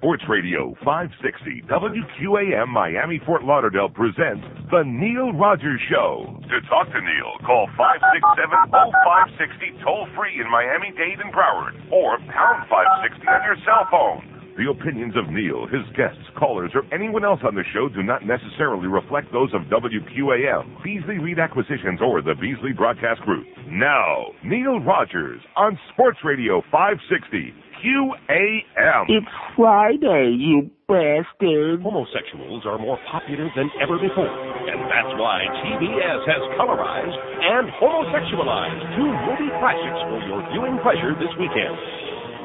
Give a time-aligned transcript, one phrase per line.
[0.00, 4.40] Sports Radio 560 WQAM Miami Fort Lauderdale presents
[4.72, 6.40] The Neil Rogers Show.
[6.40, 12.64] To talk to Neil, call 567-0560 toll free in Miami, Dade, and Broward, or pound
[12.72, 14.24] 560 on your cell phone.
[14.56, 18.24] The opinions of Neil, his guests, callers, or anyone else on the show do not
[18.24, 23.44] necessarily reflect those of WQAM, Beasley Reed Acquisitions, or the Beasley Broadcast Group.
[23.68, 29.08] Now, Neil Rogers on Sports Radio 560 QAM.
[29.08, 31.80] It's Friday, you bastard.
[31.80, 38.84] Homosexuals are more popular than ever before, and that's why TBS has colorized and homosexualized
[39.00, 41.72] two movie classics for your viewing pleasure this weekend.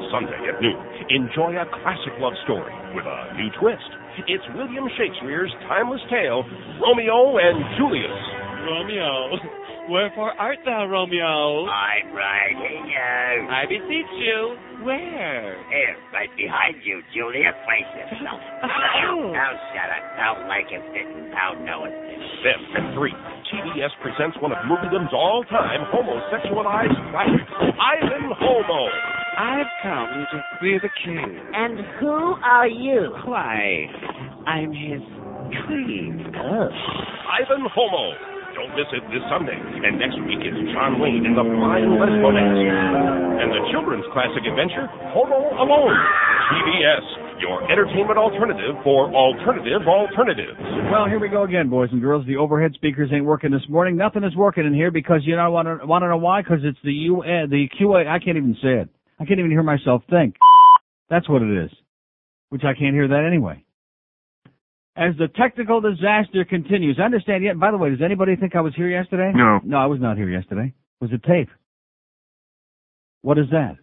[0.08, 0.80] Sunday at noon,
[1.12, 3.90] enjoy a classic love story with a new twist.
[4.32, 6.48] It's William Shakespeare's timeless tale,
[6.80, 8.20] Romeo and Julius.
[8.64, 9.36] Romeo,
[9.88, 11.66] wherefore art thou, Romeo?
[11.66, 13.46] I'm right here.
[13.50, 15.56] I beseech you, where?
[15.70, 17.52] Here, right behind you, Julia.
[17.64, 18.40] Place yourself.
[18.62, 19.32] Oh.
[19.32, 20.04] Now shut up.
[20.16, 21.94] Don't like it sitting down, know it.
[22.44, 23.12] Then at 3,
[23.52, 28.82] TBS presents one of moviedom's all-time homosexualized classics, Ivan Homo.
[29.38, 31.40] I've come to free the king.
[31.52, 33.12] And who are you?
[33.24, 33.86] Why,
[34.46, 35.02] I'm his
[35.66, 36.32] queen.
[36.36, 36.68] Oh.
[37.40, 38.35] Ivan Homo.
[38.56, 39.52] Don't miss it this Sunday.
[39.52, 42.56] And next week is John Wayne and the Flying Lesbonets.
[43.36, 45.92] And the children's classic adventure, Homo Alone.
[46.48, 47.04] TBS,
[47.44, 50.56] your entertainment alternative for alternative alternatives.
[50.88, 52.24] Well, here we go again, boys and girls.
[52.24, 53.94] The overhead speakers ain't working this morning.
[53.94, 56.40] Nothing is working in here because you know I want to want to know why?
[56.40, 58.08] Because it's the U the QA.
[58.08, 58.88] I can't even say it.
[59.20, 60.36] I can't even hear myself think.
[61.10, 61.70] That's what it is.
[62.48, 63.65] Which I can't hear that anyway.
[64.96, 67.58] As the technical disaster continues, I understand yet.
[67.60, 69.30] By the way, does anybody think I was here yesterday?
[69.34, 69.60] No.
[69.62, 70.72] No, I was not here yesterday.
[71.00, 71.50] It was a tape.
[73.20, 73.76] What is that?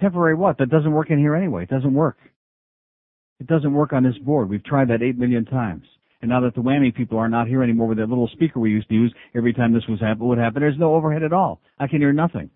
[0.00, 0.58] Temporary what?
[0.58, 1.62] That doesn't work in here anyway.
[1.62, 2.18] It doesn't work.
[3.38, 4.48] It doesn't work on this board.
[4.48, 5.84] We've tried that eight million times.
[6.22, 8.70] And now that the whammy people are not here anymore with that little speaker we
[8.70, 11.60] used to use every time this was happen would happen, there's no overhead at all.
[11.78, 12.50] I can hear nothing.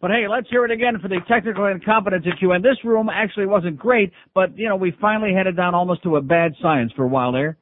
[0.00, 2.52] But hey, let's hear it again for the technical incompetence issue.
[2.52, 6.16] And this room actually wasn't great, but you know, we finally headed down almost to
[6.16, 7.56] a bad science for a while there.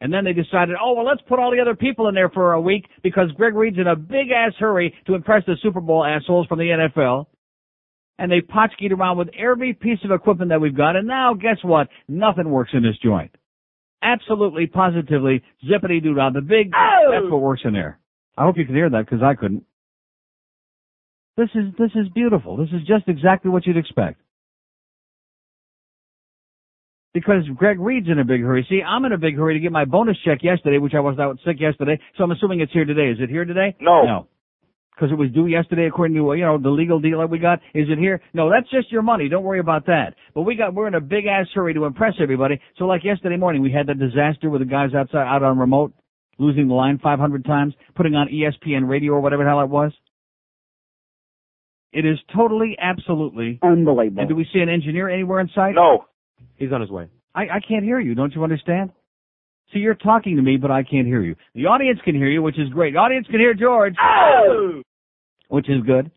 [0.00, 2.52] And then they decided, oh well, let's put all the other people in there for
[2.52, 6.04] a week because Greg Reed's in a big ass hurry to impress the Super Bowl
[6.04, 7.26] assholes from the NFL.
[8.18, 10.96] And they potchkeyed around with every piece of equipment that we've got.
[10.96, 11.88] And now guess what?
[12.08, 13.34] Nothing works in this joint.
[14.02, 16.30] Absolutely, positively, zippity doo dah.
[16.30, 17.10] The big, Oh!
[17.10, 17.98] that's what works in there.
[18.38, 19.64] I hope you can hear that because I couldn't.
[21.36, 22.56] This is, this is beautiful.
[22.56, 24.20] This is just exactly what you'd expect.
[27.12, 28.66] Because Greg Reed's in a big hurry.
[28.68, 31.18] See, I'm in a big hurry to get my bonus check yesterday, which I was
[31.18, 31.98] out sick yesterday.
[32.16, 33.08] So I'm assuming it's here today.
[33.08, 33.74] Is it here today?
[33.80, 34.04] No.
[34.04, 34.26] No.
[34.94, 37.60] Because it was due yesterday according to, you know, the legal deal that we got.
[37.74, 38.20] Is it here?
[38.32, 39.28] No, that's just your money.
[39.28, 40.14] Don't worry about that.
[40.34, 42.60] But we got, we're in a big ass hurry to impress everybody.
[42.78, 45.92] So like yesterday morning, we had that disaster with the guys outside, out on remote,
[46.38, 49.92] losing the line 500 times, putting on ESPN radio or whatever the hell it was.
[51.96, 53.58] It is totally, absolutely.
[53.62, 54.20] Unbelievable.
[54.20, 55.74] And do we see an engineer anywhere in sight?
[55.74, 56.04] No.
[56.56, 57.08] He's on his way.
[57.34, 58.14] I, I can't hear you.
[58.14, 58.90] Don't you understand?
[59.72, 61.36] See, you're talking to me, but I can't hear you.
[61.54, 62.92] The audience can hear you, which is great.
[62.92, 64.82] The audience can hear George, Oh!
[65.48, 66.10] which is good.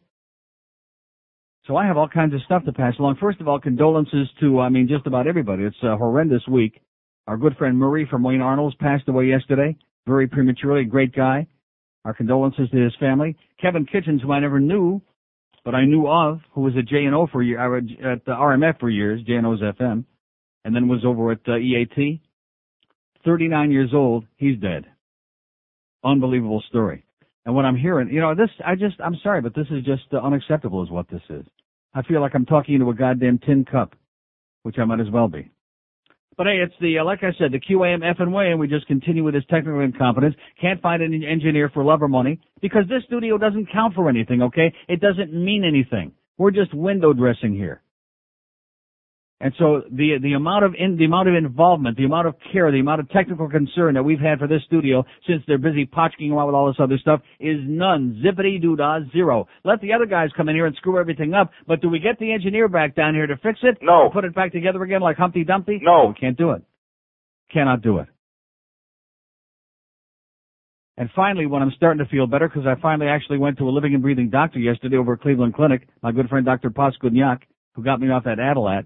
[1.65, 3.15] So I have all kinds of stuff to pass along.
[3.21, 5.63] First of all, condolences to, I mean, just about everybody.
[5.63, 6.81] It's a horrendous week.
[7.25, 10.83] Our good friend Murray from Wayne Arnold's passed away yesterday, very prematurely.
[10.83, 11.47] Great guy.
[12.03, 13.37] Our condolences to his family.
[13.61, 15.01] Kevin Kitchens, who I never knew,
[15.65, 18.89] but I knew of, who was at J&O for year, uh, at the RMF for
[18.89, 20.05] years, J&O's FM,
[20.65, 22.21] and then was over at uh, EAT.
[23.25, 24.85] 39 years old, he's dead.
[26.03, 27.03] Unbelievable story.
[27.45, 30.03] And what I'm hearing, you know, this, I just, I'm sorry, but this is just
[30.13, 31.45] uh, unacceptable is what this is.
[31.93, 33.95] I feel like I'm talking into a goddamn tin cup,
[34.63, 35.49] which I might as well be.
[36.39, 38.69] But hey, it's the, uh, like I said, the QAM F and way, and we
[38.69, 40.35] just continue with this technical incompetence.
[40.61, 44.41] Can't find an engineer for love or money because this studio doesn't count for anything,
[44.43, 44.73] okay?
[44.87, 46.13] It doesn't mean anything.
[46.37, 47.81] We're just window dressing here.
[49.41, 52.69] And so the the amount of in, the amount of involvement, the amount of care,
[52.71, 56.31] the amount of technical concern that we've had for this studio since they're busy potchking
[56.31, 58.21] around with all this other stuff is none.
[58.23, 59.47] Zippity doo dah zero.
[59.63, 61.51] Let the other guys come in here and screw everything up.
[61.65, 63.77] But do we get the engineer back down here to fix it?
[63.81, 64.09] No.
[64.11, 65.79] Put it back together again like Humpty Dumpty?
[65.81, 66.07] No.
[66.07, 66.63] We can't do it.
[67.53, 68.07] Cannot do it.
[70.97, 73.71] And finally, when I'm starting to feel better, because I finally actually went to a
[73.71, 76.71] living and breathing doctor yesterday over at Cleveland Clinic, my good friend Dr.
[76.71, 77.39] Paskudnyak,
[77.73, 78.85] who got me off that Adalat.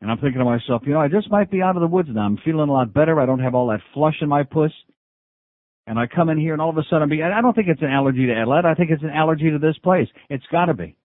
[0.00, 2.10] And I'm thinking to myself, you know, I just might be out of the woods
[2.12, 2.22] now.
[2.22, 3.20] I'm feeling a lot better.
[3.20, 4.72] I don't have all that flush in my puss.
[5.86, 7.68] And I come in here and all of a sudden I'm being, I don't think
[7.68, 8.64] it's an allergy to Adalat.
[8.66, 10.08] I think it's an allergy to this place.
[10.30, 10.96] It's gotta be.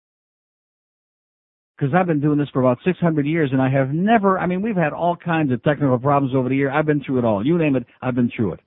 [1.78, 4.62] because I've been doing this for about 600 years and I have never, I mean,
[4.62, 6.72] we've had all kinds of technical problems over the year.
[6.72, 7.46] I've been through it all.
[7.46, 8.60] You name it, I've been through it.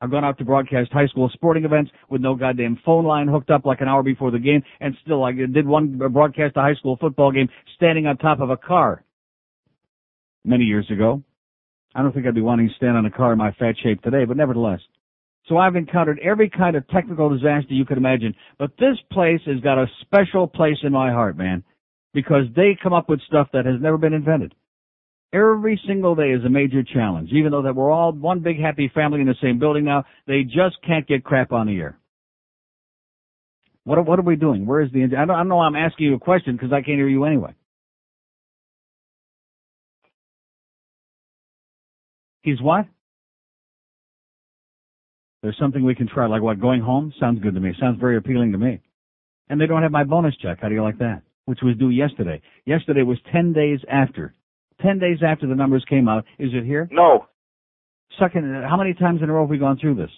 [0.00, 3.50] I've gone out to broadcast high school sporting events with no goddamn phone line hooked
[3.50, 6.74] up like an hour before the game and still I did one broadcast a high
[6.74, 9.04] school football game standing on top of a car
[10.46, 11.22] many years ago.
[11.94, 14.02] I don't think I'd be wanting to stand on a car in my fat shape
[14.02, 14.80] today, but nevertheless.
[15.48, 19.60] So I've encountered every kind of technical disaster you could imagine, but this place has
[19.60, 21.62] got a special place in my heart, man
[22.16, 24.54] because they come up with stuff that has never been invented.
[25.34, 27.28] Every single day is a major challenge.
[27.30, 30.42] Even though that we're all one big happy family in the same building now, they
[30.42, 31.98] just can't get crap on the air.
[33.84, 34.64] What what are we doing?
[34.64, 35.04] Where is the?
[35.04, 35.60] I don't, I don't know.
[35.60, 37.54] I'm asking you a question because I can't hear you anyway.
[42.46, 42.86] He's what?
[45.42, 46.58] There's something we can try, like what?
[46.58, 47.74] Going home sounds good to me.
[47.78, 48.80] Sounds very appealing to me.
[49.50, 50.60] And they don't have my bonus check.
[50.62, 51.22] How do you like that?
[51.46, 52.42] which was due yesterday.
[52.66, 54.34] Yesterday was 10 days after.
[54.82, 56.24] 10 days after the numbers came out.
[56.38, 56.88] Is it here?
[56.92, 57.26] No.
[58.20, 60.10] Second, how many times in a row have we gone through this?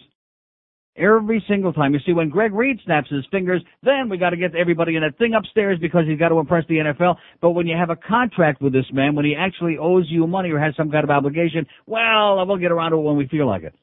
[0.97, 1.95] Every single time.
[1.95, 5.03] You see, when Greg Reed snaps his fingers, then we got to get everybody in
[5.03, 7.17] that thing upstairs because he's got to impress the NFL.
[7.41, 10.51] But when you have a contract with this man, when he actually owes you money
[10.51, 13.47] or has some kind of obligation, well, we'll get around to it when we feel
[13.47, 13.75] like it.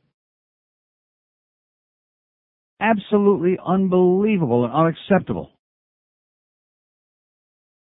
[2.81, 5.51] Absolutely unbelievable and unacceptable.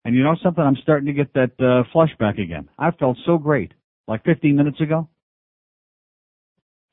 [0.06, 0.64] And you know something?
[0.64, 2.70] I'm starting to get that uh, flush back again.
[2.78, 3.72] I felt so great
[4.08, 5.10] like 15 minutes ago.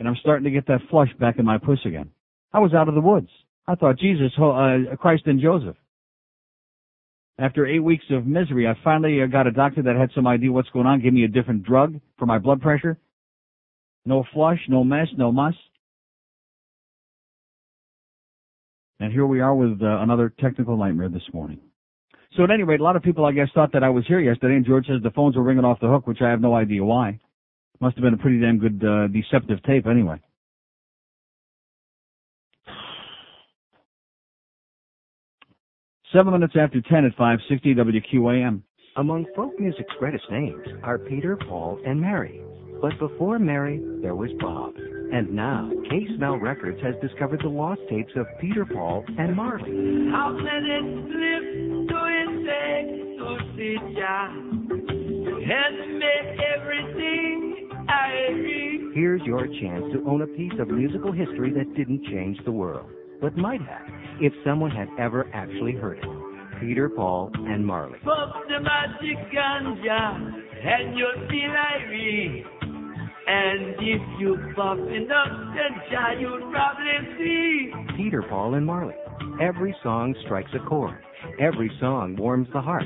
[0.02, 2.10] And I'm starting to get that flush back in my puss again.
[2.52, 3.28] I was out of the woods.
[3.68, 5.76] I thought, Jesus, uh, Christ and Joseph.
[7.38, 10.50] After eight weeks of misery, I finally uh, got a doctor that had some idea
[10.50, 12.98] what's going on, gave me a different drug for my blood pressure.
[14.04, 15.54] No flush, no mess, no muss.
[18.98, 21.60] And here we are with uh, another technical nightmare this morning.
[22.36, 24.18] So at any rate, a lot of people, I guess, thought that I was here
[24.18, 26.56] yesterday, and George says the phones were ringing off the hook, which I have no
[26.56, 27.20] idea why.
[27.82, 30.20] Must have been a pretty damn good uh, deceptive tape anyway.
[36.12, 38.62] Seven minutes after ten at 560 WQAM.
[38.94, 42.40] Among folk music's greatest names are Peter, Paul, and Mary.
[42.80, 44.74] But before Mary, there was Bob.
[45.12, 50.08] And now, K Smell Records has discovered the lost tapes of Peter, Paul, and Marley.
[50.12, 51.44] How let it slip
[51.90, 53.82] to insect to sit
[55.42, 57.51] has made everything I read.
[58.94, 62.90] Here's your chance to own a piece of musical history that didn't change the world,
[63.20, 63.86] but might have,
[64.20, 66.04] if someone had ever actually heard it.
[66.60, 67.98] Peter, Paul, and Marley.
[68.04, 71.52] Pop the magic ganja, and you'll feel.
[73.26, 77.72] And if you buff enough, then child, you'll probably see.
[77.96, 78.94] Peter, Paul, and Marley.
[79.40, 80.98] Every song strikes a chord.
[81.40, 82.84] Every song warms the heart.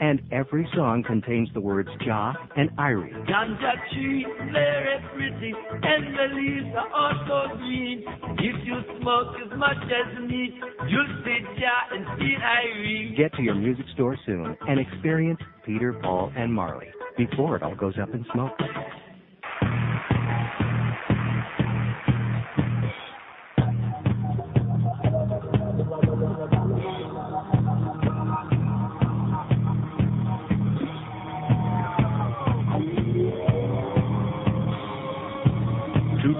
[0.00, 3.12] And every song contains the words Jah and Irie.
[3.26, 8.04] Ganja tree, very pretty, and the leaves are also green.
[8.38, 13.16] If you smoke as much as me, you'll see Jah and see Irie.
[13.16, 17.74] Get to your music store soon and experience Peter, Paul, and Marley before it all
[17.74, 18.52] goes up in smoke.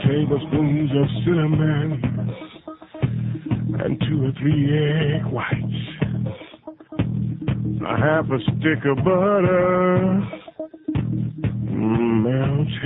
[0.03, 2.03] Tablespoons of cinnamon
[3.85, 5.83] and two or three egg whites.
[7.87, 10.37] A half a stick of butter
[12.26, 12.76] melted.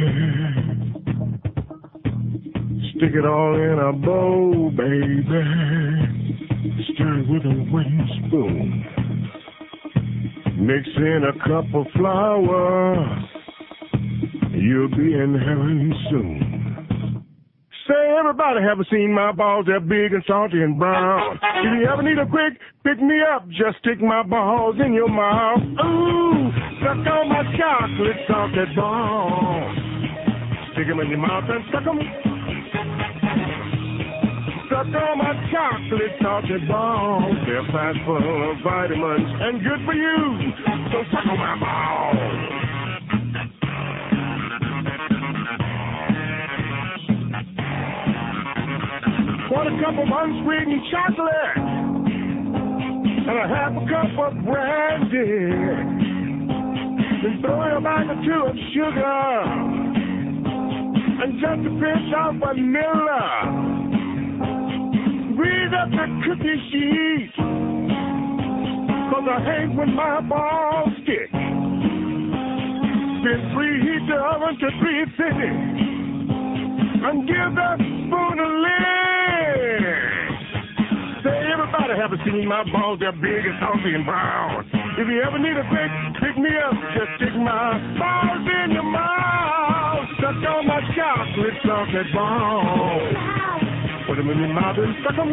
[2.97, 5.25] Stick it all in a bowl, baby.
[6.93, 8.85] Stir it with a wooden spoon.
[10.61, 12.97] Mix in a cup of flour.
[14.53, 16.50] You'll be in heaven soon.
[17.91, 19.67] Say, everybody haven't seen my balls?
[19.67, 21.41] They're big and salty and brown.
[21.43, 22.55] If you ever need a quick
[22.87, 25.59] pick me up, just stick my balls in your mouth.
[25.59, 26.55] Ooh,
[26.87, 29.75] suck on my chocolate salted balls.
[30.71, 31.99] Stick them in your mouth and suck them.
[34.71, 37.35] Suck on my chocolate salted balls.
[37.43, 40.55] They're packed full of vitamins and good for you.
[40.95, 42.70] So suck on my balls.
[49.51, 51.59] Want a cup of unsweetened chocolate
[53.27, 55.51] and a half a cup of brandy.
[57.19, 59.43] Then throw in a bag or two of sugar
[61.19, 63.27] and just a pinch of vanilla.
[65.35, 67.35] Breathe up the cookie sheet.
[69.11, 71.27] Cause I hate when my balls stick.
[73.27, 75.90] Then preheat the oven to three cities
[77.03, 79.85] and give that spoon a lick.
[81.25, 84.69] Say, everybody haven't seen my balls, they're big and salty and brown.
[85.01, 85.91] If you ever need a pick,
[86.21, 90.05] pick me up, just stick my balls in your mouth.
[90.21, 93.17] Suck on my chocolate chocolate balls.
[94.07, 95.33] Put them in your mouth and suck them.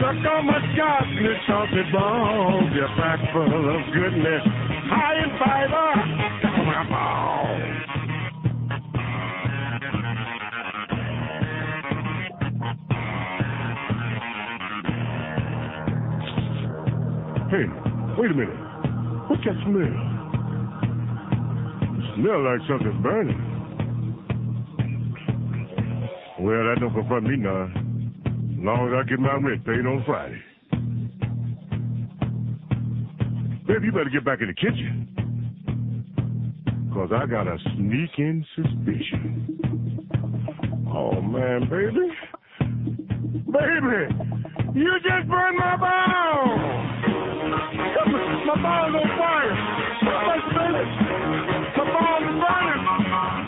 [0.00, 2.68] Suck on my chocolate chocolate balls.
[2.76, 4.44] You're packed full of goodness,
[4.92, 5.88] high in fiber.
[6.44, 7.81] Suck on my balls.
[17.52, 17.68] Hey,
[18.16, 18.56] wait a minute.
[19.28, 19.92] What's that smell?
[21.84, 23.36] It smell like something burning.
[26.40, 28.14] Well, that don't confront me none.
[28.58, 30.40] As long as I get my rent paid on Friday.
[33.66, 35.08] Baby, you better get back in the kitchen.
[36.94, 40.08] Cause I got a sneaking suspicion.
[40.90, 42.16] Oh man, baby.
[43.44, 44.41] Baby,
[44.74, 46.60] you just burned my bone!
[48.46, 49.54] My ball's on fire.
[50.04, 53.41] My ball's burning.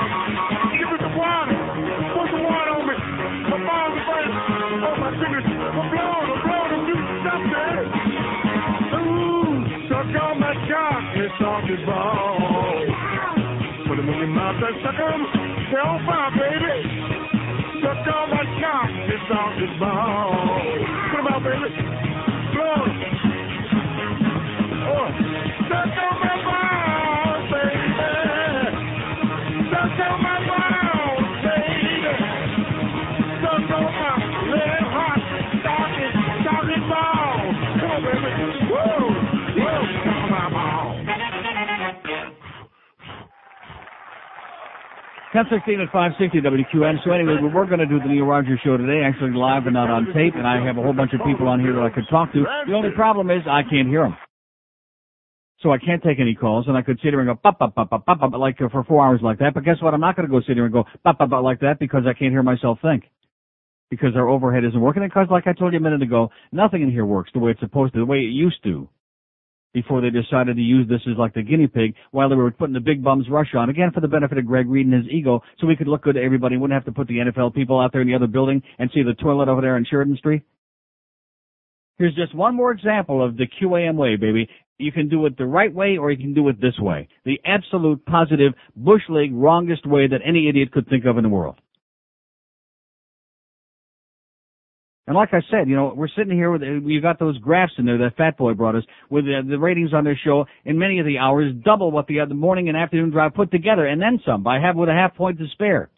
[45.34, 47.02] 1016 at 560 WQN.
[47.02, 49.74] So anyway, we were going to do the Neil Rogers show today, actually live and
[49.74, 51.90] not on tape, and I have a whole bunch of people on here that I
[51.90, 52.46] could talk to.
[52.68, 54.14] The only problem is I can't hear them.
[55.58, 57.74] So I can't take any calls, and I could sit here and go, bop, bop,
[57.74, 59.54] bop, bop, bop, bop, like uh, for four hours like that.
[59.54, 59.92] But guess what?
[59.92, 62.04] I'm not going to go sit here and go, bop, bop, bop, like that because
[62.06, 63.02] I can't hear myself think.
[63.90, 65.02] Because our overhead isn't working.
[65.02, 67.50] And because, like I told you a minute ago, nothing in here works the way
[67.50, 68.88] it's supposed to, the way it used to
[69.74, 72.72] before they decided to use this as like the guinea pig while they were putting
[72.72, 75.42] the big bums rush on again for the benefit of Greg Reed and his ego
[75.60, 77.92] so we could look good to everybody wouldn't have to put the NFL people out
[77.92, 80.42] there in the other building and see the toilet over there in Sheridan Street.
[81.98, 84.48] Here's just one more example of the QAM way, baby.
[84.78, 87.08] You can do it the right way or you can do it this way.
[87.24, 91.28] The absolute positive bush league wrongest way that any idiot could think of in the
[91.28, 91.60] world.
[95.06, 97.84] And like I said, you know, we're sitting here with, you got those graphs in
[97.84, 100.98] there that Fat Boy brought us with the, the ratings on their show in many
[100.98, 104.18] of the hours double what the, the morning and afternoon drive put together and then
[104.24, 105.90] some by have with a half point to spare.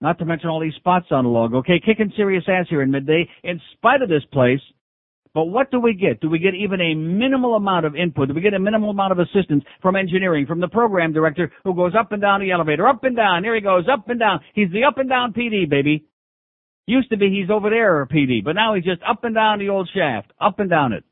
[0.00, 1.54] Not to mention all these spots on the log.
[1.54, 4.60] Okay, kicking serious ass here in midday in spite of this place.
[5.34, 6.20] But what do we get?
[6.20, 8.28] Do we get even a minimal amount of input?
[8.28, 11.74] Do we get a minimal amount of assistance from engineering, from the program director who
[11.74, 14.40] goes up and down the elevator, up and down, here he goes, up and down.
[14.54, 16.04] He's the up and down PD, baby.
[16.88, 19.58] Used to be he's over there, at PD, but now he's just up and down
[19.58, 21.04] the old shaft, up and down it.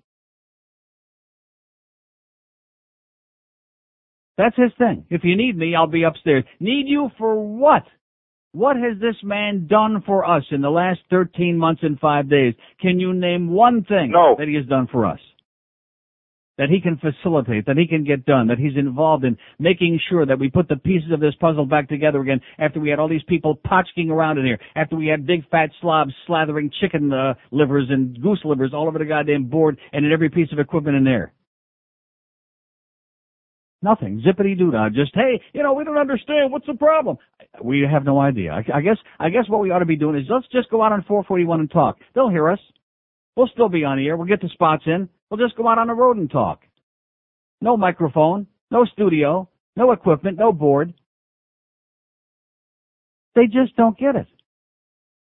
[4.39, 5.05] That's his thing.
[5.11, 6.45] If you need me, I'll be upstairs.
[6.61, 7.83] Need you for what?
[8.53, 12.55] What has this man done for us in the last 13 months and five days?
[12.81, 14.35] Can you name one thing no.
[14.39, 15.21] that he has done for us?
[16.59, 20.25] That he can facilitate, that he can get done, that he's involved in making sure
[20.25, 23.09] that we put the pieces of this puzzle back together again after we had all
[23.09, 27.35] these people potchking around in here, after we had big fat slobs slathering chicken uh,
[27.51, 30.97] livers and goose livers all over the goddamn board and in every piece of equipment
[30.97, 31.33] in there.
[33.83, 34.23] Nothing.
[34.27, 34.89] Zippity doo dah.
[34.89, 36.51] Just, hey, you know, we don't understand.
[36.51, 37.19] What's the problem?
[37.63, 38.51] We have no idea.
[38.53, 40.83] I, I guess, I guess what we ought to be doing is let's just go
[40.83, 41.99] out on 441 and talk.
[42.15, 42.59] They'll hear us.
[43.37, 44.17] We'll still be on the air.
[44.17, 45.11] We'll get the spots in.
[45.31, 46.61] We'll just go out on the road and talk.
[47.61, 50.95] No microphone, no studio, no equipment, no board.
[53.35, 54.27] They just don't get it.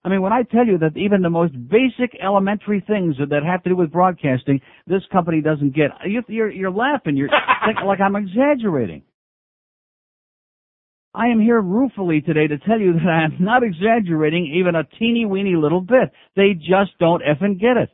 [0.04, 3.62] I mean, when I tell you that even the most basic elementary things that have
[3.62, 5.90] to do with broadcasting, this company doesn't get,
[6.28, 7.16] you're, you're laughing.
[7.16, 7.30] You're
[7.66, 9.02] thinking like I'm exaggerating.
[11.14, 15.24] I am here ruefully today to tell you that I'm not exaggerating even a teeny
[15.24, 16.10] weeny little bit.
[16.36, 17.88] They just don't effing get it.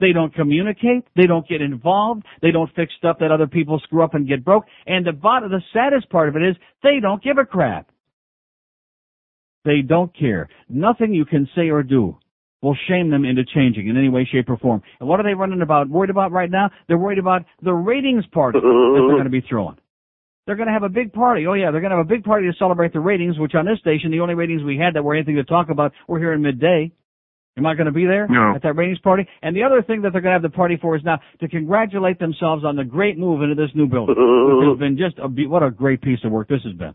[0.00, 1.04] They don't communicate.
[1.16, 2.24] They don't get involved.
[2.40, 4.64] They don't fix stuff that other people screw up and get broke.
[4.86, 7.90] And the bottom, the saddest part of it is they don't give a crap.
[9.64, 10.48] They don't care.
[10.68, 12.16] Nothing you can say or do
[12.62, 14.82] will shame them into changing in any way, shape, or form.
[15.00, 16.70] And what are they running about, worried about right now?
[16.86, 19.76] They're worried about the ratings party that they're going to be throwing.
[20.46, 21.46] They're going to have a big party.
[21.46, 23.66] Oh yeah, they're going to have a big party to celebrate the ratings, which on
[23.66, 26.32] this station, the only ratings we had that were anything to talk about were here
[26.32, 26.90] in midday.
[27.58, 28.54] Am I going to be there No.
[28.54, 29.26] at that ratings party?
[29.42, 31.48] And the other thing that they're going to have the party for is now to
[31.48, 34.14] congratulate themselves on the great move into this new building.
[34.18, 36.94] which has been just a, be- what a great piece of work this has been.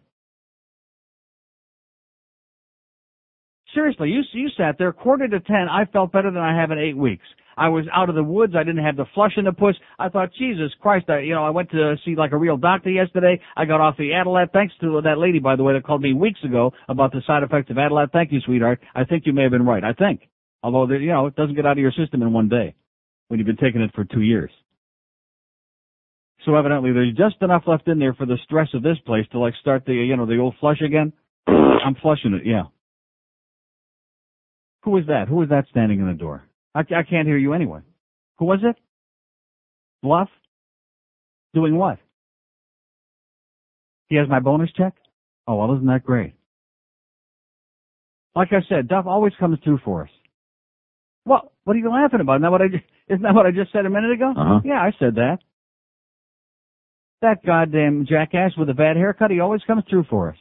[3.73, 5.67] Seriously, you you sat there quarter to ten.
[5.69, 7.25] I felt better than I have in eight weeks.
[7.57, 8.53] I was out of the woods.
[8.55, 9.75] I didn't have the flush in the puss.
[9.99, 12.89] I thought, Jesus Christ, I, you know, I went to see like a real doctor
[12.89, 13.39] yesterday.
[13.55, 14.51] I got off the Adalat.
[14.53, 17.43] Thanks to that lady, by the way, that called me weeks ago about the side
[17.43, 18.11] effects of Adalat.
[18.11, 18.79] Thank you, sweetheart.
[18.95, 19.83] I think you may have been right.
[19.83, 20.21] I think.
[20.63, 22.73] Although, you know, it doesn't get out of your system in one day
[23.27, 24.51] when you've been taking it for two years.
[26.45, 29.39] So evidently there's just enough left in there for the stress of this place to
[29.39, 31.13] like start the, you know, the old flush again.
[31.47, 32.63] I'm flushing it, yeah.
[34.83, 35.27] Who was that?
[35.27, 36.43] Who was that standing in the door?
[36.75, 37.81] I, I can't hear you anyway.
[38.39, 38.75] Who was it?
[40.01, 40.29] Bluff?
[41.53, 41.99] Doing what?
[44.07, 44.93] He has my bonus check?
[45.47, 46.33] Oh, well, isn't that great?
[48.35, 50.09] Like I said, Duff always comes through for us.
[51.25, 51.51] What?
[51.63, 52.35] What are you laughing about?
[52.35, 54.33] Isn't that what I just, isn't that what I just said a minute ago?
[54.35, 54.59] Uh-huh.
[54.65, 55.37] Yeah, I said that.
[57.21, 60.37] That goddamn jackass with a bad haircut, he always comes through for us.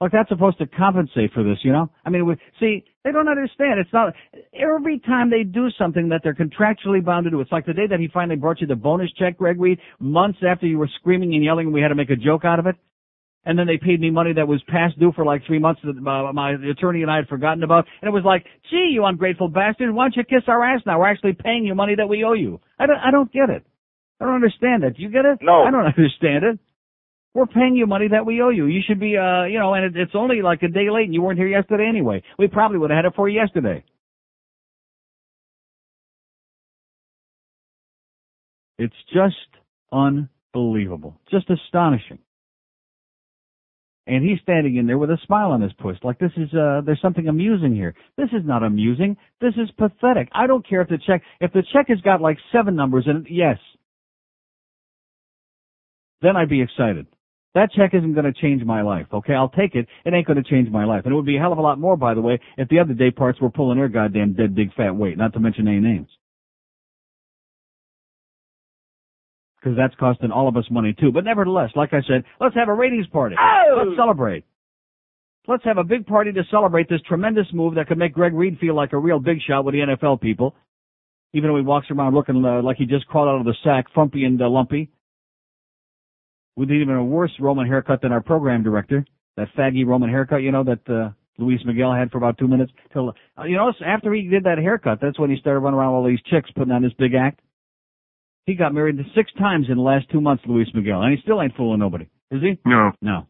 [0.00, 1.90] Like that's supposed to compensate for this, you know?
[2.04, 3.80] I mean, we, see, they don't understand.
[3.80, 4.12] It's not,
[4.52, 7.86] every time they do something that they're contractually bound to do, it's like the day
[7.86, 11.34] that he finally brought you the bonus check, Greg Reed, months after you were screaming
[11.34, 12.76] and yelling and we had to make a joke out of it.
[13.46, 15.96] And then they paid me money that was past due for like three months that
[15.96, 17.86] uh, my attorney and I had forgotten about.
[18.02, 20.98] And it was like, gee, you ungrateful bastard, why don't you kiss our ass now?
[20.98, 22.60] We're actually paying you money that we owe you.
[22.76, 23.64] I don't, I don't get it.
[24.20, 24.96] I don't understand it.
[24.96, 25.38] Do you get it?
[25.40, 25.62] No.
[25.62, 26.58] I don't understand it.
[27.34, 28.66] We're paying you money that we owe you.
[28.66, 31.14] You should be, uh, you know, and it, it's only like a day late and
[31.14, 32.24] you weren't here yesterday anyway.
[32.38, 33.84] We probably would have had it for you yesterday.
[38.78, 39.36] It's just
[39.92, 41.20] unbelievable.
[41.30, 42.18] Just astonishing.
[44.06, 46.80] And he's standing in there with a smile on his puss, like this is, uh,
[46.86, 47.94] there's something amusing here.
[48.16, 49.16] This is not amusing.
[49.40, 50.28] This is pathetic.
[50.32, 53.16] I don't care if the check, if the check has got like seven numbers in
[53.16, 53.58] it, yes.
[56.22, 57.06] Then I'd be excited.
[57.56, 59.32] That check isn't going to change my life, okay?
[59.32, 59.88] I'll take it.
[60.04, 61.02] It ain't going to change my life.
[61.04, 62.78] And it would be a hell of a lot more, by the way, if the
[62.78, 65.80] other day parts were pulling their goddamn dead big fat weight, not to mention any
[65.80, 66.08] names.
[69.66, 71.10] Because that's costing all of us money too.
[71.10, 73.34] But nevertheless, like I said, let's have a ratings party.
[73.36, 73.82] Oh!
[73.84, 74.44] Let's celebrate.
[75.48, 78.58] Let's have a big party to celebrate this tremendous move that could make Greg Reed
[78.60, 80.54] feel like a real big shot with the NFL people.
[81.32, 83.86] Even though he walks around looking uh, like he just crawled out of the sack,
[83.92, 84.88] frumpy and uh, lumpy.
[86.54, 89.04] With even a worse Roman haircut than our program director.
[89.36, 92.70] That faggy Roman haircut, you know, that uh, Luis Miguel had for about two minutes.
[92.92, 95.90] Till, uh, you know, after he did that haircut, that's when he started running around
[95.90, 97.40] with all these chicks putting on this big act.
[98.46, 101.42] He got married six times in the last two months, Luis Miguel, and he still
[101.42, 102.06] ain't fooling nobody.
[102.30, 102.58] Is he?
[102.64, 102.92] No.
[103.02, 103.26] No.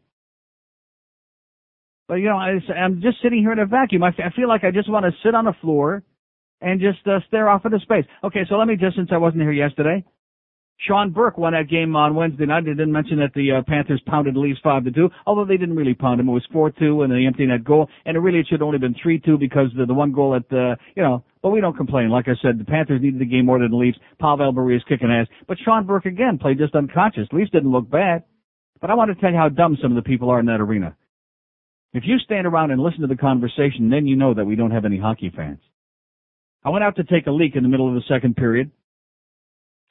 [2.07, 4.03] But you know, I, I'm just sitting here in a vacuum.
[4.03, 6.05] I feel like I just want to sit on the floor
[6.61, 8.05] and just uh, stare off into space.
[8.25, 10.05] Okay, so let me just, since I wasn't here yesterday,
[10.79, 12.65] Sean Burke won that game on Wednesday night.
[12.65, 15.57] They didn't mention that the uh, Panthers pounded the Leafs five to two, although they
[15.57, 16.29] didn't really pound them.
[16.29, 18.67] It was four two and the empty net goal, and it really it should have
[18.67, 21.25] only been three two because the the one goal at uh, you know.
[21.43, 22.11] But we don't complain.
[22.11, 23.99] Like I said, the Panthers needed the game more than the Leafs.
[24.21, 27.29] Pavel Bure is kicking ass, but Sean Burke again played just unconscious.
[27.33, 28.25] Leafs didn't look bad,
[28.81, 30.61] but I want to tell you how dumb some of the people are in that
[30.61, 30.97] arena.
[31.95, 34.73] If you stand around and listen to the conversation, then you know that we don't
[34.73, 35.61] have any hockey fans.
[36.62, 38.71] I went out to take a leak in the middle of the second period.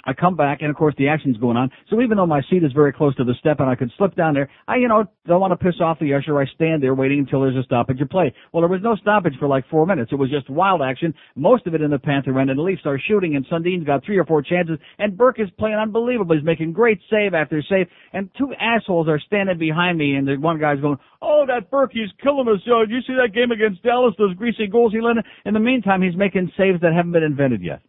[0.05, 1.71] I come back, and of course the action's going on.
[1.89, 4.15] So even though my seat is very close to the step and I could slip
[4.15, 6.39] down there, I, you know, don't want to piss off the usher.
[6.39, 8.33] I stand there waiting until there's a stoppage of play.
[8.53, 10.11] Well, there was no stoppage for like four minutes.
[10.11, 12.81] It was just wild action, most of it in the Panther end, and the Leafs
[12.85, 16.35] are shooting, and Sundin's got three or four chances, and Burke is playing unbelievable.
[16.35, 20.35] He's making great save after save, and two assholes are standing behind me, and the
[20.35, 22.61] one guy's going, oh, that Burke, he's killing us.
[22.65, 25.23] Yo, did you see that game against Dallas, those greasy goals he let in?
[25.45, 27.81] In the meantime, he's making saves that haven't been invented yet.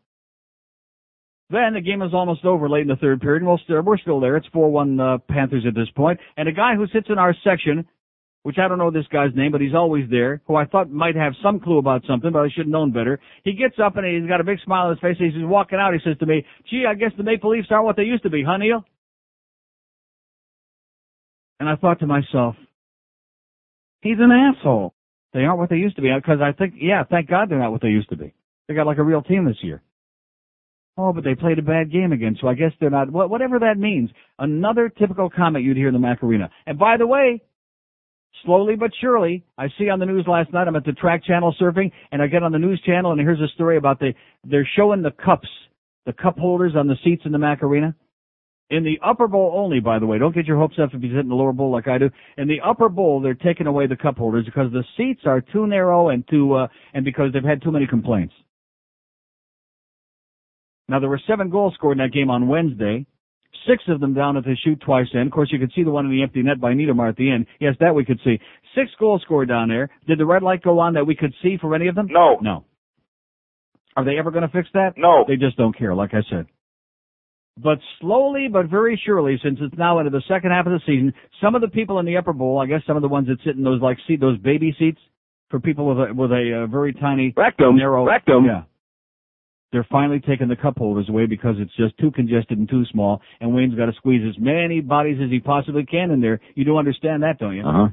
[1.48, 3.42] Then the game is almost over late in the third period.
[3.42, 4.36] and We're still, we're still there.
[4.36, 6.18] It's 4-1 uh, Panthers at this point.
[6.36, 7.86] And a guy who sits in our section,
[8.42, 11.14] which I don't know this guy's name, but he's always there, who I thought might
[11.14, 13.20] have some clue about something, but I should have known better.
[13.44, 15.16] He gets up and he's got a big smile on his face.
[15.18, 15.94] He's walking out.
[15.94, 18.30] He says to me, gee, I guess the Maple Leafs aren't what they used to
[18.30, 18.84] be, huh, Neil?
[21.60, 22.56] And I thought to myself,
[24.00, 24.94] he's an asshole.
[25.32, 26.10] They aren't what they used to be.
[26.14, 28.34] Because I think, yeah, thank God they're not what they used to be.
[28.68, 29.82] They got like a real team this year.
[30.98, 33.76] Oh, but they played a bad game again, so I guess they're not, whatever that
[33.76, 34.10] means.
[34.38, 36.48] Another typical comment you'd hear in the Mac Arena.
[36.66, 37.42] And by the way,
[38.44, 41.54] Slowly but surely, I see on the news last night, I'm at the track channel
[41.60, 44.12] surfing, and I get on the news channel, and here's a story about the,
[44.44, 45.48] they're showing the cups,
[46.04, 47.94] the cup holders on the seats in the Mac Arena.
[48.68, 50.18] In the upper bowl only, by the way.
[50.18, 52.10] Don't get your hopes up if you sit in the lower bowl like I do.
[52.36, 55.68] In the upper bowl, they're taking away the cup holders because the seats are too
[55.68, 58.34] narrow and too, uh, and because they've had too many complaints.
[60.88, 63.06] Now there were seven goals scored in that game on Wednesday.
[63.66, 65.22] Six of them down at the shoot twice in.
[65.22, 67.30] Of course, you could see the one in the empty net by Niedermayer at the
[67.30, 67.46] end.
[67.58, 68.38] Yes, that we could see.
[68.76, 69.90] Six goals scored down there.
[70.06, 72.06] Did the red light go on that we could see for any of them?
[72.10, 72.38] No.
[72.40, 72.64] No.
[73.96, 74.92] Are they ever going to fix that?
[74.96, 75.24] No.
[75.26, 76.46] They just don't care, like I said.
[77.58, 81.14] But slowly but very surely, since it's now into the second half of the season,
[81.42, 83.38] some of the people in the upper bowl, I guess some of the ones that
[83.44, 85.00] sit in those like seat, those baby seats
[85.48, 87.76] for people with a with a uh, very tiny Rectum.
[87.76, 88.44] narrow Rectum.
[88.44, 88.62] Yeah.
[89.72, 93.20] They're finally taking the cup holders away because it's just too congested and too small,
[93.40, 96.40] and Wayne's got to squeeze as many bodies as he possibly can in there.
[96.54, 97.66] You do understand that, don't you?
[97.66, 97.88] Uh-huh.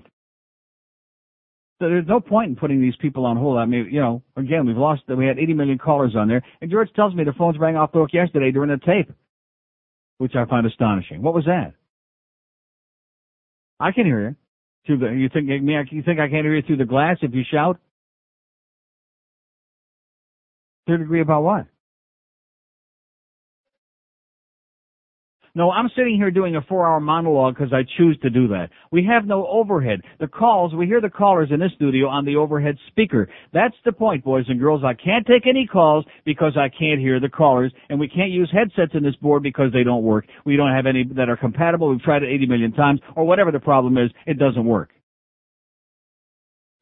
[1.81, 3.57] So there's no point in putting these people on hold.
[3.57, 6.71] I mean, you know, again, we've lost, we had 80 million callers on there, and
[6.71, 9.11] George tells me the phones rang off the hook yesterday during the tape,
[10.19, 11.21] which I find astonishing.
[11.21, 11.73] What was that?
[13.79, 14.35] I can hear you.
[14.85, 17.43] Through the, you think, you think I can't hear you through the glass if you
[17.49, 17.79] shout?
[20.87, 21.65] Third degree about what?
[25.55, 28.69] No, I'm sitting here doing a four hour monologue because I choose to do that.
[28.91, 30.01] We have no overhead.
[30.19, 33.29] The calls, we hear the callers in this studio on the overhead speaker.
[33.53, 34.81] That's the point, boys and girls.
[34.83, 38.51] I can't take any calls because I can't hear the callers and we can't use
[38.51, 40.25] headsets in this board because they don't work.
[40.43, 41.89] We don't have any that are compatible.
[41.89, 44.09] We've tried it 80 million times or whatever the problem is.
[44.25, 44.89] It doesn't work.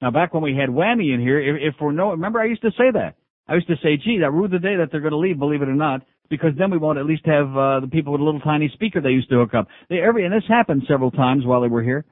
[0.01, 2.61] Now back when we had Whammy in here, if, if we're no, remember I used
[2.61, 3.15] to say that.
[3.47, 5.61] I used to say, gee, that rue the day that they're going to leave, believe
[5.61, 8.23] it or not, because then we won't at least have uh, the people with a
[8.23, 9.67] little tiny speaker they used to hook up.
[9.89, 12.05] They every and this happened several times while they were here,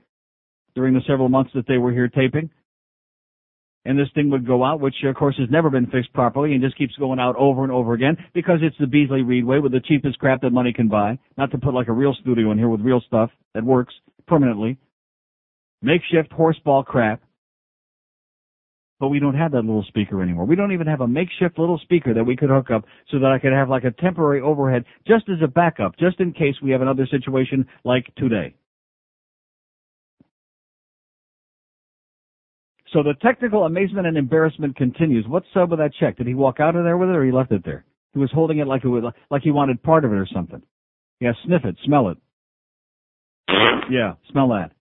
[0.76, 2.50] during the several months that they were here taping.
[3.86, 6.62] And this thing would go out, which of course has never been fixed properly and
[6.62, 9.72] just keeps going out over and over again because it's the Beasley Reed way with
[9.72, 11.18] the cheapest crap that money can buy.
[11.38, 13.94] Not to put like a real studio in here with real stuff that works
[14.28, 14.78] permanently.
[15.82, 17.22] Makeshift horseball crap
[19.00, 20.46] but we don't have that little speaker anymore.
[20.46, 23.32] We don't even have a makeshift little speaker that we could hook up so that
[23.32, 26.72] I could have like a temporary overhead just as a backup, just in case we
[26.72, 28.56] have another situation like today.
[32.92, 35.26] So the technical amazement and embarrassment continues.
[35.28, 36.18] What's up with that check?
[36.18, 37.86] Did he walk out of there with it or he left it there?
[38.14, 40.62] He was holding it like it was, like he wanted part of it or something.
[41.20, 42.18] Yeah, sniff it, smell it.
[43.92, 44.72] Yeah, smell that.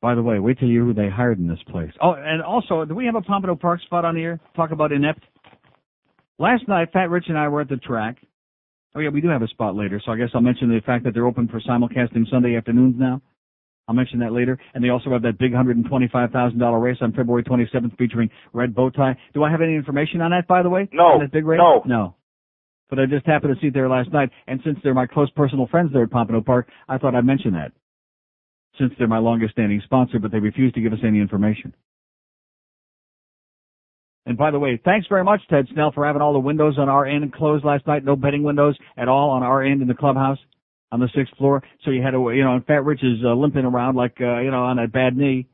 [0.00, 1.90] By the way, wait till you hear who they hired in this place.
[2.00, 4.38] Oh, and also, do we have a Pompano Park spot on here?
[4.54, 5.22] Talk about inept.
[6.38, 8.16] Last night, Fat Rich and I were at the track.
[8.94, 11.04] Oh yeah, we do have a spot later, so I guess I'll mention the fact
[11.04, 13.20] that they're open for simulcasting Sunday afternoons now.
[13.88, 14.58] I'll mention that later.
[14.74, 19.16] And they also have that big $125,000 race on February 27th featuring Red Bowtie.
[19.34, 20.88] Do I have any information on that, by the way?
[20.92, 21.04] No.
[21.04, 21.58] On that big race?
[21.58, 21.82] No.
[21.86, 22.14] No.
[22.90, 25.30] But I just happened to see it there last night, and since they're my close
[25.30, 27.72] personal friends there at Pompano Park, I thought I'd mention that
[28.78, 31.74] since they're my longest standing sponsor, but they refuse to give us any information.
[34.26, 36.88] And by the way, thanks very much, Ted Snell, for having all the windows on
[36.88, 38.04] our end closed last night.
[38.04, 40.38] No betting windows at all on our end in the clubhouse
[40.92, 41.62] on the sixth floor.
[41.84, 44.40] So you had to, you know, and Fat Rich is uh, limping around like, uh,
[44.40, 45.48] you know, on a bad knee.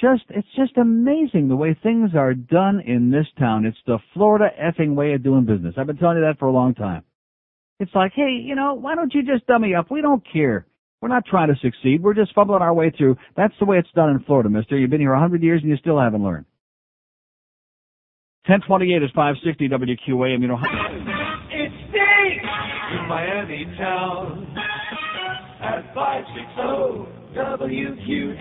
[0.00, 3.64] Just, it's just amazing the way things are done in this town.
[3.64, 5.76] It's the Florida effing way of doing business.
[5.78, 7.04] I've been telling you that for a long time.
[7.80, 9.90] It's like, hey, you know, why don't you just dummy up?
[9.90, 10.66] We don't care.
[11.00, 12.02] We're not trying to succeed.
[12.02, 13.16] We're just fumbling our way through.
[13.36, 14.78] That's the way it's done in Florida, mister.
[14.78, 16.46] You've been here a 100 years and you still haven't learned.
[18.46, 20.40] 1028 is 560 WQAM.
[20.42, 20.58] You know,
[21.50, 22.44] It stinks
[22.92, 24.46] in Miami town
[25.62, 28.38] at 560 WQAM.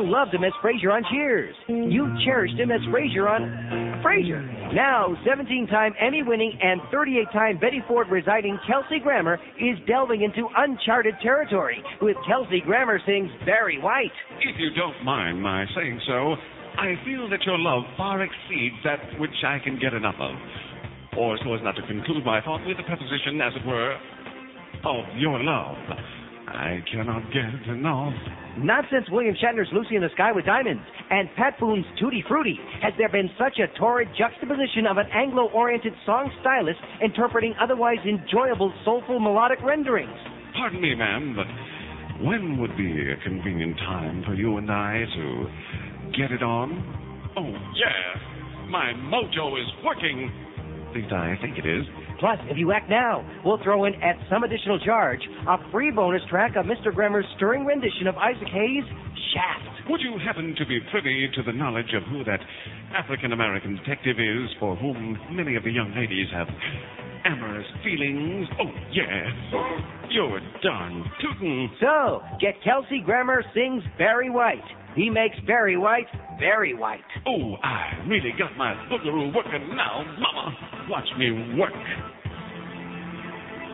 [0.00, 1.54] You loved him as Frasier on Cheers.
[1.68, 4.40] You cherished him as Frasier on Frasier.
[4.72, 11.84] Now, 17-time Emmy-winning and 38-time Betty Ford residing Kelsey Grammer is delving into uncharted territory
[12.00, 14.16] with Kelsey Grammer sings Barry White.
[14.40, 16.34] If you don't mind my saying so,
[16.80, 20.32] I feel that your love far exceeds that which I can get enough of.
[21.18, 23.98] Or so as not to conclude my thought with the preposition, as it were,
[24.82, 25.76] of your love.
[26.50, 28.12] I cannot get enough.
[28.58, 32.58] Not since William Shatner's Lucy in the Sky with Diamonds and Pat Boone's Tutti Frutti
[32.82, 38.72] has there been such a torrid juxtaposition of an Anglo-oriented song stylist interpreting otherwise enjoyable
[38.84, 40.10] soulful melodic renderings.
[40.56, 41.46] Pardon me, ma'am, but
[42.26, 45.46] when would be a convenient time for you and I to
[46.18, 47.32] get it on?
[47.36, 48.68] Oh, yeah.
[48.68, 50.30] My mojo is working.
[50.90, 51.86] At least I think it is.
[52.20, 56.20] Plus, if you act now, we'll throw in at some additional charge a free bonus
[56.28, 56.94] track of Mr.
[56.94, 58.84] Grammer's stirring rendition of Isaac Hayes'
[59.32, 59.88] Shaft.
[59.88, 62.40] Would you happen to be privy to the knowledge of who that
[62.94, 66.46] African American detective is for whom many of the young ladies have
[67.24, 68.46] amorous feelings?
[68.60, 70.10] Oh, yeah.
[70.10, 71.70] You're darn tootin'.
[71.80, 74.60] So, get Kelsey Grammer sings Barry White.
[74.96, 76.06] He makes Barry White
[76.38, 77.00] very white.
[77.26, 80.56] Oh, I really got my boogaloo working now, Mama.
[80.88, 81.72] Watch me work.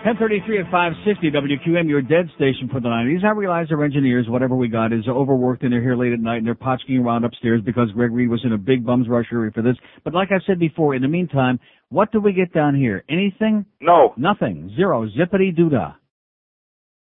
[0.04, 3.24] 1033 at 560 WQM, your dead station for the 90s.
[3.24, 6.36] I realize our engineers, whatever we got, is overworked and they're here late at night
[6.36, 9.50] and they're potchking around upstairs because Greg Reed was in a big bums rush hurry
[9.50, 9.74] for this.
[10.04, 13.02] But like I said before, in the meantime, what do we get down here?
[13.08, 13.66] Anything?
[13.80, 14.14] No.
[14.16, 14.70] Nothing.
[14.76, 15.08] Zero.
[15.08, 15.96] Zippity doodah.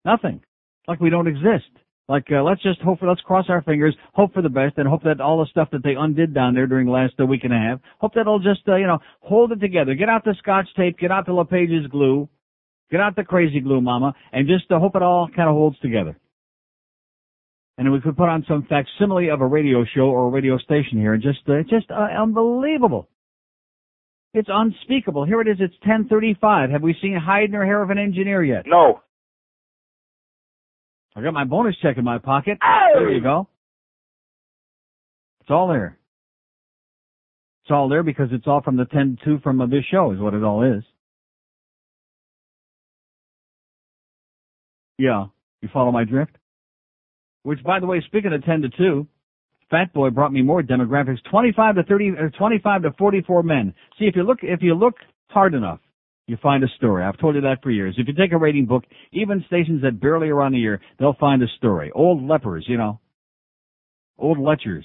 [0.06, 0.40] Nothing.
[0.88, 1.68] Like we don't exist.
[2.08, 4.86] Like uh, let's just hope for let's cross our fingers, hope for the best, and
[4.86, 7.44] hope that all the stuff that they undid down there during the last uh, week
[7.44, 9.94] and a half, hope that'll just uh, you know hold it together.
[9.94, 12.28] Get out the scotch tape, get out the LePage's glue,
[12.90, 15.78] get out the crazy glue, Mama, and just uh, hope it all kind of holds
[15.78, 16.18] together.
[17.78, 20.98] And we could put on some facsimile of a radio show or a radio station
[20.98, 23.08] here, and just uh, just uh, unbelievable.
[24.34, 25.24] It's unspeakable.
[25.24, 25.56] Here it is.
[25.58, 26.70] It's 10:35.
[26.70, 28.64] Have we seen hide nor hair of an engineer yet?
[28.66, 29.00] No.
[31.16, 32.58] I got my bonus check in my pocket.
[32.62, 32.98] Oh!
[32.98, 33.48] There you go.
[35.40, 35.98] It's all there.
[37.62, 40.12] It's all there because it's all from the 10 to 2 from uh, this show
[40.12, 40.82] is what it all is.
[44.98, 45.26] Yeah.
[45.62, 46.36] You follow my drift?
[47.42, 49.06] Which, by the way, speaking of 10 to 2,
[49.70, 51.18] Fat Boy brought me more demographics.
[51.30, 53.74] 25 to 30, or 25 to 44 men.
[53.98, 54.94] See, if you look, if you look
[55.28, 55.80] hard enough,
[56.26, 57.04] you find a story.
[57.04, 57.94] I've told you that for years.
[57.98, 61.16] If you take a rating book, even stations that barely are on the air, they'll
[61.20, 61.90] find a story.
[61.94, 63.00] Old lepers, you know.
[64.18, 64.84] Old lechers.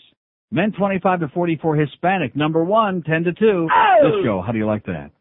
[0.52, 3.67] Men 25 to 44 Hispanic, number one, 10 to 2.
[4.04, 5.12] This show, how do you like that?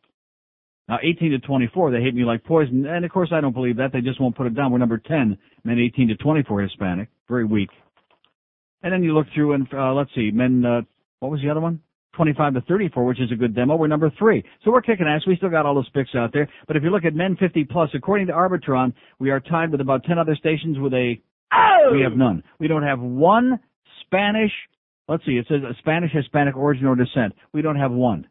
[0.88, 2.86] Now 18 to 24, they hate me like poison.
[2.86, 3.92] And of course I don't believe that.
[3.92, 4.72] They just won't put it down.
[4.72, 7.08] We're number 10, men 18 to 24 Hispanic.
[7.28, 7.68] Very weak.
[8.82, 10.80] And then you look through and, uh, let's see, men, uh,
[11.20, 11.80] what was the other one?
[12.18, 13.76] 25 to 34, which is a good demo.
[13.76, 14.44] We're number three.
[14.64, 15.22] So we're kicking ass.
[15.24, 16.48] We still got all those picks out there.
[16.66, 19.80] But if you look at men 50 plus, according to Arbitron, we are tied with
[19.80, 21.14] about 10 other stations with a,
[21.52, 21.90] Oh!
[21.92, 22.42] we have none.
[22.58, 23.60] We don't have one
[24.04, 24.50] Spanish,
[25.08, 27.34] let's see, it says a Spanish Hispanic origin or descent.
[27.52, 28.26] We don't have one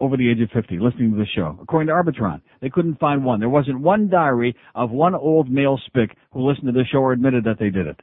[0.00, 1.56] over the age of 50 listening to the show.
[1.62, 3.38] According to Arbitron, they couldn't find one.
[3.38, 7.12] There wasn't one diary of one old male spick who listened to the show or
[7.12, 8.00] admitted that they did it.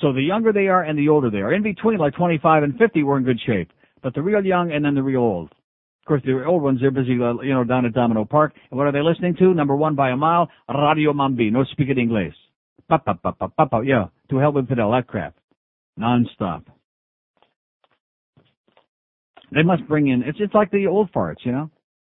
[0.00, 1.52] So the younger they are and the older they are.
[1.52, 3.70] In between, like 25 and 50, we're in good shape.
[4.02, 5.50] But the real young and then the real old.
[5.50, 8.54] Of course, the old ones, they're busy, uh, you know, down at Domino Park.
[8.70, 9.54] And what are they listening to?
[9.54, 11.52] Number one by a mile, Radio Mambi.
[11.52, 12.34] No speak it English.
[12.88, 13.80] Pa, pa, pa, pa, pa, pa.
[13.80, 15.34] Yeah, to hell with Fidel, that crap.
[15.96, 16.64] Non-stop.
[19.52, 21.70] They must bring in, it's, it's like the old farts, you know?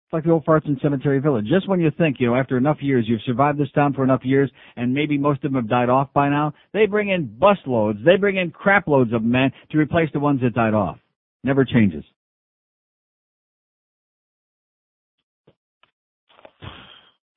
[0.06, 1.46] It's like the old farts in Cemetery Village.
[1.46, 4.24] Just when you think, you know, after enough years, you've survived this town for enough
[4.24, 7.58] years, and maybe most of them have died off by now, they bring in bus
[7.66, 10.98] loads, they bring in crap loads of men to replace the ones that died off.
[11.44, 12.04] Never changes.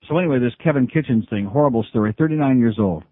[0.07, 3.03] So anyway, this Kevin Kitchens thing, horrible story, 39 years old.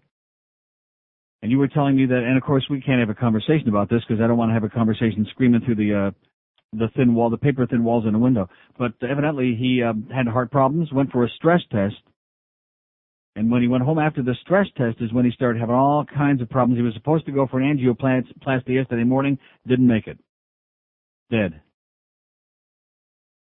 [1.42, 3.88] And you were telling me that, and of course we can't have a conversation about
[3.88, 6.10] this because I don't want to have a conversation screaming through the, uh,
[6.74, 8.48] the thin wall, the paper thin walls in the window.
[8.78, 11.94] But evidently he uh, had heart problems, went for a stress test,
[13.36, 16.04] and when he went home after the stress test is when he started having all
[16.04, 16.78] kinds of problems.
[16.78, 20.18] He was supposed to go for an angioplasty yesterday morning, didn't make it.
[21.30, 21.60] Dead.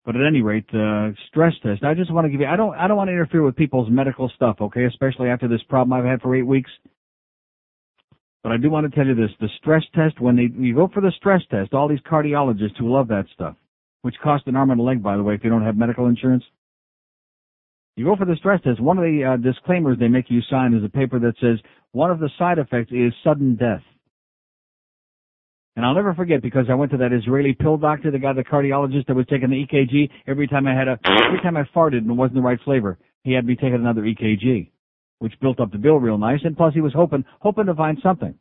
[0.05, 1.85] But at any rate, uh, stress test.
[1.85, 2.47] I just want to give you.
[2.47, 2.75] I don't.
[2.75, 4.57] I don't want to interfere with people's medical stuff.
[4.61, 6.71] Okay, especially after this problem I've had for eight weeks.
[8.43, 10.21] But I do want to tell you this: the stress test.
[10.21, 13.57] When they you go for the stress test, all these cardiologists who love that stuff,
[14.03, 16.07] which costs an arm and a leg, by the way, if you don't have medical
[16.07, 16.45] insurance.
[17.97, 18.81] You go for the stress test.
[18.81, 21.59] One of the uh, disclaimers they make you sign is a paper that says
[21.93, 23.83] one of the side effects is sudden death.
[25.79, 28.43] And I'll never forget because I went to that Israeli pill doctor, the guy, the
[28.43, 30.11] cardiologist that was taking the EKG.
[30.27, 32.99] Every time I had a, every time I farted and it wasn't the right flavor,
[33.23, 34.73] he had me take another EKG,
[35.21, 36.41] which built up the bill real nice.
[36.43, 38.35] And plus he was hoping, hoping to find something.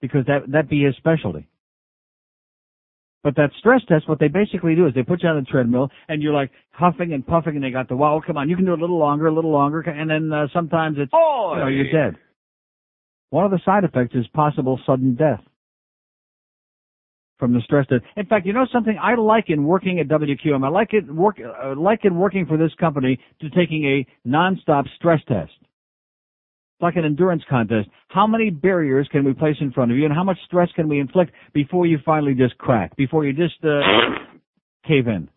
[0.00, 1.46] Because that, that'd be his specialty.
[3.22, 5.90] But that stress test, what they basically do is they put you on the treadmill
[6.08, 8.64] and you're like huffing and puffing and they got the, wow, come on, you can
[8.64, 9.82] do it a little longer, a little longer.
[9.82, 11.56] And then uh, sometimes it's, Oy!
[11.56, 12.18] you know, you're dead.
[13.28, 15.40] One of the side effects is possible sudden death
[17.40, 18.04] from the stress test.
[18.16, 20.64] In fact, you know something I like in working at WQM.
[20.64, 24.84] I like it work uh, like in working for this company to taking a nonstop
[24.96, 25.50] stress test.
[25.60, 27.88] It's like an endurance contest.
[28.08, 30.88] How many barriers can we place in front of you, and how much stress can
[30.88, 33.80] we inflict before you finally just crack, before you just uh,
[34.86, 35.28] cave in?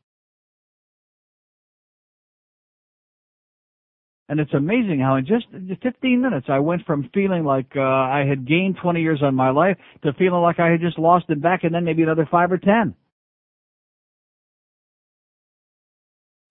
[4.30, 5.46] And it's amazing how in just
[5.82, 9.50] 15 minutes I went from feeling like uh, I had gained 20 years on my
[9.50, 12.52] life to feeling like I had just lost it back and then maybe another 5
[12.52, 12.96] or 10.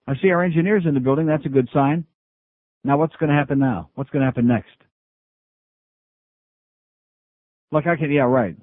[0.07, 1.27] I see our engineers in the building.
[1.27, 2.05] That's a good sign.
[2.85, 3.89] Now what's going to happen now?
[3.95, 4.69] What's going to happen next?
[7.71, 8.55] Look, I can, yeah, right.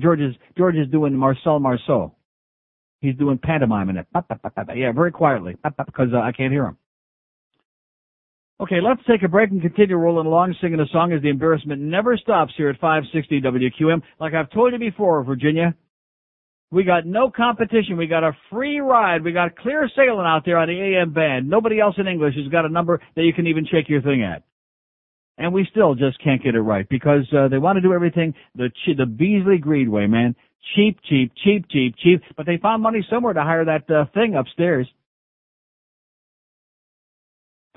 [0.00, 2.14] George is, George is doing Marcel Marceau.
[3.02, 4.06] He's doing pantomime in it.
[4.74, 6.78] Yeah, very quietly, because uh, I can't hear him.
[8.60, 11.80] Okay, let's take a break and continue rolling along singing a song as the embarrassment
[11.80, 14.02] never stops here at 560 WQAM.
[14.18, 15.76] Like I've told you before, Virginia,
[16.72, 17.96] we got no competition.
[17.96, 19.22] We got a free ride.
[19.22, 21.48] We got clear sailing out there on the AM band.
[21.48, 24.24] Nobody else in English has got a number that you can even shake your thing
[24.24, 24.42] at.
[25.38, 28.34] And we still just can't get it right because uh, they want to do everything
[28.56, 30.34] the the Beasley Greed way, man.
[30.74, 32.22] Cheap, cheap, cheap, cheap, cheap.
[32.36, 34.88] But they found money somewhere to hire that uh, thing upstairs.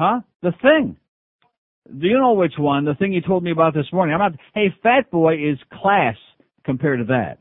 [0.02, 0.22] Huh?
[0.42, 0.98] The thing.
[1.86, 2.86] Do you know which one?
[2.86, 4.16] The thing you told me about this morning.
[4.16, 6.16] I'm not, hey, Fat Boy is class
[6.66, 7.38] compared to that.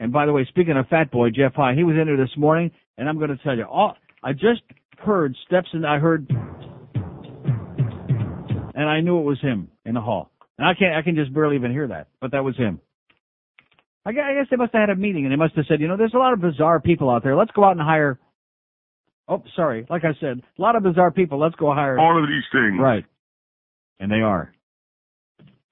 [0.00, 2.34] And by the way, speaking of Fat Boy, Jeff High, he was in there this
[2.38, 4.62] morning, and I'm going to tell you, all, I just
[4.96, 6.30] heard steps and I heard,
[8.74, 10.30] and I knew it was him in the hall.
[10.56, 12.80] And I can't, I can just barely even hear that, but that was him.
[14.06, 15.98] I guess they must have had a meeting and they must have said, you know,
[15.98, 17.36] there's a lot of bizarre people out there.
[17.36, 18.18] Let's go out and hire
[19.28, 19.86] Oh, sorry.
[19.88, 21.40] Like I said, a lot of bizarre people.
[21.40, 22.78] Let's go hire all of these things.
[22.80, 23.04] Right.
[23.98, 24.52] And they are.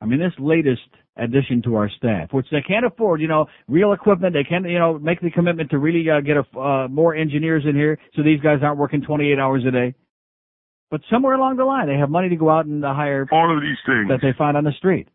[0.01, 0.81] I mean, this latest
[1.17, 4.35] addition to our staff, which they can't afford, you know, real equipment.
[4.35, 7.65] They can't, you know, make the commitment to really uh, get a, uh, more engineers
[7.69, 9.95] in here so these guys aren't working 28 hours a day.
[10.91, 13.55] But somewhere along the line, they have money to go out and uh, hire all
[13.55, 15.09] of these things that they find on the street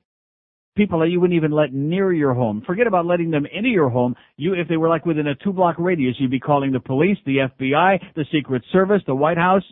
[0.78, 2.64] people that you wouldn't even let near your home.
[2.66, 4.16] Forget about letting them into your home.
[4.38, 7.18] You, if they were like within a two block radius, you'd be calling the police,
[7.26, 9.64] the FBI, the Secret Service, the White House.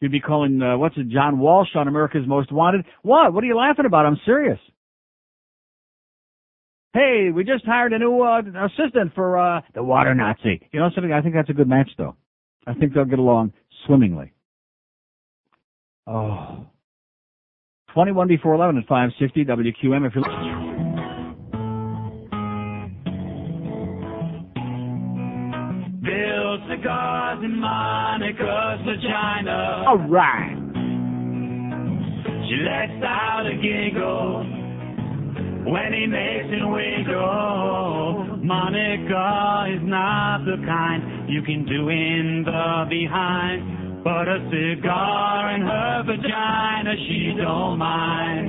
[0.00, 2.84] You'd be calling, uh, what's it, John Walsh on America's Most Wanted.
[3.02, 3.32] What?
[3.32, 4.04] What are you laughing about?
[4.04, 4.58] I'm serious.
[6.92, 10.66] Hey, we just hired a new uh, assistant for uh, the water Nazi.
[10.72, 11.12] You know something?
[11.12, 12.16] I think that's a good match, though.
[12.66, 13.52] I think they'll get along
[13.86, 14.32] swimmingly.
[16.06, 16.66] Oh.
[17.96, 20.22] 21 before 11 at 560 WQAM if you're
[26.04, 29.84] Bill cigars in Monica's vagina.
[29.88, 30.60] All right.
[32.44, 34.44] She lets out a giggle
[35.72, 38.36] when he makes it wiggle.
[38.44, 43.85] Monica is not the kind you can do in the behind.
[44.06, 48.46] But a cigar in her vagina, she don't mind.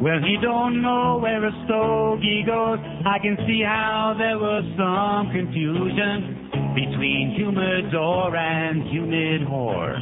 [0.00, 2.78] Well, he don't know where a stogie goes.
[3.04, 9.98] I can see how there was some confusion between humidor and humid whore.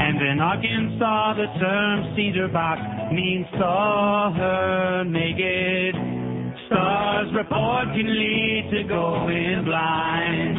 [0.00, 2.80] And in Arkansas, the term cedar box
[3.12, 6.13] means saw her naked
[6.66, 10.56] Stars report can lead to going blind.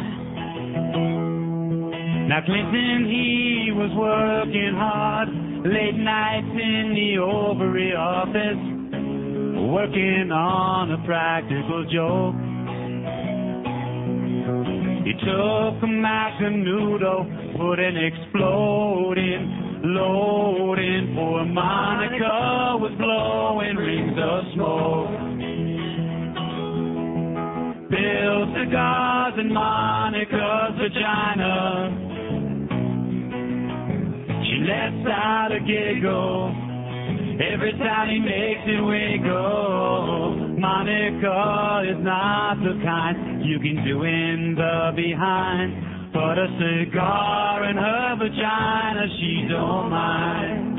[2.28, 5.28] Now Clinton, he was working hard,
[5.66, 8.62] late nights in the ovary office,
[9.70, 12.34] working on a practical joke.
[15.06, 21.14] He took a Macanudo, put an exploding load in.
[21.14, 25.25] Poor Monica was blowing rings of smoke.
[27.88, 31.86] Bill cigars in Monica's vagina.
[34.42, 36.50] She lets out a giggle
[37.38, 40.58] every time he makes it wiggle.
[40.58, 47.76] Monica is not the kind you can do in the behind, but a cigar in
[47.76, 50.75] her vagina she don't mind.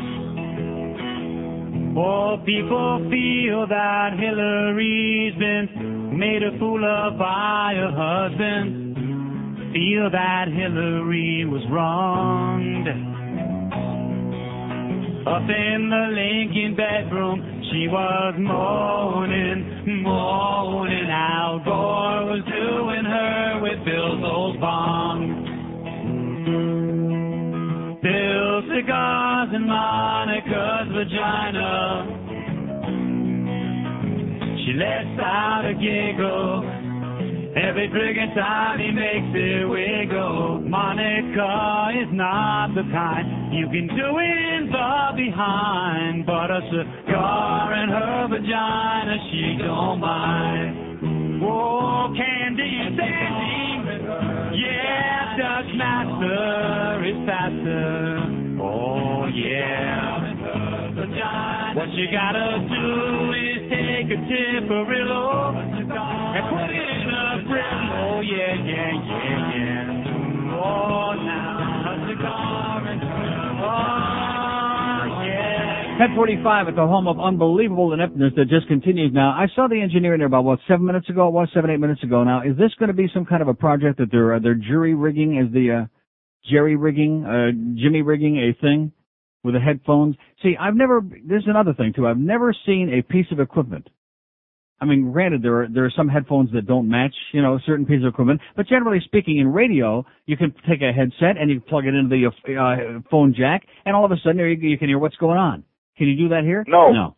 [2.00, 9.74] Oh, people feel that Hillary's been made a fool of by her husband.
[9.74, 12.88] Feel that Hillary was wronged.
[15.26, 17.41] Up in the Lincoln bedroom,
[17.72, 21.10] she was moaning, moaning.
[21.10, 25.48] Al Gore was doing her with Bill's old bong.
[28.02, 30.88] Bill's cigars in Monica's
[31.18, 32.05] vagina.
[34.65, 36.63] She lets out a giggle
[37.57, 40.61] every friggin' time he makes it wiggle.
[40.61, 47.89] Monica is not the kind you can do in the behind, but a cigar in
[47.89, 51.43] her vagina she don't mind.
[51.43, 53.57] Oh, Candy Sandy.
[54.57, 58.59] Yeah, Dutch Master is faster.
[58.59, 60.07] Oh yeah.
[61.78, 67.61] What you gotta do is take a Tiparillo and put it in a grill.
[68.01, 70.57] Oh yeah, yeah, yeah, yeah.
[70.57, 72.97] Oh now, a cigar and
[73.61, 73.86] oh
[75.21, 76.01] yeah.
[76.01, 79.30] 1045 at the home of unbelievable ineptness that just continues now.
[79.30, 81.28] I saw the engineer in there about, what, seven minutes ago?
[81.28, 82.23] It was seven, eight minutes ago.
[82.23, 84.55] Now, is this going to be some kind of a project that they're, uh, they're
[84.55, 85.38] jury rigging?
[85.38, 85.86] Is the, uh,
[86.49, 88.93] jerry rigging, uh, Jimmy rigging a thing
[89.44, 90.16] with the headphones?
[90.44, 92.08] See, I've never, there's another thing too.
[92.08, 93.90] I've never seen a piece of equipment.
[94.80, 97.86] I mean, granted, there are, there are some headphones that don't match, you know, certain
[97.86, 101.60] pieces of equipment, but generally speaking, in radio, you can take a headset and you
[101.60, 104.78] plug it into the, uh, phone jack, and all of a sudden there you, you
[104.78, 105.64] can hear what's going on.
[105.98, 106.64] Can you do that here?
[106.68, 106.92] No.
[106.92, 107.16] No.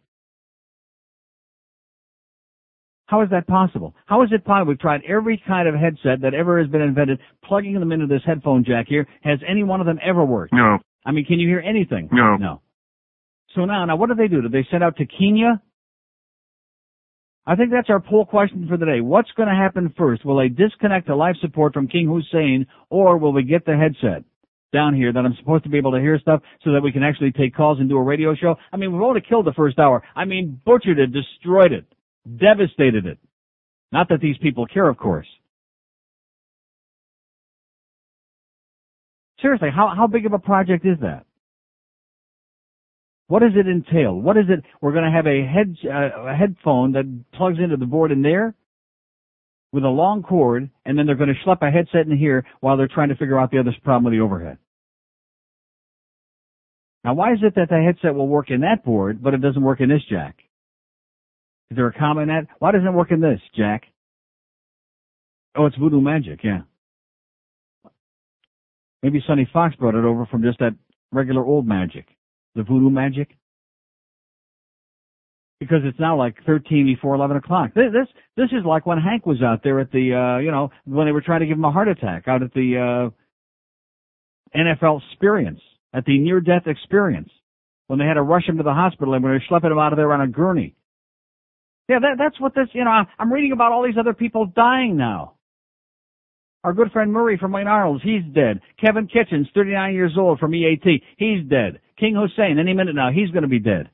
[3.07, 3.95] How is that possible?
[4.05, 4.69] How is it possible?
[4.69, 8.21] We've tried every kind of headset that ever has been invented, plugging them into this
[8.23, 9.07] headphone jack here.
[9.23, 10.53] Has any one of them ever worked?
[10.53, 10.77] No.
[11.05, 12.09] I mean, can you hear anything?
[12.11, 12.35] No.
[12.37, 12.61] No.
[13.55, 14.41] So now, now what do they do?
[14.41, 15.61] Do they send out to Kenya?
[17.45, 19.01] I think that's our poll question for the day.
[19.01, 20.23] What's going to happen first?
[20.23, 24.23] Will they disconnect the life support from King Hussein, or will we get the headset
[24.71, 27.01] down here that I'm supposed to be able to hear stuff so that we can
[27.01, 28.55] actually take calls and do a radio show?
[28.71, 30.03] I mean, we've already killed the first hour.
[30.15, 31.85] I mean, butchered it, destroyed it,
[32.37, 33.17] devastated it.
[33.91, 35.27] Not that these people care, of course.
[39.41, 41.25] Seriously, how, how big of a project is that?
[43.27, 44.19] What does it entail?
[44.19, 44.63] What is it?
[44.81, 48.23] We're going to have a head uh, a headphone that plugs into the board in
[48.23, 48.55] there
[49.71, 52.75] with a long cord, and then they're going to schlep a headset in here while
[52.75, 54.57] they're trying to figure out the other problem with the overhead.
[57.03, 59.61] Now, why is it that the headset will work in that board, but it doesn't
[59.61, 60.35] work in this jack?
[61.71, 62.47] Is there a comma in that?
[62.57, 63.83] Why doesn't it work in this, Jack?
[65.55, 66.61] Oh, it's voodoo magic, yeah.
[69.03, 70.75] Maybe Sonny Fox brought it over from just that
[71.11, 72.07] regular old magic.
[72.55, 73.29] The voodoo magic.
[75.59, 77.73] Because it's now like 13 before 11 o'clock.
[77.73, 80.69] This, this, this is like when Hank was out there at the, uh, you know,
[80.85, 85.01] when they were trying to give him a heart attack out at the, uh, NFL
[85.11, 85.59] experience,
[85.93, 87.29] at the near death experience.
[87.87, 89.79] When they had to rush him to the hospital and when they were schlepping him
[89.79, 90.75] out of there on a gurney.
[91.87, 94.95] Yeah, that, that's what this, you know, I'm reading about all these other people dying
[94.95, 95.38] now.
[96.63, 98.59] Our good friend Murray from Wayne Arnold's, he's dead.
[98.83, 101.79] Kevin Kitchens, 39 years old from EAT, he's dead.
[101.97, 103.89] King Hussein, any minute now, he's going to be dead.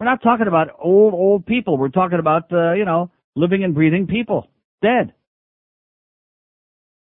[0.00, 1.76] We're not talking about old, old people.
[1.76, 4.48] We're talking about, uh, you know, living and breathing people.
[4.80, 5.12] Dead.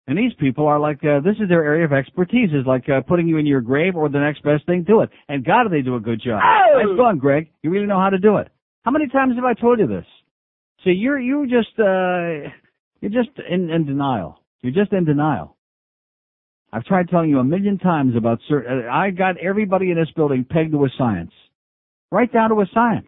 [0.08, 3.02] And these people are like, uh, this is their area of expertise, is like uh,
[3.02, 5.10] putting you in your grave or the next best thing to it.
[5.28, 6.42] And God, do they do a good job.
[6.44, 6.78] Oh!
[6.78, 7.50] Nice going, Greg.
[7.64, 8.50] You really know how to do it.
[8.84, 10.06] How many times have I told you this?
[10.84, 12.52] See, you're, you're just, uh,
[13.02, 14.45] you're just in, in denial.
[14.62, 15.56] You're just in denial.
[16.72, 20.12] I've tried telling you a million times about certain, uh, I got everybody in this
[20.16, 21.32] building pegged to a science.
[22.12, 23.08] Right down to a science.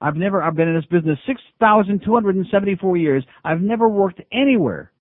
[0.00, 3.24] I've never, I've been in this business 6,274 years.
[3.44, 4.92] I've never worked anywhere,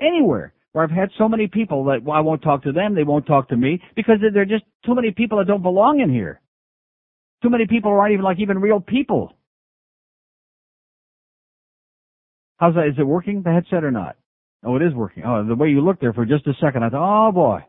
[0.00, 3.04] anywhere where I've had so many people that well, I won't talk to them, they
[3.04, 6.10] won't talk to me because there are just too many people that don't belong in
[6.10, 6.40] here.
[7.42, 9.34] Too many people aren't even like even real people.
[12.58, 12.88] How's that?
[12.88, 14.16] Is it working, the headset or not?
[14.64, 15.22] Oh, it is working.
[15.24, 17.64] Oh, the way you looked there for just a second, I thought, oh boy.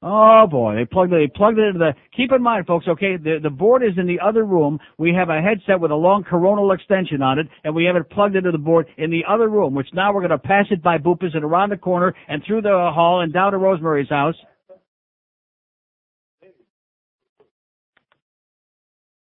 [0.00, 3.16] Oh boy, they plugged it, they plugged it into the, keep in mind folks, okay,
[3.16, 4.78] the, the board is in the other room.
[4.96, 8.08] We have a headset with a long coronal extension on it, and we have it
[8.10, 10.98] plugged into the board in the other room, which now we're gonna pass it by
[10.98, 14.36] Boopus and around the corner and through the hall and down to Rosemary's house.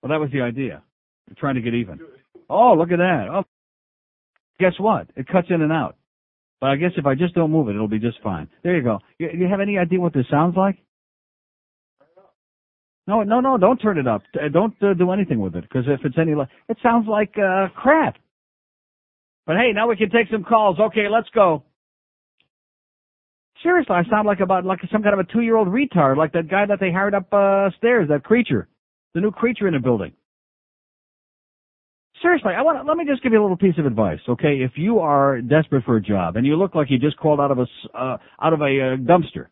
[0.04, 0.84] Well, that was the idea.
[1.28, 2.00] We're trying to get even.
[2.50, 3.28] Oh, look at that.
[3.32, 3.44] Oh,
[4.60, 5.08] guess what?
[5.16, 5.96] It cuts in and out.
[6.60, 8.50] But I guess if I just don't move it, it'll be just fine.
[8.64, 9.00] There you go.
[9.20, 10.78] You, you have any idea what this sounds like?
[13.06, 14.22] No, no, no, don't turn it up.
[14.36, 16.34] Uh, Don't uh, do anything with it, because if it's any,
[16.68, 18.18] it sounds like, uh, crap.
[19.46, 20.78] But hey, now we can take some calls.
[20.78, 21.64] Okay, let's go.
[23.64, 26.66] Seriously, I sound like about, like some kind of a two-year-old retard, like that guy
[26.66, 28.68] that they hired up, uh, stairs, that creature.
[29.14, 30.12] The new creature in the building.
[32.22, 34.60] Seriously, I want to, let me just give you a little piece of advice, okay?
[34.62, 37.52] If you are desperate for a job and you look like you just crawled out
[37.52, 39.48] of a uh, out of a uh, dumpster,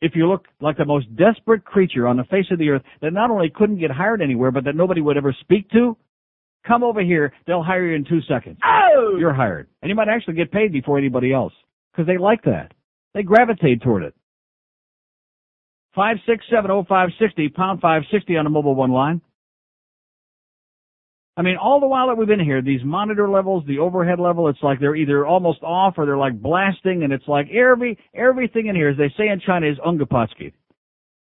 [0.00, 3.12] if you look like the most desperate creature on the face of the earth that
[3.12, 5.96] not only couldn't get hired anywhere but that nobody would ever speak to,
[6.66, 7.32] come over here.
[7.46, 8.58] They'll hire you in two seconds.
[8.64, 9.16] Oh!
[9.18, 11.52] You're hired, and you might actually get paid before anybody else
[11.92, 12.72] because they like that.
[13.14, 14.14] They gravitate toward it.
[15.94, 19.22] Five six seven oh five sixty pound five sixty on the mobile one line.
[21.38, 24.48] I mean, all the while that we've been here, these monitor levels, the overhead level,
[24.48, 28.68] it's like they're either almost off or they're like blasting, and it's like every everything
[28.68, 30.54] in here, as they say in China, is ungepatsky.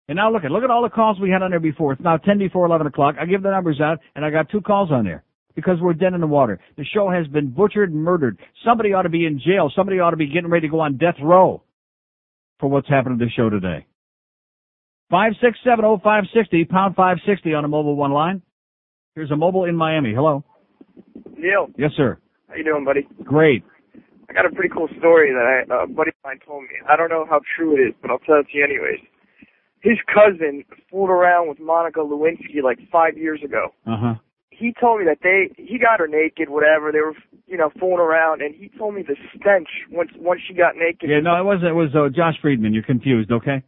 [0.08, 1.94] And now look at look at all the calls we had on there before.
[1.94, 3.14] It's now ten before eleven o'clock.
[3.18, 6.12] I give the numbers out, and I got two calls on there because we're dead
[6.12, 6.60] in the water.
[6.76, 8.38] The show has been butchered and murdered.
[8.66, 9.72] Somebody ought to be in jail.
[9.74, 11.62] Somebody ought to be getting ready to go on death row
[12.60, 13.86] for what's happened to the show today.
[15.10, 18.42] Five six seven oh five sixty pound five sixty on a mobile one line.
[19.14, 20.14] Here's a mobile in Miami.
[20.14, 20.44] Hello.
[21.36, 22.18] Neil, Yes, sir.
[22.48, 23.06] how you doing, buddy?
[23.24, 23.62] Great.
[24.28, 26.68] I got a pretty cool story that I, a buddy of mine told me.
[26.88, 29.00] I don't know how true it is, but I'll tell it to you anyways.
[29.82, 33.74] His cousin fooled around with Monica Lewinsky like five years ago.
[33.86, 34.14] Uh huh.
[34.50, 36.92] He told me that they he got her naked, whatever.
[36.92, 37.14] They were
[37.48, 41.10] you know fooling around, and he told me the stench once once she got naked.
[41.10, 41.66] Yeah, no, it wasn't.
[41.66, 42.72] It was uh, Josh Friedman.
[42.72, 43.64] You're confused, okay?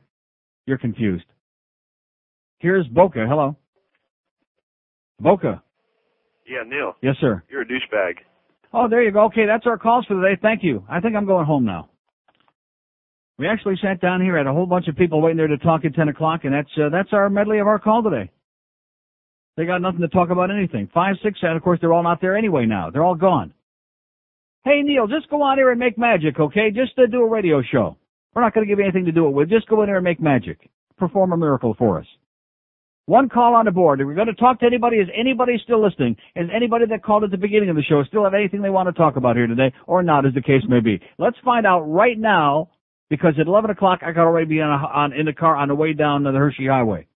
[0.66, 1.24] You're confused.
[2.60, 3.26] Here's Boca.
[3.28, 3.56] Hello.
[5.20, 5.62] Boca.
[6.46, 7.42] Yeah, Neil, Yes, sir.
[7.50, 8.16] you're a douchebag.
[8.72, 9.24] Oh, there you go.
[9.26, 10.38] Okay, that's our calls for today.
[10.40, 10.84] Thank you.
[10.90, 11.88] I think I'm going home now.
[13.38, 15.84] We actually sat down here, had a whole bunch of people waiting there to talk
[15.84, 18.30] at 10 o'clock, and that's uh, that's our medley of our call today.
[19.56, 20.88] They got nothing to talk about anything.
[20.92, 22.90] Five, six, and of course they're all not there anyway now.
[22.90, 23.52] They're all gone.
[24.64, 26.70] Hey Neil, just go on here and make magic, okay?
[26.70, 27.96] Just uh, do a radio show.
[28.34, 29.48] We're not going to give you anything to do it with.
[29.50, 30.68] Just go in there and make magic.
[30.98, 32.06] Perform a miracle for us.
[33.06, 34.00] One call on the board.
[34.00, 34.96] Are we going to talk to anybody?
[34.96, 36.16] Is anybody still listening?
[36.36, 38.88] Is anybody that called at the beginning of the show still have anything they want
[38.88, 41.00] to talk about here today, or not, as the case may be?
[41.18, 42.70] Let's find out right now,
[43.10, 45.68] because at 11 o'clock I got already be on, a, on in the car on
[45.68, 47.06] the way down to the Hershey Highway.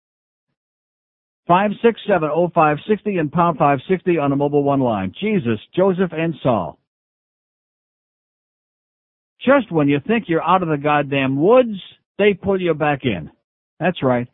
[1.46, 5.14] Five six seven oh five sixty and pound five sixty on the mobile one line.
[5.18, 6.78] Jesus, Joseph, and Saul.
[9.40, 11.80] Just when you think you're out of the goddamn woods,
[12.18, 13.30] they pull you back in.
[13.80, 14.28] That's right.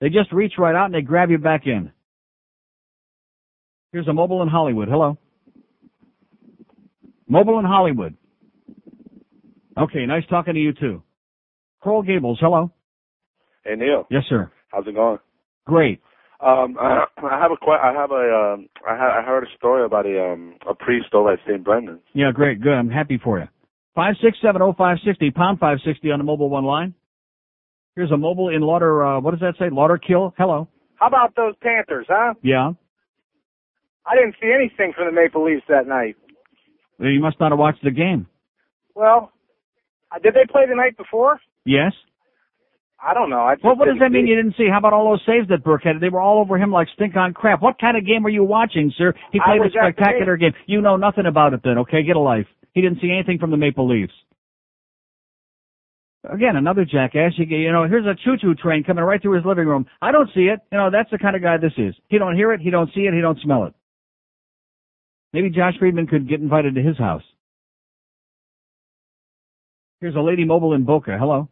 [0.00, 1.90] They just reach right out and they grab you back in.
[3.92, 4.88] Here's a mobile in Hollywood.
[4.88, 5.16] Hello.
[7.28, 8.16] Mobile in Hollywood.
[9.78, 11.02] Okay, nice talking to you too.
[11.82, 12.72] Coral Gables, hello.
[13.64, 14.50] Hey, Neil, Yes, sir.
[14.68, 15.18] how's it going?
[15.66, 16.00] Great.
[16.40, 19.56] Um, I, I have a que- I have a um, I, ha- I heard a
[19.56, 21.64] story about a um a priest over at St.
[21.64, 22.02] Brendan's.
[22.12, 22.74] Yeah, great, good.
[22.74, 23.46] I'm happy for you.
[23.94, 26.94] Five six seven oh five sixty pound five sixty on the mobile one line.
[27.96, 29.02] Here's a mobile in Lauder.
[29.04, 29.70] Uh, what does that say?
[29.70, 30.34] Lauder Kill.
[30.38, 30.68] Hello.
[30.96, 32.34] How about those Panthers, huh?
[32.42, 32.72] Yeah.
[34.06, 36.16] I didn't see anything from the Maple Leafs that night.
[36.98, 38.26] Well, You must not have watched the game.
[38.94, 39.32] Well,
[40.14, 41.40] uh, did they play the night before?
[41.64, 41.92] Yes.
[43.02, 43.40] I don't know.
[43.40, 44.30] I just Well, what does that mean see.
[44.30, 44.68] you didn't see?
[44.70, 46.00] How about all those saves that Burke had?
[46.00, 47.60] They were all over him like stink on crap.
[47.60, 49.12] What kind of game were you watching, sir?
[49.32, 50.52] He played a spectacular game.
[50.66, 52.02] You know nothing about it then, okay?
[52.02, 52.46] Get a life.
[52.72, 54.12] He didn't see anything from the Maple Leafs.
[56.32, 57.32] Again, another jackass.
[57.36, 59.86] You, you know, here's a choo-choo train coming right through his living room.
[60.02, 60.60] I don't see it.
[60.72, 61.94] You know, that's the kind of guy this is.
[62.08, 62.60] He don't hear it.
[62.60, 63.14] He don't see it.
[63.14, 63.74] He don't smell it.
[65.32, 67.22] Maybe Josh Friedman could get invited to his house.
[70.00, 71.16] Here's a lady mobile in Boca.
[71.18, 71.48] Hello.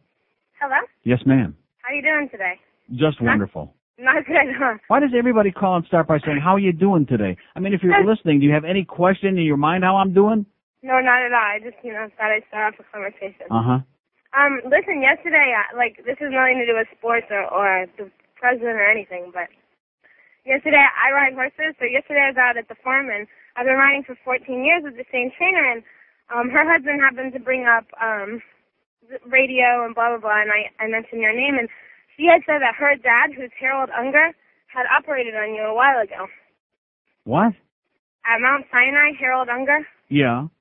[0.59, 0.75] Hello?
[1.03, 1.55] Yes, ma'am.
[1.79, 2.53] How you doing today?
[2.91, 3.73] Just wonderful.
[3.97, 4.77] Not good, huh?
[4.87, 7.37] Why does everybody call and start by saying, how are you doing today?
[7.55, 10.13] I mean, if you're listening, do you have any question in your mind how I'm
[10.13, 10.45] doing?
[10.83, 11.39] No, not at all.
[11.39, 13.47] I just, you know, thought I'd start off a conversation.
[13.49, 13.79] Uh-huh.
[14.35, 18.11] Um, listen, yesterday, I, like, this has nothing to do with sports or, or the
[18.35, 19.47] president or anything, but
[20.43, 23.79] yesterday I ride horses, so yesterday I was out at the farm, and I've been
[23.79, 25.79] riding for 14 years with the same trainer, and
[26.27, 28.43] um, her husband happened to bring up um,
[29.23, 31.71] radio and blah, blah, blah, and I, I mentioned your name, and
[32.19, 34.35] she had said that her dad, who's Harold Unger,
[34.67, 36.27] had operated on you a while ago.
[37.23, 37.55] What?
[38.27, 40.51] At Mount Sinai, Harold Unger, Yeah.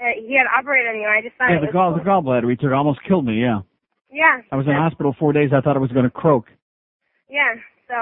[0.00, 1.08] Uh, he had operated on you.
[1.08, 1.98] I just thought Yeah, the gall, cool.
[1.98, 3.60] the gallbladder he took almost killed me, yeah.
[4.10, 4.40] Yeah.
[4.50, 5.50] I was in the hospital four days.
[5.52, 6.46] I thought I was going to croak.
[7.28, 7.54] Yeah.
[7.88, 7.94] So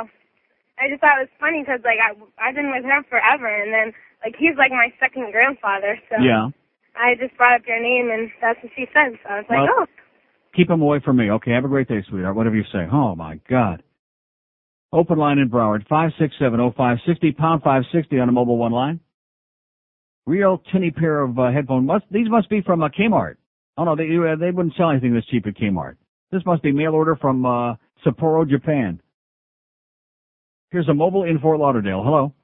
[0.78, 3.72] I just thought it was funny because like I I've been with him forever, and
[3.74, 3.92] then
[4.22, 5.98] like he's like my second grandfather.
[6.08, 6.50] So Yeah.
[6.94, 9.18] I just brought up your name, and that's what she said.
[9.24, 9.86] So I was like, Well- oh.
[10.54, 11.30] Keep him away from me.
[11.30, 12.34] Okay, have a great day, sweetheart.
[12.34, 12.86] Whatever you say.
[12.90, 13.82] Oh, my God.
[14.90, 19.00] Open line in Broward, 5670560, pound 560 on a mobile one line.
[20.26, 21.86] Real tinny pair of uh, headphones.
[21.86, 23.36] Must, these must be from uh, Kmart.
[23.78, 25.96] Oh, no, they, uh, they wouldn't sell anything this cheap at Kmart.
[26.32, 27.74] This must be mail order from uh,
[28.04, 29.00] Sapporo, Japan.
[30.70, 32.02] Here's a mobile in Fort Lauderdale.
[32.02, 32.34] Hello.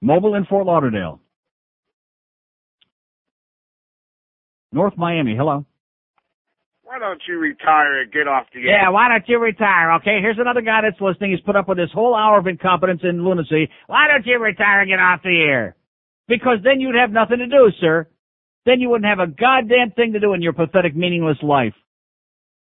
[0.00, 1.20] Mobile in Fort Lauderdale.
[4.72, 5.36] North Miami.
[5.36, 5.64] Hello.
[6.86, 8.78] Why don't you retire and get off the air?
[8.78, 10.20] Yeah, why don't you retire, okay?
[10.22, 11.32] Here's another guy that's listening.
[11.32, 13.68] He's put up with this whole hour of incompetence and lunacy.
[13.88, 15.74] Why don't you retire and get off the air?
[16.28, 18.06] Because then you'd have nothing to do, sir.
[18.66, 21.74] Then you wouldn't have a goddamn thing to do in your pathetic, meaningless life.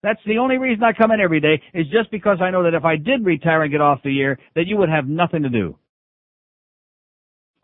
[0.03, 2.75] That's the only reason I come in every day is just because I know that
[2.75, 5.49] if I did retire and get off the air, that you would have nothing to
[5.49, 5.79] do.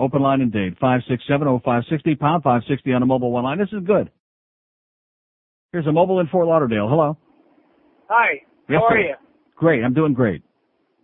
[0.01, 0.79] Open line indeed.
[0.79, 3.59] date, 5670560, pound 560 on a mobile one line.
[3.59, 4.11] This is good.
[5.77, 6.89] Here's a mobile in Fort Lauderdale.
[6.89, 7.18] Hello.
[8.09, 8.41] Hi.
[8.66, 8.99] Yes, How are sir.
[9.12, 9.14] you?
[9.57, 9.85] Great.
[9.85, 10.41] I'm doing great.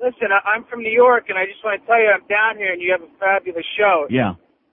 [0.01, 2.57] Listen, I- I'm from New York, and I just want to tell you I'm down
[2.57, 4.07] here, and you have a fabulous show.
[4.09, 4.33] Yeah.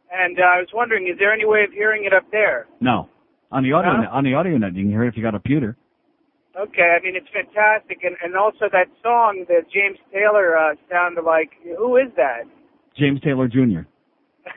[0.10, 2.68] And uh, I was wondering, is there any way of hearing it up there?
[2.80, 3.10] No.
[3.52, 4.08] On the audio No?
[4.10, 5.76] on the audio net, you can hear it if you got a computer.
[6.58, 11.26] Okay, I mean it's fantastic, and and also that song that James Taylor uh, sounded
[11.26, 11.50] like.
[11.78, 12.43] Who is that?
[12.97, 13.84] James Taylor Jr.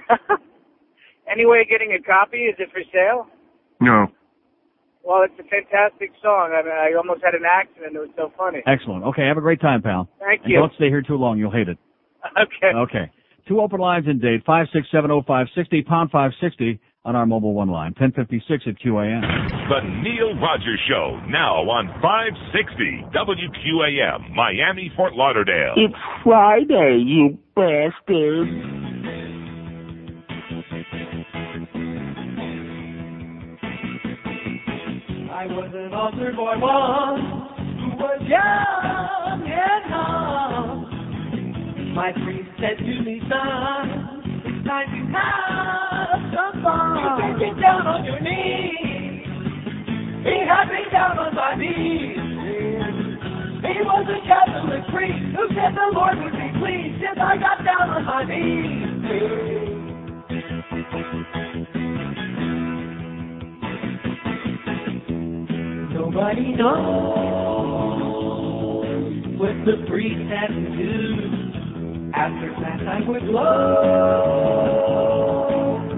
[1.29, 2.47] Any way of getting a copy?
[2.47, 3.27] Is it for sale?
[3.81, 4.07] No.
[5.05, 6.55] Well, it's a fantastic song.
[6.55, 7.97] I mean, I almost had an accident.
[7.97, 8.63] It was so funny.
[8.67, 9.05] Excellent.
[9.05, 10.09] Okay, have a great time, pal.
[10.21, 10.59] Thank and you.
[10.59, 11.39] don't stay here too long.
[11.39, 11.79] You'll hate it.
[12.39, 12.71] Okay.
[12.73, 13.11] Okay.
[13.49, 18.75] Two open lines in date, 5670560, pound 560 on our mobile one line, 1056 at
[18.79, 19.21] QAM.
[19.69, 25.75] The Neil Rogers Show, now on 560 WQAM, Miami, Fort Lauderdale.
[25.77, 28.92] It's Friday, you bastard.
[35.43, 37.19] I was an altar boy once
[37.83, 40.87] who was young and dumb.
[41.99, 46.95] My priest said to me, son, it's time to have some fun.
[46.95, 49.27] You can get down on your knees.
[50.23, 52.23] He had me down on my knees.
[53.67, 57.67] He was a Catholic priest who said the Lord would be pleased if I got
[57.67, 59.82] down on my knees.
[66.13, 66.93] Nobody knows
[69.41, 72.13] what the priest had to do.
[72.15, 73.49] After that, I would blow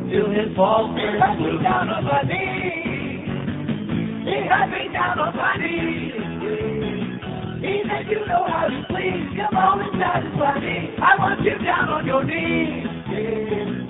[0.09, 3.27] till his balls were had me down on my knees.
[4.23, 6.15] He had me down on my knees.
[7.59, 9.35] He said, you know how to please.
[9.35, 10.95] Come on and satisfy me.
[11.03, 13.84] I want you down on your knees.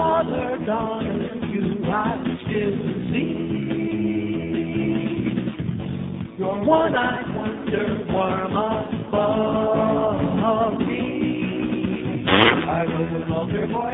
[0.00, 1.12] Father, daughter,
[1.52, 2.76] you I still
[3.12, 3.36] see.
[6.38, 8.56] Your one-eyed wonder worm
[9.12, 11.04] above me.
[12.26, 13.92] I was an altar boy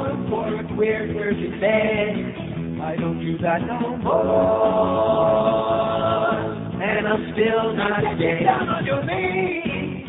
[0.00, 2.14] born for a queer, queer bed.
[2.80, 4.24] I don't do that no more,
[6.82, 8.42] and I'm still not dead.
[8.42, 10.06] down on your knees.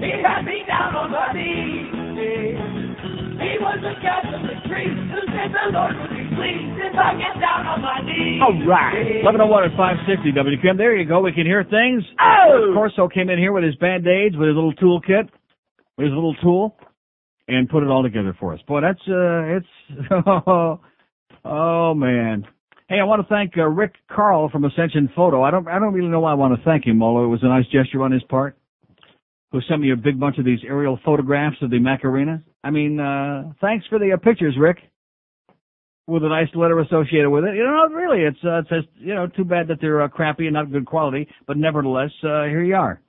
[0.00, 1.99] He had me down on my knees.
[2.20, 7.40] He was a Catholic priest who said the Lord would be pleased if I get
[7.40, 8.40] down on my knees.
[8.44, 9.24] All right.
[9.24, 10.76] 1101 at 560 WQAM.
[10.76, 11.20] There you go.
[11.20, 12.04] We can hear things.
[12.20, 12.72] Oh!
[12.74, 15.32] Corso came in here with his band-aids, with his little toolkit,
[15.96, 16.76] with his little tool,
[17.48, 18.60] and put it all together for us.
[18.68, 19.72] Boy, that's, uh, it's,
[21.44, 22.44] oh, man.
[22.88, 25.42] Hey, I want to thank uh, Rick Carl from Ascension Photo.
[25.42, 27.40] I don't, I don't really know why I want to thank him, although it was
[27.42, 28.58] a nice gesture on his part,
[29.52, 32.42] who sent me a big bunch of these aerial photographs of the Macarena.
[32.62, 34.78] I mean, uh, thanks for the uh, pictures, Rick
[36.10, 37.54] with a nice letter associated with it.
[37.54, 40.46] You know, really, it's uh, it's just, you know too bad that they're uh, crappy
[40.46, 43.00] and not good quality, but nevertheless, uh, here you are.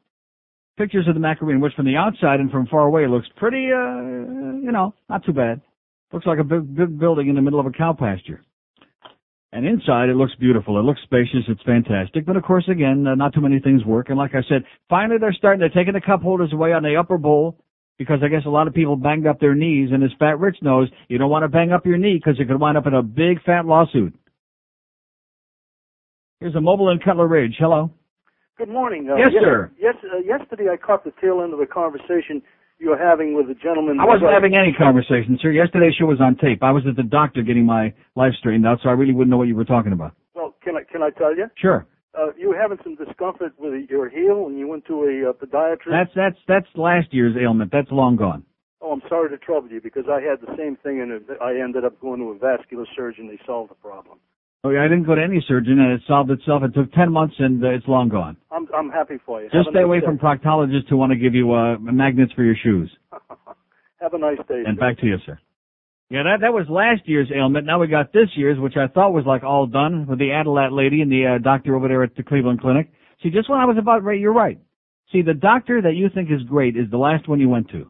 [0.77, 4.01] Pictures of the Macarena, which from the outside and from far away looks pretty, uh,
[4.61, 5.61] you know, not too bad.
[6.13, 8.43] Looks like a big, big building in the middle of a cow pasture.
[9.53, 10.79] And inside, it looks beautiful.
[10.79, 11.43] It looks spacious.
[11.49, 12.25] It's fantastic.
[12.25, 14.07] But of course, again, uh, not too many things work.
[14.09, 15.59] And like I said, finally they're starting.
[15.59, 17.57] They're taking the cup holders away on the upper bowl
[17.97, 19.89] because I guess a lot of people banged up their knees.
[19.91, 22.45] And as Fat Rich knows, you don't want to bang up your knee because you
[22.45, 24.13] could wind up in a big fat lawsuit.
[26.39, 27.55] Here's a mobile in Cutler Ridge.
[27.59, 27.91] Hello.
[28.57, 29.09] Good morning.
[29.09, 29.71] Uh, Yes, yes, sir.
[29.79, 32.41] Yes, uh, yesterday I caught the tail end of a conversation
[32.81, 33.99] you were having with a gentleman.
[33.99, 35.51] I wasn't having any conversation, sir.
[35.51, 36.63] Yesterday's show was on tape.
[36.63, 39.37] I was at the doctor getting my life straightened out, so I really wouldn't know
[39.37, 40.13] what you were talking about.
[40.33, 41.45] Well, can I can I tell you?
[41.55, 41.85] Sure.
[42.17, 45.33] Uh, you were having some discomfort with your heel, and you went to a uh,
[45.33, 45.91] podiatrist.
[45.91, 47.71] That's that's that's last year's ailment.
[47.71, 48.43] That's long gone.
[48.81, 51.85] Oh, I'm sorry to trouble you because I had the same thing, and I ended
[51.85, 53.27] up going to a vascular surgeon.
[53.27, 54.17] They solved the problem.
[54.63, 56.61] Oh yeah, I didn't go to any surgeon, and it solved itself.
[56.63, 58.37] It took ten months, and uh, it's long gone.
[58.51, 59.49] I'm I'm happy for you.
[59.49, 60.05] Just stay away day.
[60.05, 62.91] from proctologists who want to give you uh, magnets for your shoes.
[64.01, 64.63] Have a nice day.
[64.65, 64.79] And sir.
[64.79, 65.39] back to you, sir.
[66.11, 67.65] Yeah, that that was last year's ailment.
[67.65, 70.71] Now we got this year's, which I thought was like all done with the Adalat
[70.71, 72.91] lady and the uh, doctor over there at the Cleveland Clinic.
[73.23, 74.59] See, just when I was about right, you're right.
[75.11, 77.89] See, the doctor that you think is great is the last one you went to.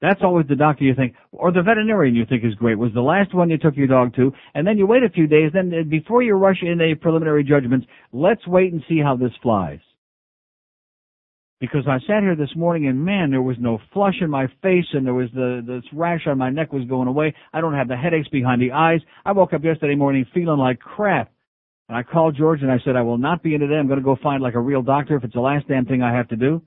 [0.00, 3.02] That's always the doctor you think, or the veterinarian you think is great was the
[3.02, 5.50] last one you took your dog to, and then you wait a few days.
[5.52, 9.32] Then uh, before you rush in a preliminary judgments, let's wait and see how this
[9.42, 9.80] flies.
[11.60, 14.86] Because I sat here this morning and man, there was no flush in my face
[14.94, 17.34] and there was the, this rash on my neck was going away.
[17.52, 19.00] I don't have the headaches behind the eyes.
[19.26, 21.30] I woke up yesterday morning feeling like crap.
[21.90, 23.74] And I called George and I said, I will not be in today.
[23.74, 26.02] I'm going to go find like a real doctor if it's the last damn thing
[26.02, 26.62] I have to do.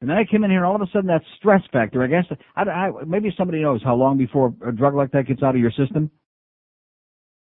[0.00, 2.02] And then I came in here, and all of a sudden, that stress factor.
[2.02, 2.24] I guess
[2.54, 5.60] I, I, maybe somebody knows how long before a drug like that gets out of
[5.60, 6.10] your system.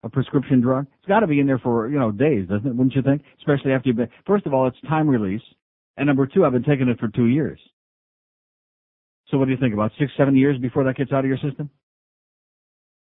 [0.05, 0.87] A prescription drug.
[0.99, 2.75] It's got to be in there for you know days, doesn't it?
[2.77, 3.23] Wouldn't you think?
[3.39, 4.11] Especially after you've been.
[4.27, 5.43] First of all, it's time release,
[5.97, 7.59] and number two, I've been taking it for two years.
[9.29, 9.73] So what do you think?
[9.73, 11.71] About six, seven years before that gets out of your system?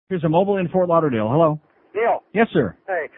[0.08, 1.28] Here's a mobile in Fort Lauderdale.
[1.28, 1.60] Hello.
[1.94, 2.22] Neil.
[2.32, 2.76] Yes, sir.
[2.86, 3.08] Hey,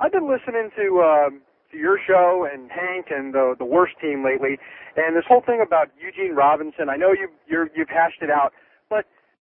[0.00, 4.24] I've been listening to um, to your show and Hank and the the worst team
[4.24, 4.58] lately,
[4.96, 6.88] and this whole thing about Eugene Robinson.
[6.88, 8.52] I know you you're, you've hashed it out,
[8.88, 9.04] but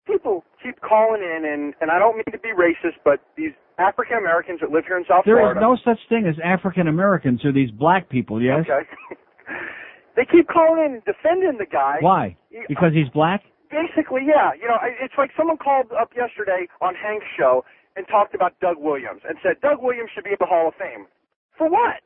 [0.05, 4.17] people keep calling in, and and I don't mean to be racist, but these African
[4.17, 5.59] Americans that live here in South There Florida.
[5.59, 8.41] There is no such thing as African Americans or these black people.
[8.41, 8.67] Yes.
[8.67, 8.84] Okay.
[10.15, 11.97] they keep calling in and defending the guy.
[12.01, 12.36] Why?
[12.67, 13.43] Because he's black.
[13.72, 14.51] Basically, yeah.
[14.59, 17.63] You know, I- it's like someone called up yesterday on Hank's show
[17.95, 20.76] and talked about Doug Williams and said Doug Williams should be in the Hall of
[20.76, 21.05] Fame.
[21.60, 22.01] For what?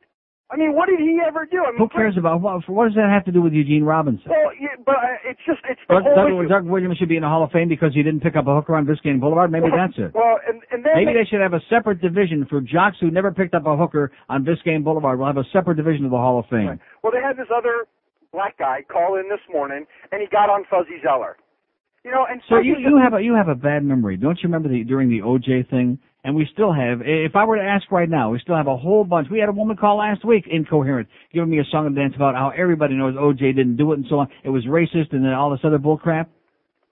[0.50, 1.64] I mean, what did he ever do?
[1.64, 2.68] I mean, Who cares about what?
[2.68, 4.28] What does that have to do with Eugene Robinson?
[4.28, 6.48] Well, yeah, but uh, it's just it's the Doug, whole Doug, issue.
[6.48, 8.54] Doug Williams should be in the Hall of Fame because he didn't pick up a
[8.54, 9.50] hooker on Biscayne Boulevard.
[9.50, 10.12] Maybe that's it.
[10.14, 13.10] Well, and and then Maybe they, they should have a separate division for jocks who
[13.10, 15.18] never picked up a hooker on Biscayne Boulevard.
[15.18, 16.78] We'll have a separate division of the Hall of Fame.
[17.02, 17.86] well they had this other
[18.30, 21.36] black guy call in this morning and he got on Fuzzy Zoeller.
[22.04, 24.48] You know, and So you you have a you have a bad memory, don't you
[24.48, 25.98] remember the during the OJ thing?
[26.24, 27.00] And we still have.
[27.04, 29.28] If I were to ask right now, we still have a whole bunch.
[29.30, 32.34] We had a woman call last week, incoherent, giving me a song and dance about
[32.34, 34.28] how everybody knows OJ didn't do it and so on.
[34.42, 36.30] It was racist and then all this other bull crap.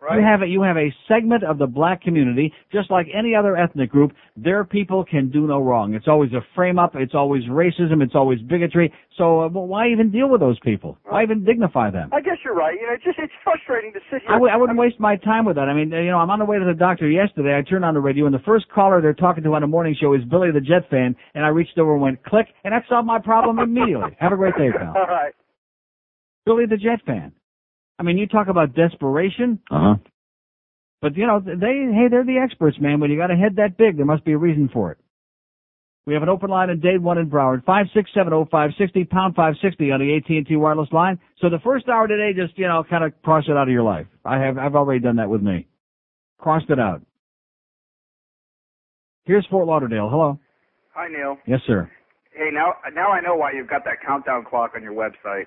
[0.03, 0.18] Right.
[0.18, 3.57] You have a, you have a segment of the black community, just like any other
[3.57, 4.11] ethnic group.
[4.36, 5.94] Their people can do no wrong.
[5.94, 6.96] It's always a frame up.
[6.96, 8.03] It's always racism.
[8.03, 8.92] It's always bigotry.
[9.16, 10.98] So uh, well, why even deal with those people?
[11.05, 12.11] Why even dignify them?
[12.12, 12.74] I guess you're right.
[12.74, 14.30] You know, it's just it's frustrating to sit here.
[14.30, 15.68] I w- I wouldn't waste my time with that.
[15.68, 17.57] I mean, you know, I'm on the way to the doctor yesterday.
[17.57, 19.94] I turned on the radio, and the first caller they're talking to on the morning
[20.00, 22.82] show is Billy the Jet fan, and I reached over and went click, and that
[22.88, 24.16] solved my problem immediately.
[24.18, 24.94] Have a great day, pal.
[24.96, 25.32] All right.
[26.44, 27.32] Billy the Jet fan.
[27.99, 29.61] I mean, you talk about desperation.
[29.70, 29.95] Uh huh.
[31.01, 31.51] But you know, they
[31.93, 33.01] hey, they're the experts, man.
[33.01, 34.99] When you got a head that big, there must be a reason for it.
[36.07, 38.70] We have an open line in Dade One in Broward, five six seven oh five
[38.78, 41.18] sixty pound five sixty on the AT and T wireless line.
[41.40, 43.84] So the first hour today, just you know, kind of cross it out of your
[43.84, 44.07] life.
[44.24, 45.68] I have I've already done that with me.
[46.38, 47.03] Crossed it out.
[49.24, 50.09] Here's Fort Lauderdale.
[50.11, 50.40] Hello.
[50.95, 51.36] Hi, Neil.
[51.47, 51.88] Yes, sir.
[52.32, 55.47] Hey, now now I know why you've got that countdown clock on your website.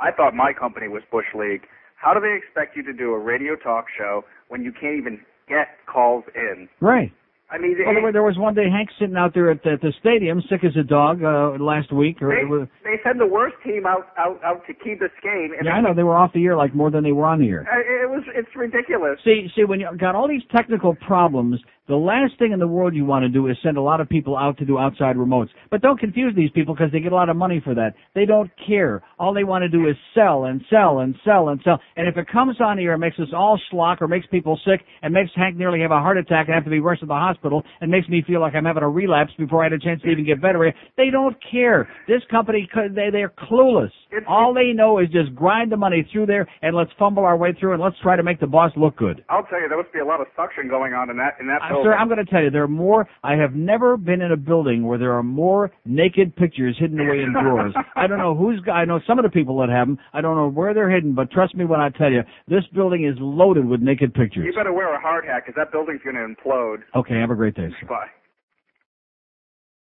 [0.00, 1.62] I thought my company was Bush League.
[2.02, 5.20] How do they expect you to do a radio talk show when you can't even
[5.48, 6.68] get calls in?
[6.80, 7.12] Right.
[7.52, 9.72] I mean, By the way, there was one day Hank sitting out there at, the,
[9.72, 12.22] at the stadium, sick as a dog, uh, last week.
[12.22, 15.52] Or they, was, they send the worst team out out out to Key Biscayne.
[15.58, 17.40] And yeah, I know they were off the air like more than they were on
[17.40, 17.68] the air.
[17.70, 19.18] Uh, It was it's ridiculous.
[19.22, 22.94] See, see, when you got all these technical problems, the last thing in the world
[22.94, 25.48] you want to do is send a lot of people out to do outside remotes.
[25.68, 27.94] But don't confuse these people because they get a lot of money for that.
[28.14, 29.02] They don't care.
[29.18, 31.80] All they want to do is sell and sell and sell and sell.
[31.96, 34.80] And if it comes on here and makes us all schlock or makes people sick
[35.02, 37.14] and makes Hank nearly have a heart attack and have to be rushed to the
[37.14, 40.02] hospital and makes me feel like I'm having a relapse before I had a chance
[40.02, 41.88] to even get better, they don't care.
[42.06, 43.90] This company, they, they're clueless.
[44.28, 47.54] All they know is just grind the money through there and let's fumble our way
[47.58, 49.24] through and let's try to make the boss look good.
[49.28, 51.46] I'll tell you, there must be a lot of suction going on in that in
[51.48, 51.71] that.
[51.82, 53.08] Sir, I'm going to tell you, there are more.
[53.22, 57.20] I have never been in a building where there are more naked pictures hidden away
[57.22, 57.74] in drawers.
[57.96, 58.60] I don't know who's.
[58.72, 59.98] I know some of the people that have them.
[60.12, 63.06] I don't know where they're hidden, but trust me when I tell you, this building
[63.06, 64.44] is loaded with naked pictures.
[64.46, 66.78] You better wear a hard hat because that building's going to implode.
[66.94, 67.68] Okay, have a great day.
[67.80, 67.86] Sir.
[67.86, 68.08] Bye.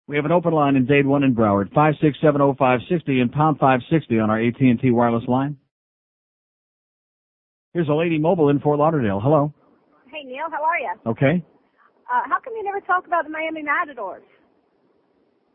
[0.07, 2.79] We have an open line in Dade One in Broward, five six seven oh five
[2.89, 5.57] sixty and pound five sixty on our AT and T wireless line.
[7.73, 9.19] Here's a lady mobile in Fort Lauderdale.
[9.19, 9.51] Hello.
[10.11, 10.93] Hey Neil, how are you?
[11.07, 11.43] Okay.
[12.09, 14.23] Uh, how come you never talk about the Miami Matadors?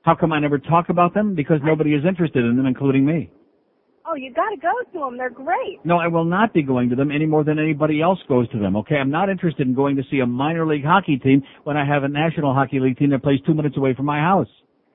[0.03, 1.35] How come I never talk about them?
[1.35, 3.31] Because nobody is interested in them, including me.
[4.07, 5.19] Oh, you got to go to them.
[5.19, 5.79] They're great.
[5.85, 8.59] No, I will not be going to them any more than anybody else goes to
[8.59, 8.75] them.
[8.77, 11.87] Okay, I'm not interested in going to see a minor league hockey team when I
[11.87, 14.49] have a national hockey league team that plays two minutes away from my house.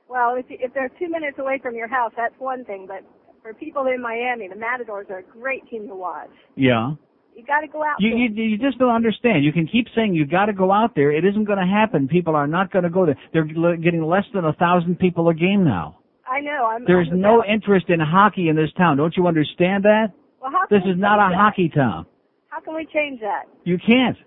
[0.10, 2.88] Well, if if they're two minutes away from your house, that's one thing.
[2.88, 3.04] But
[3.42, 6.30] for people in Miami, the Matadors are a great team to watch.
[6.56, 6.94] Yeah.
[7.36, 7.96] You got to go out.
[8.00, 8.18] You, there.
[8.20, 9.44] you you just don't understand.
[9.44, 11.12] You can keep saying you got to go out there.
[11.12, 12.08] It isn't going to happen.
[12.08, 13.18] People are not going to go there.
[13.34, 13.44] They're
[13.78, 16.00] getting less than a thousand people a game now.
[16.30, 16.70] I know.
[16.72, 16.86] I'm.
[16.86, 18.98] There's I'm no interest in hockey in this town.
[18.98, 20.08] Don't you understand that?
[20.42, 21.38] Well, how This is not a that?
[21.38, 22.06] hockey town.
[22.48, 23.44] How can we change that?
[23.66, 24.18] You can't.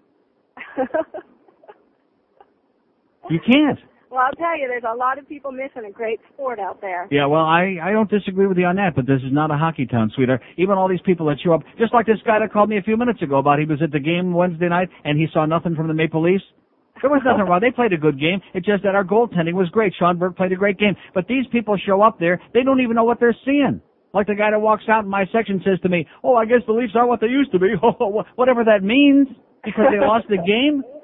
[3.31, 3.79] You can't.
[4.11, 7.09] Well, I'll tell you, there's a lot of people missing a great sport out there.
[7.11, 9.57] Yeah, well, I, I don't disagree with you on that, but this is not a
[9.57, 10.41] hockey town, sweetheart.
[10.57, 12.83] Even all these people that show up, just like this guy that called me a
[12.83, 15.75] few minutes ago about he was at the game Wednesday night and he saw nothing
[15.75, 16.45] from the Maple Leafs.
[17.01, 17.61] There was nothing wrong.
[17.61, 18.41] They played a good game.
[18.55, 19.95] It's just that our goaltending was great.
[19.99, 20.97] Sean Burke played a great game.
[21.15, 23.81] But these people show up there, they don't even know what they're seeing.
[24.13, 26.63] Like the guy that walks out in my section says to me, "Oh, I guess
[26.67, 27.75] the Leafs aren't what they used to be."
[28.37, 29.29] Whatever that means,
[29.63, 30.83] because they lost the game.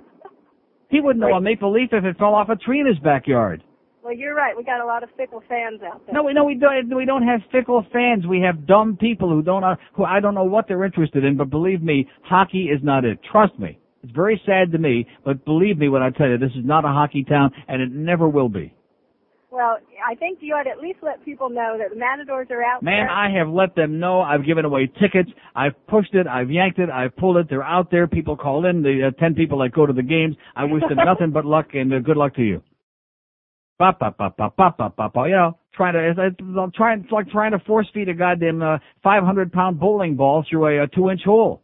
[0.94, 3.64] He wouldn't know a maple leaf if it fell off a tree in his backyard.
[4.04, 4.56] Well, you're right.
[4.56, 6.14] We got a lot of fickle fans out there.
[6.14, 6.94] No, we no, we don't.
[6.94, 8.28] We don't have fickle fans.
[8.28, 9.64] We have dumb people who don't.
[9.64, 11.36] Uh, who I don't know what they're interested in.
[11.36, 13.18] But believe me, hockey is not it.
[13.32, 13.76] Trust me.
[14.04, 16.84] It's very sad to me, but believe me when I tell you, this is not
[16.84, 18.72] a hockey town, and it never will be.
[19.54, 22.60] Well, I think you ought to at least let people know that the Matadors are
[22.64, 23.08] out Man, there.
[23.08, 24.20] I have let them know.
[24.20, 25.30] I've given away tickets.
[25.54, 26.26] I've pushed it.
[26.26, 26.90] I've yanked it.
[26.90, 27.46] I've pulled it.
[27.48, 28.08] They're out there.
[28.08, 28.82] People call in.
[28.82, 30.34] The uh, ten people that go to the games.
[30.56, 32.62] I wish them nothing but luck and uh, good luck to you.
[33.78, 35.28] Ba ba ba ba ba ba ba ba.
[35.28, 36.10] You know, trying to.
[36.10, 37.02] It's, it's, I'm trying.
[37.02, 40.82] It's like trying to force feed a goddamn uh, 500 pound bowling ball through a,
[40.82, 41.62] a two inch hole.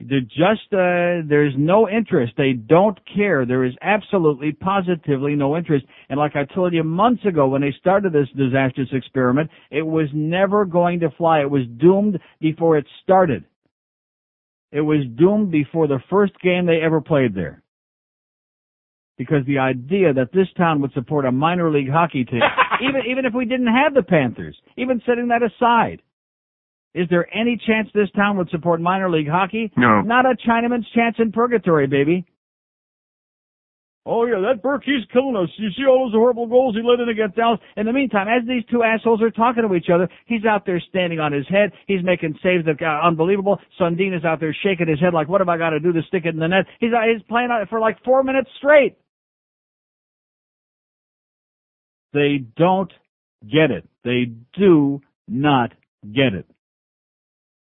[0.00, 2.34] They're just, uh, there's no interest.
[2.36, 3.46] They don't care.
[3.46, 5.86] There is absolutely, positively no interest.
[6.08, 10.08] And like I told you months ago when they started this disastrous experiment, it was
[10.12, 11.40] never going to fly.
[11.40, 13.44] It was doomed before it started.
[14.72, 17.62] It was doomed before the first game they ever played there.
[19.16, 22.40] Because the idea that this town would support a minor league hockey team,
[22.82, 26.02] even, even if we didn't have the Panthers, even setting that aside,
[26.94, 29.72] is there any chance this town would support minor league hockey?
[29.76, 30.00] No.
[30.00, 32.24] Not a Chinaman's chance in purgatory, baby.
[34.06, 35.48] Oh yeah, that Burke, he's killing us.
[35.56, 37.58] You see all those horrible goals he let in against Dallas.
[37.76, 40.80] In the meantime, as these two assholes are talking to each other, he's out there
[40.90, 41.72] standing on his head.
[41.86, 43.58] He's making saves that are unbelievable.
[43.80, 46.02] Sundin is out there shaking his head like, what have I got to do to
[46.08, 46.66] stick it in the net?
[46.80, 48.98] He's, uh, he's playing on it for like four minutes straight.
[52.12, 52.92] They don't
[53.42, 53.88] get it.
[54.04, 55.72] They do not
[56.04, 56.46] get it.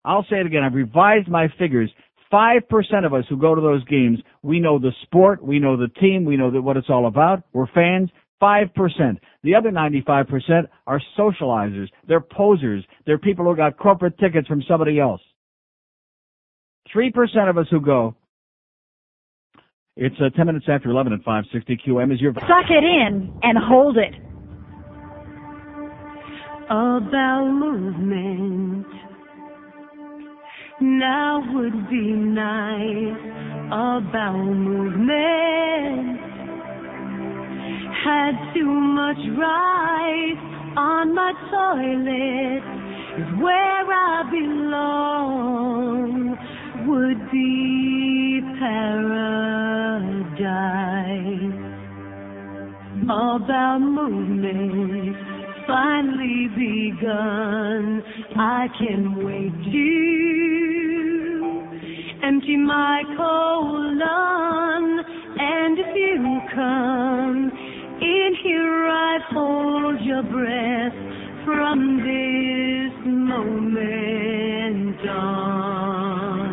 [0.06, 0.64] I'll say it again.
[0.64, 1.92] I've revised my figures.
[2.30, 5.78] Five percent of us who go to those games, we know the sport, we know
[5.78, 7.44] the team, we know that what it's all about.
[7.54, 8.10] We're fans.
[8.40, 9.20] Five percent.
[9.44, 11.88] The other ninety-five percent are socializers.
[12.08, 12.84] They're posers.
[13.06, 15.22] They're people who got corporate tickets from somebody else.
[16.92, 18.16] Three percent of us who go.
[19.96, 22.12] It's uh, ten minutes after eleven at five sixty QAM.
[22.12, 24.16] Is your Suck it in and hold it.
[26.66, 28.88] about movement.
[30.84, 33.16] Now would be nice
[33.68, 36.20] about movement.
[38.04, 40.44] Had too much rice
[40.76, 42.64] on my toilet.
[43.16, 45.56] Is where I belong.
[46.86, 49.24] Would be paradise.
[53.04, 55.16] About movement
[55.66, 58.04] finally begun.
[58.36, 60.73] I can wait to
[62.24, 65.04] empty my colon.
[65.38, 67.52] And if you come
[68.02, 70.94] in here, I hold your breath
[71.46, 76.50] from this moment on.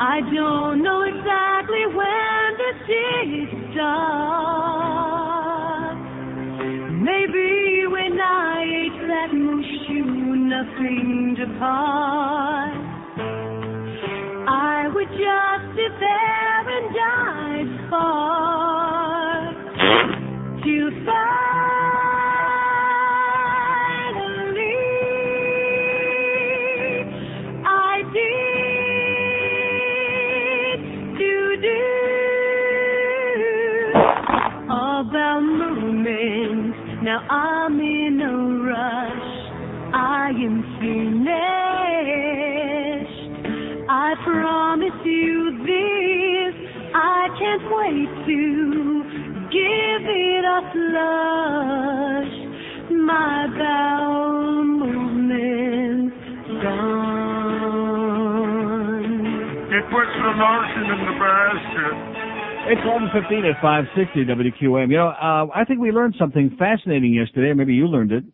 [0.00, 3.94] I don't know exactly when the day starts.
[7.02, 10.04] Maybe when I ate that mushu,
[10.46, 12.73] nothing to part.
[15.04, 19.56] Just sit there and I'd spark
[20.64, 21.44] till finally
[27.66, 28.38] I did
[31.18, 31.84] to do
[34.64, 36.74] about movement.
[37.04, 38.24] Now I'm in a
[38.64, 39.32] rush.
[39.94, 41.73] I am finished.
[47.54, 49.02] Can't wait to
[49.54, 52.34] give it a flush.
[52.90, 56.16] My bowel movement's
[56.64, 57.70] gone.
[59.70, 61.94] It puts the lotion in the basket.
[62.72, 64.90] It's 11:15 at 560 WQAM.
[64.90, 67.50] You know, uh, I think we learned something fascinating yesterday.
[67.50, 68.24] or Maybe you learned it,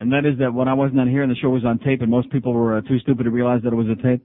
[0.00, 2.00] and that is that when I wasn't on here and the show was on tape,
[2.00, 4.24] and most people were uh, too stupid to realize that it was a tape.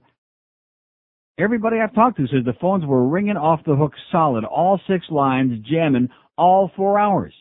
[1.38, 5.06] Everybody I've talked to says the phones were ringing off the hook solid, all six
[5.10, 7.32] lines jamming, all four hours.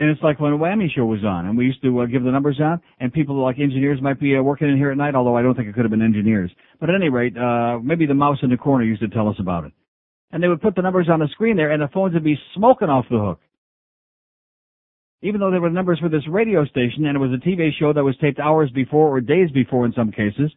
[0.00, 2.24] And it's like when a whammy show was on, and we used to uh, give
[2.24, 5.14] the numbers out, and people like engineers might be uh, working in here at night,
[5.14, 6.50] although I don't think it could have been engineers.
[6.80, 9.36] But at any rate, uh, maybe the mouse in the corner used to tell us
[9.38, 9.72] about it.
[10.32, 12.38] And they would put the numbers on the screen there, and the phones would be
[12.54, 13.40] smoking off the hook.
[15.22, 17.92] Even though there were numbers for this radio station, and it was a TV show
[17.92, 20.50] that was taped hours before or days before in some cases,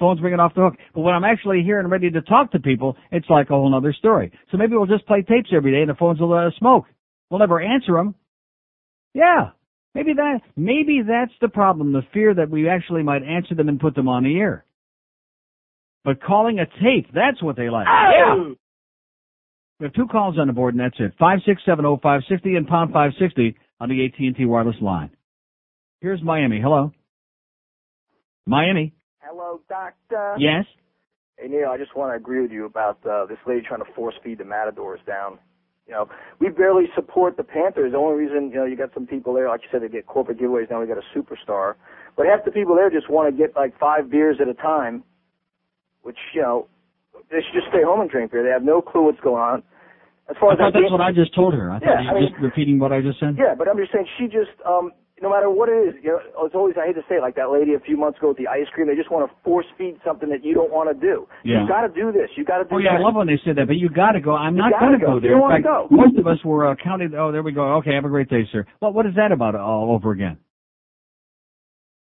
[0.00, 0.74] phones ringing off the hook.
[0.94, 3.72] But when I'm actually here and ready to talk to people, it's like a whole
[3.74, 4.32] other story.
[4.50, 6.86] So maybe we'll just play tapes every day, and the phones will let us smoke.
[7.30, 8.14] We'll never answer them.
[9.14, 9.50] Yeah.
[9.94, 13.80] Maybe that, maybe that's the problem, the fear that we actually might answer them and
[13.80, 14.64] put them on the air.
[16.04, 17.86] But calling a tape, that's what they like.
[17.88, 18.10] Oh!
[18.12, 18.54] Yeah.
[19.80, 21.18] We have two calls on the board and that's it.
[21.18, 25.10] 5670560 and pound 560 on the AT&T wireless line.
[26.00, 26.60] Here's Miami.
[26.60, 26.92] Hello.
[28.46, 28.94] Miami.
[29.18, 30.36] Hello, doctor.
[30.38, 30.64] Yes.
[31.36, 33.90] Hey Neil, I just want to agree with you about uh, this lady trying to
[33.94, 35.38] force feed the Matadors down.
[35.86, 36.08] You know,
[36.38, 37.92] we barely support the Panthers.
[37.92, 40.06] The only reason, you know, you got some people there, like you said, they get
[40.06, 40.70] corporate giveaways.
[40.70, 41.74] Now we got a superstar,
[42.16, 45.02] but half the people there just want to get like five beers at a time,
[46.02, 46.68] which you know,
[47.30, 48.42] they should just stay home and drink beer.
[48.42, 49.62] They have no clue what's going on.
[50.30, 51.70] As far I as thought that that's what I just told her.
[51.70, 53.34] I thought Yeah, you I mean- just repeating what I just said.
[53.36, 56.46] Yeah, but I'm just saying she just um no matter what it is, you know,
[56.46, 58.38] it's always I hate to say it, like that lady a few months ago with
[58.38, 60.96] the ice cream, they just want to force feed something that you don't want to
[60.96, 61.28] do.
[61.44, 61.60] Yeah.
[61.60, 62.30] You got to do this.
[62.36, 64.12] You got to do Oh yeah, I love when they said that, but you got
[64.12, 64.32] to go.
[64.32, 65.06] I'm You not going to go.
[65.06, 65.30] go You there.
[65.36, 65.88] don't In fact, go.
[65.90, 67.12] most of us were uh, counting.
[67.14, 67.74] Oh, there we go.
[67.84, 68.64] Okay, have a great day, sir.
[68.78, 70.38] What what is that about all over again?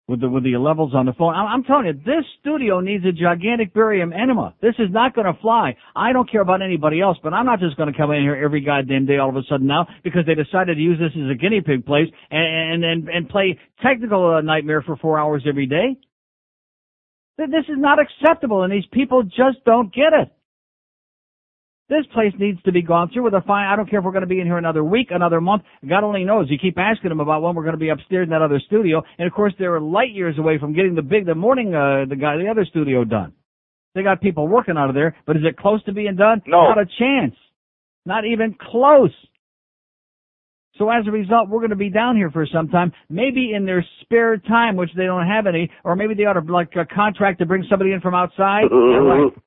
[0.08, 3.04] With the with the levels on the phone, I'm, I'm telling you, this studio needs
[3.04, 4.56] a gigantic barium enema.
[4.62, 5.76] This is not going to fly.
[5.98, 8.34] I don't care about anybody else, but I'm not just going to come in here
[8.34, 11.30] every goddamn day all of a sudden now because they decided to use this as
[11.30, 15.66] a guinea pig place and and and, play technical uh, nightmare for four hours every
[15.66, 15.98] day.
[17.38, 20.32] This is not acceptable, and these people just don't get it.
[21.90, 23.66] This place needs to be gone through with a fine.
[23.66, 25.64] I don't care if we're going to be in here another week, another month.
[25.88, 26.48] God only knows.
[26.50, 29.02] You keep asking them about when we're going to be upstairs in that other studio,
[29.18, 32.18] and of course they're light years away from getting the big, the morning, uh, the
[32.18, 33.32] guy, the other studio done.
[33.96, 36.42] They got people working out of there, but is it close to being done?
[36.46, 36.64] No.
[36.64, 37.36] Not a chance.
[38.06, 39.14] Not even close.
[40.78, 43.66] So as a result, we're going to be down here for some time, maybe in
[43.66, 46.86] their spare time, which they don't have any, or maybe they ought to like a
[46.86, 48.66] contract to bring somebody in from outside.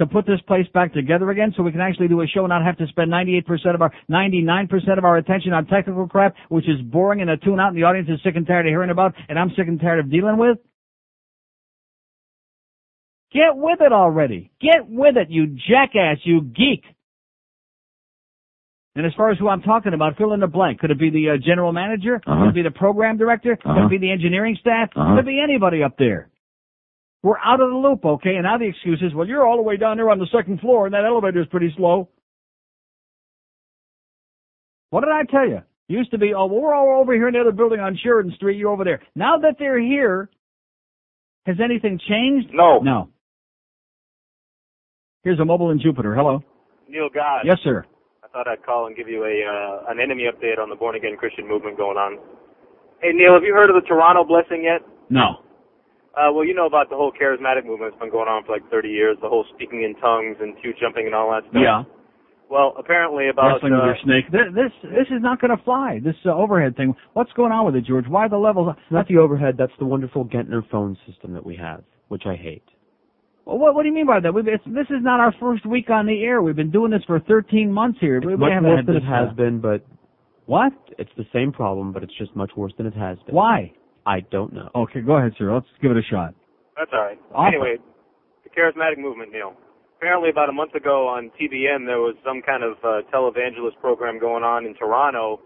[0.00, 2.48] to put this place back together again so we can actually do a show and
[2.48, 6.66] not have to spend 98% of our, 99% of our attention on technical crap, which
[6.68, 8.90] is boring and a tune out and the audience is sick and tired of hearing
[8.90, 10.58] about and I'm sick and tired of dealing with?
[13.32, 14.50] Get with it already.
[14.60, 16.82] Get with it, you jackass, you geek.
[18.96, 20.80] And as far as who I'm talking about, fill in the blank.
[20.80, 22.16] Could it be the uh, general manager?
[22.26, 22.40] Uh-huh.
[22.46, 23.54] Could it be the program director?
[23.56, 23.86] Could Uh-huh.
[23.86, 24.88] it be the engineering staff?
[24.96, 25.14] Uh-huh.
[25.14, 26.28] Could it be anybody up there?
[27.22, 28.36] We're out of the loop, okay?
[28.36, 30.60] And now the excuse is, well, you're all the way down there on the second
[30.60, 32.08] floor and that elevator is pretty slow.
[34.88, 35.60] What did I tell you?
[35.88, 38.32] Used to be, oh, well, we're all over here in the other building on Sheridan
[38.36, 39.00] Street, you're over there.
[39.14, 40.30] Now that they're here,
[41.46, 42.48] has anything changed?
[42.52, 42.78] No.
[42.78, 43.08] No.
[45.22, 46.14] Here's a mobile in Jupiter.
[46.14, 46.42] Hello.
[46.88, 47.42] Neil God.
[47.44, 47.84] Yes, sir.
[48.24, 50.96] I thought I'd call and give you a uh, an enemy update on the born
[50.96, 52.18] again Christian movement going on.
[53.02, 54.82] Hey Neil, have you heard of the Toronto blessing yet?
[55.10, 55.42] No.
[56.16, 57.92] Uh, well, you know about the whole charismatic movement.
[57.92, 59.16] that's been going on for like 30 years.
[59.22, 61.62] The whole speaking in tongues and pew jumping and all that stuff.
[61.62, 61.82] Yeah.
[62.50, 64.26] Well, apparently about Wrestling with uh, your snake.
[64.32, 66.00] This, this, this is not going to fly.
[66.02, 66.94] This uh, overhead thing.
[67.12, 68.06] What's going on with it, George?
[68.08, 68.74] Why are the levels?
[68.76, 69.54] It's not the overhead.
[69.56, 72.64] That's the wonderful Gentner phone system that we have, which I hate.
[73.46, 74.34] Well, what, what do you mean by that?
[74.34, 76.42] We've, it's, this is not our first week on the air.
[76.42, 78.16] We've been doing this for 13 months here.
[78.16, 79.86] It's we much worse than it has uh, been, but
[80.46, 80.72] What?
[80.98, 83.34] it's the same problem, but it's just much worse than it has been.
[83.36, 83.72] Why?
[84.06, 84.70] I don't know.
[84.74, 85.52] Okay, go ahead, sir.
[85.52, 86.34] Let's give it a shot.
[86.76, 87.18] That's all right.
[87.34, 87.54] Awesome.
[87.54, 87.76] Anyway,
[88.44, 89.54] the charismatic movement, Neil.
[89.98, 94.18] Apparently, about a month ago on TBN, there was some kind of uh, televangelist program
[94.18, 95.40] going on in Toronto,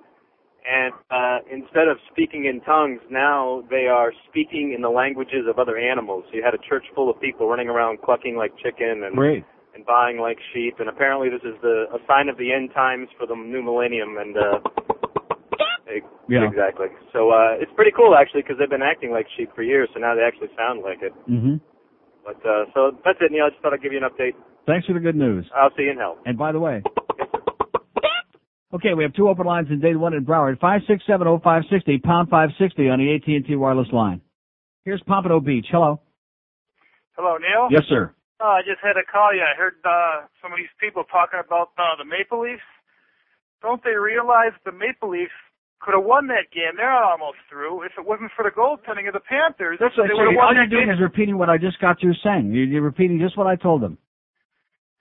[0.64, 5.58] and uh, instead of speaking in tongues, now they are speaking in the languages of
[5.58, 6.24] other animals.
[6.30, 9.44] So you had a church full of people running around clucking like chicken and Great.
[9.74, 13.08] and buying like sheep, and apparently this is the a sign of the end times
[13.18, 14.16] for the new millennium.
[14.16, 14.58] And uh,
[16.28, 16.48] Yeah.
[16.48, 16.88] exactly.
[17.12, 20.00] So uh, it's pretty cool actually because they've been acting like sheep for years, so
[20.00, 21.12] now they actually sound like it.
[21.28, 21.56] Mm-hmm.
[22.24, 23.44] But uh, so that's it, Neil.
[23.46, 24.32] I just thought I'd give you an update.
[24.66, 25.44] Thanks for the good news.
[25.54, 26.16] I'll see you in hell.
[26.24, 26.82] And by the way,
[28.72, 30.58] okay, we have two open lines in day one in Broward.
[30.58, 33.88] Five six seven oh five sixty pound five sixty on the AT and T wireless
[33.92, 34.22] line.
[34.84, 35.66] Here's Pompano Beach.
[35.70, 36.00] Hello.
[37.16, 37.68] Hello, Neil.
[37.70, 38.12] Yes, sir.
[38.40, 39.40] Uh, I just had to call you.
[39.40, 42.64] I heard uh, some of these people talking about uh, the Maple Leafs.
[43.62, 45.32] Don't they realize the Maple Leafs
[45.80, 46.76] could have won that game?
[46.76, 47.82] They're almost through.
[47.84, 50.40] If it wasn't for the goaltending of the Panthers, That's what they would have say.
[50.40, 50.96] All you're doing game.
[50.96, 52.52] is repeating what I just got through saying.
[52.52, 53.98] You're, you're repeating just what I told them.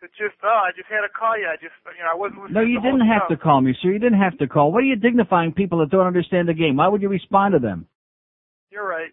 [0.04, 1.48] It's just, oh, I just had to call you.
[1.48, 3.88] I just, you know, I wasn't listening No, you didn't have to call me, sir.
[3.88, 4.74] You didn't have to call.
[4.74, 6.76] What are you dignifying people that don't understand the game?
[6.76, 7.88] Why would you respond to them?
[8.70, 9.12] You're right.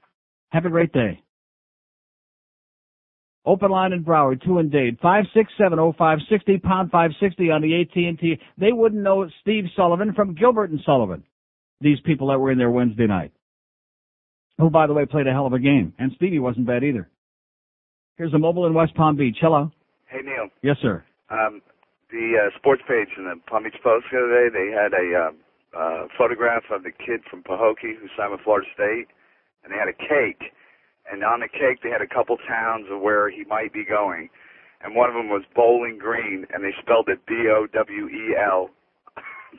[0.50, 1.22] Have a great day.
[3.46, 7.12] Open line in Broward, two and Dade, five six seven oh five sixty pound five
[7.20, 8.38] sixty on the AT and T.
[8.58, 11.24] They wouldn't know Steve Sullivan from Gilbert and Sullivan.
[11.81, 13.33] These people that were in there Wednesday night,
[14.59, 17.09] who by the way played a hell of a game, and Stevie wasn't bad either.
[18.16, 19.39] Here's a mobile in West Palm Beach.
[19.41, 19.70] Hello.
[20.09, 21.03] Hey Neil, Yes, sir.
[21.31, 21.62] um,
[22.11, 25.28] the uh, sports page in the Palm Beach Post the other day, they had a
[25.28, 25.37] um,
[25.72, 29.07] uh, photograph of the kid from Pahokee who signed with Florida State,
[29.62, 30.51] and they had a cake.
[31.11, 34.28] And on the cake, they had a couple towns of where he might be going.
[34.83, 38.70] And one of them was Bowling Green, and they spelled it B-O-W-E-L.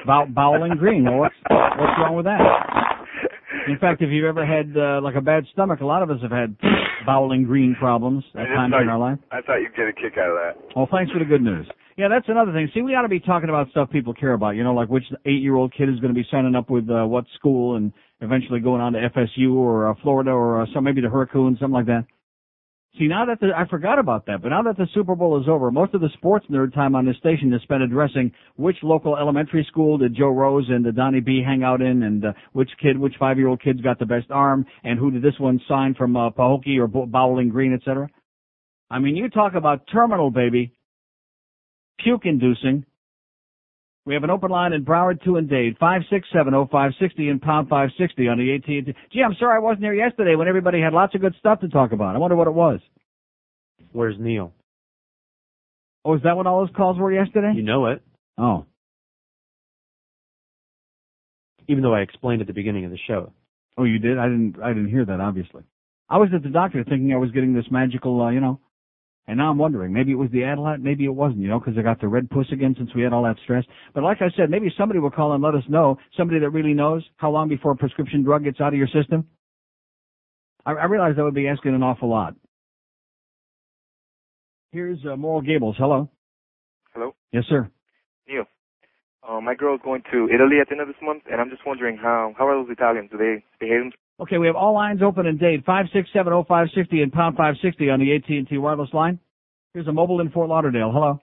[0.06, 1.04] Bow- Bowling Green.
[1.06, 2.40] Well, what's what's wrong with that?
[3.68, 6.18] In fact, if you've ever had uh, like a bad stomach, a lot of us
[6.22, 6.56] have had
[7.06, 9.20] Bowling Green problems at times in our life.
[9.32, 10.76] I thought you'd get a kick out of that.
[10.76, 11.68] Well, thanks for the good news.
[11.98, 12.70] Yeah, that's another thing.
[12.74, 14.52] See, we ought to be talking about stuff people care about.
[14.52, 17.26] You know, like which eight-year-old kid is going to be signing up with uh, what
[17.36, 21.10] school and eventually going on to FSU or uh, Florida or uh, some maybe the
[21.10, 22.06] Hurricanes, something like that.
[23.00, 25.48] See, now that the, I forgot about that, but now that the Super Bowl is
[25.48, 29.16] over, most of the sports nerd time on this station is spent addressing which local
[29.16, 32.70] elementary school did Joe Rose and uh, Donnie B hang out in, and uh, which
[32.82, 36.18] kid, which five-year-old kid's got the best arm, and who did this one sign from
[36.18, 38.10] uh, Pahokee or Bo- Bowling Green, etc.
[38.90, 40.74] I mean, you talk about terminal, baby,
[42.00, 42.86] puke-inducing.
[44.06, 48.40] We have an open line in Broward 2 and Dade, 5670560 and pound 560 on
[48.40, 48.96] the AT&T.
[49.14, 51.70] Gee, I'm sorry I wasn't here yesterday when everybody had lots of good stuff to
[51.70, 52.16] talk about.
[52.16, 52.80] I wonder what it was.
[53.92, 54.54] Where's Neil?
[56.04, 57.54] Oh, is that what all those calls were yesterday?
[57.56, 58.02] You know it.
[58.40, 58.66] Oh.
[61.68, 63.32] Even though I explained at the beginning of the show.
[63.78, 64.18] Oh, you did?
[64.18, 65.64] I didn't, I didn't hear that, obviously.
[66.10, 68.60] I was at the doctor thinking I was getting this magical, uh, you know,
[69.28, 71.78] and now I'm wondering, maybe it was the Adalat, maybe it wasn't, you know, because
[71.78, 73.64] I got the red puss again since we had all that stress.
[73.94, 76.74] But like I said, maybe somebody will call and let us know, somebody that really
[76.74, 79.28] knows how long before a prescription drug gets out of your system.
[80.66, 82.36] I, I realize that would be asking an awful lot.
[84.72, 85.76] Here's uh, Coral Gables.
[85.78, 86.10] Hello.
[86.94, 87.70] Hello, Yes, sir.
[88.28, 88.46] Neil.
[89.28, 91.50] Uh, my girl is going to Italy at the end of this month, and I'm
[91.50, 93.10] just wondering how how are those Italians?
[93.12, 93.92] Do they behave?
[94.22, 98.56] Okay, we have all lines open in Dade, 5670560 and pound 560 on the AT&T
[98.56, 99.18] wireless line.
[99.74, 100.92] Here's a mobile in Fort Lauderdale.
[100.94, 101.20] Hello.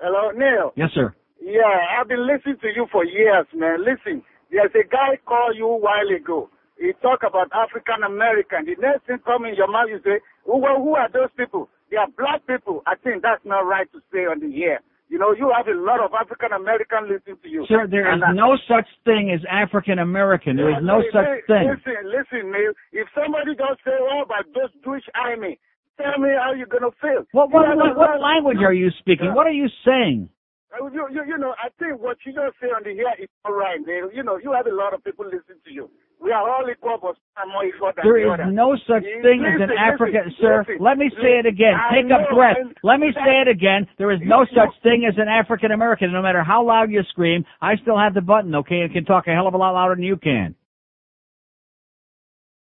[0.00, 0.72] Hello, Neil.
[0.74, 1.14] Yes, sir.
[1.42, 1.60] Yeah,
[2.00, 3.84] I've been listening to you for years, man.
[3.84, 6.48] Listen, there's a guy called you a while ago.
[6.78, 8.64] He talk about African American.
[8.64, 11.68] The next thing come in your mouth, you say, who, who are those people?
[11.90, 12.82] They are black people.
[12.86, 14.80] I think that's not right to say on the air.
[15.12, 17.66] You know, you have a lot of African American listening to you.
[17.68, 20.56] Sir, there is And I- no such thing as African American.
[20.56, 21.68] There is no Hey, such thing.
[21.68, 22.72] Listen, listen, Neil.
[22.92, 25.58] If somebody just say, "Oh, about those Jewish army,"
[26.00, 27.26] tell me how you're gonna feel.
[27.32, 29.34] What, what, what, what language are you speaking?
[29.34, 30.30] What are you saying?
[30.72, 33.28] Uh, You, you, you know, I think what you just say on the air is
[33.44, 34.10] all right, Neil.
[34.12, 35.90] You know, you have a lot of people listening to you.
[36.22, 38.46] We are all equal, but some are more equal than There the is other.
[38.52, 40.58] no such Listen, thing as an listen, African, listen, sir.
[40.68, 40.78] listen.
[40.84, 41.74] Let me say it again.
[41.74, 42.56] I Take a breath.
[42.84, 43.88] Let me say it again.
[43.98, 46.12] There is no such thing as an African American.
[46.12, 49.26] No matter how loud you scream, I still have the button, okay, and can talk
[49.26, 50.54] a hell of a lot louder than you can.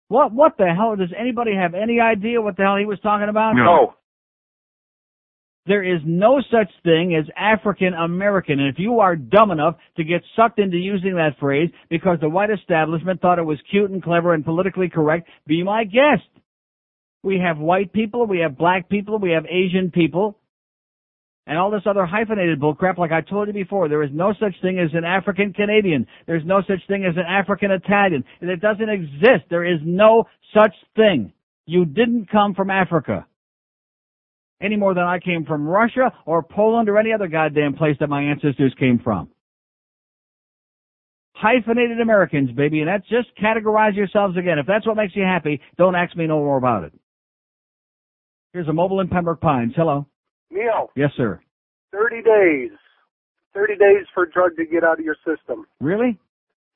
[0.09, 0.97] What, what the hell?
[0.97, 3.55] Does anybody have any idea what the hell he was talking about?
[3.55, 3.95] No.
[5.67, 8.61] There is no such thing as African American.
[8.61, 12.29] And if you are dumb enough to get sucked into using that phrase because the
[12.29, 16.29] white establishment thought it was cute and clever and politically correct, be my guest.
[17.23, 20.39] We have white people, we have black people, we have Asian people,
[21.47, 22.99] and all this other hyphenated bullcrap.
[22.99, 26.07] Like I told you before, there is no such thing as an African Canadian.
[26.27, 28.23] There's no such thing as an African Italian.
[28.43, 29.49] It doesn't exist.
[29.49, 31.33] There is no such thing.
[31.65, 33.27] You didn't come from Africa
[34.61, 38.09] any more than I came from Russia or Poland or any other goddamn place that
[38.09, 39.29] my ancestors came from.
[41.37, 44.59] Hyphenated Americans, baby, and that's just categorize yourselves again.
[44.59, 46.93] If that's what makes you happy, don't ask me no more about it.
[48.53, 49.73] Here's a mobile in Pembroke Pines.
[49.77, 50.07] Hello.
[50.51, 51.41] Neil, Yes, sir.
[51.93, 52.71] 30 days.
[53.55, 55.67] 30 days for a drug to get out of your system.
[55.81, 56.19] Really?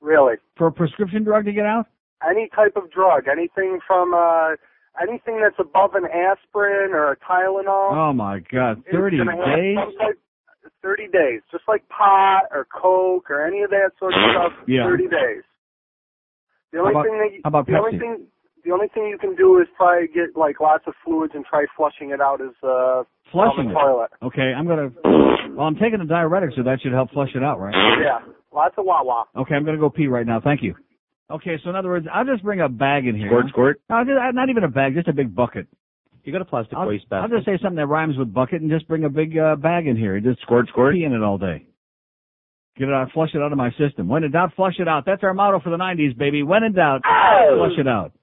[0.01, 0.35] Really.
[0.57, 1.85] For a prescription drug to get out?
[2.29, 4.55] Any type of drug, anything from, uh,
[5.01, 7.91] anything that's above an aspirin or a Tylenol.
[7.93, 9.77] Oh my God, 30 days?
[10.81, 11.41] 30 days.
[11.51, 14.53] Just like pot or Coke or any of that sort of stuff.
[14.67, 14.83] Yeah.
[14.85, 15.43] 30 days.
[16.71, 18.27] The only How about- thing that you, about the only thing
[18.65, 21.45] the only thing you can do is try to get like lots of fluids and
[21.45, 23.73] try flushing it out as uh Flushing on the it.
[23.73, 24.09] toilet.
[24.21, 24.89] Okay, I'm gonna.
[25.55, 27.73] Well, I'm taking a diuretic, so that should help flush it out, right?
[28.01, 28.19] Yeah.
[28.53, 29.23] Lots of wah wah.
[29.35, 30.39] Okay, I'm gonna go pee right now.
[30.43, 30.75] Thank you.
[31.31, 33.27] Okay, so in other words, I'll just bring a bag in here.
[33.27, 33.81] Squirt, squirt.
[33.89, 35.67] No, just, not even a bag, just a big bucket.
[36.23, 38.69] You got a plastic I'll, waste I'll just say something that rhymes with bucket and
[38.69, 40.19] just bring a big uh, bag in here.
[40.19, 40.93] Just Squirt, squirt.
[40.93, 41.65] pee in it all day.
[42.77, 44.07] Get it out, flush it out of my system.
[44.07, 45.05] When in doubt, flush it out.
[45.05, 46.43] That's our motto for the 90s, baby.
[46.43, 48.13] When in doubt, flush it out.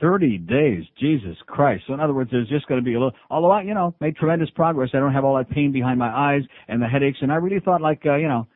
[0.00, 0.84] 30 days.
[1.00, 1.84] Jesus Christ.
[1.86, 3.94] So in other words, there's just going to be a little, although I, you know,
[4.00, 4.90] made tremendous progress.
[4.94, 7.18] I don't have all that pain behind my eyes and the headaches.
[7.22, 8.46] And I really thought like, uh, you know,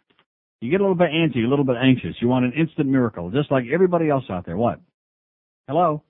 [0.61, 2.17] you get a little bit antsy, a little bit anxious.
[2.21, 4.57] You want an instant miracle, just like everybody else out there.
[4.57, 4.81] What?
[5.69, 6.03] Hello?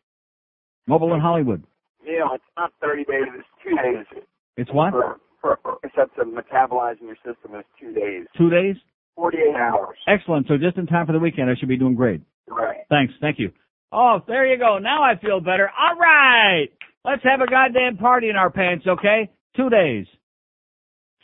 [0.87, 1.63] Mobile in Hollywood.
[2.05, 4.25] Yeah, it's not 30 days, it's two days.
[4.57, 4.93] It's what?
[5.41, 8.77] for Percocet to metabolize in your system is two days, Two days?
[9.17, 9.97] 48 hours.
[10.07, 10.47] Excellent.
[10.49, 12.21] So just in time for the weekend, I should be doing great.
[12.49, 12.79] Right.
[12.89, 13.13] Thanks.
[13.21, 13.51] Thank you.
[13.93, 14.79] Oh, there you go.
[14.79, 15.69] Now I feel better.
[15.69, 16.69] All right.
[17.05, 19.31] Let's have a goddamn party in our pants, okay?
[19.57, 20.07] Two days.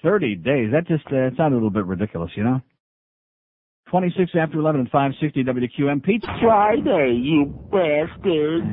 [0.03, 0.73] 30 days.
[0.73, 2.61] That just, uh, sounded a little bit ridiculous, you know?
[3.91, 6.03] 26 after 11 and 560 WQAM.
[6.03, 8.65] Pizza Friday, you bastard.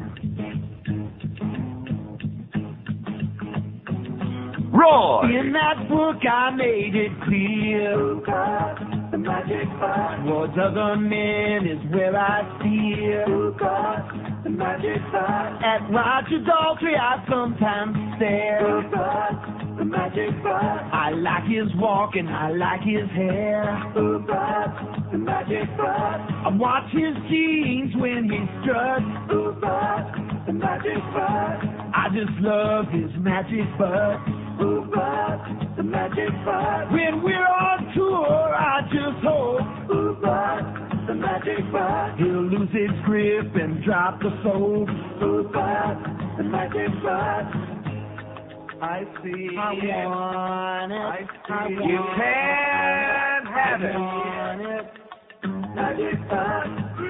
[4.73, 5.29] Roy!
[5.29, 7.93] In that book I made it clear.
[9.11, 10.25] The magic bus.
[10.25, 13.23] Towards other men is where I steer.
[14.43, 15.61] The magic bus.
[15.61, 18.81] At Roger Daltrey I sometimes stare.
[19.77, 20.89] The magic bus.
[20.91, 23.79] I like his walk and I like his hair.
[23.93, 26.19] The magic bus.
[26.45, 29.05] I watch his jeans when he struts.
[30.47, 31.61] The magic bus.
[31.93, 34.42] I just love his magic butt.
[34.61, 36.91] Ooh, but the magic bud.
[36.91, 39.61] When we're on tour, I just hope.
[41.07, 42.17] The magic bud.
[42.17, 44.27] He'll lose his grip and drop the.
[44.27, 44.85] Ooh,
[45.51, 45.97] but
[46.37, 47.45] the magic bud.
[48.81, 49.49] I see.
[49.57, 49.73] I
[50.05, 50.97] want it.
[51.49, 51.73] I see.
[51.73, 53.97] You can have it.
[55.75, 56.19] Magic.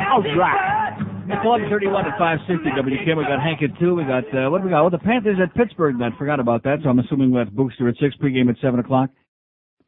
[0.01, 1.12] All right.
[1.23, 3.17] It's 1131 at 560 WQAM.
[3.17, 3.95] We got Hank at 2.
[3.95, 4.83] We got, uh, what do we got?
[4.83, 6.11] Oh, the Panthers at Pittsburgh night.
[6.19, 6.79] Forgot about that.
[6.83, 9.09] So I'm assuming we got Booster at 6, pregame at 7 o'clock.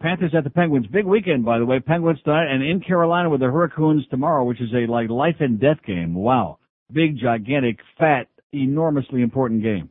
[0.02, 0.88] Panthers at the Penguins.
[0.88, 1.82] Big weekend, by the way.
[1.82, 5.60] Penguins tonight and in Carolina with the Hurricanes tomorrow, which is a like life and
[5.60, 6.16] death game.
[6.16, 6.60] Wow.
[6.94, 9.90] Big, gigantic, fat, enormously important game.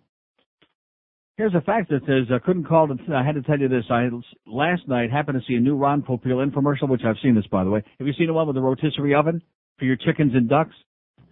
[1.36, 2.98] Here's a fact that says I couldn't call it.
[3.12, 3.84] I had to tell you this.
[3.90, 4.08] I
[4.46, 7.64] last night happened to see a new Ron Popeil infomercial, which I've seen this by
[7.64, 7.82] the way.
[7.98, 9.42] Have you seen the one with the rotisserie oven
[9.78, 10.74] for your chickens and ducks?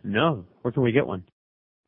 [0.04, 0.44] No.
[0.62, 1.24] Where can we get one?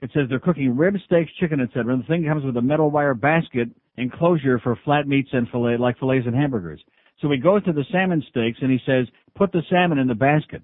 [0.01, 1.95] It says they're cooking ribs, steaks, chicken, etc.
[1.95, 5.77] And the thing comes with a metal wire basket enclosure for flat meats and fillet,
[5.79, 6.83] like fillets and hamburgers.
[7.21, 10.15] So he goes to the salmon steaks and he says, put the salmon in the
[10.15, 10.63] basket.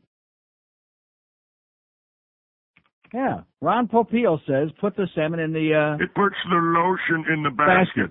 [3.15, 3.41] Yeah.
[3.61, 7.51] Ron Popeil says, put the salmon in the, uh, It puts the lotion in the
[7.51, 8.11] basket.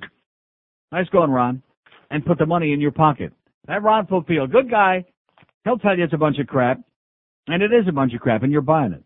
[0.92, 1.62] Nice going, Ron.
[2.10, 3.34] And put the money in your pocket.
[3.68, 5.06] That Ron Popeil, good guy.
[5.64, 6.82] He'll tell you it's a bunch of crap.
[7.48, 9.04] And it is a bunch of crap and you're buying it.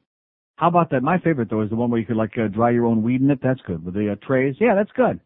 [0.55, 1.01] How about that?
[1.01, 3.21] My favorite though is the one where you could like uh, dry your own weed
[3.21, 3.39] in it.
[3.41, 3.83] That's good.
[3.83, 4.55] With the uh, trays.
[4.59, 5.19] Yeah, that's good.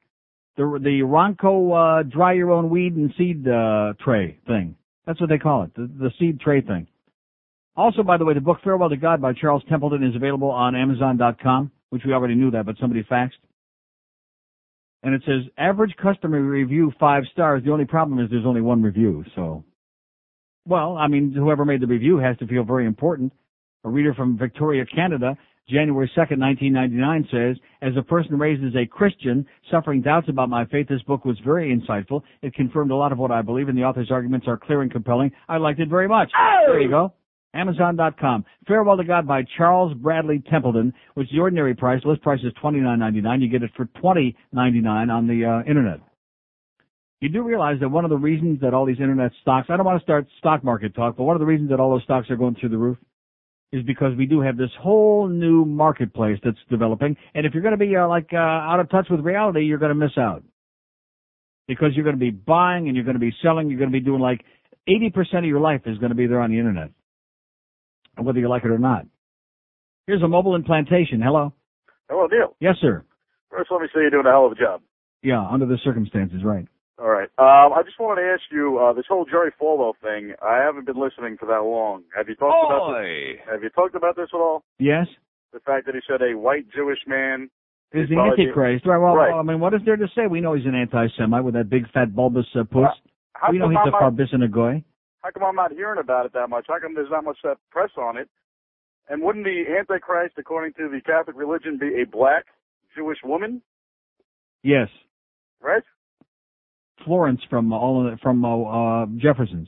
[0.55, 4.75] The the Ronco uh, dry your own weed and seed uh, tray thing.
[5.05, 5.75] That's what they call it.
[5.75, 6.87] The, the seed tray thing.
[7.75, 10.75] Also, by the way, the book Farewell to God by Charles Templeton is available on
[10.75, 13.37] Amazon.com, which we already knew that, but somebody faxed.
[15.03, 17.63] And it says average customer review five stars.
[17.63, 19.23] The only problem is there's only one review.
[19.35, 19.63] So,
[20.65, 23.31] well, I mean, whoever made the review has to feel very important.
[23.87, 25.37] A reader from Victoria, Canada,
[25.69, 30.65] January 2nd, 1999 says, as a person raised as a Christian, suffering doubts about my
[30.65, 32.21] faith, this book was very insightful.
[32.41, 34.91] It confirmed a lot of what I believe and the author's arguments are clear and
[34.91, 35.31] compelling.
[35.47, 36.29] I liked it very much.
[36.65, 37.13] There you go.
[37.53, 38.43] Amazon.com.
[38.67, 42.79] Farewell to God by Charles Bradley Templeton, which the ordinary price, list price is twenty
[42.79, 43.41] nine ninety nine.
[43.41, 46.01] You get it for twenty ninety nine on the uh, internet.
[47.21, 49.85] You do realize that one of the reasons that all these internet stocks, I don't
[49.85, 52.29] want to start stock market talk, but one of the reasons that all those stocks
[52.29, 52.97] are going through the roof
[53.71, 57.17] is because we do have this whole new marketplace that's developing.
[57.33, 59.77] And if you're going to be uh, like uh, out of touch with reality, you're
[59.77, 60.43] going to miss out
[61.67, 63.69] because you're going to be buying and you're going to be selling.
[63.69, 64.41] You're going to be doing like
[64.87, 66.91] 80% of your life is going to be there on the internet,
[68.15, 69.05] whether you like it or not.
[70.07, 71.21] Here's a mobile in Plantation.
[71.21, 71.53] Hello.
[72.09, 72.55] Hello, Neil.
[72.61, 73.03] Yes, sir.
[73.51, 74.81] First, let me say you're doing a hell of a job.
[75.21, 76.65] Yeah, under the circumstances, right.
[76.99, 77.29] All right.
[77.37, 80.33] Um, I just wanted to ask you uh, this whole Jerry Falwell thing.
[80.41, 82.03] I haven't been listening for that long.
[82.15, 83.39] Have you talked about this?
[83.51, 84.63] Have you talked about this at all?
[84.79, 85.05] Yes.
[85.53, 87.49] The fact that he said a white Jewish man
[87.93, 88.85] Is the Antichrist.
[88.87, 88.97] Right.
[88.97, 89.31] Well, Right.
[89.33, 90.25] I mean, what is there to say?
[90.27, 92.89] We know he's an anti-Semite with that big fat bulbous uh, puss.
[93.33, 94.83] how we know come he's I'm a not- Farbison a goy.
[95.21, 96.65] How come I'm not hearing about it that much?
[96.67, 98.29] How come there's not much uh, press on it?
[99.09, 102.45] And wouldn't the Antichrist, according to the Catholic religion, be a black
[102.95, 103.61] Jewish woman?
[104.63, 104.89] Yes.
[105.61, 105.83] Right?
[107.05, 109.67] Florence from all of the, from uh, uh, Jefferson's.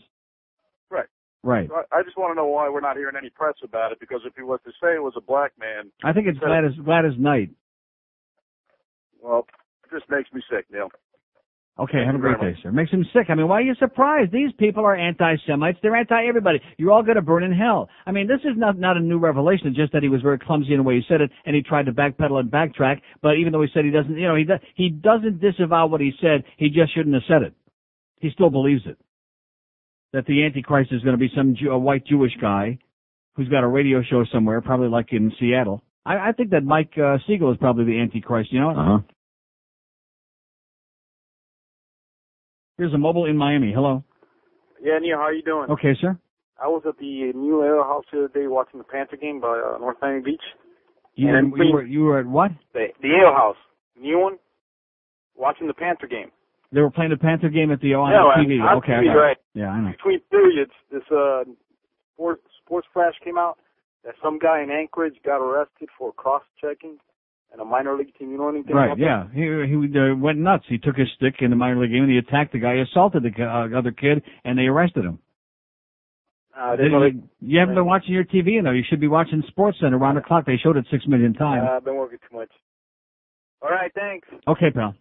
[0.89, 1.07] Right.
[1.43, 1.69] Right.
[1.69, 3.99] So I, I just want to know why we're not hearing any press about it.
[3.99, 6.77] Because if he was to say it was a black man, I think it's Gladys
[6.83, 7.49] Gladys Knight.
[9.21, 9.45] Well,
[9.83, 10.89] it just makes me sick, Neil.
[11.79, 12.73] Okay, have a great day, sir.
[12.73, 13.27] Makes him sick.
[13.29, 14.33] I mean, why are you surprised?
[14.33, 15.79] These people are anti-Semites.
[15.81, 16.59] They're anti-everybody.
[16.77, 17.87] You're all going to burn in hell.
[18.05, 19.67] I mean, this is not not a new revelation.
[19.67, 21.61] It's just that he was very clumsy in the way he said it, and he
[21.61, 22.99] tried to backpedal and backtrack.
[23.21, 24.45] But even though he said he doesn't, you know, he
[24.75, 26.43] he doesn't disavow what he said.
[26.57, 27.53] He just shouldn't have said it.
[28.19, 28.97] He still believes it.
[30.11, 32.79] That the Antichrist is going to be some Jew, a white Jewish guy
[33.35, 35.81] who's got a radio show somewhere, probably like in Seattle.
[36.05, 38.51] I, I think that Mike uh, Siegel is probably the Antichrist.
[38.51, 38.69] You know?
[38.71, 38.97] Uh-huh.
[42.79, 43.73] Here's a mobile in Miami.
[43.73, 44.03] Hello.
[44.81, 45.69] Yeah, Neil, how you doing?
[45.69, 46.17] Okay, sir.
[46.63, 49.49] I was at the New Ale House the other day watching the Panther game by
[49.59, 50.41] uh, North Miami Beach.
[51.15, 52.51] You, And were, you were you were at what?
[52.73, 53.57] The, the Ale House,
[53.99, 54.37] new one,
[55.35, 56.31] watching the Panther game.
[56.71, 58.61] They were playing the Panther game at the on No, TV.
[58.77, 59.19] okay, I TV, got it.
[59.19, 59.37] right.
[59.53, 59.91] Yeah, I know.
[59.91, 61.43] Between periods, this uh,
[62.15, 63.57] sports sports flash came out
[64.05, 66.97] that some guy in Anchorage got arrested for cross-checking
[67.51, 68.31] and a minor league team.
[68.31, 69.27] You know anything Right, yeah.
[69.33, 70.65] He he uh, went nuts.
[70.67, 72.81] He took his stick in the minor league game and he attacked the guy, he
[72.81, 75.19] assaulted the uh, other kid, and they arrested him.
[76.59, 78.71] Uh, didn't you, haven't been watching your TV, know.
[78.71, 80.45] You should be watching Sports Center around the clock.
[80.45, 81.65] They showed it six million times.
[81.65, 82.49] uh, I've been working too much.
[83.61, 84.27] All right, thanks.
[84.47, 84.93] Okay, pal.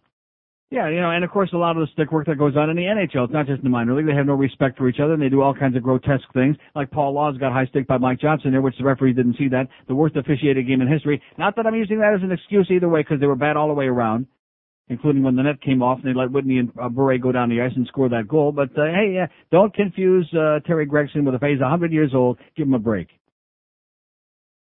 [0.71, 2.69] Yeah, you know, and of course a lot of the stick work that goes on
[2.69, 3.23] in the NHL.
[3.23, 4.05] It's not just in the minor league.
[4.05, 6.57] They have no respect for each other and they do all kinds of grotesque things.
[6.75, 9.47] Like Paul Laus got high stick by Mike Johnson there, which the referee didn't see
[9.47, 9.67] that.
[9.87, 11.23] The worst officiated game in history.
[11.39, 13.67] Not that I'm using that as an excuse either way because they were bad all
[13.67, 14.27] the way around,
[14.89, 17.49] including when the net came off and they let Whitney and uh, Bure go down
[17.49, 18.51] the ice and score that goal.
[18.51, 22.37] But uh, hey, uh, don't confuse uh, Terry Gregson with a face 100 years old.
[22.55, 23.07] Give him a break.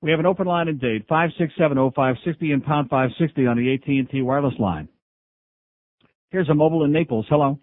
[0.02, 4.56] We have an open line in Dade, 5670560 and pound 560 on the AT&T wireless
[4.58, 4.88] line.
[6.32, 7.26] Here's a mobile in Naples.
[7.30, 7.60] Hello.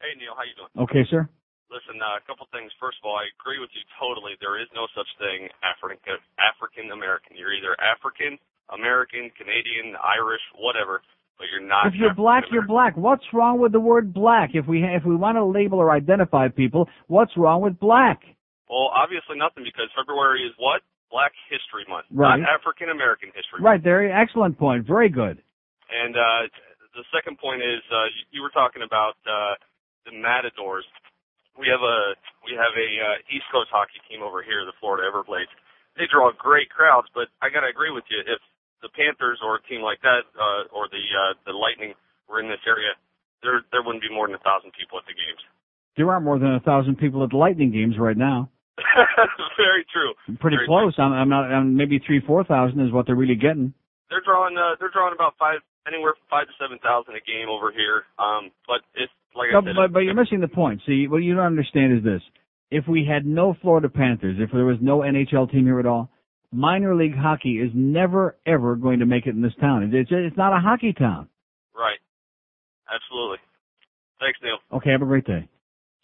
[0.00, 0.70] Hey Neil, how you doing?
[0.86, 1.28] Okay, sir.
[1.70, 2.70] Listen, uh, a couple things.
[2.78, 4.36] First of all, I agree with you totally.
[4.38, 7.34] There is no such thing African African American.
[7.34, 8.38] You're either African
[8.70, 11.02] American, Canadian, Irish, whatever,
[11.38, 11.90] but you're not.
[11.90, 12.94] If you're black, you're black.
[12.96, 14.54] What's wrong with the word black?
[14.54, 18.22] If we if we want to label or identify people, what's wrong with black?
[18.68, 20.80] Well, obviously nothing because February is what
[21.10, 22.40] Black History Month, Right.
[22.40, 23.68] not African American History Month.
[23.68, 24.86] Right there, excellent point.
[24.86, 25.42] Very good.
[25.92, 26.48] And uh,
[26.94, 29.56] the second point is uh, you, you were talking about uh,
[30.04, 30.84] the Matadors.
[31.56, 35.04] We have a we have a uh, East Coast hockey team over here, the Florida
[35.04, 35.52] Everblades.
[36.00, 38.24] They draw great crowds, but I gotta agree with you.
[38.24, 38.40] If
[38.80, 41.92] the Panthers or a team like that, uh, or the uh, the Lightning
[42.28, 42.96] were in this area,
[43.44, 45.42] there there wouldn't be more than a thousand people at the games.
[45.96, 48.48] There aren't more than a thousand people at the Lightning games right now.
[49.60, 50.16] Very true.
[50.40, 50.96] Pretty Very close.
[50.96, 51.52] I'm, I'm not.
[51.52, 53.76] I'm maybe three, four thousand is what they're really getting.
[54.08, 57.48] They're drawing uh, they're drawing about five anywhere from five to seven thousand a game
[57.48, 58.04] over here.
[58.18, 60.80] Um, but it's like I said, but, but you're missing the point.
[60.86, 62.22] See, what you don't understand is this:
[62.70, 66.10] if we had no Florida Panthers, if there was no NHL team here at all,
[66.52, 69.90] minor league hockey is never ever going to make it in this town.
[69.92, 71.28] It's it's not a hockey town.
[71.74, 71.98] right.
[72.92, 73.38] Absolutely.
[74.20, 74.58] Thanks, Neil.
[74.72, 75.48] Okay, have a great day.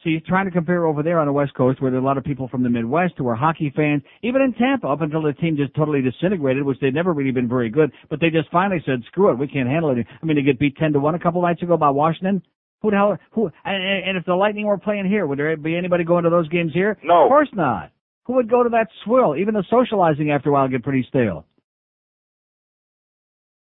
[0.05, 2.07] See, he's trying to compare over there on the West Coast where there are a
[2.07, 5.23] lot of people from the Midwest who are hockey fans, even in Tampa, up until
[5.23, 8.49] the team just totally disintegrated, which they'd never really been very good, but they just
[8.51, 10.07] finally said, screw it, we can't handle it.
[10.23, 12.43] I mean, they get beat 10 to 1 a couple nights ago by Washington.
[12.81, 15.77] Who the hell, who, and, and if the Lightning were playing here, would there be
[15.77, 16.97] anybody going to those games here?
[17.03, 17.25] No.
[17.25, 17.91] Of course not.
[18.27, 19.35] Who would go to that swill?
[19.35, 21.45] Even the socializing after a while get pretty stale.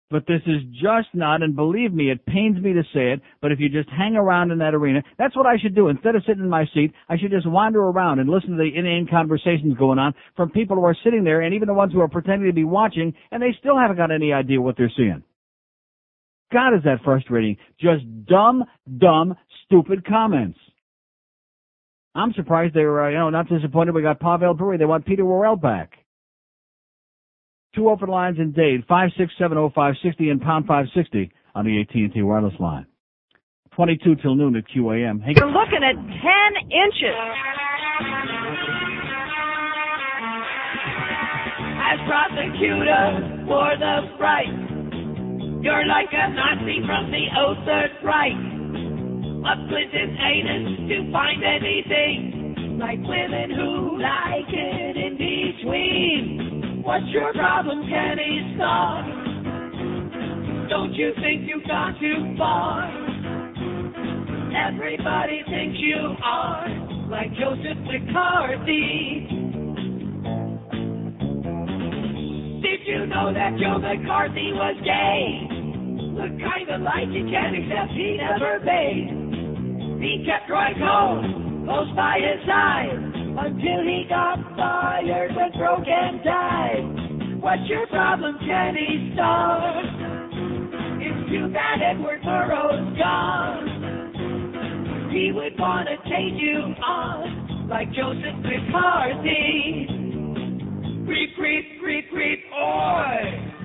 [0.09, 3.51] But this is just not, and believe me, it pains me to say it, but
[3.51, 5.89] if you just hang around in that arena, that's what I should do.
[5.89, 8.71] Instead of sitting in my seat, I should just wander around and listen to the
[8.73, 12.01] inane conversations going on from people who are sitting there, and even the ones who
[12.01, 15.25] are pretending to be watching, and they still haven't got any idea what they're seeing.
[16.53, 17.57] God, is that frustrating.
[17.81, 18.65] Just dumb,
[18.99, 19.35] dumb,
[19.65, 20.59] stupid comments.
[22.15, 24.79] I'm surprised they were, uh, you know, not disappointed we got Pavel Bure.
[24.79, 25.91] They want Peter Worrell back.
[27.77, 32.87] Two open lines in Dade, 5670560 and pound 560 on the AT&T wireless line.
[33.75, 35.23] 22 till noon at QAM.
[35.23, 36.01] Hey, You're looking at 10
[36.73, 37.21] inches.
[41.85, 44.57] As prosecutor for the Sprite,
[45.63, 48.41] you're like a Nazi from the old Third Reich.
[49.45, 56.56] Up Clinton's anus to find anything, like women who like it in between.
[56.87, 59.03] What's your problem, Kenny Starr?
[60.71, 62.87] Don't you think you've gone too far?
[64.55, 66.69] Everybody thinks you are
[67.11, 69.27] like Joseph McCarthy.
[72.63, 75.43] Did you know that Joe McCarthy was gay?
[76.15, 79.11] The kind of life you can't accept he never made.
[80.01, 86.25] He kept Roy Cohn close by his side until he got fired and broke and
[86.25, 87.41] died.
[87.41, 89.83] What's your problem, Kenny Starr?
[91.01, 93.69] It's too bad Edward Murrow's gone.
[95.13, 99.87] He would want to take you on like Joseph McCarthy.
[101.07, 103.56] Creep, creep, creep, creep, oi!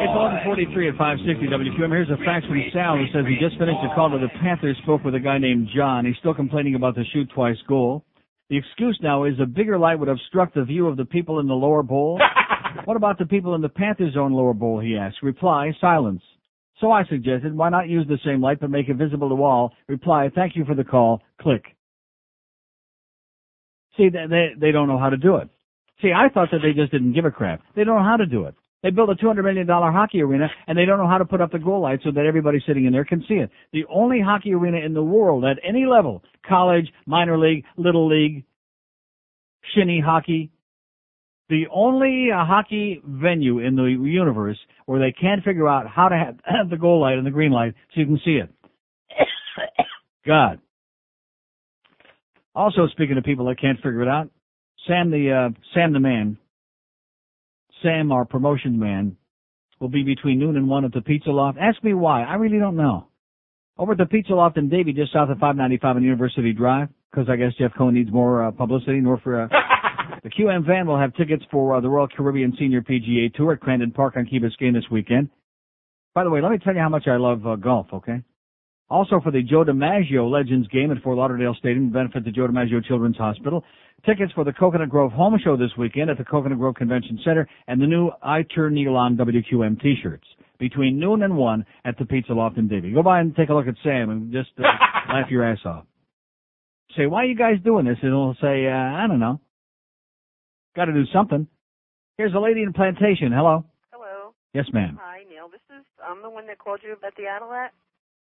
[0.00, 0.16] It's
[0.48, 1.90] 1143 at 560 WQAM.
[1.90, 4.76] Here's a fax from Sal who says he just finished a call to the Panthers,
[4.82, 6.06] spoke with a guy named John.
[6.06, 8.04] He's still complaining about the shoot twice goal.
[8.48, 11.46] The excuse now is a bigger light would obstruct the view of the people in
[11.46, 12.20] the lower bowl.
[12.86, 15.18] what about the people in the Panthers zone lower bowl, he asks.
[15.22, 16.22] Reply, silence.
[16.80, 19.72] So I suggested, why not use the same light but make it visible to all?
[19.88, 21.20] Reply, thank you for the call.
[21.40, 21.64] Click.
[23.96, 25.48] See, they, they don't know how to do it.
[26.02, 27.62] See, I thought that they just didn't give a crap.
[27.76, 28.54] They don't know how to do it.
[28.82, 31.52] They built a $200 million hockey arena and they don't know how to put up
[31.52, 33.50] the goal light so that everybody sitting in there can see it.
[33.72, 38.44] The only hockey arena in the world at any level, college, minor league, little league,
[39.74, 40.50] shinny hockey,
[41.48, 46.16] the only uh, hockey venue in the universe where they can't figure out how to
[46.16, 48.50] have, have the goal light and the green light so you can see it.
[50.26, 50.58] God.
[52.54, 54.30] Also, speaking of people that can't figure it out,
[54.86, 56.38] Sam the uh, Sam the man,
[57.82, 59.16] Sam our promotions man,
[59.80, 61.58] will be between noon and one at the Pizza Loft.
[61.60, 62.22] Ask me why.
[62.22, 63.08] I really don't know.
[63.78, 67.28] Over at the Pizza Loft in Davie, just south of 595 on University Drive, because
[67.28, 69.00] I guess Jeff Cohen needs more uh, publicity.
[69.00, 69.48] Nor for uh,
[70.22, 73.60] the QM van will have tickets for uh, the Royal Caribbean Senior PGA Tour at
[73.60, 75.30] Crandon Park on Key Biscayne this weekend.
[76.14, 77.86] By the way, let me tell you how much I love uh, golf.
[77.92, 78.22] Okay.
[78.92, 82.46] Also for the Joe DiMaggio Legends game at Fort Lauderdale Stadium to benefit the Joe
[82.46, 83.64] DiMaggio Children's Hospital.
[84.04, 87.48] Tickets for the Coconut Grove Home Show this weekend at the Coconut Grove Convention Center
[87.68, 90.26] and the new I Turn Neil On WQAM t-shirts
[90.58, 92.92] between noon and 1 at the Pizza Loft in Davie.
[92.92, 94.62] Go by and take a look at Sam and just uh,
[95.08, 95.86] laugh your ass off.
[96.94, 97.96] Say, why are you guys doing this?
[98.02, 99.40] And he'll say, uh, I don't know.
[100.76, 101.46] Got to do something.
[102.18, 103.32] Here's a lady in Plantation.
[103.32, 103.64] Hello.
[103.90, 104.34] Hello.
[104.52, 104.98] Yes, ma'am.
[105.00, 105.48] Hi, Neil.
[105.50, 107.70] This is I'm the one that called you about the Adalat.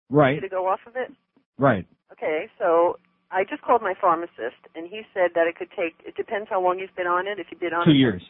[0.09, 0.41] Right.
[0.41, 1.11] To go off of it.
[1.57, 1.85] Right.
[2.11, 2.97] Okay, so
[3.31, 5.95] I just called my pharmacist, and he said that it could take.
[6.05, 7.39] It depends how long you've been on it.
[7.39, 7.95] If you've been on Two it.
[7.99, 8.23] years.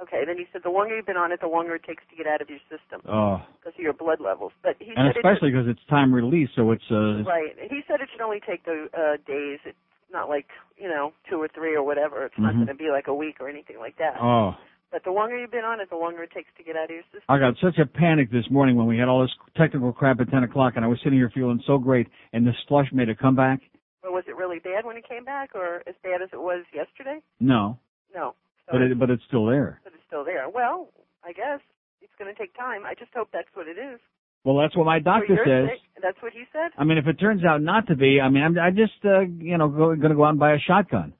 [0.00, 2.16] Okay, then he said the longer you've been on it, the longer it takes to
[2.16, 3.42] get out of your system Oh.
[3.58, 4.52] because of your blood levels.
[4.62, 7.52] But he And said especially because it's time release, so it's, uh, right.
[7.68, 9.58] He said it should only take the uh, days.
[9.66, 9.76] It's
[10.10, 10.46] not like
[10.78, 12.24] you know two or three or whatever.
[12.24, 12.64] It's not Mhm.
[12.64, 14.16] going to be like a week or anything like that.
[14.20, 14.56] oh.
[14.92, 16.90] But the longer you've been on it, the longer it takes to get out of
[16.90, 17.22] your system.
[17.28, 20.30] I got such a panic this morning when we had all this technical crap at
[20.30, 23.14] 10 o'clock and I was sitting here feeling so great and this flush made a
[23.14, 23.60] comeback.
[24.02, 26.64] Or was it really bad when it came back, or as bad as it was
[26.74, 27.20] yesterday?
[27.38, 27.78] No.
[28.14, 28.34] No.
[28.66, 29.80] So But it, but it's still there.
[29.84, 30.48] but it's still there.
[30.48, 30.88] Well,
[31.22, 31.60] I guess
[32.00, 32.86] it's going to take time.
[32.86, 34.00] I just hope that's what it is.
[34.42, 35.68] Well, that's what my doctor says.
[35.68, 36.70] sake, that's what he said.
[36.78, 39.20] I mean, if it turns out not to be, I mean, I'm, I just, uh,
[39.20, 41.12] you know, go, gonna go out and buy a shotgun.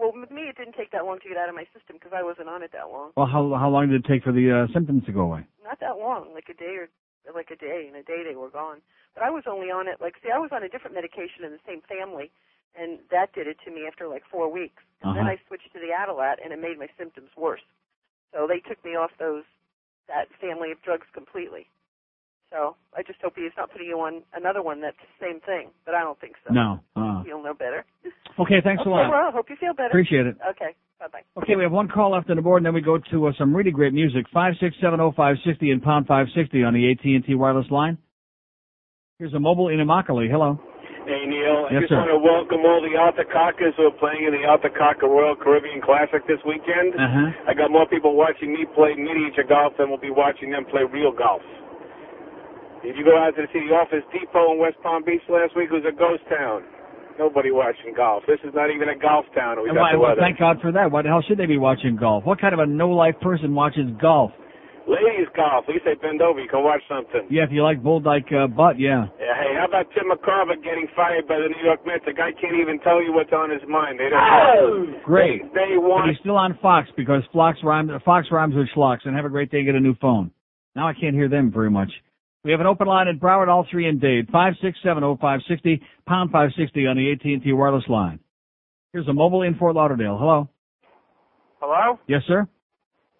[0.00, 2.16] Well, with me, it didn't take that long to get out of my system because
[2.16, 3.12] I wasn't on it that long.
[3.20, 5.44] Well, how, how long did it take for the, uh, symptoms to go away?
[5.62, 6.88] Not that long, like a day or
[7.36, 7.84] like a day.
[7.84, 8.80] In a day, they were gone.
[9.12, 10.00] But I was only on it.
[10.00, 12.32] Like, see, I was on a different medication in the same family,
[12.72, 14.80] and that did it to me after like four weeks.
[15.04, 15.36] And then Uh-huh.
[15.36, 17.62] I switched to the Adalat, and it made my symptoms worse.
[18.32, 19.44] So they took me off those
[20.08, 21.68] that family of drugs completely.
[22.50, 25.70] So I just hope he's not putting you on another one that's the same thing.
[25.86, 26.52] But I don't think so.
[26.52, 26.80] No.
[26.96, 27.22] Uh.
[27.26, 27.84] You'll know better.
[28.38, 29.10] Okay, thanks okay, a lot.
[29.10, 29.88] Well, hope you feel better.
[29.88, 30.36] Appreciate it.
[30.50, 30.74] Okay.
[30.98, 31.42] Bye bye.
[31.42, 33.32] Okay, we have one call left on the board, and then we go to uh,
[33.38, 34.26] some really great music.
[34.34, 37.34] Five six seven oh five sixty and pound five sixty on the AT and T
[37.34, 37.96] wireless line.
[39.18, 40.28] Here's a mobile in Immokalee.
[40.30, 40.58] Hello.
[41.06, 41.96] Hey Neil, I Yes, just sir.
[41.96, 46.20] want to welcome all the Altacakas who are playing in the Altacaca Royal Caribbean Classic
[46.28, 46.94] this weekend.
[46.94, 47.32] Uh-huh.
[47.48, 50.84] I got more people watching me play miniature golf than will be watching them play
[50.84, 51.40] real golf.
[52.82, 55.68] Did you go out to the Office Depot in West Palm Beach last week?
[55.70, 56.64] It was a ghost town.
[57.18, 58.24] Nobody watching golf.
[58.26, 59.60] This is not even a golf town.
[59.62, 60.90] We And got why, well, thank God for that.
[60.90, 62.24] Why the hell should they be watching golf?
[62.24, 64.32] What kind of a no-life person watches golf?
[64.88, 65.68] Ladies golf.
[65.68, 66.40] At least they bend over.
[66.40, 67.28] You can watch something.
[67.28, 69.12] Yeah, if you like bull dyke uh, butt, yeah.
[69.20, 72.02] Yeah, hey, how about Tim McCarver getting fired by the New York Mets?
[72.08, 74.00] The guy can't even tell you what's on his mind.
[74.00, 75.00] They don't Oh, know.
[75.04, 75.42] great.
[75.52, 79.04] They, they But want he's still on Fox because Fox rhymes, Fox rhymes with Schlocks.
[79.04, 79.62] And have a great day.
[79.62, 80.30] Get a new phone.
[80.74, 81.92] Now I can't hear them very much.
[82.42, 84.28] We have an open line at Broward, all three in Dade.
[84.32, 87.84] Five six seven oh five sixty pound five sixty on the AT and T wireless
[87.88, 88.18] line.
[88.92, 90.16] Here's a mobile in Fort Lauderdale.
[90.18, 90.48] Hello.
[91.60, 91.98] Hello?
[92.06, 92.48] Yes, sir.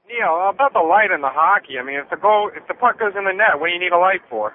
[0.09, 1.79] Neil, about the light in the hockey.
[1.79, 3.79] I mean, if the goal, if the puck goes in the net, what do you
[3.79, 4.55] need a light for?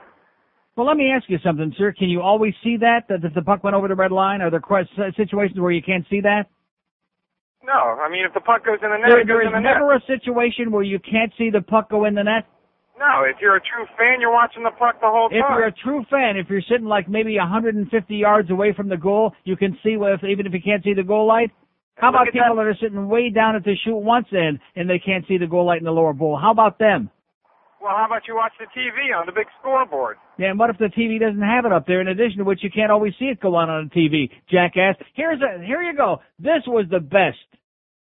[0.75, 1.93] Well, let me ask you something, sir.
[1.97, 4.41] Can you always see that that if the puck went over the red line?
[4.41, 6.47] Are there quite situations where you can't see that?
[7.63, 9.47] No, I mean, if the puck goes in the net, There, it goes there is
[9.47, 9.77] in the net.
[9.79, 12.45] never a situation where you can't see the puck go in the net.
[12.97, 15.39] No, if you're a true fan, you're watching the puck the whole time.
[15.39, 18.97] If you're a true fan, if you're sitting like maybe 150 yards away from the
[18.97, 21.51] goal, you can see if, even if you can't see the goal light.
[21.95, 22.61] How Look about people that.
[22.67, 25.65] are sitting way down at the shoot once end and they can't see the goal
[25.65, 26.37] light in the lower bowl?
[26.41, 27.09] How about them?
[27.81, 30.17] Well, how about you watch the TV on the big scoreboard?
[30.39, 32.01] Yeah, and what if the TV doesn't have it up there?
[32.01, 34.29] In addition to which, you can't always see it go on on the TV.
[34.49, 34.95] Jackass.
[35.13, 36.17] Here's a here you go.
[36.39, 37.37] This was the best.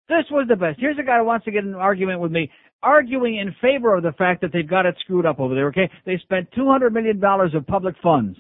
[0.09, 0.81] This was the best.
[0.81, 2.51] Here's a guy who wants to get in an argument with me,
[2.83, 5.69] arguing in favor of the fact that they've got it screwed up over there.
[5.69, 8.39] Okay, they spent two hundred million dollars of public funds.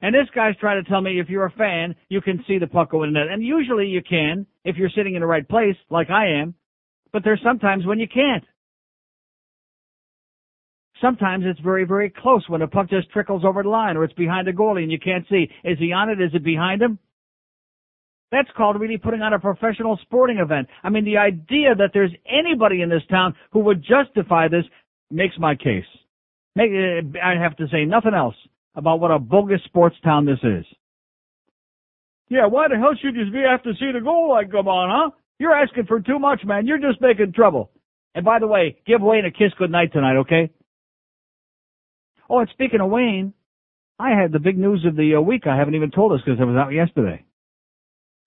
[0.00, 2.68] And this guy's trying to tell me if you're a fan, you can see the
[2.68, 3.32] puck go in the net.
[3.32, 6.54] And usually you can if you're sitting in the right place, like I am.
[7.12, 8.44] But there's sometimes when you can't.
[11.00, 14.14] Sometimes it's very, very close when the puck just trickles over the line or it's
[14.14, 15.48] behind the goalie and you can't see.
[15.64, 16.20] Is he on it?
[16.20, 16.98] Is it behind him?
[18.30, 20.68] That's called really putting on a professional sporting event.
[20.82, 24.64] I mean, the idea that there's anybody in this town who would justify this
[25.10, 25.84] makes my case.
[26.54, 28.34] Make, uh, I have to say nothing else
[28.74, 30.66] about what a bogus sports town this is.
[32.28, 35.16] Yeah, why the hell should you have to see the goal like come on, huh?
[35.38, 36.66] You're asking for too much, man.
[36.66, 37.70] You're just making trouble.
[38.14, 40.50] And by the way, give Wayne a kiss goodnight tonight, okay?
[42.28, 43.32] Oh, and speaking of Wayne,
[43.98, 45.46] I had the big news of the uh, week.
[45.46, 47.24] I haven't even told us because it was out yesterday.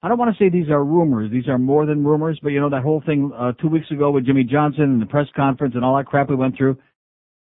[0.03, 1.31] I don't want to say these are rumors.
[1.31, 4.09] These are more than rumors, but you know that whole thing uh, two weeks ago
[4.09, 6.77] with Jimmy Johnson and the press conference and all that crap we went through.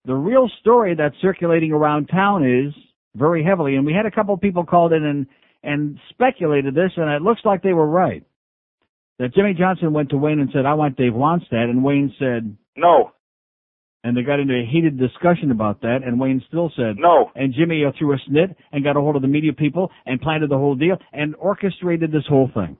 [0.04, 2.74] The real story that's circulating around town is
[3.16, 5.26] very heavily, and we had a couple of people called in and
[5.62, 8.24] and speculated this, and it looks like they were right.
[9.18, 12.56] That Jimmy Johnson went to Wayne and said, "I want Dave Wannstedt," and Wayne said,
[12.76, 13.12] No.
[14.02, 17.30] And they got into a heated discussion about that, and Wayne still said No.
[17.34, 20.50] And Jimmy threw a snit and got a hold of the media people and planted
[20.50, 22.76] the whole deal and orchestrated this whole thing.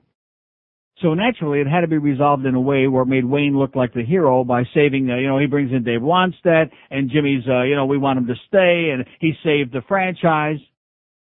[1.01, 3.75] So naturally, it had to be resolved in a way where it made Wayne look
[3.75, 7.43] like the hero by saving, uh, you know, he brings in Dave Wannstedt and Jimmy's,
[7.47, 10.59] uh, you know, we want him to stay and he saved the franchise.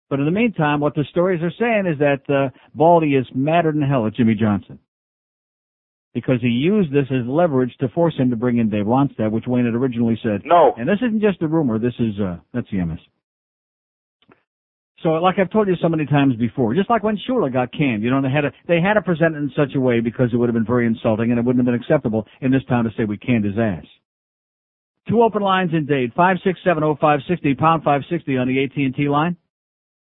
[0.09, 3.71] But in the meantime, what the stories are saying is that uh, Baldy is madder
[3.71, 4.79] than hell at Jimmy Johnson
[6.13, 9.45] because he used this as leverage to force him to bring in Dave Wannstedt, which
[9.47, 10.41] Wayne had originally said.
[10.45, 10.73] No.
[10.77, 11.79] And this isn't just a rumor.
[11.79, 12.99] This is uh, that's the MS.
[15.03, 18.03] So, like I've told you so many times before, just like when Shula got canned,
[18.03, 20.29] you know, they had to they had to present it in such a way because
[20.33, 22.83] it would have been very insulting and it wouldn't have been acceptable in this town
[22.83, 23.85] to say we canned his ass.
[25.07, 28.47] Two open lines in Dade five six seven oh five sixty pound five sixty on
[28.47, 29.37] the AT and T line.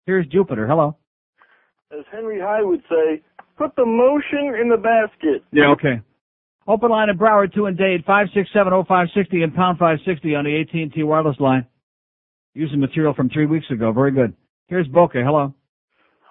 [0.06, 0.68] Here's Jupiter.
[0.68, 0.98] Hello.
[1.92, 3.22] As Henry Hyde would say,
[3.58, 5.44] put the motion in the basket.
[5.52, 5.70] Yeah.
[5.72, 6.02] Okay.
[6.68, 9.78] Open line in Broward two and Dade five six seven oh five sixty and pound
[9.78, 11.66] five sixty on the AT and T wireless line.
[12.54, 13.92] Using material from three weeks ago.
[13.92, 14.34] Very good.
[14.68, 15.22] Here's Boca.
[15.24, 15.54] Hello.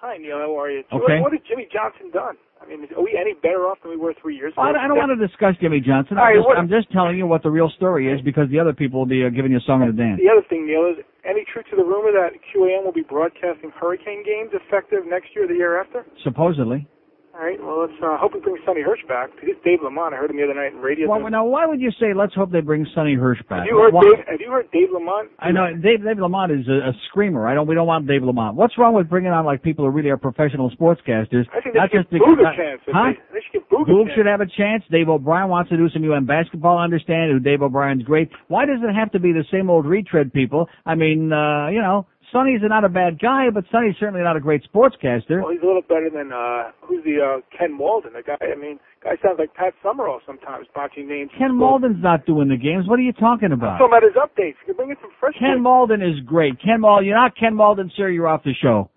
[0.01, 0.37] Hi, Neil.
[0.37, 0.79] How are you?
[0.91, 1.21] Okay.
[1.21, 2.35] What, what has Jimmy Johnson done?
[2.61, 4.61] I mean, are we any better off than we were three years ago?
[4.63, 6.17] I, I don't want to discuss Jimmy Johnson.
[6.17, 8.59] I'm right, just, what- I'm just telling you what the real story is because the
[8.59, 10.19] other people will be uh, giving you a song and a dance.
[10.23, 13.71] The other thing, Neil, is any truth to the rumor that QAM will be broadcasting
[13.75, 16.05] hurricane games effective next year or the year after?
[16.23, 16.87] Supposedly.
[17.35, 17.59] All right.
[17.59, 19.29] Well, let's uh, hope we bring Sonny Hirsch back.
[19.35, 21.09] Because Dave Lamont, I heard him the other night in radio.
[21.09, 23.59] Well, now, why would you say, let's hope they bring Sonny Hirsch back?
[23.59, 24.23] have you heard Why- Dave?
[24.25, 25.29] Have you heard Dave Lamont?
[25.39, 27.45] I know Dave, Dave Lamont is a, a screamer.
[27.45, 27.67] I don't.
[27.67, 28.55] We don't want Dave Lamont.
[28.55, 31.43] What's wrong with bringing on like people who really are professional sportscasters?
[31.51, 32.81] I think they not should just give Boog a chance.
[32.87, 33.11] Huh?
[33.11, 34.83] They, they should give Boog should have a chance.
[34.89, 36.77] Dave O'Brien wants to do some UM basketball.
[36.77, 38.31] I understand who Dave O'Brien's great.
[38.47, 40.69] Why does it have to be the same old retread people?
[40.85, 44.41] I mean, uh, you know, Sonny's not a bad guy, but Sonny's certainly not a
[44.41, 45.39] great sportscaster.
[45.41, 48.35] Well, he's a little better than uh who's the uh Ken Walden, the guy.
[48.43, 51.31] I mean, guy sounds like Pat Summerall sometimes, botching names.
[51.37, 52.87] Ken Walden's not doing the games.
[52.89, 53.77] What are you talking I'm about?
[53.77, 54.59] talking about his updates.
[54.67, 55.33] You can bring in some fresh.
[55.39, 56.61] Ken Malden is great.
[56.61, 58.09] Ken Malden, you're not Ken Malden, sir.
[58.09, 58.89] You're off the show.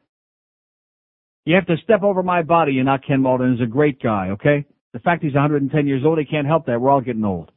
[1.45, 2.73] You have to step over my body.
[2.73, 3.53] You're not Ken Malden.
[3.57, 4.31] He's a great guy.
[4.33, 4.67] Okay.
[4.93, 6.81] The fact he's 110 years old, he can't help that.
[6.81, 7.53] We're all getting old.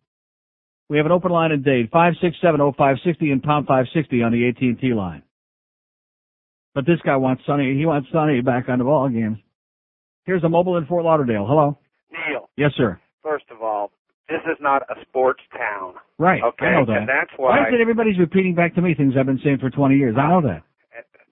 [0.90, 3.66] We have an open line in Dade, five six seven oh five sixty and pound
[3.66, 5.24] five sixty on the AT and T line.
[6.74, 7.76] But this guy wants Sonny.
[7.78, 9.38] He wants Sonny back on the ball games.
[10.26, 11.46] Here's a mobile in Fort Lauderdale.
[11.48, 11.78] Hello.
[12.12, 13.00] Neil, Yes, sir.
[13.24, 13.92] first of all,
[14.30, 15.96] this is not a sports town.
[16.18, 16.42] Right.
[16.44, 16.98] Okay, I know that.
[16.98, 17.68] and that's Why why.
[17.68, 20.16] is it everybody's repeating back to me things I've been saying for 20 years?
[20.18, 20.64] I know that.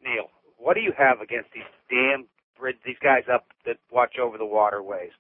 [0.04, 2.26] Neil, what do you have against these damn
[2.60, 5.12] bridge, these guys up that watch over the waterways?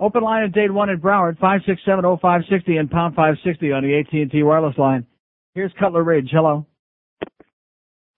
[0.00, 4.78] Open line at Dade 1 at Broward, 5670560 and pound 560 on the AT&T wireless
[4.78, 5.04] line.
[5.54, 6.28] Here's Cutler Ridge.
[6.30, 6.66] Hello.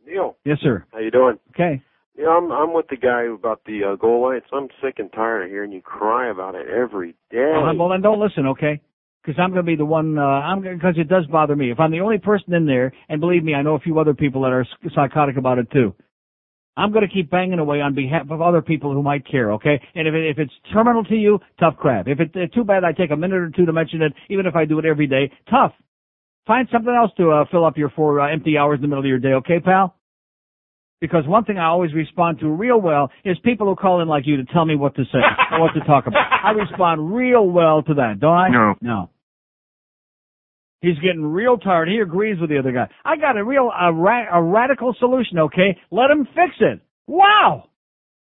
[0.07, 0.85] Neil, Yes, sir.
[0.93, 1.39] how you doing?
[1.51, 1.83] Okay.
[2.19, 4.47] Yeah, I'm I'm with the guy about the uh, goal lights.
[4.53, 7.53] I'm sick and tired of hearing you cry about it every day.
[7.57, 8.81] Uh, well, then don't listen, okay?
[9.23, 10.19] Because I'm going to be the one.
[10.19, 11.71] Uh, I'm because it does bother me.
[11.71, 14.13] If I'm the only person in there, and believe me, I know a few other
[14.13, 15.95] people that are psychotic about it too.
[16.77, 19.81] I'm going to keep banging away on behalf of other people who might care, okay?
[19.95, 22.07] And if it, if it's terminal to you, tough crap.
[22.09, 24.47] If it's uh, too bad, I take a minute or two to mention it, even
[24.47, 25.31] if I do it every day.
[25.51, 25.73] Tough.
[26.47, 29.05] Find something else to uh, fill up your four uh, empty hours in the middle
[29.05, 29.97] of your day, okay, pal?
[31.01, 34.27] Because one thing I always respond to real well is people who call in like
[34.27, 35.19] you to tell me what to say
[35.53, 36.21] or what to talk about.
[36.45, 38.49] I respond real well to that, don't I?
[38.51, 38.75] No.
[38.81, 39.11] No.
[40.81, 41.89] He's getting real tired.
[41.89, 42.89] He agrees with the other guy.
[43.05, 45.39] I got a real a, ra- a radical solution.
[45.39, 46.81] Okay, let him fix it.
[47.07, 47.65] Wow.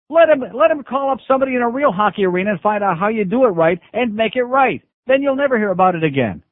[0.09, 2.99] Let him let him call up somebody in a real hockey arena and find out
[2.99, 4.83] how you do it right and make it right.
[5.07, 6.43] Then you'll never hear about it again.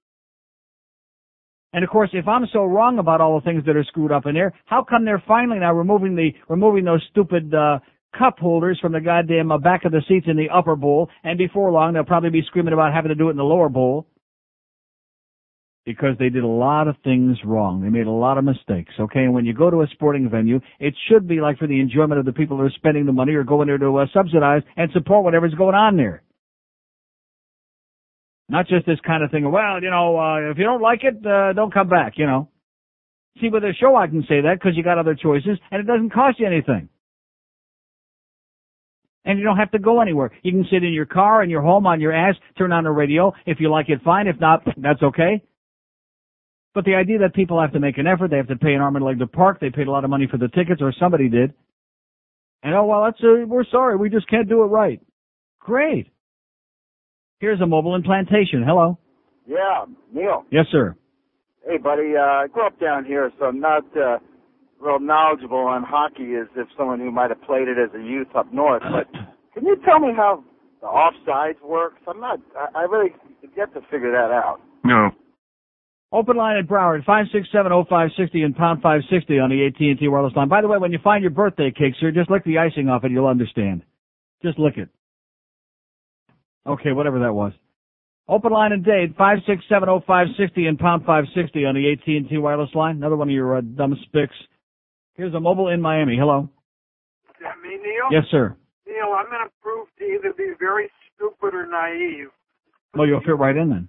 [1.73, 4.27] And of course, if I'm so wrong about all the things that are screwed up
[4.27, 7.79] in there, how come they're finally now removing the removing those stupid uh
[8.19, 11.39] cup holders from the goddamn uh, back of the seats in the upper bowl, and
[11.39, 14.07] before long they'll probably be screaming about having to do it in the lower bowl
[15.87, 17.81] because they did a lot of things wrong.
[17.81, 19.21] They made a lot of mistakes, okay?
[19.21, 22.19] And when you go to a sporting venue, it should be like for the enjoyment
[22.19, 24.91] of the people who are spending the money or going there to uh, subsidize and
[24.93, 26.25] support whatever's going on there.
[28.49, 31.25] Not just this kind of thing, well, you know, uh, if you don't like it,
[31.25, 32.49] uh, don't come back, you know.
[33.41, 35.87] See, with a show I can say that because you got other choices and it
[35.87, 36.89] doesn't cost you anything.
[39.25, 40.31] And you don't have to go anywhere.
[40.43, 42.91] You can sit in your car, in your home, on your ass, turn on the
[42.91, 43.33] radio.
[43.45, 44.29] If you like it, fine.
[44.29, 45.43] If not, that's okay.
[46.77, 48.83] But the idea that people have to make an effort, they have to pay an
[48.83, 50.83] arm and a leg to park, they paid a lot of money for the tickets,
[50.83, 51.55] or somebody did.
[52.63, 55.01] And oh well, that's a, we're sorry, we just can't do it right.
[55.59, 56.13] Great.
[57.41, 58.63] Here's a mobile in Plantation.
[58.63, 58.99] Hello.
[59.47, 60.45] Yeah, Neil.
[60.51, 60.95] Yes, sir.
[61.67, 62.13] Hey, buddy.
[62.15, 64.19] Uh, I grew up down here, so I'm not uh,
[64.79, 68.29] real knowledgeable on hockey as if someone who might have played it as a youth
[68.37, 68.83] up north.
[68.83, 69.11] But
[69.55, 70.45] can you tell me how
[70.83, 72.03] the offsides works?
[72.07, 72.39] I'm not.
[72.55, 73.13] I, I really
[73.57, 74.61] get to figure that out.
[74.85, 75.13] No.
[76.17, 80.49] Open line at Broward, 5670560 and pound 560 on the AT&T wireless line.
[80.49, 83.05] By the way, when you find your birthday cake, sir, just lick the icing off
[83.05, 83.11] it.
[83.11, 83.83] You'll understand.
[84.43, 84.89] Just lick it.
[86.67, 87.53] Okay, whatever that was.
[88.29, 92.97] Open line and Dade, 5670560 and pound 560 on the AT&T wireless line.
[92.97, 94.35] Another one of your uh, dumb spicks.
[95.17, 96.17] Here's a mobile in Miami.
[96.19, 96.49] Hello.
[97.29, 98.09] Is that me, Neil?
[98.11, 98.57] Yes, sir.
[98.87, 102.29] Neil, I'm going to prove to either be very stupid or naive.
[102.95, 103.89] Well, you'll fit right in then.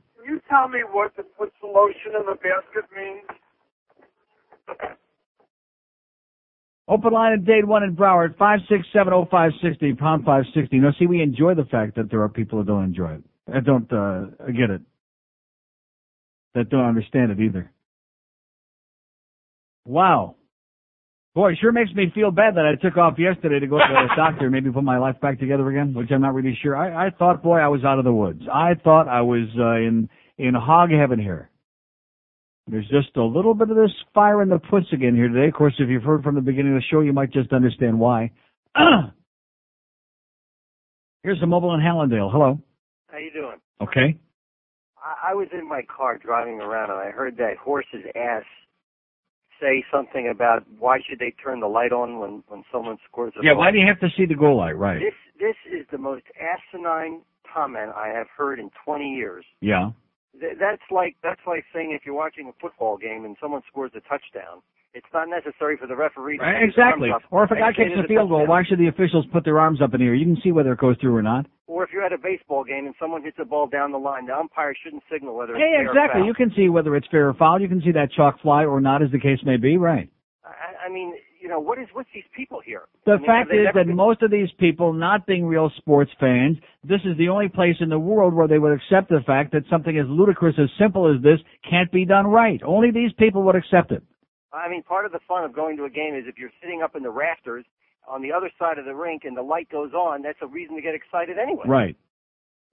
[0.50, 3.28] Tell me what the puts the lotion in the basket means?
[6.90, 10.80] Open line at Dade 1 in Broward, 5670560, pound 560.
[10.80, 13.24] Now, see, we enjoy the fact that there are people that don't enjoy it.
[13.48, 14.82] That don't uh, get it.
[16.56, 17.72] That don't understand it either.
[19.86, 20.36] Wow.
[21.36, 23.84] Boy, it sure makes me feel bad that I took off yesterday to go to
[23.88, 26.76] the doctor, maybe put my life back together again, which I'm not really sure.
[26.76, 28.42] I, I thought, boy, I was out of the woods.
[28.52, 31.50] I thought I was uh, in in hog heaven here.
[32.70, 35.48] There's just a little bit of this fire in the puts again here today.
[35.48, 37.98] Of course, if you've heard from the beginning of the show, you might just understand
[37.98, 38.32] why.
[41.24, 42.30] Here's the mobile in Hallandale.
[42.32, 42.60] Hello.
[43.08, 43.56] How you doing?
[43.82, 44.20] Okay.
[44.98, 48.44] I, I was in my car driving around and I heard that horse's ass
[49.60, 53.38] say something about why should they turn the light on when when someone scores a
[53.38, 53.46] goal.
[53.46, 53.60] Yeah, goal.
[53.60, 54.78] why do you have to see the goal light?
[54.78, 55.00] Right.
[55.00, 59.46] This this is the most asinine comment I have heard in 20 years.
[59.62, 59.92] Yeah.
[60.40, 63.92] Th- That's like that's like saying if you're watching a football game and someone scores
[63.96, 64.62] a touchdown,
[64.94, 66.38] it's not necessary for the referee.
[66.38, 67.10] To Right, exactly.
[67.30, 69.82] Or if a guy kicks a field goal, why should the officials put their arms
[69.82, 70.16] up in the air?
[70.16, 71.46] You can see whether it goes through or not.
[71.68, 74.26] Or if you're at a baseball game and someone hits a ball down the line,
[74.26, 76.26] the umpire shouldn't signal whether it's Hey, fair exactly.
[76.26, 77.62] You can see whether it's fair or foul.
[77.62, 79.78] You can see that chalk fly or not, as the case may be.
[79.78, 80.10] Right.
[80.46, 82.84] I, I mean, you know, what is what's these people here?
[83.06, 86.12] The I mean, fact is that been- most of these people, not being real sports
[86.20, 89.52] fans, this is the only place in the world where they would accept the fact
[89.54, 91.40] that something as ludicrous as simple as this
[91.70, 92.62] can't be done right.
[92.64, 94.04] Only these people would accept it.
[94.54, 96.82] I mean, part of the fun of going to a game is if you're sitting
[96.82, 97.66] up in the rafters
[98.08, 100.76] on the other side of the rink and the light goes on, that's a reason
[100.76, 101.66] to get excited anyway.
[101.68, 101.96] Right.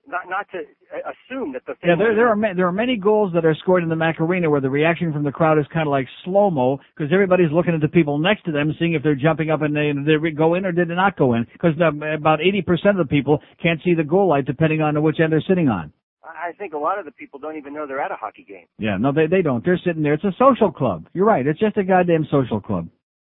[0.07, 2.73] Not not to uh, assume that the thing Yeah, there there are ma- there are
[2.73, 5.65] many goals that are scored in the Macarena where the reaction from the crowd is
[5.73, 8.93] kind of like slow mo because everybody's looking at the people next to them, seeing
[8.93, 11.47] if they're jumping up and they they go in or did they not go in
[11.53, 15.21] because about eighty percent of the people can't see the goal light depending on which
[15.21, 15.93] end they're sitting on.
[16.23, 18.45] I I think a lot of the people don't even know they're at a hockey
[18.45, 18.67] game.
[18.79, 19.65] Yeah, no, they they don't.
[19.65, 20.15] They're sitting there.
[20.15, 21.07] It's a social club.
[21.15, 21.47] You're right.
[21.47, 22.89] It's just a goddamn social club.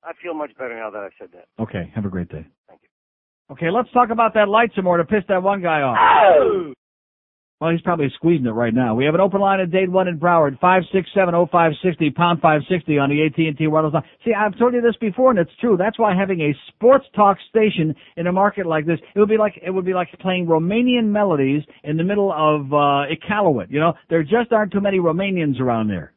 [0.04, 1.46] I feel much better now that I've said that.
[1.62, 2.46] Okay, have a great day.
[2.68, 2.90] Thank you.
[3.52, 6.76] Okay, let's talk about that light some more to piss that one guy off.
[7.62, 8.96] Well, he's probably squeezing it right now.
[8.96, 13.26] We have an open line at Dade 1 in Broward, 5670560, pound 560 on the
[13.26, 14.04] AT&T wireless line.
[14.26, 15.78] See, I've told you this before and it's true.
[15.78, 19.38] That's why having a sports talk station in a market like this, it would be
[19.38, 23.70] like, it would be like playing Romanian melodies in the middle of, uh, Iqaluit.
[23.70, 26.15] You know, there just aren't too many Romanians around there.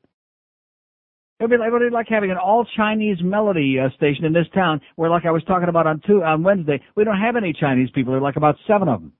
[1.40, 4.24] It would be like, it would be like having an all Chinese melody uh, station
[4.24, 7.20] in this town where, like I was talking about on two, on Wednesday, we don't
[7.20, 8.12] have any Chinese people.
[8.12, 9.12] There are like about seven of them.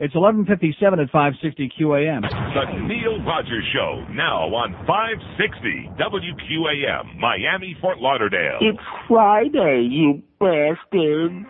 [0.00, 2.22] It's 1157 at 560 QAM.
[2.22, 8.58] The Neil Rogers Show, now on 560 WQAM, Miami, Fort Lauderdale.
[8.60, 8.78] It's
[9.08, 11.46] Friday, you bastard.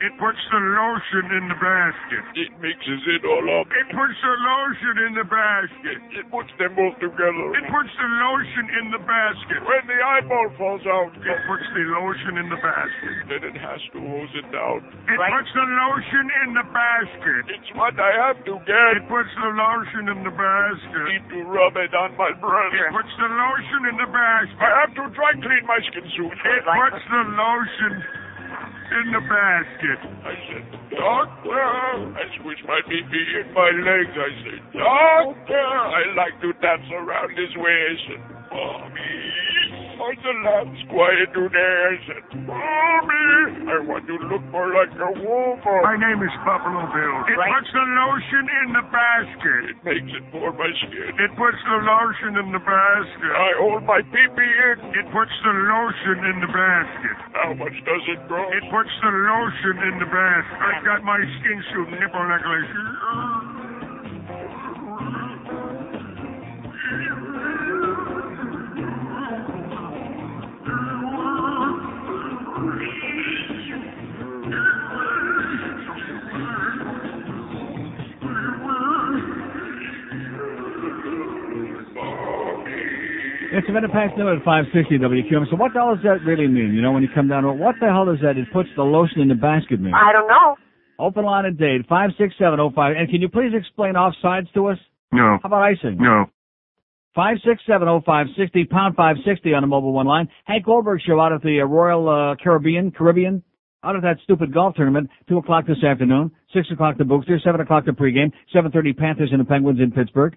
[0.00, 2.24] It puts the lotion in the basket.
[2.32, 3.68] It mixes it all up.
[3.68, 5.98] It puts the lotion in the basket.
[6.16, 7.46] It puts them both together.
[7.60, 9.60] It puts the lotion in the basket.
[9.60, 13.14] When the eyeball falls out, It puts the lotion in the basket.
[13.28, 14.80] then it has to hose it down.
[15.04, 17.42] It puts the lotion in the basket.
[17.60, 19.04] It's what I have to get.
[19.04, 20.96] It puts the lotion in the basket.
[20.96, 22.88] I Need to rub it on my brother.
[22.88, 24.64] It puts the lotion in the basket.
[24.64, 26.32] I have to dry clean my skin suit.
[26.32, 27.92] It puts the lotion
[28.92, 30.00] in the basket.
[30.26, 30.64] I said,
[30.98, 31.62] Doctor.
[32.18, 34.14] I squished my BB in my legs.
[34.14, 35.58] I said, Doctor.
[35.58, 38.04] I like to dance around his waist.
[38.10, 39.79] And Mommy.
[40.00, 41.60] Are the lambs quiet today?
[41.60, 43.68] I said, Mommy.
[43.68, 45.80] I want to look more like a woman.
[45.84, 47.16] My name is Buffalo Bill.
[47.28, 49.60] It puts the lotion in the basket.
[49.68, 51.12] It makes it for my skin.
[51.20, 53.28] It puts the lotion in the basket.
[53.28, 54.76] I hold my BB in.
[55.04, 57.16] It puts the lotion in the basket.
[57.36, 58.48] How much does it grow?
[58.56, 60.58] It puts the lotion in the basket.
[60.64, 62.72] I've got my skin suit nipple necklace.
[83.52, 85.50] It's a minute past noon at 560 WQAM.
[85.50, 86.72] So what the hell does that really mean?
[86.72, 88.38] You know, when you come down to it, what the hell does that?
[88.38, 89.92] It puts the lotion in the basket mean?
[89.92, 90.54] I don't know.
[91.00, 92.94] Open line and Dade, 56705.
[92.96, 94.78] And can you please explain offsides to us?
[95.10, 95.38] No.
[95.42, 95.98] How about icing?
[95.98, 96.26] No.
[97.16, 100.28] 5670560, pound 560 on the mobile one line.
[100.44, 103.42] Hank Goldberg show out at the uh, Royal uh, Caribbean, Caribbean,
[103.82, 107.60] out of that stupid golf tournament, 2 o'clock this afternoon, 6 o'clock the Boosters, 7
[107.60, 110.36] o'clock the pregame, 7.30 Panthers and the Penguins in Pittsburgh.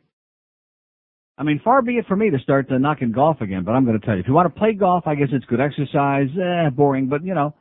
[1.37, 3.85] I mean, far be it for me to start uh, knocking golf again, but I'm
[3.85, 6.27] going to tell you, if you want to play golf, I guess it's good exercise,
[6.37, 7.55] eh, boring, but you know.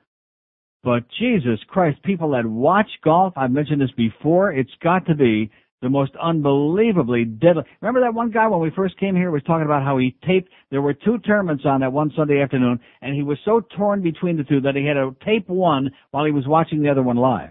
[0.85, 5.51] But Jesus Christ, people that watch golf, I've mentioned this before, it's got to be
[5.81, 7.63] the most unbelievably deadly.
[7.81, 10.51] Remember that one guy when we first came here was talking about how he taped,
[10.71, 14.37] there were two tournaments on that one Sunday afternoon, and he was so torn between
[14.37, 17.17] the two that he had to tape one while he was watching the other one
[17.17, 17.51] live.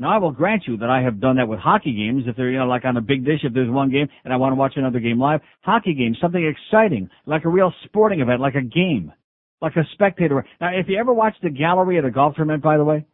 [0.00, 2.24] Now I will grant you that I have done that with hockey games.
[2.26, 4.36] If they're, you know, like on a big dish, if there's one game and I
[4.38, 8.40] want to watch another game live, hockey games, something exciting, like a real sporting event,
[8.40, 9.12] like a game,
[9.60, 10.42] like a spectator.
[10.58, 13.04] Now, if you ever watch the gallery at a golf tournament, by the way,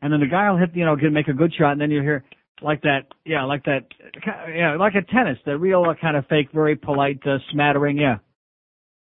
[0.00, 2.00] and then the guy will hit, you know, make a good shot, and then you
[2.00, 2.24] hear
[2.62, 3.80] like that, yeah, like that,
[4.56, 8.16] yeah, like a tennis, the real uh, kind of fake, very polite uh, smattering, yeah.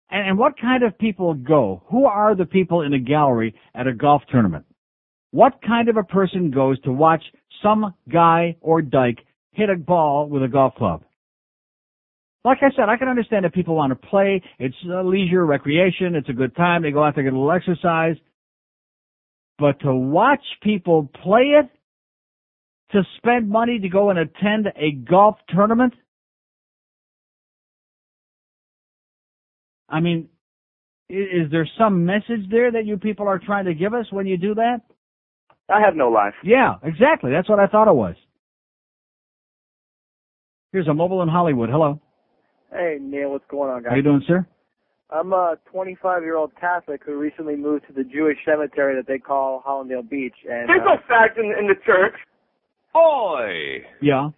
[0.10, 1.84] And, and what kind of people go?
[1.88, 4.66] Who are the people in a gallery at a golf tournament?
[5.36, 7.22] What kind of a person goes to watch
[7.62, 9.18] some guy or dyke
[9.52, 11.04] hit a ball with a golf club?
[12.46, 14.42] Like I said, I can understand if people want to play.
[14.60, 16.16] It's leisure, recreation.
[16.16, 16.84] It's a good time.
[16.84, 18.16] They go out there, get a little exercise.
[19.60, 21.70] But to watch people play it,
[22.94, 25.96] to spend money to go and attend a golf tournament,
[29.90, 30.30] I mean,
[31.10, 34.38] is there some message there that you people are trying to give us when you
[34.38, 34.80] do that?
[35.70, 36.34] I have no life.
[36.44, 37.32] Yeah, exactly.
[37.32, 38.16] That's what I thought it was.
[40.72, 41.70] Here's a mobile in Hollywood.
[41.70, 42.00] Hello.
[42.72, 43.92] Hey Neil, what's going on, guys?
[43.92, 44.46] How you doing, sir?
[45.10, 49.20] I'm a 25 year old Catholic who recently moved to the Jewish cemetery that they
[49.20, 52.14] call Hollandale Beach, and There's uh, no fact in, in the church.
[52.96, 53.84] Oi!
[54.02, 54.30] Yeah.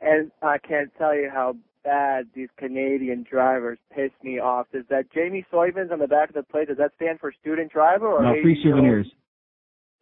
[0.00, 4.66] and I can't tell you how bad these Canadian drivers piss me off.
[4.72, 7.32] Is that Je me souviens on the back of the plate does that stand for
[7.40, 8.80] student driver or No, free 80-year-old?
[8.82, 9.06] souvenirs.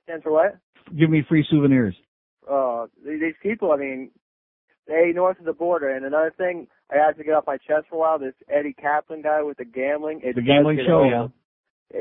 [0.04, 0.58] Stands for what?
[0.98, 1.94] Give me free souvenirs.
[2.50, 4.10] uh, these people, I mean,
[4.88, 5.88] they north of the border.
[5.88, 8.18] And another thing, I had to get off my chest for a while.
[8.18, 10.20] This Eddie Kaplan guy with the gambling.
[10.24, 11.28] It The gambling show, yeah.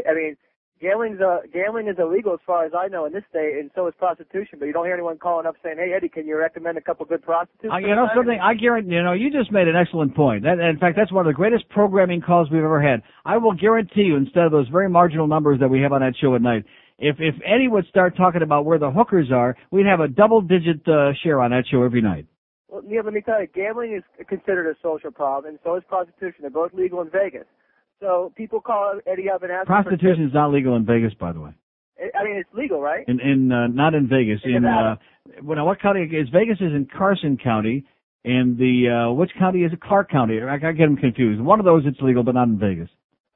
[0.10, 0.36] I mean,
[0.82, 3.88] gambling's uh, gambling is illegal as far as I know in this state, and so
[3.88, 4.58] is prostitution.
[4.58, 7.06] But you don't hear anyone calling up saying, "Hey, Eddie, can you recommend a couple
[7.06, 8.40] good prostitutes?" Uh, you know something?
[8.42, 8.96] I guarantee.
[8.96, 10.44] You know, you just made an excellent point.
[10.44, 13.04] That, in fact, that's one of the greatest programming calls we've ever had.
[13.26, 16.14] I will guarantee you, instead of those very marginal numbers that we have on that
[16.20, 16.66] show at night,
[17.02, 20.88] if if Eddie would start talking about where the hookers are, we'd have a double-digit
[20.88, 22.28] uh, share on that show every night.
[22.70, 25.84] Well, Neil, let me tell you, gambling is considered a social problem, and so is
[25.90, 26.42] prostitution.
[26.42, 27.46] They're both legal in Vegas.
[28.00, 31.42] So people call Eddie up and ask Prostitution is not legal in Vegas, by the
[31.42, 31.52] way.
[32.00, 33.08] I mean, it's legal, right?
[33.08, 34.40] In in uh, not in Vegas.
[34.44, 34.96] In In uh,
[35.44, 36.58] well, what county is Vegas?
[36.58, 37.86] Is in Carson County,
[38.26, 39.82] and the uh which county is it?
[39.82, 40.40] Clark County.
[40.42, 41.42] I, I get them confused.
[41.42, 42.90] One of those it's legal, but not in Vegas.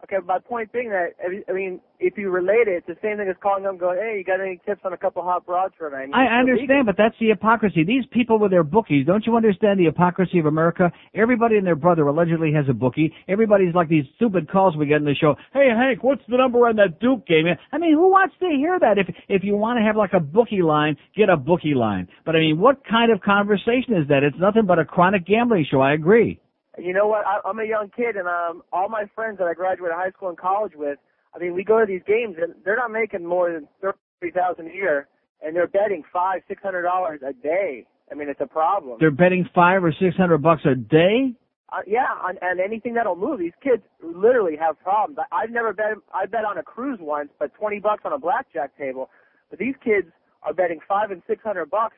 [0.05, 1.13] Okay, my point being that
[1.49, 4.17] I mean, if you relate it, it's the same thing as calling them, going, "Hey,
[4.19, 6.85] you got any tips on a couple hot broads for me?" I, mean, I understand,
[6.85, 7.83] but that's the hypocrisy.
[7.83, 10.91] These people with their bookies, don't you understand the hypocrisy of America?
[11.15, 13.11] Everybody and their brother allegedly has a bookie.
[13.27, 15.35] Everybody's like these stupid calls we get in the show.
[15.53, 17.45] Hey, Hank, what's the number on that Duke game?
[17.71, 18.99] I mean, who wants to hear that?
[18.99, 22.07] If if you want to have like a bookie line, get a bookie line.
[22.25, 24.21] But I mean, what kind of conversation is that?
[24.21, 25.81] It's nothing but a chronic gambling show.
[25.81, 26.39] I agree.
[26.77, 27.25] You know what?
[27.25, 30.29] I, I'm a young kid, and um, all my friends that I graduated high school
[30.29, 30.97] and college with,
[31.33, 34.67] I mean, we go to these games, and they're not making more than thirty thousand
[34.67, 35.07] a year,
[35.41, 37.85] and they're betting five, six hundred dollars a day.
[38.11, 38.97] I mean, it's a problem.
[38.99, 41.33] They're betting five or six hundred bucks a day.
[41.69, 43.39] Uh, yeah, on, and anything that'll move.
[43.39, 45.17] These kids literally have problems.
[45.19, 45.97] I, I've never bet.
[46.13, 49.09] I bet on a cruise once, but twenty bucks on a blackjack table.
[49.49, 50.07] But these kids
[50.43, 51.95] are betting five and six hundred bucks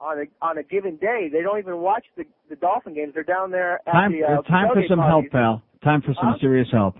[0.00, 1.28] on a on a given day.
[1.32, 3.12] They don't even watch the the Dolphin games.
[3.14, 5.62] They're down there at Time, the uh, time for some help, pal.
[5.84, 6.38] Time for some Huh?
[6.40, 6.96] serious help.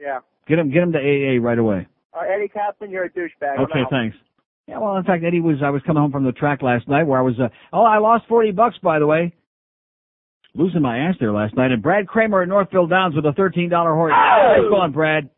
[0.00, 0.20] Yeah.
[0.46, 1.86] Get him, get him to AA right away.
[2.12, 3.58] Uh, Eddie Kaplan, you're a douchebag.
[3.60, 4.16] Okay, thanks.
[4.66, 7.04] Yeah, well, in fact, Eddie was, I was coming home from the track last night
[7.04, 9.34] where I was, uh, oh, I lost 40 bucks, by the way.
[10.54, 11.72] Losing my ass there last night.
[11.72, 14.12] And Brad Kramer at Northfield Downs with a $13 horse.
[14.12, 15.28] Nice going, Brad.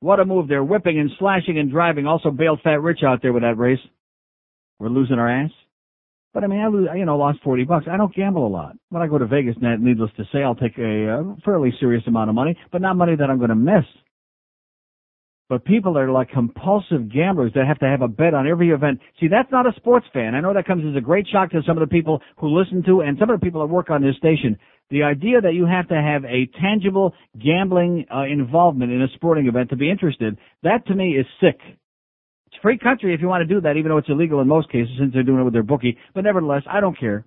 [0.00, 0.62] What a move there.
[0.64, 2.06] Whipping and slashing and driving.
[2.06, 3.80] Also bailed Fat Rich out there with that race.
[4.78, 5.50] We're losing our ass.
[6.32, 7.86] But I mean, I lose, you know, lost 40 bucks.
[7.90, 8.76] I don't gamble a lot.
[8.90, 12.30] When I go to Vegas, needless to say, I'll take a uh, fairly serious amount
[12.30, 13.84] of money, but not money that I'm going to miss.
[15.48, 18.70] But people that are like compulsive gamblers that have to have a bet on every
[18.70, 19.00] event.
[19.18, 20.36] See, that's not a sports fan.
[20.36, 22.84] I know that comes as a great shock to some of the people who listen
[22.84, 24.56] to and some of the people that work on this station.
[24.90, 29.48] The idea that you have to have a tangible gambling uh, involvement in a sporting
[29.48, 31.58] event to be interested, that to me is sick.
[32.50, 34.70] It's free country if you want to do that, even though it's illegal in most
[34.70, 35.98] cases since they're doing it with their bookie.
[36.14, 37.24] But nevertheless, I don't care.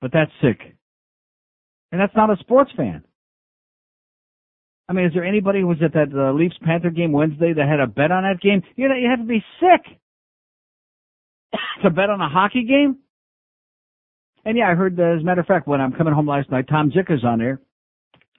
[0.00, 0.60] But that's sick.
[1.92, 3.04] And that's not a sports fan.
[4.88, 7.68] I mean, is there anybody who was at that uh, Leafs Panther game Wednesday that
[7.68, 8.62] had a bet on that game?
[8.76, 9.98] You know, you have to be sick
[11.82, 12.98] to bet on a hockey game.
[14.44, 16.50] And yeah, I heard, uh, as a matter of fact, when I'm coming home last
[16.50, 17.60] night, Tom Jicha's on there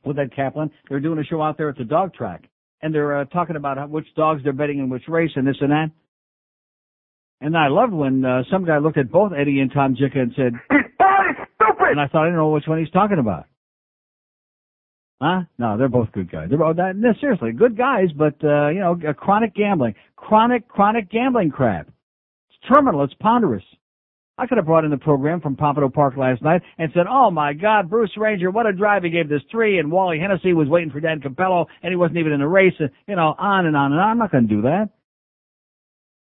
[0.06, 0.72] with Ed Kaplan.
[0.88, 2.49] They're doing a show out there at the dog track,
[2.82, 5.58] and they're uh, talking about how, which dogs they're betting in which race and this
[5.62, 5.91] and that.
[7.40, 10.34] And I loved when uh, some guy looked at both Eddie and Tom Jicha and
[10.36, 13.45] said, "Stupid!" And I thought I didn't know which one he's talking about.
[15.22, 15.41] Huh?
[15.58, 16.48] No, they're both good guys.
[16.49, 21.10] They're both that, no, seriously good guys, but uh, you know, chronic gambling, chronic, chronic
[21.10, 21.88] gambling crap.
[22.49, 23.04] It's terminal.
[23.04, 23.64] It's ponderous.
[24.38, 27.32] I could have brought in the program from Pompano Park last night and said, "Oh
[27.32, 30.68] my God, Bruce Ranger, what a drive he gave this three!" And Wally Hennessy was
[30.68, 32.76] waiting for Dan Capello, and he wasn't even in the race.
[32.80, 34.10] And, you know, on and on and on.
[34.10, 34.90] I'm not going to do that.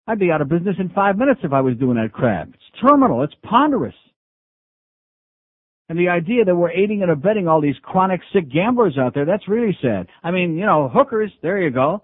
[0.06, 2.48] I'd be out of business in five minutes if I was doing that crap.
[2.48, 3.22] It's terminal.
[3.22, 3.94] It's ponderous.
[5.88, 9.24] And the idea that we're aiding and abetting all these chronic sick gamblers out there,
[9.24, 10.08] that's really sad.
[10.22, 12.02] I mean, you know, hookers, there you go.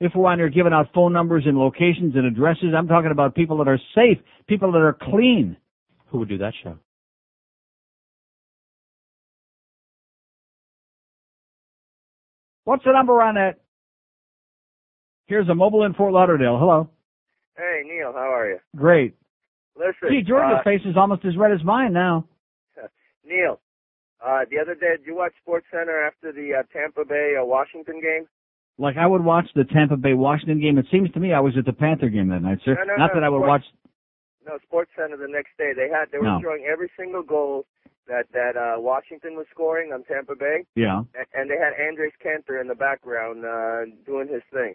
[0.00, 3.34] If we're on there giving out phone numbers and locations and addresses, I'm talking about
[3.34, 4.18] people that are safe,
[4.48, 5.56] people that are clean.
[6.08, 6.78] Who would do that show?
[12.64, 13.60] What's the number on that?
[15.26, 16.58] Here's a mobile in Fort Lauderdale.
[16.58, 16.88] Hello.
[17.56, 18.58] Hey, Neil, how are you?
[18.76, 19.14] Great.
[19.76, 22.26] Listen, Gee, Georgia's uh, face is almost as red as mine now.
[23.24, 23.60] Neil,
[24.24, 27.44] uh, the other day, did you watch Sports Center after the uh, Tampa Bay uh,
[27.44, 28.26] Washington game?
[28.78, 30.78] Like I would watch the Tampa Bay Washington game.
[30.78, 32.74] It seems to me I was at the Panther game that night, sir.
[32.74, 33.80] No, no, Not no, that I would Sports- watch.
[34.46, 35.72] No, Sports Center the next day.
[35.74, 36.40] They had they were No.
[36.42, 37.66] showing every single goal
[38.08, 40.98] that that uh, Washington was scoring on Tampa Bay, Yeah.
[41.16, 44.74] and, and they had Andres Cantor in the background uh, doing his thing.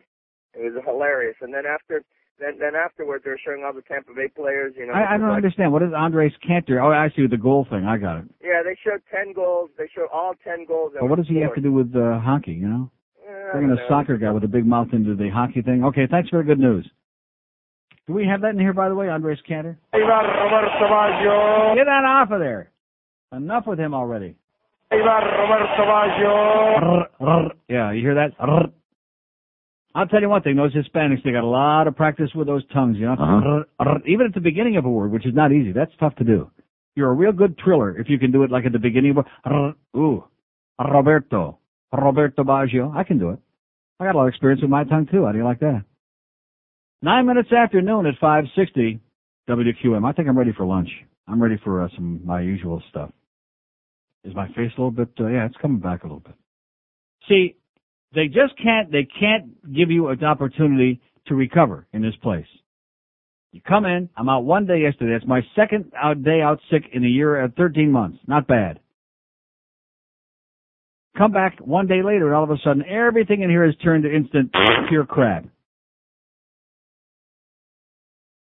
[0.56, 1.36] It was hilarious.
[1.42, 2.02] And then after
[2.40, 4.74] then then afterwards, they were showing all the Tampa Bay players.
[4.78, 5.72] You know, I, I don't like- understand.
[5.72, 6.80] What is Andres Cantor?
[6.82, 7.84] Oh, I see the goal thing.
[7.86, 8.26] I got it.
[8.42, 9.70] Yeah, they showed ten goals.
[9.78, 10.94] They showed all ten goals.
[10.94, 12.54] That But what does he have to do with uh, hockey?
[12.54, 12.92] You know,
[13.52, 15.84] bringing a soccer guy with a big mouth into the hockey thing.
[15.86, 16.90] Okay, thanks for the good news.
[18.08, 19.78] Do we have that in here, by the way, Andres Cantor?
[19.94, 20.02] Get
[21.86, 22.72] that off of there.
[23.32, 24.36] Enough with him already.
[24.92, 27.52] Ivar Roberto Savaggio.
[27.70, 28.32] Yeah, you hear that?
[29.96, 32.64] I'll tell you one thing, those Hispanics, they got a lot of practice with those
[32.74, 33.14] tongues, you know?
[33.14, 34.00] Uh-huh.
[34.08, 35.72] Even at the beginning of a word, which is not easy.
[35.72, 36.50] That's tough to do.
[36.96, 39.26] You're a real good triller if you can do it like at the beginning of
[39.46, 40.24] a, ooh,
[40.80, 41.59] Roberto,
[41.92, 42.96] Roberto Baggio.
[42.96, 43.40] I can do it.
[44.00, 45.26] I got a lot of experience with my tongue too.
[45.26, 45.84] How do you like that?
[47.02, 49.00] Nine minutes after noon at 560
[49.50, 50.08] WQAM.
[50.08, 50.90] I think I'm ready for lunch.
[51.28, 53.12] I'm ready for uh, some my usual stuff.
[54.24, 55.10] Is my face a little bit?
[55.20, 56.36] Uh, yeah, it's coming back a little bit.
[57.28, 57.56] See,
[58.14, 58.92] they just can't.
[58.92, 62.48] They can't give you an opportunity to recover in this place.
[63.52, 64.10] You come in.
[64.16, 65.14] I'm out one day yesterday.
[65.14, 68.20] That's my second out day out sick in a year, at 13 months.
[68.28, 68.80] Not bad.
[71.18, 74.04] Come back one day later, and all of a sudden, everything in here has turned
[74.04, 74.54] to instant
[74.88, 75.46] pure crap.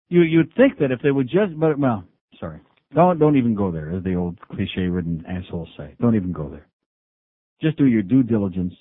[0.09, 2.03] You you'd think that if they would just, but well,
[2.39, 2.59] sorry,
[2.93, 5.95] don't don't even go there, as the old cliche-ridden assholes say.
[5.99, 6.67] Don't even go there.
[7.61, 8.73] Just do your due diligence.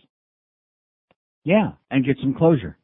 [1.44, 2.77] Yeah, and get some closure.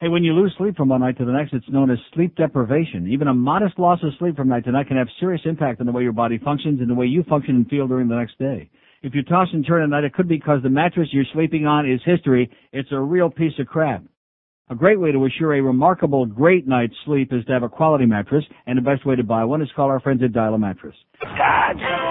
[0.00, 2.36] Hey, when you lose sleep from one night to the next, it's known as sleep
[2.36, 3.08] deprivation.
[3.10, 5.86] Even a modest loss of sleep from night to night can have serious impact on
[5.86, 8.38] the way your body functions and the way you function and feel during the next
[8.38, 8.68] day.
[9.04, 11.66] If you toss and turn at night, it could be because the mattress you're sleeping
[11.66, 12.50] on is history.
[12.72, 14.02] It's a real piece of crap.
[14.70, 18.06] A great way to assure a remarkable great night's sleep is to have a quality
[18.06, 20.58] mattress, and the best way to buy one is call our friends at Dial a
[20.58, 20.96] Mattress.
[21.20, 22.03] God.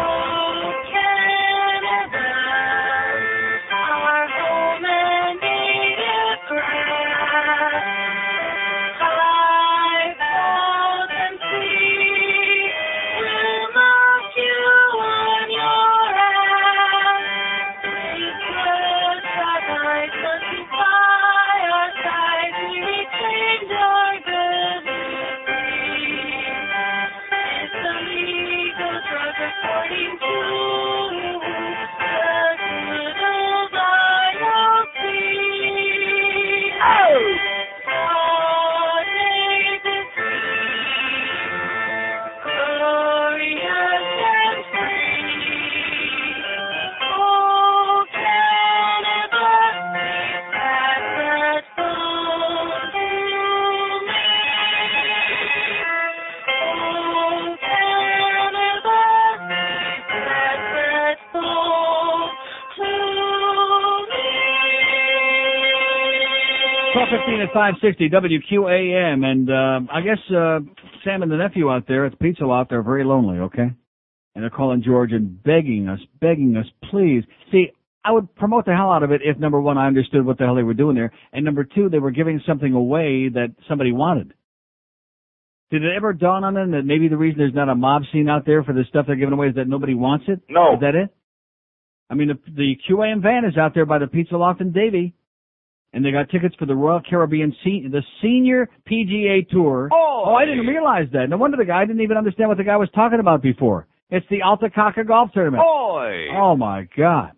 [67.14, 69.23] 15 at 560 WQAM.
[69.26, 70.60] And uh, I guess uh,
[71.03, 73.69] Sam and the nephew out there at the pizza lot, they're very lonely, okay?
[74.35, 77.23] And they're calling George and begging us, begging us, please.
[77.52, 77.68] See,
[78.03, 80.45] I would promote the hell out of it if, number one, I understood what the
[80.45, 81.14] hell they were doing there.
[81.31, 84.34] And number two, they were giving something away that somebody wanted.
[85.72, 88.30] Did it ever dawn on them that maybe the reason there's not a mob scene
[88.30, 90.41] out there for the stuff they're giving away is that nobody wants it?
[90.49, 90.76] No.
[90.76, 91.10] Is that it?
[92.10, 95.15] I mean, the, the QAM van is out there by the pizza loft in Davie
[95.93, 99.89] and they got tickets for the Royal Caribbean se- the Senior PGA Tour.
[99.93, 101.29] Oh, I didn't realize that.
[101.29, 103.87] No wonder the guy didn't even understand what the guy was talking about before.
[104.09, 105.63] It's the Alta Caca Golf Tournament.
[105.63, 106.27] Boy.
[106.35, 107.31] Oh my God.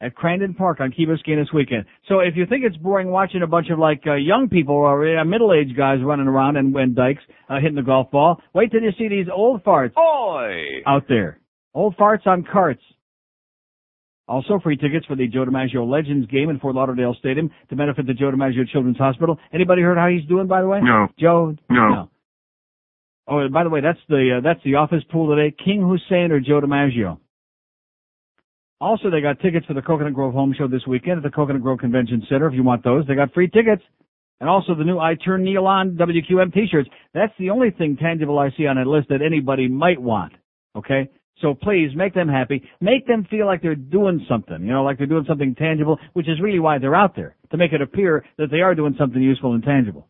[0.00, 1.84] At Crandon Park on Key Biscayne this weekend.
[2.08, 5.18] So if you think it's boring watching a bunch of like uh, young people or
[5.18, 8.80] uh, middle-aged guys running around and, and dykes uh, hitting the golf ball, wait till
[8.80, 10.82] you see these old farts Boy.
[10.86, 11.40] out there.
[11.74, 12.82] Old farts on carts.
[14.28, 18.06] Also, free tickets for the Joe DiMaggio Legends game in Fort Lauderdale Stadium to benefit
[18.06, 19.38] the Joe DiMaggio Children's Hospital.
[19.54, 20.80] Anybody heard how he's doing, by the way?
[20.82, 21.08] No.
[21.18, 21.56] Joe?
[21.70, 22.10] No.
[23.26, 25.54] Oh, and by the way, that's the uh, that's the office pool today.
[25.64, 27.18] King Hussein or Joe DiMaggio.
[28.80, 31.62] Also, they got tickets for the Coconut Grove Home Show this weekend at the Coconut
[31.62, 32.46] Grove Convention Center.
[32.46, 33.82] If you want those, they got free tickets.
[34.40, 36.88] And also the new I Turn Neil On WQAM t-shirts.
[37.12, 40.32] That's the only thing tangible I see on that list that anybody might want.
[40.76, 41.08] Okay?
[41.40, 42.68] So please make them happy.
[42.80, 46.28] Make them feel like they're doing something, you know, like they're doing something tangible, which
[46.28, 49.22] is really why they're out there, to make it appear that they are doing something
[49.22, 50.08] useful and tangible.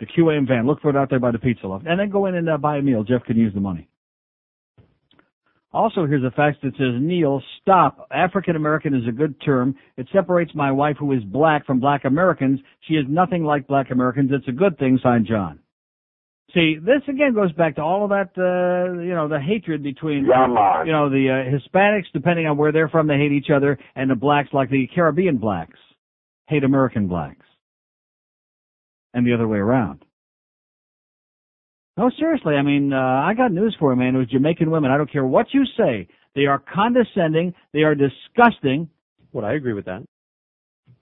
[0.00, 1.86] The QAM van, look for it out there by the pizza loft.
[1.86, 3.04] And then go in and uh, buy a meal.
[3.04, 3.88] Jeff can use the money.
[5.72, 8.08] Also, here's a fax that says, Neil, stop.
[8.10, 9.76] African American is a good term.
[9.96, 12.60] It separates my wife who is black from black Americans.
[12.88, 14.30] She is nothing like black Americans.
[14.32, 15.60] It's a good thing, signed John.
[16.54, 20.26] See, this again goes back to all of that, uh, you know, the hatred between,
[20.26, 23.78] Yeah, you know, the uh, Hispanics, depending on where they're from, they hate each other,
[23.94, 25.78] and the blacks, like the Caribbean blacks,
[26.48, 27.46] hate American blacks.
[29.14, 30.04] And the other way around.
[31.96, 34.14] No, seriously, I mean, uh, I got news for you, man.
[34.16, 34.90] It was Jamaican women.
[34.90, 36.08] I don't care what you say.
[36.34, 37.54] They are condescending.
[37.72, 38.88] They are disgusting.
[39.32, 40.02] What I agree with that.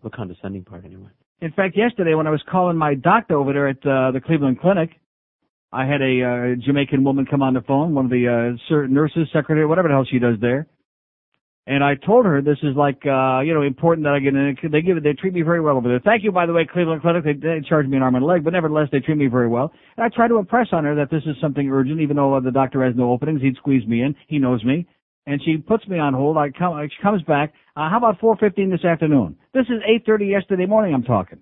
[0.02, 1.10] The condescending part, anyway.
[1.40, 4.60] In fact, yesterday when I was calling my doctor over there at uh, the Cleveland
[4.60, 4.90] Clinic,
[5.72, 9.28] I had a uh, Jamaican woman come on the phone, one of the uh, nurses,
[9.32, 10.66] secretary, whatever the hell she does there.
[11.66, 14.56] And I told her this is like, uh, you know, important that I get in.
[14.72, 16.00] They give it, they treat me very well over there.
[16.02, 17.24] Thank you, by the way, Cleveland Clinic.
[17.24, 19.48] They, they charge me an arm and a leg, but nevertheless, they treat me very
[19.48, 19.70] well.
[19.98, 22.40] And I try to impress on her that this is something urgent, even though uh,
[22.40, 23.42] the doctor has no openings.
[23.42, 24.14] He'd squeeze me in.
[24.28, 24.86] He knows me.
[25.26, 26.38] And she puts me on hold.
[26.38, 27.52] I come, she comes back.
[27.76, 29.36] Uh, how about 4.15 this afternoon?
[29.52, 31.40] This is 8.30 yesterday morning I'm talking.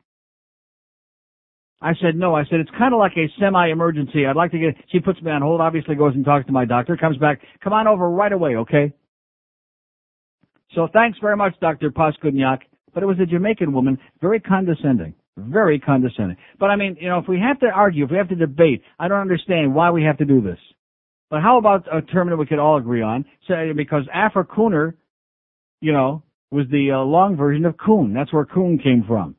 [1.80, 2.34] I said, no.
[2.34, 4.26] I said, it's kind of like a semi-emergency.
[4.26, 6.64] I'd like to get, she puts me on hold, obviously goes and talks to my
[6.64, 8.92] doctor, comes back, come on over right away, okay?
[10.74, 11.90] So thanks very much, Dr.
[11.90, 12.60] Paskudnyak.
[12.94, 15.14] But it was a Jamaican woman, very condescending.
[15.36, 16.38] Very condescending.
[16.58, 18.82] But I mean, you know, if we have to argue, if we have to debate,
[18.98, 20.58] I don't understand why we have to do this.
[21.28, 23.26] But how about a term that we could all agree on?
[23.46, 24.94] Say because Africooner,
[25.82, 28.14] you know, was the uh, long version of coon.
[28.14, 29.36] That's where coon came from.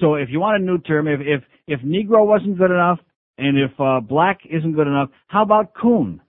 [0.00, 2.98] So if you want a new term, if if if Negro wasn't good enough,
[3.38, 6.20] and if uh, black isn't good enough, how about coon?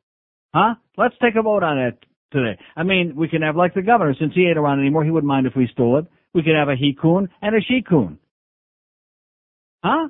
[0.53, 0.75] Huh?
[0.97, 2.59] Let's take a vote on it today.
[2.75, 5.27] I mean, we can have like the governor, since he ain't around anymore, he wouldn't
[5.27, 6.05] mind if we stole it.
[6.33, 8.17] We could have a he coon and a she coon.
[9.83, 10.09] Huh?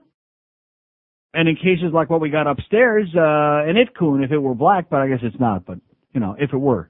[1.34, 4.54] And in cases like what we got upstairs, uh, an it coon if it were
[4.54, 5.80] black, but I guess it's not, but,
[6.14, 6.90] you know, if it were.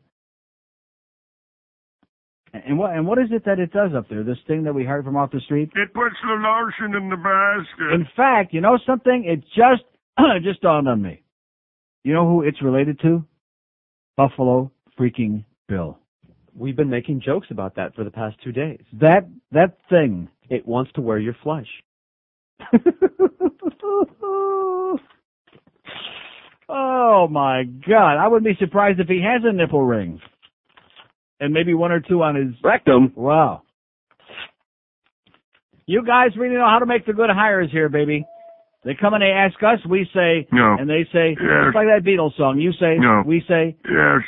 [2.54, 4.24] And what, and what is it that it does up there?
[4.24, 5.72] This thing that we heard from off the street?
[5.76, 7.94] It puts the lotion in the basket.
[7.94, 9.24] In fact, you know something?
[9.26, 9.84] It just,
[10.44, 11.24] just dawned on me.
[12.04, 13.26] You know who it's related to?
[14.16, 15.98] Buffalo freaking Bill.
[16.56, 18.84] We've been making jokes about that for the past two days.
[18.94, 20.30] That, that thing.
[20.50, 21.66] It wants to wear your flesh.
[26.70, 28.18] oh my god.
[28.18, 30.22] I wouldn't be surprised if he has a nipple ring.
[31.44, 33.12] And maybe one or two on his rectum.
[33.18, 33.64] Wow.
[35.86, 38.26] You guys really know how to make the good hires here, baby.
[38.86, 40.78] They come and they ask us, we say, No.
[40.80, 41.68] and they say, Yes.
[41.68, 42.60] it's like that Beatles song.
[42.62, 43.24] You say, No.
[43.26, 44.22] we say, Yes.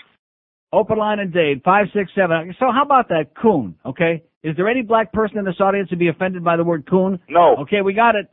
[0.74, 2.54] open line and Dade, five, six, seven.
[2.60, 3.76] So how about that coon?
[3.86, 4.24] Okay.
[4.44, 7.20] Is there any black person in this audience to be offended by the word coon?
[7.30, 7.56] No.
[7.62, 8.28] Okay, we got it.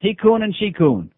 [0.00, 1.12] He coon and she coon.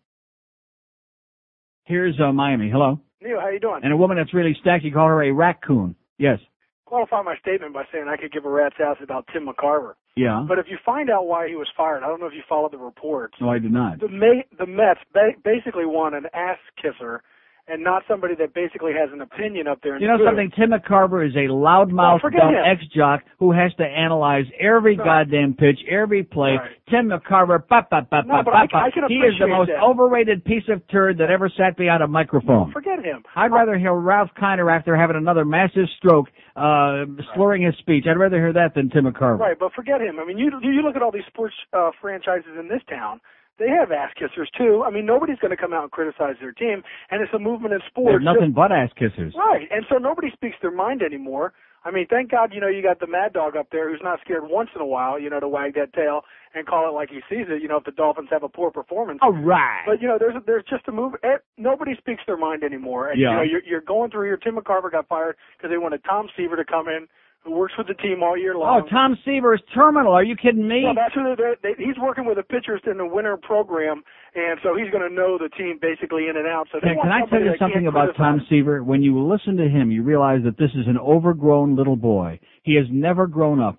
[1.84, 2.68] Here's uh, Miami.
[2.70, 2.98] Hello.
[3.26, 3.80] Neil, how you doing?
[3.82, 5.96] And a woman that's really stacked, you call her a raccoon.
[6.18, 6.38] Yes.
[6.84, 9.94] Qualify my statement by saying I could give a rat's ass about Tim McCarver.
[10.14, 10.44] Yeah.
[10.48, 12.72] But if you find out why he was fired, I don't know if you followed
[12.72, 13.34] the reports.
[13.40, 13.98] No, I did not.
[14.00, 17.22] The May, the Mets ba- basically want an ass kisser,
[17.68, 19.96] and not somebody that basically has an opinion up there.
[19.96, 20.52] In You know something?
[20.56, 25.04] Tim McCarver is a loudmouth, Well, dumb ex-jock who has to analyze every Right.
[25.04, 26.56] goddamn pitch, every play.
[26.58, 26.70] Right.
[26.88, 28.76] Tim McCarver, ba, ba, ba, No, ba, ba, I- ba.
[28.78, 29.82] I he is the most that.
[29.82, 32.70] overrated piece of turd that ever sat behind a microphone.
[32.70, 33.24] Forget him.
[33.34, 38.06] I'd rather hear Ralph Kiner after having another massive stroke, uh, slurring his speech.
[38.06, 39.40] I'd rather hear that than Tim McCarver.
[39.40, 40.20] Right, but forget him.
[40.20, 43.20] I mean, you you look at all these sports uh, franchises in this town.
[43.58, 44.84] They have ass kissers too.
[44.86, 47.74] I mean, nobody's going to come out and criticize their team, and it's a movement
[47.74, 48.12] in sports.
[48.12, 49.34] There's nothing but ass kissers.
[49.34, 51.52] Right, and so nobody speaks their mind anymore.
[51.84, 54.18] I mean, thank God, you know, you got the mad dog up there who's not
[54.24, 56.22] scared once in a while, you know, to wag that tail
[56.52, 57.62] and call it like he sees it.
[57.62, 59.20] You know, if the Dolphins have a poor performance.
[59.22, 59.84] All right.
[59.86, 61.14] But you know, there's there's just a move.
[61.22, 63.10] eh, Nobody speaks their mind anymore.
[63.10, 63.30] And, Yeah.
[63.30, 64.36] You know, you're, you're going through here.
[64.36, 67.06] Tim McCarver got fired because they wanted Tom Seaver to come in,
[67.46, 68.82] who works with the team all year long.
[68.84, 68.88] Oh.
[68.90, 70.12] Tom Seaver is terminal.
[70.12, 70.82] Are you kidding me?
[70.84, 74.02] Well, that's who they're, they, he's working with the pitchers in the winter program,
[74.34, 76.66] and so he's going to know the team basically in and out.
[76.72, 78.44] So they Can, I tell you something about Tom.
[78.50, 78.82] Seaver?
[78.82, 82.40] When you listen to him, you realize that this is an overgrown little boy.
[82.64, 83.78] He has never grown up.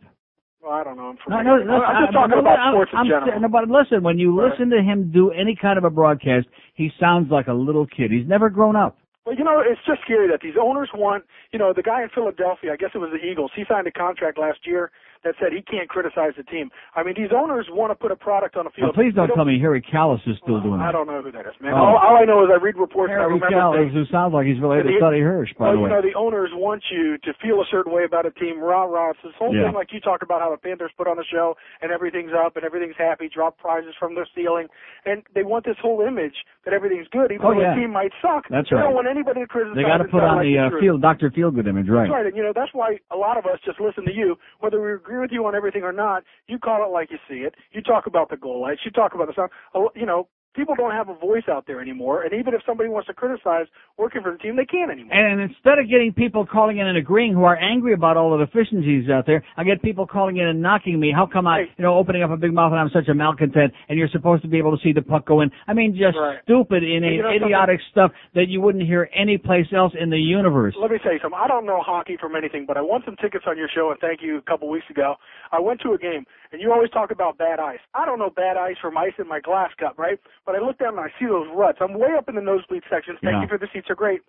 [0.63, 1.13] Well, I don't know.
[1.29, 3.39] I'm, No, no, I'm just talking about I'm- sports in I'm general.
[3.41, 4.51] no, but listen, when you Right.
[4.51, 8.11] listen to him do any kind of a broadcast, he sounds like a little kid.
[8.11, 8.97] He's never grown up.
[9.27, 12.07] Well, you know, it's just scary that these owners want, you know, the guy in
[12.07, 14.89] Philadelphia, I guess it was the Eagles, he signed a contract last year
[15.23, 16.69] that said he can't criticize the team.
[16.95, 18.95] I mean, these owners want to put a product on the Now, field.
[18.95, 20.91] please don't They tell me Harry Kalas is still doing I that.
[20.93, 21.73] don't know who that is, man.
[21.73, 21.77] Oh.
[21.77, 24.59] All, all I know is I read reports I Harry Kalas, who sounds like he's
[24.59, 27.61] related to Sonny Hirsch, by well, the you know, the owners want you to feel
[27.61, 28.59] a certain way about a team.
[28.59, 29.11] Rah rah.
[29.11, 29.65] It's this whole Yeah.
[29.67, 32.55] thing, like you talk about how the Panthers put on a show and everything's up
[32.55, 34.67] and everything's happy, drop prizes from the ceiling,
[35.05, 36.35] and they want this whole image
[36.65, 37.75] that everything's good, even Oh, though yeah.
[37.75, 38.47] the team might suck.
[38.49, 38.83] That's they right.
[38.83, 39.75] don't want anybody to criticize.
[39.75, 41.29] They got to put on like the uh, field, Dr.
[41.31, 42.03] Feelgood image, right?
[42.07, 44.35] That's right, and you know that's why a lot of us just listen to you,
[44.59, 46.23] whether we agree with you on everything or not.
[46.47, 47.55] You call it like you see it.
[47.71, 48.81] You talk about the goal lights.
[48.83, 49.51] You talk about the sound.
[49.95, 50.27] You know,
[50.57, 53.67] people don't have a voice out there anymore, and even if somebody wants to criticize
[53.97, 55.13] working for the team, they can't anymore.
[55.13, 58.43] And instead of getting people calling in and agreeing who are angry about all the
[58.45, 61.13] deficiencies out there, I get people calling in and knocking me.
[61.15, 63.71] How come I, you know, opening up a big mouth and I'm such a malcontent
[63.87, 65.51] and you're supposed to be able to see the puck go in?
[65.67, 66.39] I mean, just Right.
[66.43, 70.75] stupid, inane, You know idiotic stuff that you wouldn't hear anyplace else in the universe.
[70.77, 71.39] Let me tell you something.
[71.39, 73.99] I don't know hockey from anything, but I won some tickets on your show, and
[73.99, 75.15] thank you a couple weeks ago.
[75.51, 77.79] I went to a game, and you always talk about bad ice.
[77.93, 80.19] I don't know bad ice from ice in my glass cup, right?
[80.47, 81.79] But I look down and I see those ruts.
[81.81, 83.19] I'm way up in the nosebleed sections.
[83.21, 83.41] Thank Yeah.
[83.43, 84.21] you for the seats are great.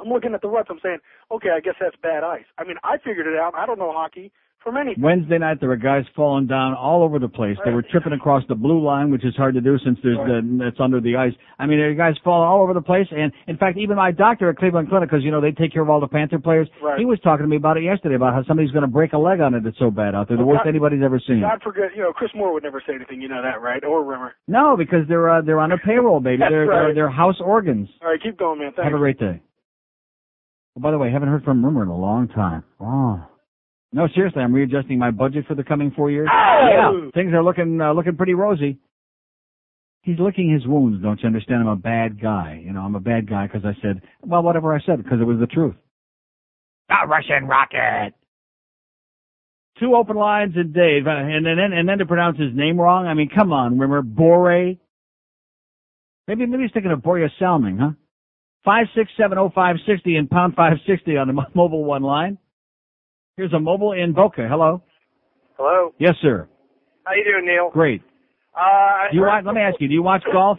[0.00, 0.68] I'm looking at the ruts.
[0.70, 0.98] I'm saying,
[1.30, 2.46] okay, I guess that's bad ice.
[2.56, 3.54] I mean, I figured it out.
[3.54, 4.32] I don't know hockey
[4.62, 5.02] from anything.
[5.02, 7.56] Wednesday night, there were guys falling down all over the place.
[7.64, 10.66] They were tripping across the blue line, which is hard to do since there's the,
[10.66, 11.32] it's under the ice.
[11.58, 13.06] I mean, there were guys falling all over the place.
[13.10, 15.82] And in fact, even my doctor at Cleveland Clinic, because you know they take care
[15.82, 16.98] of all the Panther players, Right.
[16.98, 19.18] he was talking to me about it yesterday about how somebody's going to break a
[19.18, 19.64] leg on it.
[19.64, 21.40] It's so bad out there, the Well, worst God- anybody's ever seen.
[21.40, 23.22] God forget, you know, Chris Moore would never say anything.
[23.22, 23.82] You know that, right?
[23.84, 24.34] Or Rimer.
[24.48, 26.42] No, because they're uh, they're on a payroll, baby.
[26.48, 27.88] They're, they're they're house organs.
[28.02, 28.72] All right, keep going, man.
[28.74, 28.84] Thanks.
[28.84, 29.40] Have a great day.
[30.76, 32.64] Oh, by the way, haven't heard from Rumor in a long time.
[32.80, 33.22] Oh.
[33.92, 36.28] No, seriously, I'm readjusting my budget for the coming four years.
[36.30, 36.68] Oh!
[36.70, 38.78] Yeah, things are looking uh, looking pretty rosy.
[40.02, 41.62] He's licking his wounds, don't you understand?
[41.62, 42.62] I'm a bad guy.
[42.64, 45.24] You know, I'm a bad guy because I said, well, whatever I said, because it
[45.24, 45.74] was the truth.
[46.90, 48.14] A Russian rocket.
[49.80, 53.06] Two open lines and Dade, uh, and then and then to pronounce his name wrong.
[53.06, 54.74] I mean, come on, remember Bore?
[56.26, 57.90] Maybe maybe he's thinking of Borje Salming, huh?
[58.64, 62.38] Five six seven oh five sixty and pound five sixty on the mobile one line.
[63.38, 64.48] Here's a mobile in Boca.
[64.50, 64.82] Hello.
[65.56, 65.94] Hello.
[66.00, 66.48] Yes, sir.
[67.06, 67.70] How you doing, Neil?
[67.72, 68.02] Great.
[68.52, 69.44] Uh, Do you watch?
[69.46, 69.86] Let me ask you.
[69.86, 70.58] Do you watch golf?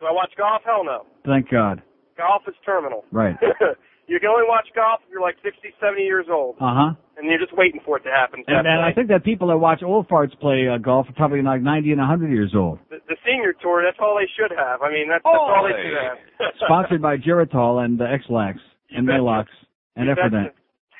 [0.00, 0.62] Do I watch golf?
[0.66, 1.06] Hell no.
[1.24, 1.80] Thank God.
[2.18, 3.04] Golf is terminal.
[3.12, 3.36] Right.
[4.08, 6.90] you can only watch golf if you're like 60, 70 years old, Uh huh.
[7.16, 8.42] and you're just waiting for it to happen.
[8.48, 11.40] And, and I think that people that watch old farts play uh, golf are probably
[11.40, 12.80] like 90 and 100 years old.
[12.90, 14.82] the, the senior tour, that's all they should have.
[14.82, 16.18] I mean, that's, that's all they should have.
[16.66, 18.58] Sponsored by Geritol and uh, Ex-Lax
[18.90, 19.06] and.
[19.06, 19.46] Maalox
[19.94, 20.08] and.
[20.10, 20.50] Efferdent.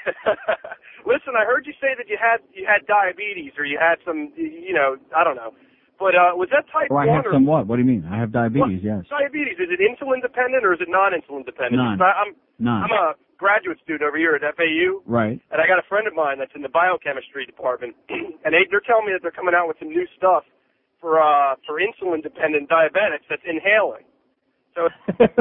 [1.07, 4.33] Listen, I heard you say that you had you had diabetes or you had some,
[4.37, 5.53] you know, I don't know.
[5.99, 7.67] But uh was that type Or I have or some what?
[7.67, 8.05] What do you mean?
[8.05, 9.05] I have diabetes, yes.
[9.09, 9.57] diabetes?
[9.59, 11.81] Is it insulin dependent or is it non-insulin dependent?
[11.81, 12.03] None.
[12.03, 12.83] I, I'm None.
[12.85, 15.37] I'm a graduate student over here at FAU, Right.
[15.53, 18.81] and I got a friend of mine that's in the biochemistry department, and they, they're
[18.81, 20.45] telling me that they're coming out with some new stuff
[21.01, 24.05] for uh for insulin dependent diabetics that's inhaling.
[24.75, 24.89] So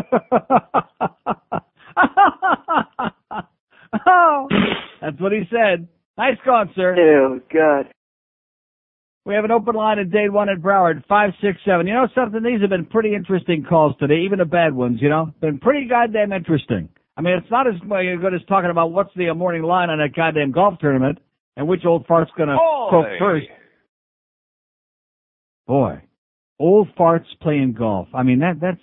[4.07, 4.47] oh,
[5.01, 5.87] that's what he said.
[6.17, 6.95] Nice going, sir.
[6.95, 7.87] Ew, God.
[9.25, 11.87] We have an open line at Dade 1 at Broward, 567.
[11.87, 12.43] You know something?
[12.43, 15.33] These have been pretty interesting calls today, even the bad ones, you know?
[15.41, 16.89] Been pretty goddamn interesting.
[17.17, 20.15] I mean, it's not as good as talking about what's the morning line on that
[20.15, 21.17] goddamn golf tournament
[21.57, 22.57] and which old fart's gonna
[22.89, 23.19] croak Boy.
[23.19, 23.47] first.
[25.65, 26.01] Boy.
[26.59, 28.07] Old farts playing golf.
[28.13, 28.81] I mean, that, that's,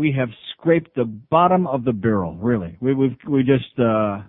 [0.00, 2.74] we have scraped the bottom of the barrel, really.
[2.80, 4.22] We, we've, we just, uh,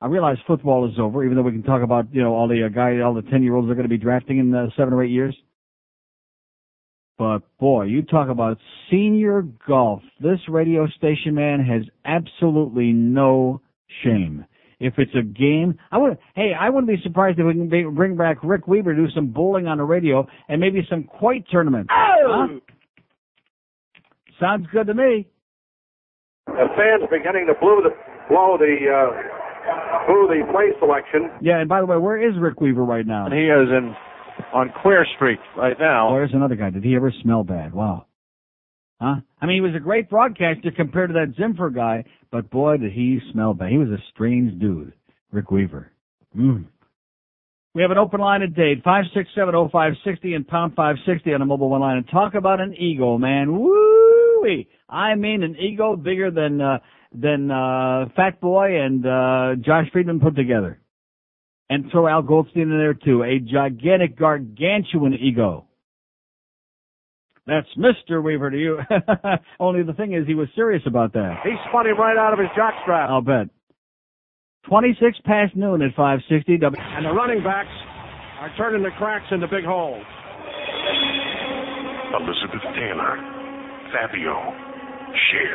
[0.00, 2.64] I realize football is over, even though we can talk about, you know, all the
[2.66, 4.92] uh, guy, all the 10 year olds are going to be drafting in uh, seven
[4.92, 5.36] or eight years.
[7.16, 8.58] But boy, you talk about
[8.90, 10.02] senior golf.
[10.20, 13.60] This radio station, man, has absolutely no
[14.02, 14.46] shame.
[14.80, 18.16] If it's a game, I would, hey, I wouldn't be surprised if we can bring
[18.16, 21.88] back Rick Weaver, do some bowling on the radio, and maybe some quite tournaments.
[22.26, 22.73] Huh?
[24.40, 25.28] Sounds good to me.
[26.46, 27.90] The fans beginning to blow the
[28.28, 31.30] blow the uh, blow the play selection.
[31.40, 33.26] Yeah, and by the way, where is Rick Weaver right now?
[33.26, 33.94] And he is in
[34.52, 36.10] on Queer Street right now.
[36.10, 36.70] Oh, there's another guy.
[36.70, 37.72] Did he ever smell bad?
[37.72, 38.06] Wow.
[39.00, 39.16] Huh?
[39.40, 42.92] I mean, he was a great broadcaster compared to that Zimfer guy, but boy, did
[42.92, 43.70] he smell bad.
[43.70, 44.92] He was a strange dude,
[45.32, 45.90] Rick Weaver.
[46.36, 46.66] Mm.
[47.74, 51.80] We have an open line at Dade, 5670560 and pound 560 on a mobile one
[51.80, 51.96] line.
[51.96, 53.58] And talk about an ego, man.
[53.58, 53.93] Woo!
[54.88, 56.78] I mean, an ego bigger than, uh,
[57.12, 60.78] than, uh, Fat Boy and, uh, Josh Friedman put together.
[61.70, 63.22] And throw Al Goldstein in there too.
[63.22, 65.64] A gigantic, gargantuan ego.
[67.46, 68.22] That's Mr.
[68.22, 68.78] Weaver to you.
[69.60, 71.40] Only the thing is, he was serious about that.
[71.42, 73.08] He spun him right out of his jockstrap.
[73.08, 73.48] I'll bet.
[74.68, 76.56] 26 past noon at 560.
[76.58, 77.68] W- And the running backs
[78.40, 80.04] are turning the cracks into big holes.
[82.14, 83.18] Elizabeth Taylor,
[83.94, 84.34] Fabio,
[85.30, 85.54] Cher.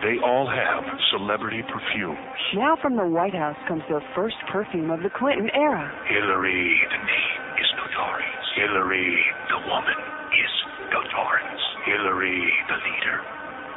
[0.00, 0.80] They all have
[1.12, 2.40] celebrity perfumes.
[2.56, 5.84] Now from the White House comes the first perfume of the Clinton era.
[6.08, 8.46] Hillary, the name is notorious.
[8.56, 9.12] Hillary,
[9.52, 10.00] the woman,
[10.40, 10.54] is
[10.88, 11.62] notorious.
[11.84, 13.20] Hillary, the leader,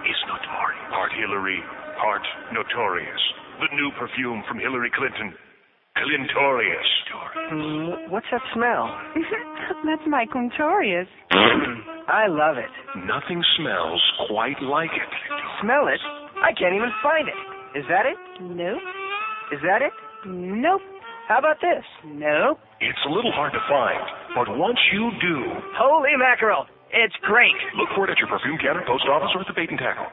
[0.07, 0.88] is notorious.
[0.95, 1.60] Part Hillary,
[1.99, 2.23] part
[2.55, 3.19] notorious.
[3.60, 5.35] The new perfume from Hillary Clinton,
[5.98, 6.90] Clintorious.
[7.53, 8.90] Mm, what's that smell?
[9.86, 11.07] That's my Clintorious.
[11.32, 12.72] I love it.
[13.06, 15.10] Nothing smells quite like it.
[15.61, 16.02] Smell it?
[16.41, 17.38] I can't even find it.
[17.78, 18.18] Is that it?
[18.41, 18.82] Nope.
[19.53, 19.94] Is that it?
[20.26, 20.82] Nope.
[21.28, 21.86] How about this?
[22.06, 22.60] Nope.
[22.82, 24.02] It's a little hard to find,
[24.36, 25.38] but once you do,
[25.80, 26.65] Holy mackerel!
[26.91, 27.56] It's great.
[27.78, 30.06] look for it at your perfume counter, post office, or at the bait and tackle.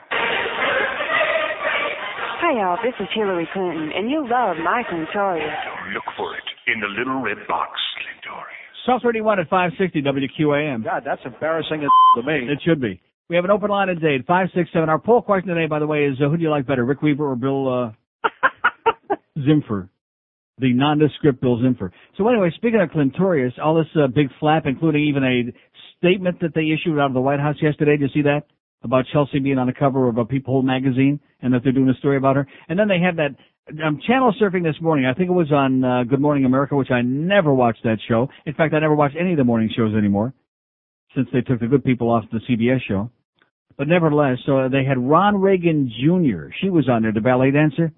[2.40, 2.78] Hi, y'all.
[2.80, 5.52] This is Hillary Clinton, and you love my Clintorious.
[5.94, 7.80] Look for it in the little red box.
[8.86, 10.84] South 31 at 560 WQAM.
[10.84, 12.50] God, that's embarrassing as to me.
[12.50, 13.00] It should be.
[13.28, 14.88] We have an open line at Dade, 567.
[14.88, 17.02] Our poll question today, by the way, is uh, who do you like better, Rick
[17.02, 17.92] Weaver or Bill
[18.24, 18.26] uh,
[19.38, 19.88] Zimfer?
[20.58, 21.90] The nondescript Bill Zimfer.
[22.16, 25.52] So anyway, speaking of Clintorious, all this uh, big flap, including even a
[25.98, 27.96] statement that they issued out of the White House yesterday.
[27.96, 28.42] Did you see that?
[28.82, 31.98] About Chelsea being on the cover of a People magazine and that they're doing a
[31.98, 32.46] story about her.
[32.68, 33.36] And then they have that,
[33.84, 35.06] I'm channel surfing this morning.
[35.06, 38.28] I think it was on uh, Good Morning America, which I never watched that show.
[38.46, 40.32] In fact, I never watch any of the morning shows anymore
[41.14, 43.10] since they took the good people off the CBS show.
[43.76, 46.52] But nevertheless, so they had Ron Reagan Jr.
[46.60, 47.92] She was on there, the ballet dancer,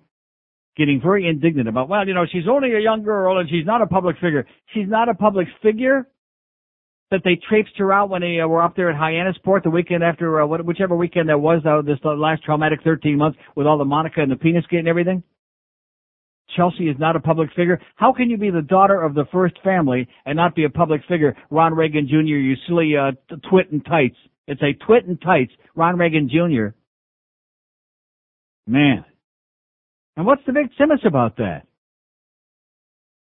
[0.76, 3.82] getting very indignant about, well, you know, she's only a young girl and she's not
[3.82, 4.46] a public figure.
[4.74, 6.08] She's not a public figure?
[7.12, 10.02] That they traipsed her out when they uh, were up there at Hyannisport the weekend
[10.02, 13.78] after uh, what, whichever weekend that was, uh, this last traumatic 13 months with all
[13.78, 15.22] the Monica and the penis gate and everything?
[16.56, 17.80] Chelsea is not a public figure.
[17.96, 21.02] How can you be the daughter of the first family and not be a public
[21.08, 21.36] figure?
[21.50, 23.12] Ron Reagan Jr., you silly uh,
[23.48, 24.16] twit and tights.
[24.46, 25.52] It's a twit and tights.
[25.74, 26.74] Ron Reagan Jr.
[28.66, 29.04] Man.
[30.16, 31.66] And what's the big simus about that?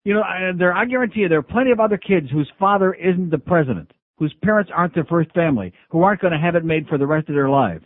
[0.07, 2.95] You know, I, there, I guarantee you there are plenty of other kids whose father
[2.95, 6.65] isn't the president, whose parents aren't their first family, who aren't going to have it
[6.65, 7.85] made for the rest of their lives,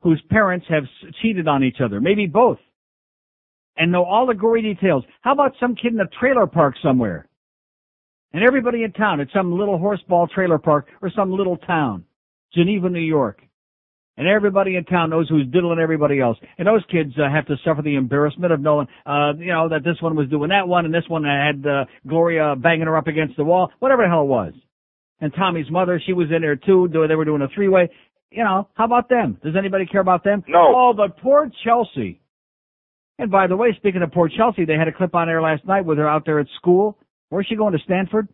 [0.00, 0.84] whose parents have
[1.20, 2.56] cheated on each other, maybe both,
[3.76, 5.04] and know all the gory details.
[5.20, 7.28] How about some kid in a trailer park somewhere?
[8.32, 12.06] And everybody in town at some little horseball trailer park or some little town,
[12.54, 13.42] Geneva, New York.
[14.16, 16.38] And everybody in town knows who's diddling everybody else.
[16.56, 19.84] And those kids uh, have to suffer the embarrassment of knowing, uh, you know, that
[19.84, 23.08] this one was doing that one and this one had uh, Gloria banging her up
[23.08, 24.54] against the wall, whatever the hell it was.
[25.20, 26.88] And Tommy's mother, she was in there too.
[26.90, 27.90] They were doing a three-way.
[28.30, 29.38] You know, how about them?
[29.42, 30.42] Does anybody care about them?
[30.48, 30.72] No.
[30.74, 32.20] Oh, but poor Chelsea.
[33.18, 35.64] And by the way, speaking of poor Chelsea, they had a clip on air last
[35.64, 36.98] night with her out there at school.
[37.30, 38.28] Where's she going to Stanford?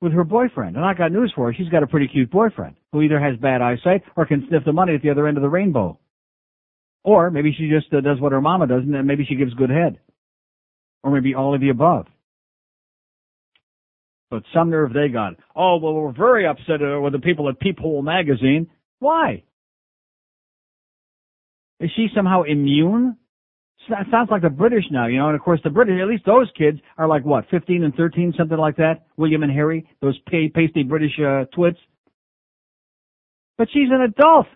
[0.00, 0.76] With her boyfriend.
[0.76, 1.54] And I got news for her.
[1.54, 4.72] She's got a pretty cute boyfriend who either has bad eyesight or can sniff the
[4.72, 5.98] money at the other end of the rainbow.
[7.04, 9.70] Or maybe she just uh, does what her mama does and maybe she gives good
[9.70, 9.98] head.
[11.02, 12.06] Or maybe all of the above.
[14.30, 15.34] But some nerve they got.
[15.56, 18.70] Oh, well, we're very upset uh, with the people at Peephole magazine.
[19.00, 19.42] Why?
[21.80, 23.16] Is she somehow immune?
[23.88, 26.24] S- Sounds like the British now, you know, and of course the British, at least
[26.26, 29.06] those kids are like what, 15 and 13, something like that?
[29.16, 31.78] William and Harry, those pa- pasty British, uh, twits.
[33.58, 34.46] But she's an adult.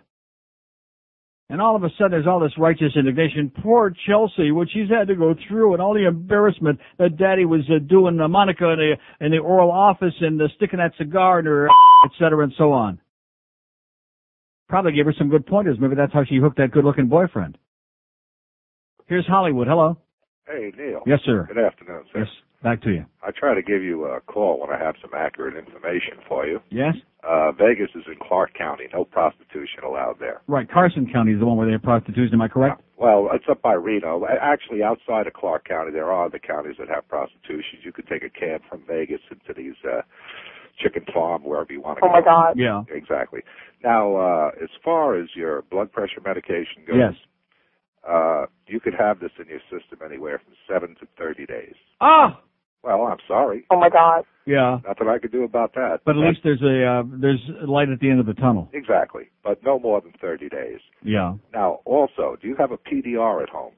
[1.50, 3.52] And all of a sudden there's all this righteous indignation.
[3.62, 7.60] Poor Chelsea, what she's had to go through and all the embarrassment that daddy was
[7.70, 11.40] uh, doing uh, Monica in the, in the oral office and uh, sticking that cigar
[11.40, 11.66] in her,
[12.06, 12.98] et cetera and so on.
[14.70, 15.76] Probably gave her some good pointers.
[15.78, 17.58] Maybe that's how she hooked that good looking boyfriend.
[19.06, 19.66] Here's Hollywood.
[19.68, 19.96] Hello.
[20.46, 21.00] Hey, Neil.
[21.06, 21.46] Yes, sir.
[21.48, 22.20] Good afternoon, sir.
[22.20, 22.28] Yes.
[22.62, 23.04] Back to you.
[23.22, 26.60] I try to give you a call when I have some accurate information for you.
[26.70, 26.94] Yes?
[27.22, 28.84] Uh, Vegas is in Clark County.
[28.94, 30.40] No prostitution allowed there.
[30.46, 30.70] Right.
[30.70, 32.30] Carson County is the one where they have prostitution.
[32.32, 32.80] Am I correct?
[32.96, 34.24] Well, it's up by Reno.
[34.40, 37.80] Actually, outside of Clark County, there are other counties that have prostitution.
[37.82, 40.00] You could take a cab from Vegas into these uh,
[40.82, 42.12] chicken farm, wherever you want to Oh go.
[42.14, 42.54] my God.
[42.58, 42.82] Yeah.
[42.90, 43.40] Exactly.
[43.82, 47.14] Now, uh, as far as your blood pressure medication goes, Yes.
[48.08, 51.74] Uh, you could have this in your system anywhere from seven to thirty days.
[52.00, 52.28] Oh!
[52.82, 53.64] Well, I'm sorry.
[53.70, 54.24] Oh my God.
[54.46, 54.78] Yeah.
[54.86, 56.00] Nothing I could do about that.
[56.04, 58.68] But at least there's a, uh, there's light at the end of the tunnel.
[58.74, 60.80] Exactly, but no more than 30 days.
[61.02, 61.36] Yeah.
[61.54, 63.72] Now, also, do you have a PDR at home?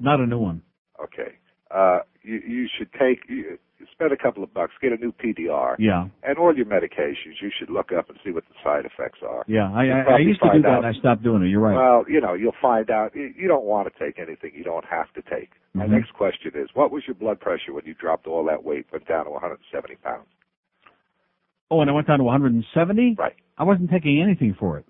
[0.00, 0.62] Not a new one.
[1.00, 1.34] Okay.
[1.70, 3.58] Uh, you, you should take, you, you
[3.92, 5.76] spend a couple of bucks, get a new PDR.
[5.78, 6.08] Yeah.
[6.22, 9.44] And all your medications, you should look up and see what the side effects are.
[9.46, 9.70] Yeah.
[9.72, 11.48] I, I, I used to do that out- and I stopped doing it.
[11.48, 11.76] You're right.
[11.76, 13.14] Well, you know, you'll find out.
[13.14, 15.50] You, you don't want to take anything you don't have to take.
[15.74, 15.90] My Mhm.
[15.90, 19.06] next question is, what was your blood pressure when you dropped all that weight, went
[19.06, 20.26] down to 170 pounds?
[21.70, 23.14] oh, and I went down to 170?
[23.16, 23.34] Right.
[23.56, 24.86] I wasn't taking anything for it.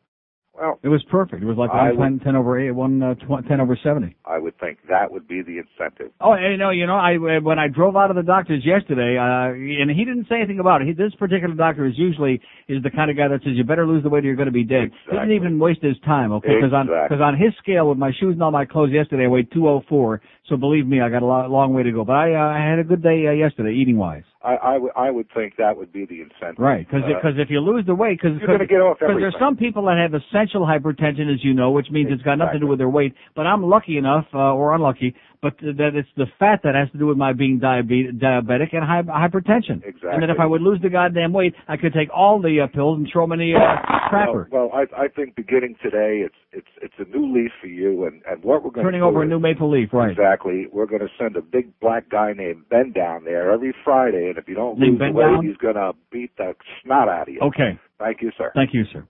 [0.59, 1.43] Well, It was perfect.
[1.43, 4.17] It was like I 110 10 over 8, 1, uh, tw- 10 over 70.
[4.27, 6.13] I would think that would be the incentive.
[6.21, 9.55] Oh, you know, you know, I when I drove out of the doctor's yesterday, uh,
[9.55, 10.89] and he didn't say anything about it.
[10.89, 13.87] He, this particular doctor is usually is the kind of guy that says you better
[13.87, 14.91] lose the weight or you're going to be dead.
[15.07, 16.49] He didn't even waste his time, okay?
[16.61, 19.29] Because on because on his scale with my shoes and all my clothes yesterday, I
[19.29, 20.21] weighed 204.
[20.49, 22.05] So believe me, I got a lo- long way to go.
[22.05, 24.25] But I uh, I had a good day uh, yesterday, eating wise.
[24.43, 26.59] I, I, would, I would think that would be the incentive.
[26.59, 29.35] Right, because Uh, because if you lose the weight, because You're gonna get off there's
[29.39, 32.61] some people that have essential hypertension, as you know, which means it's got nothing to
[32.61, 33.15] do with their weight.
[33.37, 36.99] But I'm lucky enough, uh, or unlucky, but that it's the fat that has to
[36.99, 39.83] do with my being diabe- diabetic and hy- hypertension.
[39.85, 40.11] Exactly.
[40.13, 42.67] And that if I would lose the goddamn weight, I could take all the uh,
[42.67, 44.51] pills and throw them in the uh, crapper.
[44.51, 48.05] Well, well, I, I think beginning today, it's it's it's a new leaf for you,
[48.05, 50.11] and and what we're going Turning over a new maple leaf, right?
[50.11, 50.67] Exactly.
[50.73, 54.37] We're going to send a big black guy named Ben down there every Friday, and
[54.37, 55.47] if you don't lose Ben the weight, down?
[55.47, 57.41] he's going to beat the snot out of you.
[57.41, 57.79] Okay.
[57.99, 58.51] Thank you, sir.
[58.55, 59.07] Thank you, sir.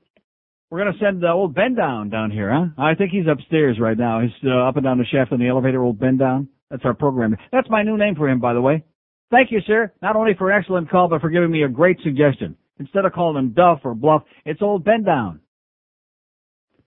[0.70, 2.66] We're gonna send uh, old Ben down down here, huh?
[2.78, 4.20] I think he's upstairs right now.
[4.20, 5.82] He's uh, up and down the shaft in the elevator.
[5.82, 6.48] Old Ben down.
[6.70, 7.36] That's our program.
[7.50, 8.84] That's my new name for him, by the way.
[9.32, 9.92] Thank you, sir.
[10.00, 12.56] Not only for an excellent call, but for giving me a great suggestion.
[12.78, 15.40] Instead of calling him Duff or Bluff, it's old Ben down.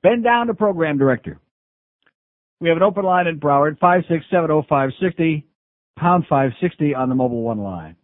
[0.02, 1.40] Ben down, the program director.
[2.60, 5.46] We have an open line in Broward, five six seven oh five sixty,
[5.98, 7.98] pound five sixty on the mobile one line.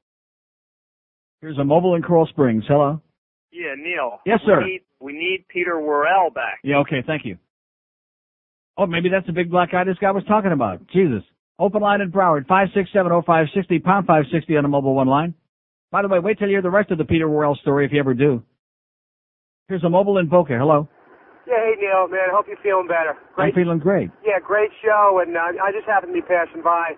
[1.41, 2.65] Here's a mobile in Coral Springs.
[2.67, 3.01] Hello.
[3.51, 4.19] Yeah, Neil.
[4.25, 4.59] Yes, sir.
[4.59, 6.59] We need, we need Peter Worrell back.
[6.63, 7.37] Yeah, okay, thank you.
[8.77, 10.87] Oh, maybe that's the big black guy this guy was talking about.
[10.87, 11.23] Jesus.
[11.57, 15.33] Open line in Broward, 5670560, pound 560 on the mobile one line.
[15.91, 17.91] By the way, wait till you hear the rest of the Peter Worrell story if
[17.91, 18.41] you ever do.
[19.67, 20.57] Here's a mobile in Boca.
[20.57, 20.87] Hello.
[21.47, 23.17] Yeah, hey Neil, man, I hope you're feeling better.
[23.37, 24.09] I'm feeling great.
[24.23, 26.93] yeah, great show, and uh, I just happened to be passing by.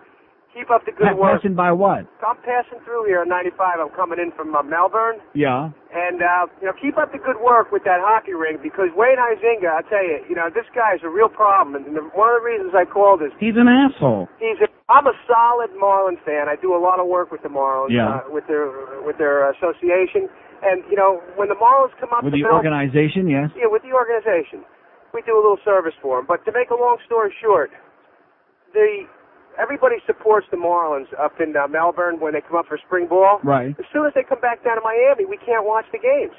[0.52, 1.40] Keep up the good work.
[1.40, 2.04] passing by what?
[2.20, 3.80] I'm passing through here on 95.
[3.80, 5.72] I'm coming in from uh, Melbourne, Yeah.
[5.96, 9.16] and uh, you know, keep up the good work with that hockey ring because Wayne
[9.16, 12.36] Huizinga, I tell you, you know, this guy is a real problem, and the, one
[12.36, 14.28] of the reasons I called is He's an asshole.
[14.44, 16.52] he's a, I'm a solid Marlins fan.
[16.52, 18.20] I do a lot of work with the Marlins, Yeah.
[18.20, 18.68] uh, with their
[19.08, 20.28] with their association,
[20.68, 23.56] and you know, when the Marlins come up With the Mel- organization, yes.
[23.56, 24.68] yeah, with the organization.
[25.16, 26.28] We do a little service for them.
[26.28, 27.72] But to make a long story short,
[28.76, 29.08] the
[29.60, 33.40] everybody supports the Marlins up in uh, Melbourne when they come up for spring ball.
[33.44, 33.76] Right.
[33.80, 36.36] As soon as they come back down to Miami, we can't watch the games.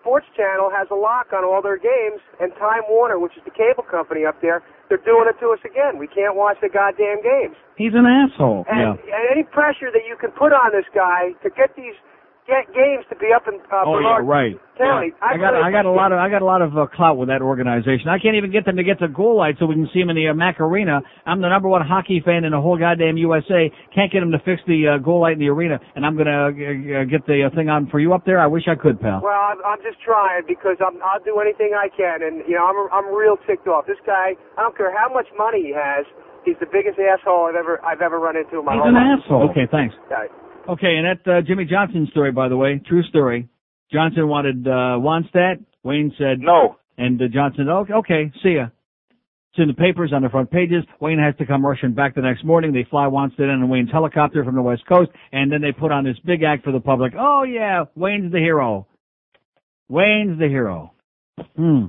[0.00, 3.52] Sports Channel has a lock on all their games, and Time Warner, which is the
[3.52, 6.00] cable company up there, they're doing it to us again.
[6.00, 7.54] We can't watch the goddamn games.
[7.76, 8.64] He's an asshole.
[8.64, 9.12] And, yeah.
[9.12, 11.94] and any pressure that you can put on this guy to get these
[12.50, 14.54] get games to be up in uh, Oh yeah, Bernard right.
[14.74, 17.20] County, I got I got a lot of I got a lot of uh, clout
[17.20, 18.08] with that organization.
[18.08, 20.10] I can't even get them to get to goal light so we can see them
[20.10, 21.04] in the uh, Mac Arena.
[21.28, 23.70] I'm the number one hockey fan in the whole goddamn USA.
[23.94, 26.48] Can't get them to fix the uh, goal light in the arena, and I'm gonna
[26.48, 28.40] uh, uh, get the uh, thing on for you up there.
[28.40, 29.20] I wish I could, pal.
[29.22, 32.64] Well, I'm, I'm just trying because I'm, I'll do anything I can, and you know
[32.64, 33.86] I'm I'm real ticked off.
[33.86, 36.08] This guy, I don't care how much money he has,
[36.44, 38.96] he's the biggest asshole I've ever I've ever run into in my whole life.
[38.96, 39.50] He's an asshole.
[39.52, 39.94] Okay, thanks.
[40.70, 43.48] Okay, and that uh, Jimmy Johnson story, by the way, true story.
[43.92, 45.64] Johnson wanted uh, Wannstedt.
[45.82, 48.66] Wayne said no, and uh, Johnson, okay, okay, see ya.
[49.52, 50.84] It's in the papers on the front pages.
[51.00, 52.72] Wayne has to come rushing back the next morning.
[52.72, 55.90] They fly Wannstedt in a Wayne's helicopter from the West Coast, and then they put
[55.90, 57.14] on this big act for the public.
[57.18, 58.86] Oh yeah, Wayne's the hero.
[59.88, 60.92] Wayne's the hero.
[61.56, 61.86] Hmm.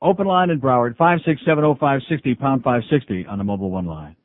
[0.00, 3.44] Open line in Broward, five six seven oh five sixty pound five sixty on the
[3.44, 4.16] mobile one line.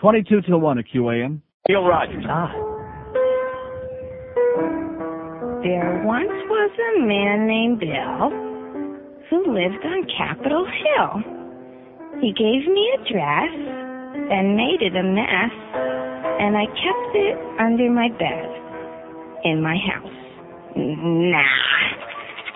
[0.00, 1.42] Twenty two till one at QAM.
[1.68, 2.24] Neil Rogers.
[2.28, 2.52] Ah.
[5.66, 8.30] There once was a man named Bill
[9.28, 11.22] who lived on Capitol Hill.
[12.20, 13.50] He gave me a dress,
[14.30, 15.54] then made it a mess,
[16.38, 18.46] and I kept it under my bed
[19.42, 20.14] in my house.
[20.76, 21.42] Nah,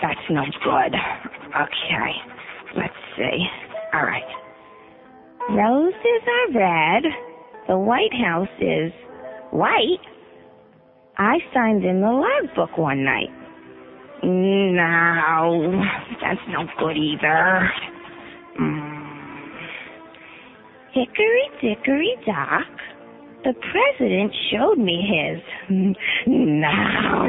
[0.02, 0.94] that's no good.
[1.50, 2.12] Okay,
[2.76, 3.42] let's see.
[3.92, 4.22] All right.
[5.50, 7.29] Roses are red.
[7.70, 8.90] The White House is
[9.52, 10.02] white.
[11.16, 13.30] I signed in the logbook one night.
[14.24, 15.80] No,
[16.20, 17.70] that's no good either.
[18.60, 19.50] Mm.
[20.94, 22.66] Hickory dickory dock.
[23.44, 25.40] The president showed me his.
[26.26, 26.72] No,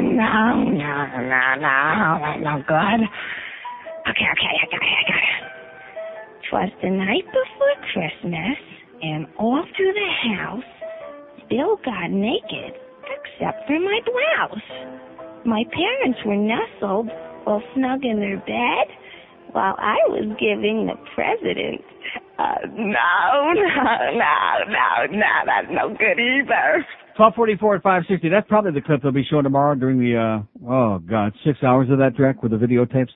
[0.00, 3.00] no, no, no, that's no good.
[4.10, 5.52] Okay, okay, I got it, I got it.
[6.50, 8.58] 'Twas the night before Christmas,
[9.02, 10.64] and all through the house,
[11.50, 14.62] Bill got naked, except for my blouse.
[15.44, 17.10] My parents were nestled,
[17.46, 18.86] all snug in their bed,
[19.52, 21.82] while I was giving the president.
[22.38, 23.84] Uh, no, no,
[24.16, 24.36] no,
[24.70, 26.86] no, no, that's no good either.
[27.18, 28.28] 1244 at 560.
[28.30, 31.90] That's probably the clip they'll be showing tomorrow during the, uh, oh God, six hours
[31.90, 33.10] of that Drek with the videotapes.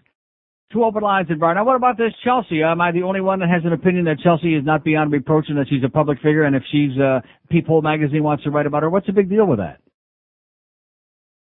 [0.72, 1.38] Two open lines in.
[1.38, 2.62] Now what about this Chelsea?
[2.62, 5.46] Am I the only one that has an opinion that Chelsea is not beyond reproach
[5.48, 8.66] and that she's a public figure and if she's, uh, Peephole magazine wants to write
[8.66, 9.80] about her, what's the big deal with that?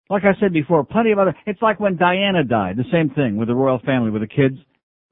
[0.10, 3.38] Like I said before, plenty of other, it's like when Diana died, the same thing
[3.38, 4.58] with the royal family, with the kids.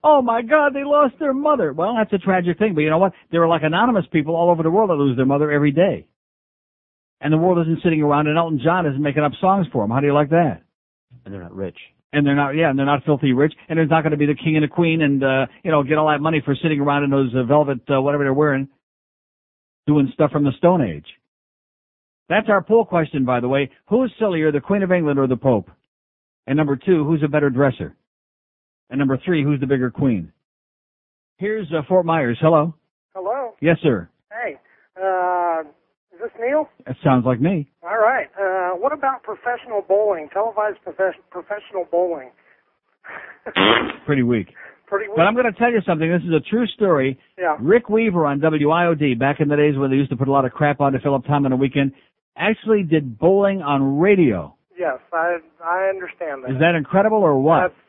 [0.04, 1.74] Oh my God, they lost their mother.
[1.74, 3.14] Well, that's a tragic thing, but you know what?
[3.32, 6.06] There are like anonymous people all over the world that lose their mother every day.
[7.22, 9.92] And the world isn't sitting around and Elton John isn't making up songs for them.
[9.92, 10.62] How do you like that?
[11.26, 11.78] And they're not rich.
[12.14, 14.28] And they're not, yeah, and they're not filthy rich, and there's not going to be
[14.28, 16.80] the king and the queen and, uh, you know, get all that money for sitting
[16.80, 18.70] around in those uh, velvet, uh, whatever they're wearing,
[19.88, 21.08] doing stuff from the Stone Age.
[22.30, 23.72] That's our poll question, by the way.
[23.90, 25.72] Who's sillier, the Queen of England or the Pope?
[26.46, 27.96] And number two, who's a better dresser?
[28.90, 30.32] And number three, who's the bigger queen?
[31.38, 32.38] Here's uh, Fort Myers.
[32.40, 32.76] Hello.
[33.16, 33.56] Hello.
[33.60, 34.08] Yes, sir.
[34.32, 34.58] Hey,
[35.02, 35.64] uh,
[36.14, 36.70] is this Neil?
[36.86, 37.70] That sounds like me.
[37.82, 38.28] All right.
[38.40, 40.30] Uh, what about professional bowling?
[40.32, 42.30] Televised prof- professional bowling.
[44.06, 44.48] Pretty weak.
[44.88, 45.16] Pretty weak.
[45.16, 46.10] But I'm going to tell you something.
[46.10, 47.20] This is a true story.
[47.38, 47.58] Yeah.
[47.60, 50.46] Rick Weaver on WIOD, back in the days when they used to put a lot
[50.46, 51.94] of crap on to fill up time on the weekend,
[52.38, 54.56] actually did bowling on radio.
[54.78, 56.52] Yes, I I understand that.
[56.52, 57.62] Is that incredible or what?
[57.62, 57.80] That's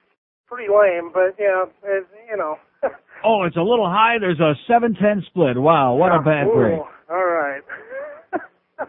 [0.47, 2.57] pretty lame, but yeah, it, you know.
[3.27, 4.17] Oh, it's a little high.
[4.21, 5.57] There's a 7-10 split.
[5.57, 6.79] Wow, what a bad Ooh, break.
[7.09, 7.63] All right.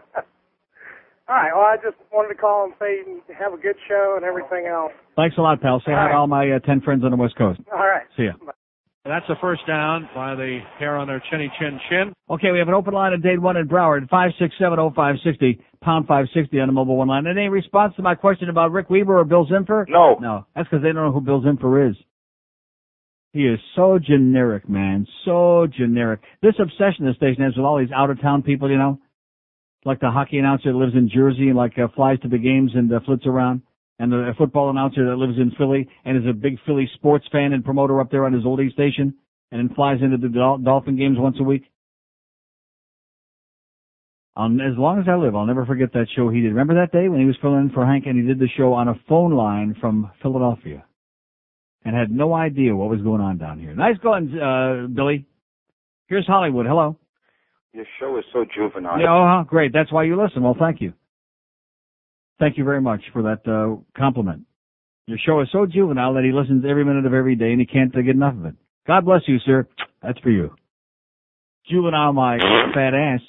[1.28, 1.50] all right.
[1.54, 3.02] Well, I just wanted to call and say
[3.38, 4.92] have a good show and everything else.
[5.16, 5.80] Thanks a lot, pal.
[5.84, 7.60] Say hi to all my uh, 10 friends on the West Coast.
[7.72, 8.06] All right.
[8.16, 8.32] See ya.
[9.06, 12.12] That's the first down by the hair on their chinny chin chin.
[12.28, 16.66] Okay, we have an open line at Dade 1 in Broward, 5670560, pound 560 on
[16.66, 17.26] the mobile one line.
[17.26, 19.84] And any response to my question about Rick Weaver or Bill Zimpfer?
[19.88, 20.16] No.
[20.20, 20.46] No.
[20.56, 21.96] That's because they don't know who Bill Zimpfer is.
[23.32, 25.06] He is so generic, man.
[25.24, 26.20] So generic.
[26.42, 28.98] This obsession the station has with all these out of town people, you know?
[29.86, 32.72] Like the hockey announcer that lives in Jersey and like uh, flies to the games
[32.74, 33.62] and uh, flits around.
[33.98, 37.52] And the football announcer that lives in Philly and is a big Philly sports fan
[37.52, 39.14] and promoter up there on his oldie station
[39.50, 41.62] and then flies into the Dol- Dolphin games once a week.
[44.36, 46.48] Um, as long as I live, I'll never forget that show he did.
[46.48, 48.74] Remember that day when he was filling in for Hank and he did the show
[48.74, 50.84] on a phone line from Philadelphia
[51.86, 53.74] and had no idea what was going on down here.
[53.74, 55.24] Nice going, uh, Billy.
[56.08, 56.66] Here's Hollywood.
[56.66, 56.98] Hello.
[57.76, 58.98] Your show is so juvenile.
[58.98, 59.70] Yeah, oh, great.
[59.70, 60.42] That's why you listen.
[60.42, 60.94] Well, thank you.
[62.38, 64.46] Thank you very much for that uh, compliment.
[65.06, 67.66] Your show is so juvenile that he listens every minute of every day and he
[67.66, 68.54] can't get enough of it.
[68.86, 69.68] God bless you, sir.
[70.02, 70.54] That's for you.
[71.70, 72.38] Juvenile, my
[72.72, 73.20] fat ass.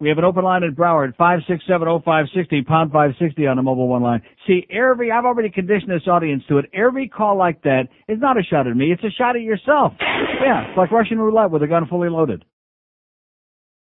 [0.00, 4.22] We have an open line at Broward, 5670560, pound 560 on the mobile one line.
[4.48, 6.66] See, every, I've already conditioned this audience to it.
[6.74, 9.92] Every call like that is not a shot at me, it's a shot at yourself.
[10.00, 12.44] Yeah, it's like Russian roulette with a gun fully loaded.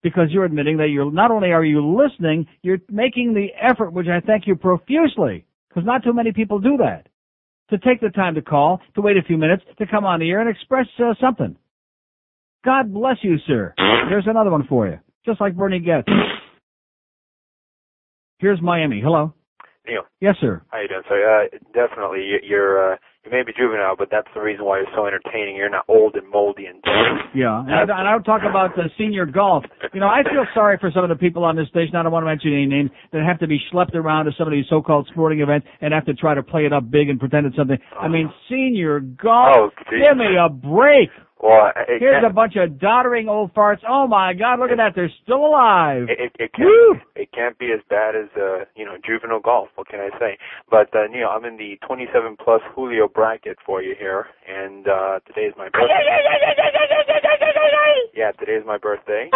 [0.04, 4.06] Because you're admitting that you're, not only are you listening, you're making the effort, which
[4.06, 5.46] I thank you profusely.
[5.68, 7.08] Because not too many people do that.
[7.70, 10.30] To take the time to call, to wait a few minutes, to come on the
[10.30, 11.56] air and express uh, something.
[12.64, 13.74] God bless you, sir.
[13.76, 16.08] There's another one for you just like Bernie gets.
[18.38, 19.00] Here's Miami.
[19.02, 19.32] Hello.
[19.86, 20.02] Neil.
[20.20, 20.62] Yes, sir.
[20.68, 21.02] How you doing?
[21.08, 24.78] So, uh, definitely, you- you're, uh, you may be juvenile, but that's the reason why
[24.78, 25.56] you're so entertaining.
[25.56, 26.82] You're not old and moldy and
[27.34, 29.64] Yeah, and I, and I would talk about the senior golf.
[29.92, 31.96] You know, I feel sorry for some of the people on this station.
[31.96, 34.46] I don't want to mention any names that have to be schlepped around to some
[34.46, 37.18] of these so-called sporting events and have to try to play it up big and
[37.18, 37.78] pretend it's something.
[37.98, 39.56] I mean, senior golf.
[39.56, 40.02] Oh, geez.
[40.06, 41.08] give me a break.
[41.44, 43.84] Well, it, Here's a bunch of doddering old farts.
[43.86, 44.92] Oh my God, look at that.
[44.96, 46.08] They're still alive.
[46.08, 49.68] it, it, it can't it can't be as bad as uh you know juvenile golf.
[49.74, 50.38] What can I say?
[50.70, 55.20] But uh, Neil, I'm in the 27 plus Julio bracket for you here, and uh
[55.28, 55.92] today is my birthday.
[58.14, 59.28] yeah, today is my birthday.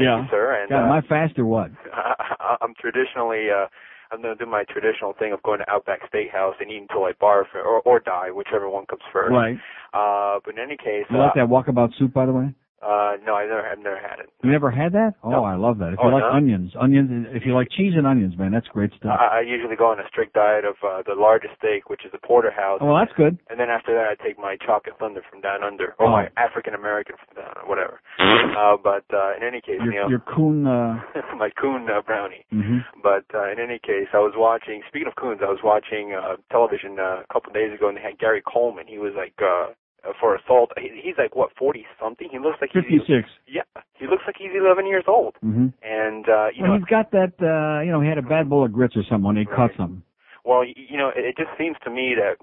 [0.00, 0.26] Yeah.
[0.28, 0.58] sir.
[0.60, 1.70] And God, uh, am I fast or what?
[1.94, 3.66] I, I'm traditionally uh
[4.12, 7.12] I'm gonna do my traditional thing of going to Outback Steakhouse and eating until I
[7.12, 9.32] barf or or die, whichever one comes first.
[9.32, 9.56] Right.
[9.92, 12.54] Uh, but in any case, You uh, like that walkabout soup, by the way?
[12.84, 14.28] Uh, no, I never, I've never had it.
[14.44, 15.14] You never had that?
[15.24, 15.94] Oh, I love that.
[15.94, 16.30] If Oh, you like no?
[16.36, 19.16] onions, onions, if you like cheese and onions, man, that's great stuff.
[19.18, 22.12] I, I usually go on a strict diet of uh, the largest steak, which is
[22.12, 22.78] a porterhouse.
[22.82, 23.38] Oh, well, that's good.
[23.48, 26.10] And then after that, I take my chocolate thunder from down under, or Oh.
[26.10, 28.00] my African American from down under, whatever.
[28.20, 31.00] Uh, but uh, in any case, Your, Neil, your coon, uh,
[31.38, 32.44] my coon uh, brownie.
[32.52, 32.84] mhm.
[33.02, 34.82] But uh, in any case, I was watching.
[34.88, 37.96] Speaking of coons, I was watching uh, television uh, a couple of days ago, and
[37.96, 38.86] they had Gary Coleman.
[38.86, 39.72] He was like uh,
[40.20, 40.70] for assault.
[40.78, 42.28] He's like what forty something.
[42.30, 43.28] He looks like he's 56.
[43.48, 43.62] yeah.
[43.98, 45.34] He looks like he's eleven years old.
[45.40, 48.22] hmm And uh, you Well, know, he's got that, uh, you know, he had a
[48.22, 50.02] bad bowl of grits or something when he caught something.
[50.44, 52.36] well, you know, it, just seems to me that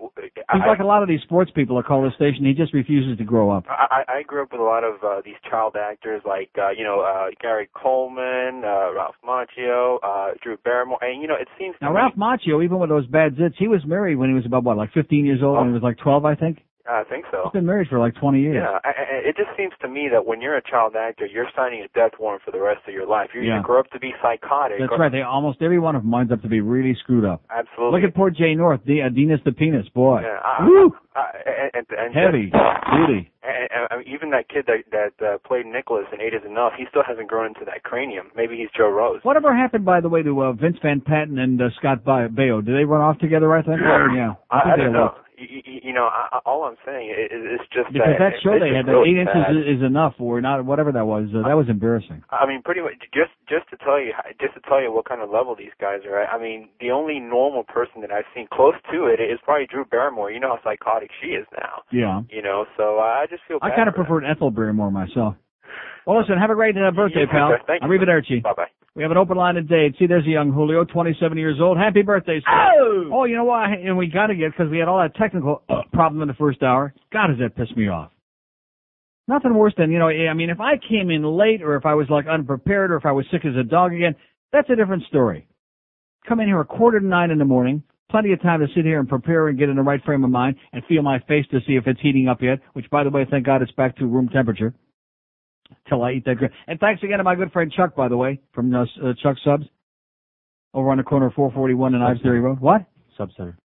[0.54, 2.46] He's like a lot of these sports people that call this station.
[2.46, 3.66] He just refuses to grow up.
[3.70, 6.72] I, I I grew up with a lot of uh, these child actors like uh,
[6.72, 11.48] you know uh, Gary Coleman, uh, Ralph Macchio, uh, Drew Barrymore, and you know it
[11.60, 14.30] seems to Now, me, Ralph Macchio, even with those bad zits, he was married when
[14.30, 15.60] he was about, what, like 15 years old?
[15.60, 16.60] And he was like 12, I think?
[16.92, 17.42] I think so.
[17.46, 18.56] He's been married for like 20 years.
[18.60, 21.48] Yeah, I, I, it just seems to me that when you're a child actor, you're
[21.56, 23.30] signing a death warrant for the rest of your life.
[23.34, 23.56] You Yeah.
[23.60, 24.78] either grow up to be psychotic.
[24.80, 25.12] That's right.
[25.12, 27.42] They almost every one of them winds up to be really screwed up.
[27.50, 28.02] Absolutely.
[28.02, 30.22] Look at poor Jay North, the, uh, the penis, boy.
[30.22, 30.92] Yeah, I, Woo!
[31.16, 31.26] I,
[31.74, 32.52] and, and, and Heavy.
[32.54, 36.74] And, and, and even that kid that that uh, played Nicholas in Eight Is Enough,
[36.78, 38.28] he still hasn't grown into that cranium.
[38.36, 39.20] Maybe he's Joe Rose.
[39.24, 42.64] Whatever happened, by the way, to uh, Vince Van Patten and uh, Scott Baio?
[42.64, 43.54] Did they run off together?
[43.56, 43.80] I think.
[43.82, 44.34] yeah.
[44.52, 45.04] I, I think they don't know.
[45.06, 45.18] left.
[45.42, 49.18] You, know, I, all I'm saying is, is just Because that show they had, really
[49.18, 51.30] eight inches is, enough, or not, whatever that was.
[51.34, 52.24] Uh, that was embarrassing.
[52.30, 55.22] I mean, pretty much just just to tell you just to tell you what kind
[55.22, 56.30] of level these guys are at.
[56.30, 59.86] I mean, the only normal person that I've seen close to it is probably Drew
[59.86, 60.32] Barrymore.
[60.32, 61.84] You know how psychotic she is now.
[61.92, 62.22] Yeah.
[62.30, 63.58] You know, so I just feel.
[63.62, 65.36] I kind of preferred Ethel Barrymore myself.
[66.06, 67.50] Well, listen, have a great uh, birthday, too, pal.
[67.50, 67.60] sir.
[67.68, 67.90] Thank you.
[67.90, 68.44] Arrivederci.
[68.44, 68.66] Bye bye.
[68.96, 69.94] We have an open line today.
[69.98, 71.78] See, there's a young Julio, 27 years old.
[71.78, 72.72] Happy birthday, sir.
[72.76, 73.10] Oh!
[73.14, 73.74] Oh, you know why?
[73.74, 76.34] And we got to get, because we had all that technical uh, problem in the
[76.34, 76.94] first hour.
[77.14, 78.12] God, does that piss me off.
[79.30, 81.94] Nothing worse than, you know, I mean, if I came in late or if I
[81.94, 84.16] was like unprepared or if I was sick as a dog again,
[84.52, 85.48] that's a different story.
[86.28, 88.84] Come in here a quarter to nine in the morning, plenty of time to sit
[88.84, 91.46] here and prepare and get in the right frame of mind and feel my face
[91.52, 93.96] to see if it's heating up yet, which by the way, thank God it's back
[93.98, 94.74] to room temperature
[95.90, 96.38] till I eat that.
[96.38, 99.14] gra- And thanks again to my good friend Chuck, by the way, from uh, uh,
[99.22, 99.66] Chuck Subs
[100.74, 102.60] over on the corner of 441 and Ives Dairy Road.
[102.60, 102.86] What?
[103.18, 103.58] Sub Center.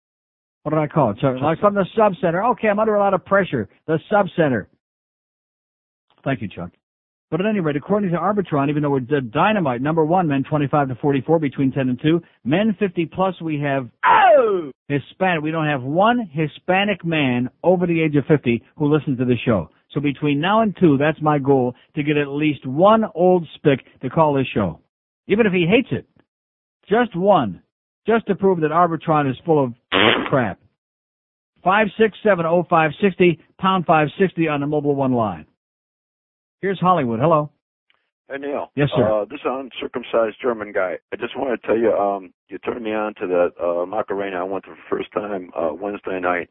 [0.63, 1.19] What did I call it?
[1.21, 2.43] Chuck, like from the Sub Center.
[2.53, 3.69] Okay, I'm under a lot of pressure.
[3.87, 4.69] The Sub Center.
[6.25, 6.71] Thank you, Chuck.
[7.31, 10.45] But at any rate, according to Arbitron, even though we're d- dynamite, number one, men
[10.49, 12.21] 25 to 44 between 10 and 2.
[12.45, 14.71] Men 50 plus, we have oh!
[14.89, 15.43] Hispanic.
[15.43, 19.37] We don't have one Hispanic man over the age of 50 who listens to the
[19.45, 19.69] show.
[19.95, 23.81] So between now and 2, that's my goal, to get at least one old spick
[24.03, 24.81] to call this show.
[25.29, 26.07] Even if he hates it.
[26.89, 27.63] Just one.
[28.07, 29.73] Just to prove that Arbitron is full of
[30.29, 30.59] crap.
[31.65, 35.47] 5670560, pound 560 on the mobile one line.
[36.61, 37.21] Here's Hollywood.
[37.21, 37.51] Hello.
[38.29, 38.71] Hey Neil.
[38.75, 39.23] Yes, sir.
[39.23, 40.95] Uh, this uncircumcised German guy.
[41.13, 44.41] I just want to tell you, um, you turned me on to that uh, Macarena.
[44.41, 46.49] I went to the first time uh, Wednesday night,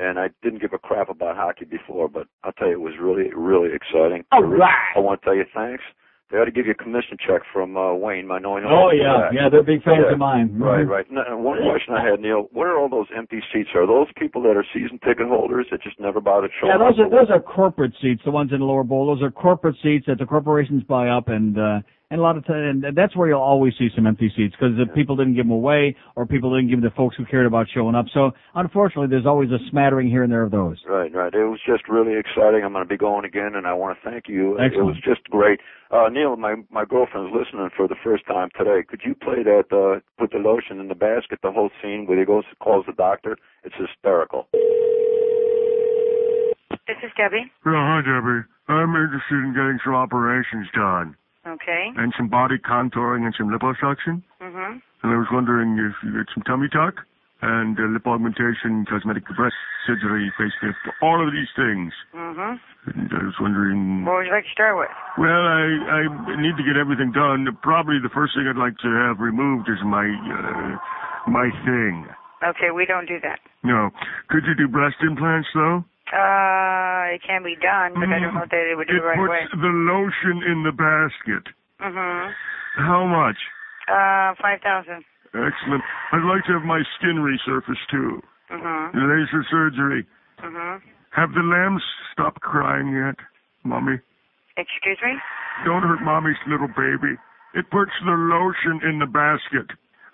[0.00, 2.94] and I didn't give a crap about hockey before, but I'll tell you, it was
[3.00, 4.24] really, really exciting.
[4.32, 4.70] All right.
[4.96, 5.82] I want to tell you thanks.
[6.30, 9.28] They ought to give you a commission check from uh, Wayne, my knowing Oh, yeah.
[9.34, 10.12] Yeah, they're big fans Yeah.
[10.12, 10.56] of mine.
[10.58, 10.88] Right, Mhm.
[10.88, 11.10] right.
[11.10, 13.68] Now, one question I had, Neil, what are all those empty seats?
[13.74, 16.98] Are those people that are season ticket holders that just never bothered showing Yeah, those
[16.98, 18.22] are those are corporate seats.
[18.24, 21.28] The ones in the lower bowl, those are corporate seats that the corporations buy up,
[21.28, 21.80] and uh,
[22.12, 24.76] and a lot of time, and that's where you'll always see some empty seats because
[24.76, 27.46] the people didn't give them away, or people didn't give them to folks who cared
[27.46, 28.04] about showing up.
[28.12, 30.76] So unfortunately, there's always a smattering here and there of those.
[30.86, 31.32] Right, right.
[31.32, 32.60] It was just really exciting.
[32.64, 34.60] I'm going to be going again, and I want to thank you.
[34.60, 34.74] Excellent.
[34.74, 35.60] It was just great.
[35.90, 38.84] Uh, Neil, my my girlfriend's listening for the first time today.
[38.86, 39.72] Could you play that?
[39.72, 41.38] Uh, put the lotion in the basket.
[41.42, 43.38] The whole scene where he goes calls the doctor.
[43.64, 44.48] It's hysterical.
[46.86, 47.48] This is Debbie.
[47.64, 48.44] Yeah, hi, Debbie.
[48.68, 51.16] I'm interested in getting some operations done.
[51.46, 51.90] Okay.
[51.96, 54.22] And some body contouring and some liposuction.
[54.40, 54.80] Mhm.
[55.02, 57.02] And I was wondering if you get some tummy tuck
[57.42, 59.56] and uh, lip augmentation, cosmetic breast
[59.86, 61.92] surgery, facelift, all of these things.
[62.14, 62.60] Mhm.
[62.94, 64.04] And I was wondering.
[64.04, 64.90] What would you like to start with?
[65.18, 67.50] Well, I I need to get everything done.
[67.62, 70.78] Probably the first thing I'd like to have removed is my uh,
[71.30, 72.06] my thing.
[72.44, 73.38] Okay, we don't do that.
[73.62, 73.90] No,
[74.28, 75.84] could you do breast implants though?
[76.10, 79.04] Uh, it can be done, but I don't know that it would do It it
[79.06, 79.62] right puts away.
[79.62, 81.46] the lotion in the basket.
[81.80, 82.34] Mhm.
[82.76, 83.38] How much?
[83.88, 85.04] Uh, five thousand.
[85.34, 85.82] Excellent.
[86.12, 88.22] I'd like to have my skin resurfaced too.
[88.50, 88.90] Mhm.
[88.94, 90.04] Laser surgery.
[90.42, 90.82] Mhm.
[91.12, 93.16] Have the lambs stopped crying yet,
[93.64, 94.00] Mommy?
[94.56, 95.20] Excuse me.
[95.64, 97.16] Don't hurt Mommy's little baby.
[97.54, 99.70] It puts the lotion in the basket.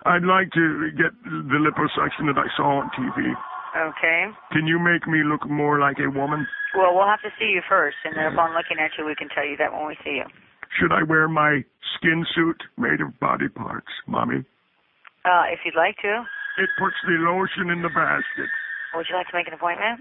[0.06, 3.34] I'd like to get the liposuction that I saw on TV.
[3.78, 4.26] Okay.
[4.50, 6.46] Can you make me look more like a woman?
[6.74, 9.28] Well, we'll have to see you first, and then upon looking at you, we can
[9.30, 10.26] tell you that when we see you.
[10.80, 11.62] Should I wear my
[11.96, 14.44] skin suit made of body parts, Mommy?
[15.24, 16.24] Uh, if you'd like to.
[16.58, 18.50] It puts the lotion in the basket.
[18.94, 20.00] Would you like to make an appointment?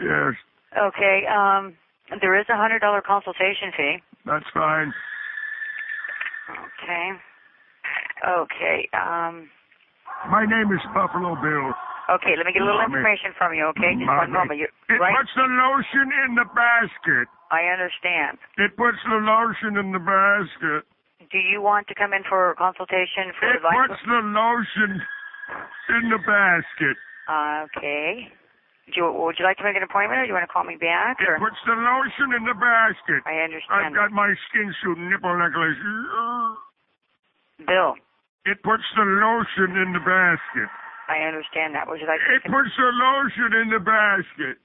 [0.00, 0.34] Yes,
[0.74, 1.22] Okay.
[1.30, 1.76] Um,
[2.20, 3.96] there is a hundred dollar consultation fee.
[4.26, 4.92] that's fine.
[6.50, 7.08] Okay.
[8.26, 8.88] Okay.
[8.92, 9.48] Um.
[10.30, 11.72] My name is Buffalo Bill.
[12.10, 12.36] Okay.
[12.36, 13.00] Let me get a little Mommy.
[13.00, 13.64] information from you.
[13.76, 13.96] Okay.
[13.96, 14.60] Just one moment.
[14.60, 15.16] You It right?
[15.16, 17.26] puts the lotion in the basket.
[17.50, 18.38] I understand.
[18.58, 20.84] It puts the lotion in the basket.
[21.30, 23.88] Do you want to come in for a consultation for It advice?
[23.88, 25.00] puts the lotion
[25.96, 26.96] in the basket.
[27.24, 28.28] Okay.
[28.92, 30.64] Do you, would you like to make an appointment, or do you want to call
[30.64, 31.16] me back?
[31.16, 33.24] It puts the lotion in the basket.
[33.24, 33.88] I understand.
[33.88, 35.80] I've got my skin suit nipple necklace.
[37.64, 37.96] Bill,
[38.44, 40.68] It puts the lotion in the basket.
[41.08, 41.84] I understand that.
[41.88, 42.28] Would you like to?
[42.36, 44.56] It puts the lotion in the basket.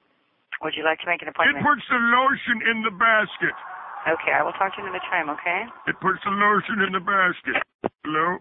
[0.64, 1.60] Would you like to make an appointment?
[1.60, 3.56] It puts the lotion in the basket.
[4.08, 5.30] Okay, I will talk to you another time.
[5.30, 5.68] Okay.
[5.88, 7.60] It puts the lotion in the basket.
[8.04, 8.40] Hello?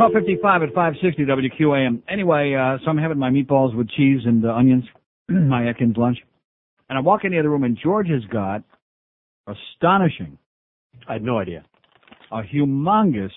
[0.00, 2.02] 1255 at 560 WQAM.
[2.08, 4.84] Anyway, uh, so I'm having my meatballs with cheese and uh, onions,
[5.28, 6.18] my Atkins lunch.
[6.88, 8.62] And I walk in the other room and George has got
[9.46, 10.38] astonishing,
[11.08, 11.64] I had no idea.
[12.32, 13.32] a humongous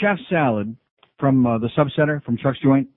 [0.00, 0.76] chef salad
[1.18, 2.88] from uh, the sub center from Chuck's Joint.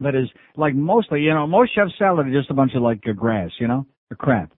[0.00, 3.02] That is like mostly, you know, most chef salad are just a bunch of like
[3.08, 4.52] uh, grass, you know, or crap.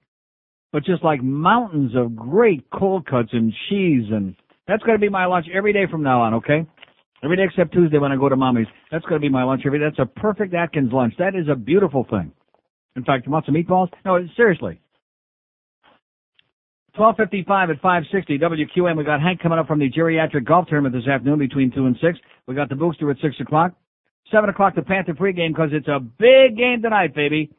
[0.73, 4.34] But just like mountains of great cold cuts and cheese and
[4.66, 6.66] that's going to be my lunch every day from now on, okay?
[7.23, 8.66] Every day except Tuesday when I go to mommy's.
[8.91, 9.86] That's going to be my lunch every day.
[9.86, 11.15] That's a perfect Atkins lunch.
[11.18, 12.33] That is a beautiful thing.
[12.97, 13.89] In fact, you want some meatballs?
[14.05, 14.81] No, seriously.
[16.97, 18.97] 1255 at 560 WQAM.
[18.97, 21.97] We got Hank coming up from the geriatric golf tournament this afternoon between 2 and
[22.01, 22.19] 6.
[22.47, 23.73] We got the booster at 6 o'clock.
[24.31, 27.51] 7 o'clock, the Panther pregame because it's a big game tonight, baby.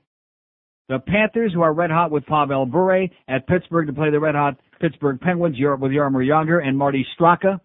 [0.88, 4.36] The Panthers, who are red hot with Pavel Bure at Pittsburgh to play the red
[4.36, 7.60] hot Pittsburgh Penguins Europe with Jaromir Jagr and Marty Straka.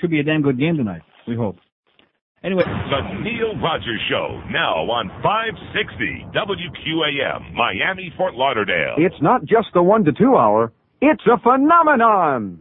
[0.00, 1.56] Should be a damn good game tonight, we hope.
[2.42, 2.62] Anyway.
[2.64, 8.94] The Neil Rogers Show, now on 560 WQAM, Miami, Fort Lauderdale.
[8.96, 12.60] It's not just the one to two hour, it's a phenomenon.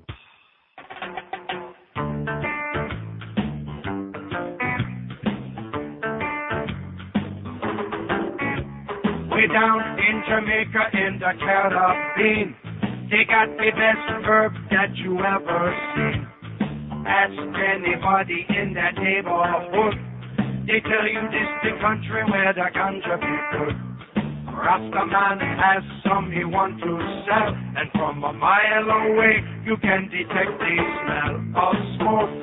[9.32, 12.56] Way down in Jamaica in the Caribbean.
[13.10, 16.29] They got the best herb that you ever seen.
[17.08, 19.96] Ask anybody in that neighborhood.
[20.68, 23.76] They tell you this the country where the ganja be good.
[24.60, 26.94] Rastaman has some he want to
[27.26, 32.34] sell, and from a mile away you can detect the smell of smoke.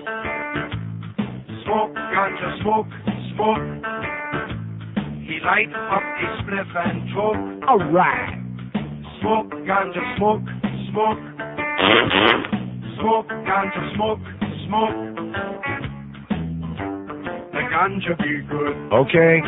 [1.63, 2.91] Smoke, ganja, smoke,
[3.37, 3.65] smoke.
[5.29, 7.69] He light up the spliff and choke.
[7.69, 8.41] All right.
[9.21, 10.47] Smoke, ganja, smoke,
[10.91, 11.21] smoke.
[12.97, 14.21] Smoke, ganja, smoke,
[14.67, 14.97] smoke.
[17.53, 18.77] The ganja be good.
[18.93, 19.41] Okay.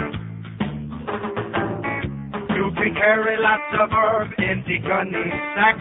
[2.55, 5.77] You can carry lots of herb in the gunny sack.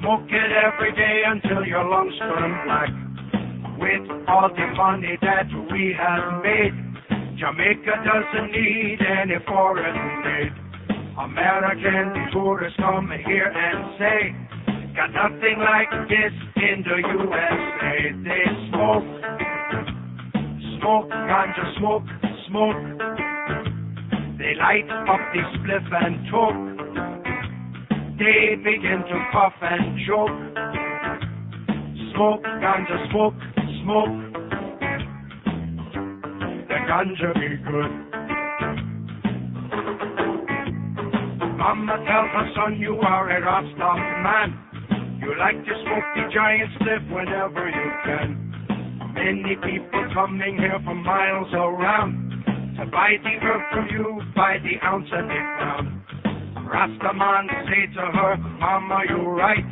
[0.00, 2.90] Smoke it every day until your lungs turn black.
[3.78, 6.74] With all the money that we have made,
[7.38, 10.52] Jamaica doesn't need any foreign aid.
[11.18, 14.45] American tourists come here and say,
[14.96, 18.16] got nothing like this in the USA.
[18.24, 19.04] They smoke,
[20.80, 22.08] smoke, ganja smoke,
[22.48, 22.82] smoke.
[24.38, 26.56] They light up the spliff and talk.
[28.18, 30.38] They begin to puff and choke.
[32.14, 33.34] Smoke, ganja smoke,
[33.84, 34.16] smoke.
[36.68, 37.92] The ganja be good.
[41.58, 44.65] Mama tells her son you are a Rasta man.
[45.26, 48.30] You like to smoke the giant spliff whenever you can.
[49.12, 52.44] Many people coming here from miles around
[52.78, 55.88] to buy the herb from you by the ounce and the pound.
[56.70, 59.66] Rastaman say to her, Mama, you're right.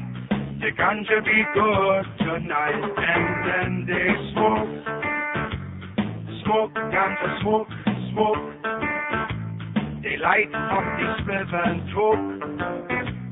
[0.59, 2.83] The ganja be good tonight.
[2.99, 4.75] And then they smoke,
[6.43, 7.71] smoke, ganja smoke,
[8.11, 8.43] smoke.
[10.03, 13.24] They light up the spliff and choke.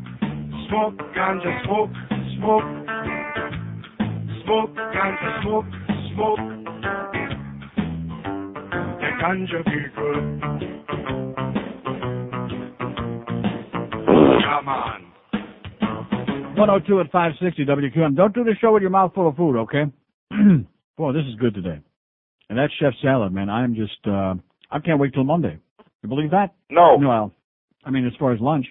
[0.73, 1.91] Smoke, ganja smoke,
[2.39, 2.65] smoke.
[4.43, 5.67] Smoke, ganja smoke,
[6.15, 6.39] smoke.
[8.97, 10.25] The ganja be good.
[14.41, 15.13] Come on.
[16.57, 18.17] 102 at 560 WQAM.
[18.17, 19.85] Don't do the show with your mouth full of food, okay?
[20.97, 21.81] Boy, this is good today.
[22.49, 24.37] And that chef salad, man, I am just, uh,
[24.71, 25.59] I can't wait till Monday.
[26.03, 26.55] You believe that?
[26.71, 26.97] No.
[26.99, 27.35] Well,
[27.85, 28.65] I mean, as far as lunch,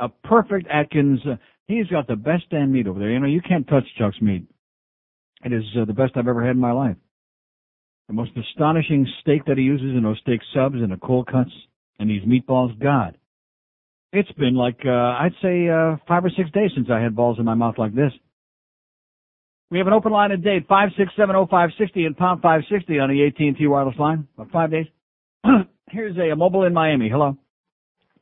[0.00, 3.10] a perfect Atkins, uh, he's got the best damn meat over there.
[3.10, 4.46] You know, you can't touch Chuck's meat.
[5.44, 6.96] It is uh, the best I've ever had in my life.
[8.08, 11.50] The most astonishing steak that he uses in those steak subs and the cold cuts
[11.98, 13.16] and these meatballs, God.
[14.12, 17.38] It's been like, uh, I'd say, uh, five or six days since I had balls
[17.38, 18.12] in my mouth like this.
[19.70, 23.98] We have an open line at date, 5670560 and pound 560 on the AT&T wireless
[23.98, 24.28] line.
[24.36, 24.86] About five days.
[25.90, 27.08] Here's a, a mobile in Miami.
[27.08, 27.36] Hello.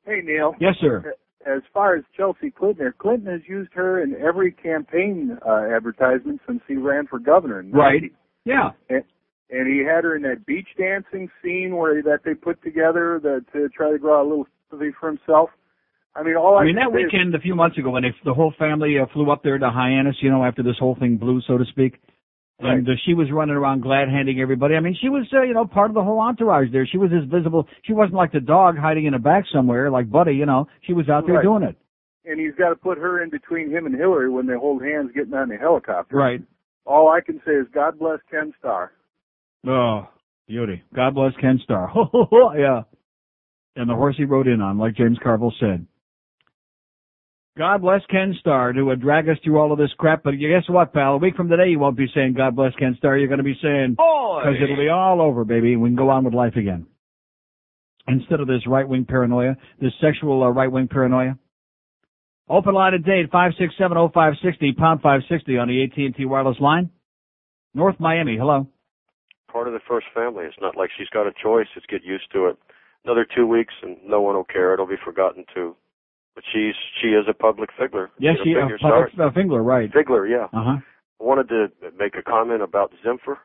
[0.06, 0.54] Hey, Neil.
[0.60, 1.14] Yes, sir.
[1.46, 6.60] As far as Chelsea Clinton, Clinton has used her in every campaign uh, advertisement since
[6.68, 7.60] he ran for governor.
[7.60, 8.02] in Right.
[8.02, 8.10] 90s.
[8.44, 8.70] Yeah.
[8.88, 9.02] And,
[9.50, 13.44] and he had her in that beach dancing scene where that they put together that
[13.52, 15.50] to try to draw a little sympathy for himself.
[16.14, 18.02] I mean, all I, I mean, that say is- weekend a few months ago when
[18.02, 20.94] they, the whole family uh, flew up there to Hyannis, you know, after this whole
[20.94, 22.00] thing blew, so to speak.
[22.58, 24.76] And uh, she was running around glad handing everybody.
[24.76, 26.86] I mean, she was, uh, you know, part of the whole entourage there.
[26.86, 27.66] She was as visible.
[27.84, 30.68] She wasn't like the dog hiding in the back somewhere, like Buddy, you know.
[30.82, 31.42] She was out there Right.
[31.42, 31.76] doing it.
[32.24, 35.10] and he's got to put her in between him and Hillary when they hold hands
[35.12, 36.16] getting on the helicopter.
[36.16, 36.40] Right.
[36.86, 38.92] All I can say is God bless Ken Starr.
[39.66, 40.06] Oh,
[40.46, 40.82] beauty.
[40.94, 41.90] God bless Ken Starr.
[42.56, 42.82] yeah.
[43.74, 45.84] And the horse he rode in on, like James Carville said.
[47.58, 50.22] God bless Ken Starr who uh, drag us through all of this crap.
[50.22, 51.14] But you guess what, pal?
[51.14, 53.18] A week from today, you won't be saying God bless Ken Starr.
[53.18, 55.76] You're going to be saying, because it'll be all over, baby.
[55.76, 56.86] We can go on with life again.
[58.08, 61.38] Instead of this right-wing paranoia, this sexual uh, right-wing paranoia.
[62.48, 66.90] Open line at date, 5670560, pound 560 on the AT&T wireless line.
[67.74, 68.66] North Miami, hello.
[69.50, 70.44] part of the first family.
[70.44, 71.68] It's not like she's got a choice.
[71.76, 72.58] It's get used to it.
[73.04, 74.72] Another two weeks and no one will care.
[74.74, 75.76] It'll be forgotten too.
[76.34, 78.10] But she's she is a public figure.
[78.18, 79.90] Yes, You she, uh, figure public, uh, Fingler, right.
[79.92, 80.44] Figler, yeah.
[80.58, 80.78] Uh-huh.
[80.80, 83.36] I wanted to make a comment about Zimpfer.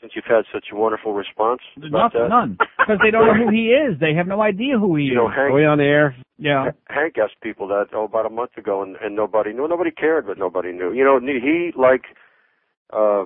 [0.00, 2.26] Since you've had such a wonderful response that.
[2.28, 2.58] none.
[2.78, 3.98] Because they don't know who he is.
[4.00, 5.34] They have no idea who he You know, is.
[5.34, 6.14] Hank- Going on the air.
[6.36, 6.72] Yeah.
[6.88, 9.66] Hank asked people that oh about a month ago, and, and nobody knew.
[9.66, 10.92] Nobody cared, but nobody knew.
[10.92, 12.02] You know, he like
[12.92, 13.24] uh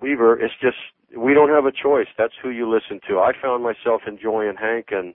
[0.00, 0.40] Weaver.
[0.40, 0.76] It's just
[1.16, 2.06] we don't have a choice.
[2.16, 3.18] That's who you listen to.
[3.18, 5.14] I found myself enjoying Hank and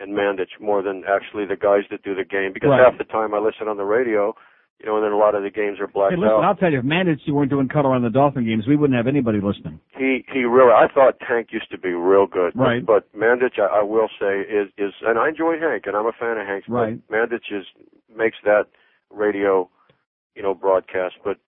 [0.00, 2.80] and Mandich more than actually the guys that do the game because Right.
[2.84, 4.34] half the time I listen on the radio,
[4.80, 6.44] you know, and then a lot of the games are blacked Hey, listen, out.
[6.44, 9.06] I'll tell you, if Mandich weren't doing color on the Dolphin games, we wouldn't have
[9.06, 9.78] anybody listening.
[9.96, 12.52] he he really I thought Tank used to be real good.
[12.56, 12.84] Right.
[12.84, 16.12] But Mandich I, I will say is is and I enjoy Hank and I'm a
[16.12, 16.98] fan of Hank's Right.
[17.08, 17.64] but Mandich is
[18.14, 18.66] makes that
[19.10, 19.68] radio,
[20.34, 21.14] you know, broadcast.
[21.24, 21.38] But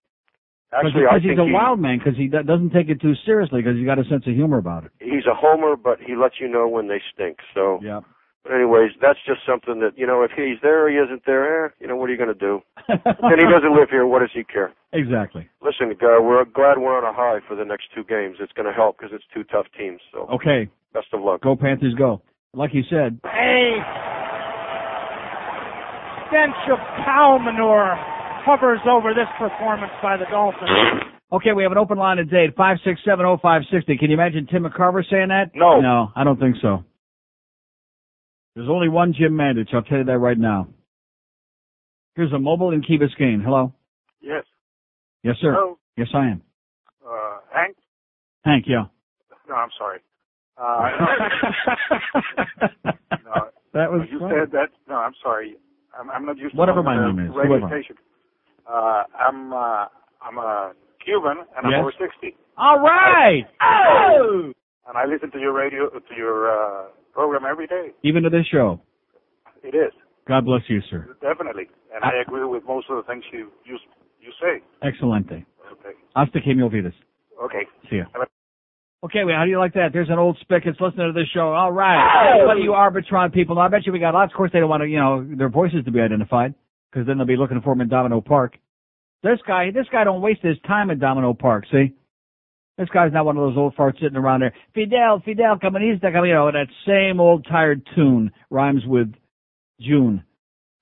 [0.70, 3.15] Because actually, I he's a he, wild man because he do- doesn't take it too
[3.25, 4.92] seriously because he's got a sense of humor about it.
[5.00, 7.39] he's a homer, but he lets you know when they stink.
[7.55, 8.00] So, yeah.
[8.47, 10.23] But anyways, that's just something that you know.
[10.23, 11.66] If he's there, he isn't there.
[11.66, 12.60] Eh, you know, what are you going to do?
[12.89, 14.07] and he doesn't live here.
[14.07, 14.73] What does he care?
[14.92, 15.49] Exactly.
[15.62, 18.36] Listen, guy, we're glad we're on a high for the next two games.
[18.41, 20.00] It's going to help because it's two tough teams.
[20.12, 21.42] So, Okay, best of luck.
[21.42, 22.23] go Panthers, go.
[22.55, 23.83] Like you said, A
[26.28, 27.94] stench of cow manure
[28.47, 31.02] hovers over this performance by the Dolphins.
[31.33, 33.97] Okay, we have an open line today at five six seven oh five sixty.
[33.99, 35.50] Can you imagine Tim McCarver saying that?
[35.55, 35.81] No.
[35.81, 36.84] No, I don't think so.
[38.57, 40.68] There's only one Jim Mandich, I'll tell you that right now.
[42.15, 43.44] Here's a mobile in Key Biscayne.
[43.44, 43.75] Hello?
[44.23, 44.44] Yes.
[45.23, 45.52] Yes, sir.
[45.52, 45.78] Hello.
[45.99, 46.43] Yes, I am.
[47.07, 47.76] Uh, Hank?
[48.44, 48.85] Hank, yeah.
[49.47, 50.01] No, I'm sorry.
[50.57, 50.89] Uh,
[53.26, 54.35] no, That was you funny.
[54.41, 54.70] said that.
[54.89, 55.57] No, I'm sorry.
[55.99, 57.35] I'm, I'm not used Whatever to my name is,
[58.67, 59.85] Uh, I'm uh,
[60.23, 60.73] I'm a
[61.05, 61.81] Cuban and I'm Yes.
[61.81, 63.44] over 60, All right.
[63.60, 64.52] Oh!
[64.89, 67.86] and I listen to your radio to your uh, program every day.
[68.05, 68.81] Even to this show.
[69.65, 69.93] It is
[70.28, 71.17] God bless you, sir.
[71.23, 73.78] definitely, and I agree with most of the things you you
[74.20, 74.62] you say.
[74.86, 75.47] Excelente.
[75.73, 75.95] Okay.
[76.15, 76.93] Hasta que me olvides.
[77.43, 77.65] Okay.
[77.89, 78.05] See ya.
[79.05, 79.91] Okay, well, how do you like that?
[79.93, 81.53] There's an old spigot listening to this show.
[81.53, 82.45] All right.
[82.45, 83.55] What you Arbitron people?
[83.55, 84.33] Now, I bet you we got lots.
[84.33, 86.55] Of course, they don't want to, you know, their voices to be identified
[86.91, 88.57] because then they'll be looking for them in Domino Park.
[89.23, 91.95] This guy, this guy don't waste his time in Domino Park, see?
[92.79, 94.53] This guy's not one of those old farts sitting around there.
[94.75, 99.13] Fidel, Fidel, comunista, you know, that same old tired tune rhymes with
[99.81, 100.23] June.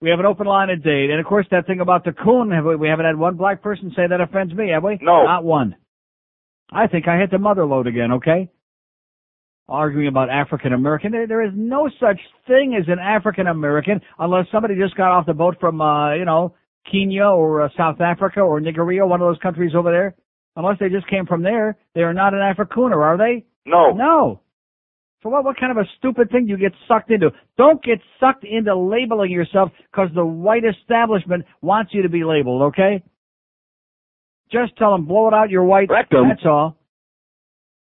[0.01, 1.11] We have an open line a date.
[1.11, 3.63] And of course, that thing about the coon, have we, we haven't had one black
[3.63, 4.99] person say that offends me, have we?
[5.01, 5.25] No.
[5.25, 5.77] Not one.
[6.73, 8.51] I think I hit the mother load again, okay?
[9.69, 11.13] Arguing about African American.
[11.13, 15.27] There, there is no such thing as an African American unless somebody just got off
[15.27, 16.55] the boat from, uh, you know,
[16.91, 20.15] Kenya or uh, South Africa or Nigeria, one of those countries over there.
[20.57, 23.45] Unless they just came from there, they are not an Africooner, are they?
[23.67, 23.93] No.
[23.93, 24.41] No.
[25.23, 27.31] So what, what kind of a stupid thing do you get sucked into?
[27.57, 32.63] Don't get sucked into labeling yourself because the white establishment wants you to be labeled,
[32.63, 33.03] okay?
[34.53, 35.89] Just tell them, blow it out, you're white.
[35.91, 36.29] Rectum.
[36.29, 36.77] That's all.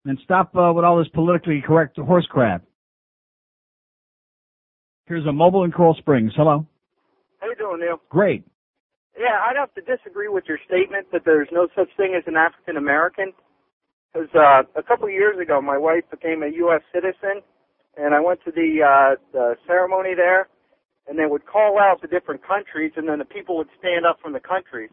[0.05, 2.63] And stop uh, with all this politically correct horse crap.
[5.07, 6.33] Here's a mobile in Coral Springs.
[6.37, 6.67] Hello.
[7.41, 8.01] How you doing, Neil?
[8.09, 8.45] Great.
[9.19, 12.37] Yeah, I'd have to disagree with your statement that there's no such thing as an
[12.37, 13.33] African American.
[14.13, 16.81] Because uh, a couple of years ago, my wife became a U.S.
[16.93, 17.43] citizen,
[17.97, 20.49] and I went to the, uh, the ceremony there,
[21.09, 24.19] and they would call out the different countries, and then the people would stand up
[24.23, 24.91] from the countries.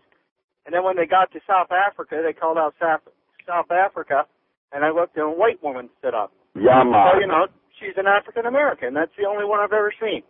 [0.66, 3.02] And then when they got to South Africa, they called out South,
[3.48, 4.26] South Africa,
[4.72, 6.32] and I looked, and a white woman stood up.
[6.56, 7.48] Yeah, So, you know,
[7.80, 8.94] she's an African American.
[8.94, 10.24] That's the only one I've ever seen.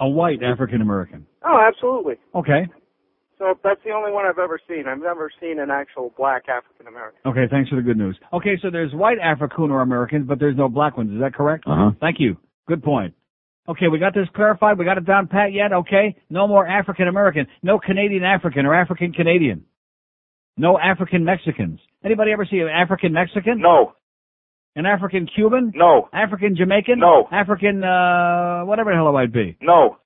[0.00, 1.26] A white African American.
[1.44, 2.14] Oh, absolutely.
[2.34, 2.68] Okay.
[3.38, 4.84] So that's the only one I've ever seen.
[4.88, 7.20] I've never seen an actual black African American.
[7.24, 8.18] Okay, thanks for the good news.
[8.32, 11.12] Okay, so there's white Africooner Americans, but there's no black ones.
[11.12, 11.64] Is that correct?
[11.66, 11.92] Uh-huh.
[12.00, 12.36] Thank you.
[12.66, 13.14] Good point.
[13.68, 14.78] Okay, we got this clarified.
[14.78, 15.72] We got it down pat yet.
[15.72, 17.46] Okay, no more African American.
[17.62, 19.64] No Canadian African or African Canadian.
[20.56, 21.78] No African Mexicans.
[22.04, 23.60] Anybody ever see an African Mexican?
[23.60, 23.92] No.
[24.78, 25.72] An African Cuban?
[25.74, 26.08] No.
[26.12, 27.00] African Jamaican?
[27.00, 27.26] No.
[27.32, 29.56] African uh whatever the hell it might be.
[29.60, 29.96] No.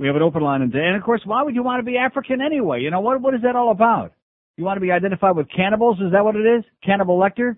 [0.00, 0.84] We have an open line today.
[0.84, 2.80] And of course, why would you want to be African anyway?
[2.80, 4.14] You know, what what is that all about?
[4.56, 5.98] You want to be identified with cannibals?
[6.00, 6.64] Is that what it is?
[6.84, 7.56] Cannibal Lecter?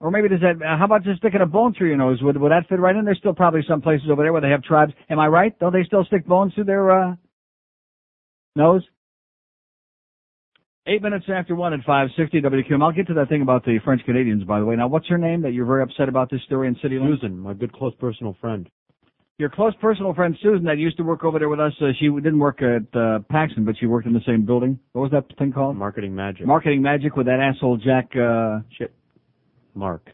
[0.00, 2.18] Or maybe does that, uh, how about just sticking a bone through your nose?
[2.22, 3.04] Would, would that fit right in?
[3.04, 4.92] There's still probably some places over there where they have tribes.
[5.08, 5.58] Am I right?
[5.58, 7.14] Don't they still stick bones through their, uh,
[8.56, 8.82] nose?
[10.88, 12.80] Eight minutes after one at 560 WQAM.
[12.80, 14.76] I'll get to that thing about the French Canadians, by the way.
[14.76, 17.22] Now, what's her name that you're very upset about this story in City Limits?
[17.22, 18.68] Susan, my good close personal friend.
[19.38, 22.06] Your close personal friend Susan that used to work over there with us, uh, she
[22.08, 24.78] didn't work at uh, Paxson, but she worked in the same building.
[24.92, 25.76] What was that thing called?
[25.76, 26.46] Marketing magic.
[26.46, 28.94] Marketing Magic with that asshole Jack, uh, Shit.
[29.74, 30.08] Mark.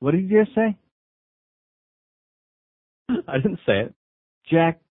[0.00, 0.76] what did you just say?
[3.28, 3.94] I didn't say it.
[4.50, 4.81] Jack.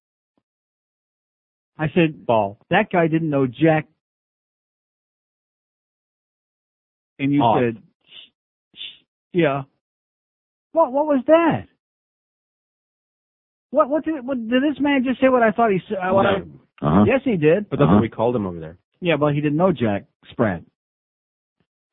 [1.77, 2.57] I said, Ball.
[2.69, 3.87] that guy didn't know Jack.
[7.19, 7.59] And you Off.
[7.61, 9.63] said, "Sh- sh- yeah.
[10.73, 11.67] What, what was that?
[13.71, 15.97] What, what did, what, did this man just say what I thought he said?
[15.97, 16.35] Uh, what I,
[16.81, 17.03] Uh-huh.
[17.07, 17.69] yes, he did.
[17.69, 18.77] But that's what we called him over there.
[18.99, 20.63] Yeah, well, he didn't know Jack Spratt.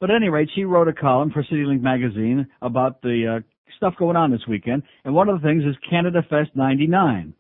[0.01, 3.95] But at any rate, she wrote a column for CityLink magazine about the uh, stuff
[3.99, 7.35] going on this weekend, and one of the things is Canada Fest 99.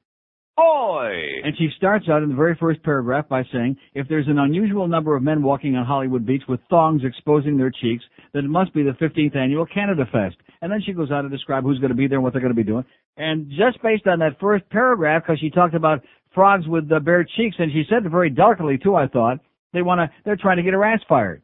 [0.58, 1.12] Oi!
[1.44, 4.88] And she starts out in the very first paragraph by saying, if there's an unusual
[4.88, 8.74] number of men walking on Hollywood Beach with thongs exposing their cheeks, then it must
[8.74, 10.36] be the 15th annual Canada Fest.
[10.60, 12.42] And then she goes on to describe who's going to be there and what they're
[12.42, 12.84] going to be doing.
[13.16, 16.02] And just based on that first paragraph, because she talked about
[16.34, 19.38] frogs with uh, bare cheeks, and she said it very delicately too, I thought,
[19.72, 21.42] they want to, they're trying to get her ass fired.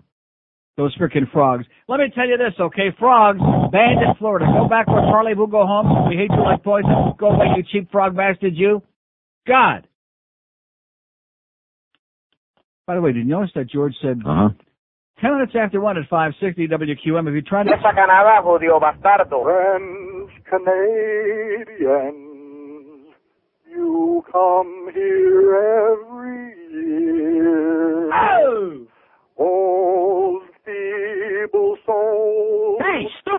[0.77, 1.65] Those frickin' frogs.
[1.87, 2.91] Let me tell you this, okay?
[2.99, 3.39] Frogs
[3.71, 4.45] banned in Florida.
[4.59, 6.09] Go back where Parley will go home.
[6.09, 7.15] We hate you like poison.
[7.17, 8.83] Go away, you cheap frog bastard, you.
[9.47, 9.87] God.
[12.87, 14.51] By the way, did you notice that George said Uh-huh.
[15.21, 17.71] 10 minutes after 1 at 560 WQAM, if you try to...
[17.71, 19.43] Le sacan abajo, Dio bastardo.
[19.45, 20.31] Friends,
[21.95, 23.15] Canadians,
[23.71, 25.55] you come here
[25.93, 28.11] every year.
[28.13, 28.87] Oh!
[29.37, 32.64] Old feeble souls.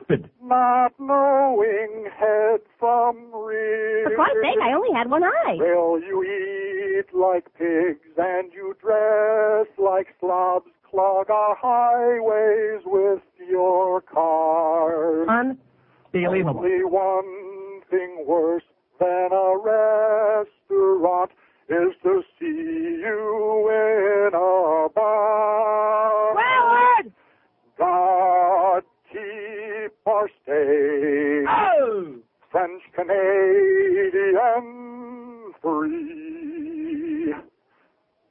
[0.07, 0.29] Hey, stupid!
[0.41, 4.09] Not knowing head from rear.
[4.09, 5.57] For Christ's sake, I only had one eye.
[5.59, 10.67] Well, you eat like pigs and you dress like slobs.
[10.89, 15.27] Clog our highways with your cars.
[15.27, 16.61] Unbelievable.
[16.61, 18.63] Only one thing worse
[18.99, 21.31] than a restaurant
[21.67, 26.35] is to see you in a bar.
[26.37, 27.11] Howard!
[27.77, 28.34] God
[30.05, 31.45] our state.
[31.49, 32.15] Oh!
[32.51, 34.65] French Canadian
[35.61, 37.33] free.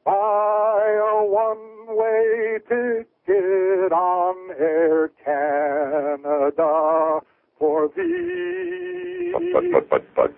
[0.05, 7.21] Buy a one-way ticket on Air Canada
[7.59, 9.33] for thee.
[9.33, 10.31] But, but, but, but,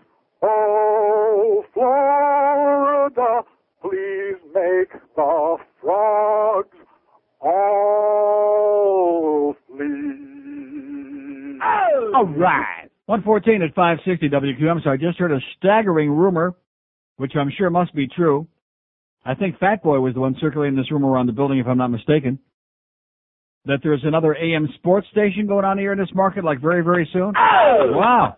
[0.43, 3.43] Oh, Florida,
[3.83, 6.77] please make the frogs
[7.41, 10.16] all flee.
[12.15, 12.89] All right.
[13.07, 14.83] 114 at 560 WQAM.
[14.83, 16.55] So I just heard a staggering rumor,
[17.17, 18.47] which I'm sure must be true.
[19.25, 21.79] I think Fat Boy was the one circulating this rumor around the building, if I'm
[21.79, 22.39] not mistaken.
[23.65, 27.09] That there's another AM sports station going on here in this market, like very, very
[27.13, 27.33] soon.
[27.35, 28.37] Wow.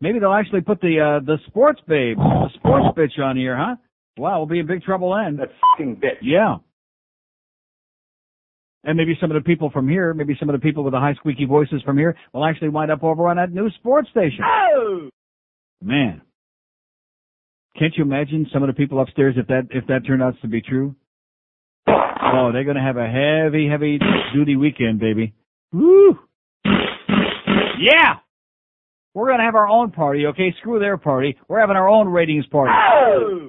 [0.00, 3.74] Maybe they'll actually put the uh, the sports babe, the sports bitch on here, huh?
[4.16, 5.36] Wow, we'll be in big trouble then.
[5.36, 6.18] That fucking bitch.
[6.22, 6.56] Yeah.
[8.84, 11.00] And maybe some of the people from here, maybe some of the people with the
[11.00, 14.44] high squeaky voices from here will actually wind up over on that new sports station.
[14.44, 15.08] Oh!
[15.82, 16.22] Man.
[17.78, 20.48] Can't you imagine some of the people upstairs if that if that turned out to
[20.48, 20.94] be true?
[21.86, 23.98] Oh, they're gonna have a heavy, heavy
[24.34, 25.34] duty weekend, baby.
[25.72, 26.18] Woo!
[26.64, 28.16] Yeah!
[29.14, 30.54] We're gonna have our own party, okay?
[30.60, 31.36] Screw their party.
[31.48, 32.72] We're having our own ratings party.
[32.72, 33.48] Oh!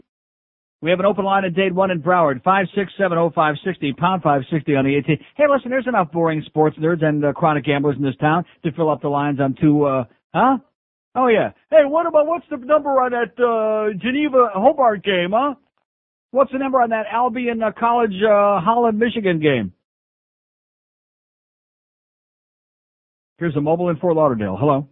[0.81, 4.95] We have an open line at Dade 1 in Broward, 5670560, pound 560 on the
[4.95, 5.17] 18.
[5.35, 8.71] Hey, listen, there's enough boring sports nerds and uh, chronic gamblers in this town to
[8.71, 10.57] fill up the lines on two, uh, huh?
[11.15, 11.51] Oh yeah.
[11.69, 15.55] Hey, what about, what's the number on that, uh, Geneva Hobart game, huh?
[16.31, 19.73] What's the number on that Albion uh, College, uh, Holland, Michigan game?
[23.37, 24.55] Here's a mobile in Fort Lauderdale.
[24.57, 24.87] Hello.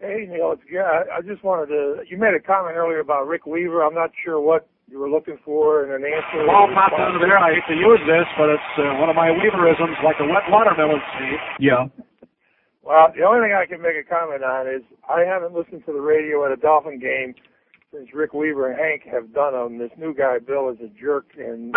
[0.00, 1.02] Hey, Neil, it's yeah.
[1.12, 2.02] I just wanted to.
[2.08, 3.82] You made a comment earlier about Rick Weaver.
[3.82, 6.46] I'm not sure what you were looking for in an answer.
[6.48, 7.38] Well, popped under there.
[7.38, 10.48] I hate to use this, but it's uh, one of my Weaverisms, like a wet
[10.48, 11.38] watermelon seed.
[11.60, 11.86] Yeah.
[12.82, 15.92] Well, the only thing I can make a comment on is I haven't listened to
[15.92, 17.34] the radio at a Dolphin game
[17.92, 19.78] since Rick Weaver and Hank have done them.
[19.78, 21.76] This new guy, Bill, is a jerk, and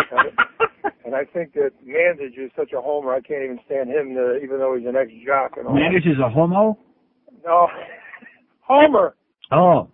[1.04, 3.12] and I think that Mandich is such a homer.
[3.12, 5.74] I can't even stand him, to, even though he's an ex-jock and all.
[5.74, 6.78] Mandich is a homo?
[7.44, 7.68] No,
[8.60, 9.14] Homer.
[9.50, 9.88] Oh.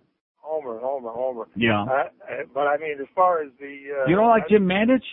[0.49, 1.47] Homer, Homer, Homer.
[1.55, 1.83] Yeah.
[1.83, 2.07] Uh, uh,
[2.53, 5.03] but I mean, as far as the uh, You don't like I- Jim Mandich?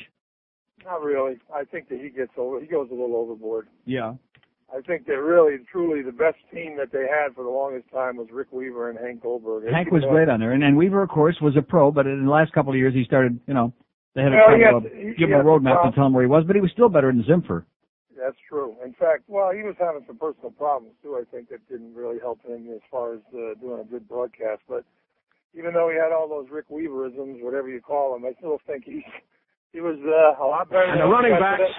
[0.85, 1.37] Not really.
[1.55, 2.61] I think that he gets over.
[2.61, 3.67] He goes a little overboard.
[3.87, 4.15] Yeah.
[4.75, 7.91] I think that really, and truly, the best team that they had for the longest
[7.93, 9.71] time was Rick Weaver and Hank Goldberg.
[9.73, 11.91] Hank was great on there, and, and Weaver, of course, was a pro.
[11.93, 13.73] But in the last couple of years, he started, you know,
[14.15, 16.23] they had a Well, he had- of give him a roadmap to tell him where
[16.25, 16.45] he was.
[16.47, 17.65] But he was still better than Zimpfer.
[18.17, 18.75] That's true.
[18.85, 21.17] In fact, well, he was having some personal problems too.
[21.17, 24.63] I think that didn't really help him as far as uh, doing a good broadcast.
[24.69, 24.85] But
[25.57, 28.85] even though he had all those Rick Weaverisms, whatever you call them, I still think
[28.85, 29.03] he's
[29.73, 30.85] he was uh, a lot better.
[30.85, 31.73] And than the running backs today.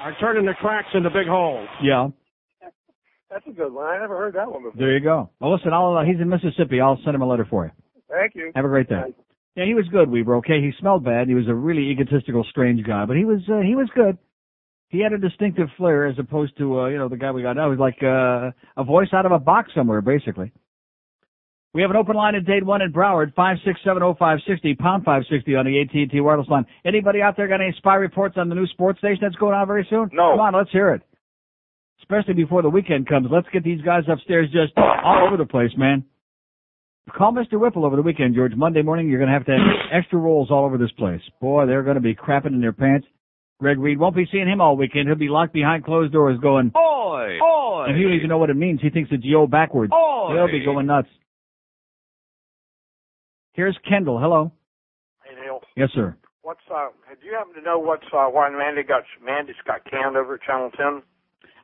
[0.00, 1.68] are turning the cracks into big holes.
[1.82, 2.08] Yeah.
[3.30, 3.86] That's a good one.
[3.86, 4.78] I never heard that one before.
[4.78, 5.30] There you go.
[5.40, 6.80] Well, listen, I'll, uh, he's in Mississippi.
[6.80, 7.72] I'll send him a letter for you.
[8.08, 8.52] Thank you.
[8.54, 9.02] Have a great day.
[9.56, 10.36] Yeah, he was good, Weaver.
[10.36, 11.28] Okay, he smelled bad.
[11.28, 14.18] He was a really egotistical, strange guy, but he was uh, he was good.
[14.88, 17.54] He had a distinctive flair as opposed to uh, you know the guy we got
[17.54, 17.70] now.
[17.70, 20.52] He was like uh, a voice out of a box somewhere, basically.
[21.74, 24.38] We have an open line at Dade One in Broward, five six seven oh five
[24.48, 26.66] sixty pound five sixty on the AT and T wireless line.
[26.84, 29.66] Anybody out there got any spy reports on the new sports station that's going on
[29.66, 30.08] very soon?
[30.12, 30.32] No.
[30.32, 31.02] Come on, let's hear it.
[32.00, 33.26] Especially before the weekend comes.
[33.28, 36.04] Let's get these guys upstairs just all over the place, man.
[37.16, 37.58] Call Mr.
[37.58, 38.52] Whipple over the weekend, George.
[38.54, 39.60] Monday morning, you're going to have to have
[39.92, 41.20] extra rolls all over this place.
[41.40, 43.06] Boy, they're going to be crapping in their pants.
[43.60, 45.08] Greg Reed won't be seeing him all weekend.
[45.08, 47.38] He'll be locked behind closed doors going, Oi!
[47.42, 47.84] Oi!
[47.88, 48.80] and he don't even know what it means.
[48.80, 49.92] He thinks it's yo backwards.
[49.92, 50.34] Oi!
[50.34, 51.08] He'll be going nuts.
[53.54, 54.18] Here's Kendall.
[54.20, 54.52] Hello.
[55.24, 56.16] Hey Neil, Yes, sir.
[56.42, 56.88] what's uh?
[57.20, 60.42] Do you happen to know what's uh, why Mandy got Mandy's got canned over at
[60.42, 61.02] Channel Ten?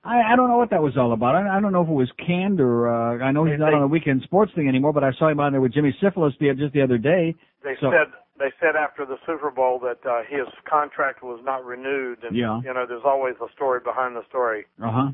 [0.03, 1.35] I, I don't know what that was all about.
[1.37, 3.83] I, I don't know if it was canned or uh, I know he's not on
[3.83, 4.93] the weekend sports thing anymore.
[4.95, 7.35] But I saw him on there with Jimmy Syphilis the, just the other day.
[7.63, 11.63] They So- said they said after the Super Bowl that uh, his contract was not
[11.67, 12.61] renewed, and Yeah.
[12.65, 14.65] you know there's always a story behind the story.
[14.83, 15.09] Uh huh.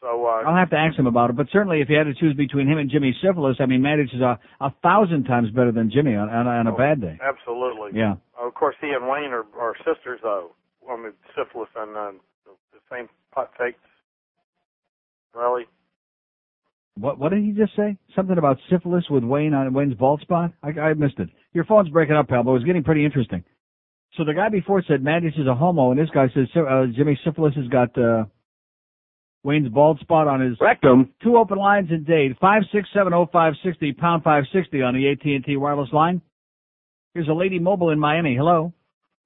[0.00, 1.36] So uh, I'll have to ask him about it.
[1.36, 4.14] But certainly, if you had to choose between him and Jimmy Syphilis, I mean, Mandich
[4.14, 7.18] is a a thousand times better than Jimmy on on, on a bad day.
[7.22, 8.16] absolutely, Yeah.
[8.38, 10.50] Of course, he and Wayne are, are sisters, though.
[10.88, 12.12] I mean, syphilis and uh,
[12.44, 12.52] the,
[12.92, 13.80] same pot faked.
[15.34, 15.64] Really?
[16.98, 17.96] What what did he just say?
[18.14, 20.52] Something about syphilis with Wayne on Wayne's bald spot?
[20.62, 21.28] I, I missed it.
[21.54, 23.44] Your phone's breaking up, pal, but it was getting pretty interesting.
[24.16, 27.18] So the guy before said Mandich is a homo, and this guy says uh, Jimmy
[27.24, 28.24] Syphilis has got uh,
[29.46, 31.14] Wayne's bald spot on his rectum.
[31.22, 32.34] Two open lines in Dade.
[32.40, 35.92] Five six seven oh five sixty pound five sixty on the AT and T wireless
[35.92, 36.20] line.
[37.14, 38.34] Here's a lady mobile in Miami.
[38.34, 38.74] Hello.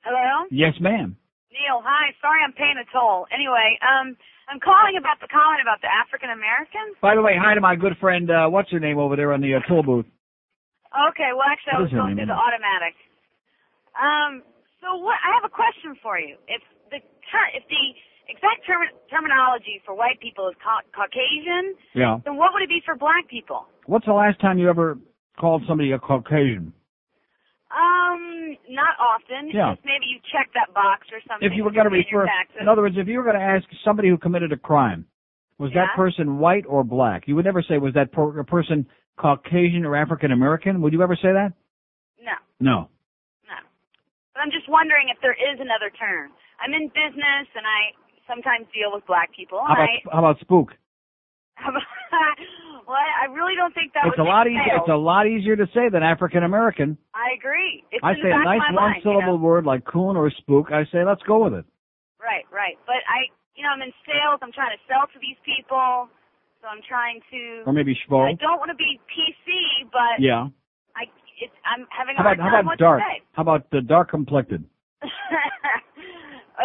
[0.04, 0.44] Hello?
[0.50, 1.16] Yes, ma'am.
[1.48, 2.12] Neil, hi.
[2.20, 3.24] Sorry I'm paying a toll.
[3.32, 4.14] Anyway, um,
[4.52, 7.00] I'm calling about the comment about the African Americans.
[7.00, 8.28] By the way, hi to my good friend.
[8.30, 10.06] Uh, what's her name over there on the uh, toll booth?
[11.16, 12.28] Okay, well actually I was is her going name?
[12.28, 12.92] through the automatic.
[13.96, 14.44] Um,
[14.84, 16.36] so what, I have a question for you.
[16.44, 16.60] If
[16.92, 17.00] the
[17.32, 17.84] ter- if the
[18.30, 22.18] exact term- terminology for white people is ca- Caucasian, Yeah.
[22.24, 23.66] then what would it be for black people?
[23.86, 24.98] What's the last time you ever
[25.38, 26.72] called somebody a Caucasian?
[27.70, 29.50] Um, not often.
[29.54, 29.74] Yeah.
[29.74, 31.46] Just maybe you check that box or something.
[31.46, 32.26] If you were going to refer,
[32.60, 35.06] in other words, if you were going to ask somebody who committed a crime,
[35.58, 37.28] was that person white or black?
[37.28, 38.86] You would never say was that per- person
[39.18, 40.80] Caucasian or African American.
[40.82, 41.52] Would you ever say that?
[42.18, 42.32] No.
[42.58, 42.76] No.
[43.46, 43.58] No.
[44.34, 46.32] But I'm just wondering if there is another term.
[46.58, 47.92] I'm in business and I
[48.30, 49.58] sometimes deal with black people.
[49.58, 50.70] How about I, how about spook?
[52.86, 54.78] well, I really don't think that it's would a lot easier.
[54.78, 56.96] It's a lot easier to say than African American.
[57.12, 57.84] I agree.
[57.90, 59.20] It's I say a nice one mind, you know?
[59.20, 60.72] syllable word like coon or spook.
[60.72, 61.66] I say let's go with it.
[62.22, 62.78] Right, right.
[62.86, 64.40] But I, you know, I'm in sales.
[64.40, 66.08] I'm trying to sell to these people.
[66.60, 67.64] So I'm trying to.
[67.66, 68.28] Or maybe schvo.
[68.28, 70.48] I don't want to be PC, but Yeah.
[70.96, 71.08] I,
[71.40, 73.02] it's, I'm having a How hard about how about dark?
[73.32, 74.64] How about the dark complected?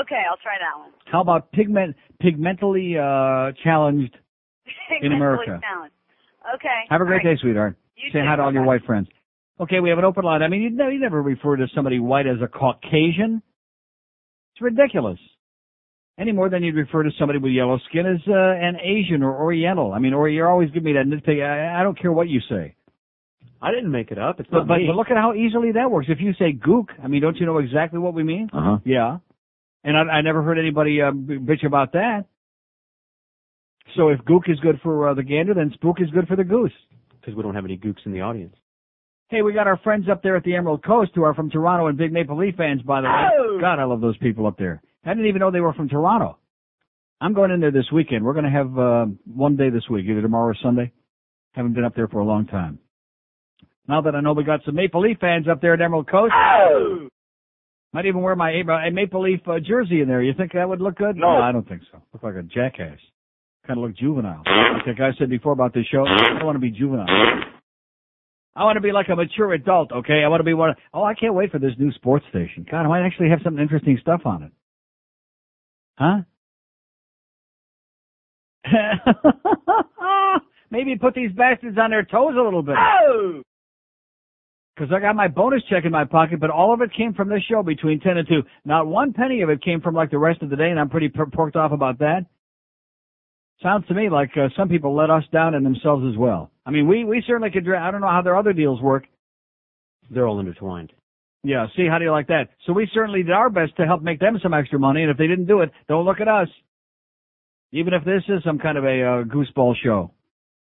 [0.02, 0.92] okay, I'll try that one.
[1.12, 4.16] How about pigment pigmentally uh challenged
[5.02, 5.60] in America?
[5.62, 5.96] challenged.
[6.56, 6.82] Okay.
[6.90, 7.36] Have a great all right.
[7.38, 7.76] day, sweetheart.
[7.96, 8.26] You Say too.
[8.28, 9.08] hi to all your white friends.
[9.60, 10.42] Okay, we have an open line.
[10.44, 13.42] I mean, you never, you never refer to somebody white as a Caucasian.
[14.54, 15.18] It's ridiculous.
[16.20, 19.36] Any more than you'd refer to somebody with yellow skin as uh, an Asian or
[19.42, 19.92] Oriental.
[19.94, 21.42] I mean, or you're always giving me that nitpick.
[21.44, 22.76] I, I don't care what you say.
[23.62, 24.40] I didn't make it up.
[24.40, 24.88] It's But, not but, me.
[24.88, 26.08] but look at how easily that works.
[26.10, 28.50] If you say gook, I mean, don't you know exactly what we mean?
[28.54, 28.78] Uh-huh.
[28.86, 29.18] Yeah.
[29.86, 32.26] And I, I never heard anybody uh, bitch about that.
[33.96, 36.44] So if gook is good for uh, the gander, then spook is good for the
[36.44, 36.74] goose.
[37.22, 38.56] Because we don't have any gooks in the audience.
[39.30, 41.88] Hey, we got our friends up there at the Emerald Coast who are from Toronto
[41.88, 43.30] and big Maple Leaf fans, by the way.
[43.40, 43.58] Oh!
[43.62, 44.82] God, I love those people up there.
[45.06, 46.38] I didn't even know they were from Toronto.
[47.22, 48.26] I'm going in there this weekend.
[48.26, 50.92] We're going to have uh, one day this week, either tomorrow or Sunday.
[51.54, 52.80] Haven't been up there for a long time.
[53.88, 56.34] Now that I know we got some Maple Leaf fans up there at Emerald Coast,
[57.96, 60.22] might even wear my a Maple Leaf uh, jersey in there.
[60.22, 61.16] You think that would look good?
[61.16, 61.38] No.
[61.38, 62.02] I don't think so.
[62.12, 63.00] Look like a jackass.
[63.66, 64.44] Kind of look juvenile.
[64.46, 67.08] Like that guy said before about this show, I don't want to be juvenile.
[68.54, 70.24] I want to be like a mature adult, okay?
[70.26, 70.76] I want to be one.
[70.94, 72.66] Oh, I can't wait for this new sports station.
[72.70, 74.52] God, I might actually have some interesting stuff on it.
[75.98, 76.18] Huh?
[80.70, 82.76] Maybe put these bastards on their toes a little bit.
[84.76, 87.30] Because I got my bonus check in my pocket, but all of it came from
[87.30, 88.42] this show between 10 and 2.
[88.66, 90.90] Not one penny of it came from like the rest of the day, and I'm
[90.90, 92.26] pretty per- porked off about that.
[93.64, 96.52] Sounds to me like uh, some people let us down and themselves as well.
[96.66, 99.06] I mean, we, we certainly could, I don't know how their other deals work.
[100.12, 100.92] They're all intertwined.
[101.44, 102.50] Yeah, see, how do you like that?
[102.66, 105.18] So we certainly did our best to help make them some extra money, and if
[105.18, 106.50] they didn't do it, don't look at us.
[107.72, 110.12] Even if this is some kind of a uh, gooseball show.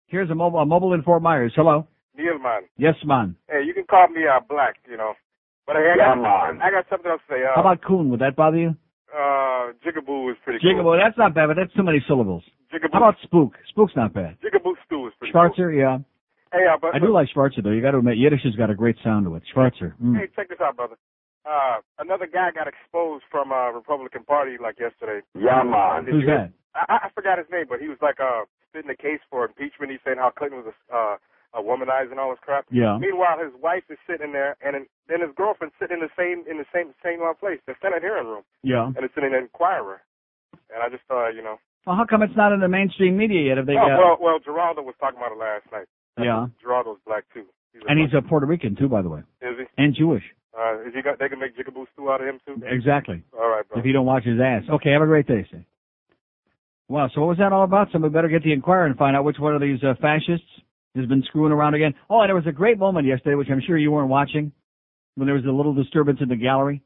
[0.07, 1.53] Here's a mobile, a mobile in Fort Myers.
[1.57, 1.89] Hello.
[2.17, 2.63] Neil, man.
[2.77, 3.37] Yes, man.
[3.49, 5.15] Hey, you can call me uh, Black, you know.
[5.67, 6.63] But I, I Yeah, got man.
[6.63, 7.41] I got something else to say.
[7.45, 8.11] Uh, How about coon?
[8.11, 8.77] Would that bother you?
[9.15, 10.99] uh, Jigaboo is pretty Jigaboo, cool.
[10.99, 12.43] that's not bad, but that's too many syllables.
[12.73, 12.93] Jigaboo.
[12.93, 13.55] How about spook?
[13.71, 14.37] Spook's not bad.
[14.43, 15.99] Jigaboo stew is pretty Schwarzer, yeah.
[16.53, 17.71] Hey, uh, but I do like Schwarzer though.
[17.71, 19.43] You got to admit, Yiddish has got a great sound to it.
[19.55, 19.95] Schwarzer.
[20.03, 20.19] Mm.
[20.19, 20.97] Hey, check this out, brother.
[21.47, 25.21] Uh, another guy got exposed from uh Republican Party like yesterday.
[25.39, 26.07] Yeah, man.
[26.07, 26.51] Who's that?
[26.75, 29.91] I, I forgot his name, but he was like uh spitting the case for impeachment.
[29.93, 31.17] He's saying how Clinton was a uh
[31.63, 32.65] womanizing all this crap.
[32.71, 32.99] Yeah.
[32.99, 36.59] Meanwhile, his wife is sitting there, and then- his girlfriend's sitting in the same in
[36.59, 38.87] the same same place, the Senate hearing room, Yeah.
[38.87, 40.01] and it's in an Inquirer.
[40.73, 43.43] And I just thought, you know, Well, how come it's not in the mainstream media
[43.43, 43.57] yet?
[43.59, 43.77] Have they?
[43.77, 45.87] oh, uh, well, well, Geraldo was talking about it last night.
[46.19, 46.47] yeah.
[46.65, 47.45] Geraldo's black too.
[47.73, 49.65] He's a- And he's a Puerto Rican too, by the way, is he?
[49.79, 50.25] and Jewish.
[50.57, 51.19] Uh, is he got?
[51.19, 52.63] They can make jigaboo stew out of him too.
[52.65, 53.23] Exactly.
[53.37, 53.79] All right, bro.
[53.81, 54.63] If you don't watch his ass.
[54.71, 55.65] Okay, have a great day, Steve.
[56.89, 57.91] Wow, so what was that all about?
[57.91, 60.47] Somebody better get the Inquirer and find out which one of these uh, fascists
[60.95, 61.95] has been screwing around again.
[62.09, 64.53] Oh, and there was a great moment yesterday, which I'm sure you weren't watching,
[65.17, 66.83] when there was a little disturbance in the gallery,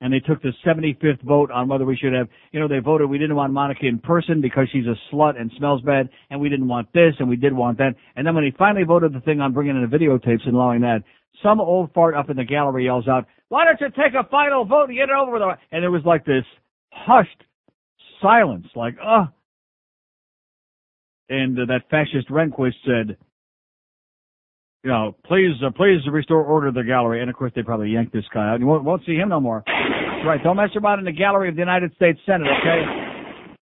[0.00, 3.08] and they took the 75th vote on whether we should have, you know, they voted
[3.08, 6.48] we didn't want Monica in person because she's a slut and smells bad, and we
[6.48, 7.94] didn't want this, and we did want that.
[8.14, 10.82] And then when he finally voted the thing on bringing in the videotapes and allowing
[10.82, 11.02] that,
[11.42, 14.64] some old fart up in the gallery yells out, why don't you take a final
[14.64, 15.58] vote and get it over with?
[15.70, 16.44] And it was like this
[16.90, 17.44] hushed
[18.20, 19.26] silence, like, uh.
[21.28, 23.16] And uh, that fascist Rehnquist said,
[24.86, 27.20] you know, please, uh, please restore order to the gallery.
[27.20, 28.60] And of course, they probably yanked this guy out.
[28.60, 29.64] You won't, won't see him no more.
[30.24, 30.40] Right.
[30.44, 33.56] Don't mess around in the gallery of the United States Senate, okay?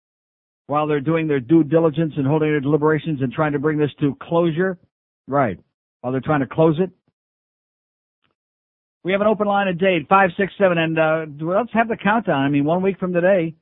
[0.68, 3.92] While they're doing their due diligence and holding their deliberations and trying to bring this
[4.02, 4.77] to closure.
[5.26, 5.58] Right.
[6.02, 6.90] While they're trying to close it.
[9.06, 12.43] We have an open line at Dade, 567, and uh, let's have the countdown.
[12.43, 13.56] I mean, one week from today,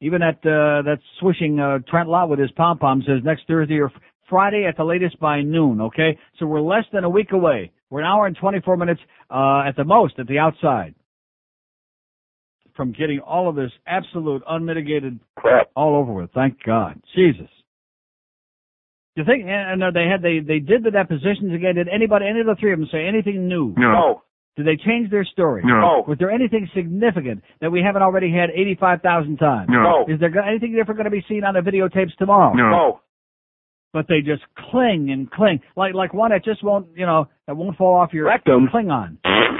[0.00, 3.78] even that uh, that swishing uh, Trent Lott with his pom pom says next Thursday
[3.78, 3.92] or
[4.28, 5.80] Friday at the latest by noon.
[5.80, 7.72] Okay, so we're less than a week away.
[7.90, 10.94] We're an hour and 24 minutes uh, at the most at the outside
[12.76, 16.30] from getting all of this absolute unmitigated crap all over with.
[16.32, 17.48] Thank God, Jesus.
[19.16, 19.44] You think?
[19.46, 21.76] And and they had they they did the depositions again.
[21.76, 23.72] Did anybody, any of the three of them, say anything new?
[23.76, 24.22] No.
[24.56, 25.62] Did they change their story?
[25.64, 26.04] No.
[26.06, 29.68] Was there anything significant that we haven't already had 85,000 times?
[29.68, 30.04] No.
[30.08, 32.54] Is there anything different going to be seen on the videotapes tomorrow?
[32.54, 33.00] No.
[33.94, 37.56] But they just cling and cling, like like one that just won't, you know, that
[37.56, 38.68] won't fall off your Rectum.
[38.68, 39.18] Cling on.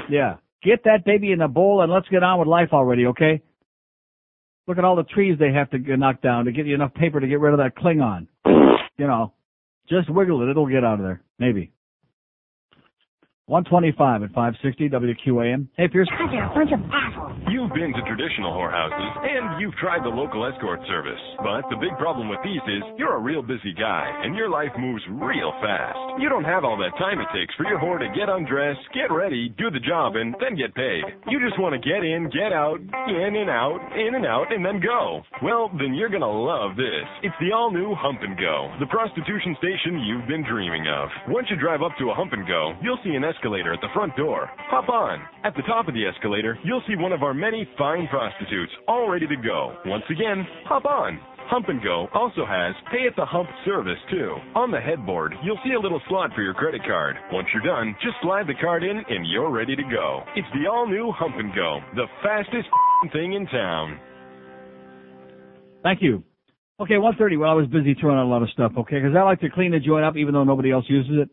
[0.09, 0.35] Yeah.
[0.61, 3.41] Get that baby in the bowl and let's get on with life already, okay?
[4.67, 7.21] Look at all the trees they have to knock down to get you enough paper
[7.21, 8.27] to get rid of that Klingon.
[8.97, 9.33] You know,
[9.89, 11.71] just wiggle it; it'll get out of there, maybe.
[13.45, 15.69] 125 at 560 WQAM.
[15.77, 16.09] Hey, Pierce.
[16.17, 17.37] They're a bunch of assholes.
[17.45, 21.21] You've been to traditional whorehouses and you've tried the local escort service.
[21.45, 24.73] But the big problem with these is you're a real busy guy and your life
[24.81, 25.93] moves real fast.
[26.17, 29.13] You don't have all that time it takes for your whore to get undressed, get
[29.13, 31.05] ready, do the job, and then get paid.
[31.29, 34.65] You just want to get in, get out, in and out, in and out, and
[34.65, 35.21] then go.
[35.45, 37.05] Well, then you're gonna love this.
[37.21, 41.13] It's the all new Hump and Go, the prostitution station you've been dreaming of.
[41.29, 43.93] Once you drive up to a Hump and Go, you'll see an escalator at the
[43.93, 44.49] front door.
[44.71, 45.19] Hop on.
[45.43, 49.09] At the top of the escalator, you'll see one of our many fine prostitutes, all
[49.09, 49.75] ready to go.
[49.85, 51.19] Once again, hop on.
[51.47, 54.35] Hump and Go also has Pay at the Hump service too.
[54.55, 57.15] On the headboard, you'll see a little slot for your credit card.
[57.31, 60.23] Once you're done, just slide the card in and you're ready to go.
[60.35, 62.67] It's the all new Hump and Go, the fastest
[63.13, 63.99] thing in town.
[65.83, 66.23] Thank you.
[66.79, 67.37] Okay, 130.
[67.37, 69.49] Well, I was busy throwing out a lot of stuff, okay, because I like to
[69.49, 71.29] clean the joint up even though nobody else uses it.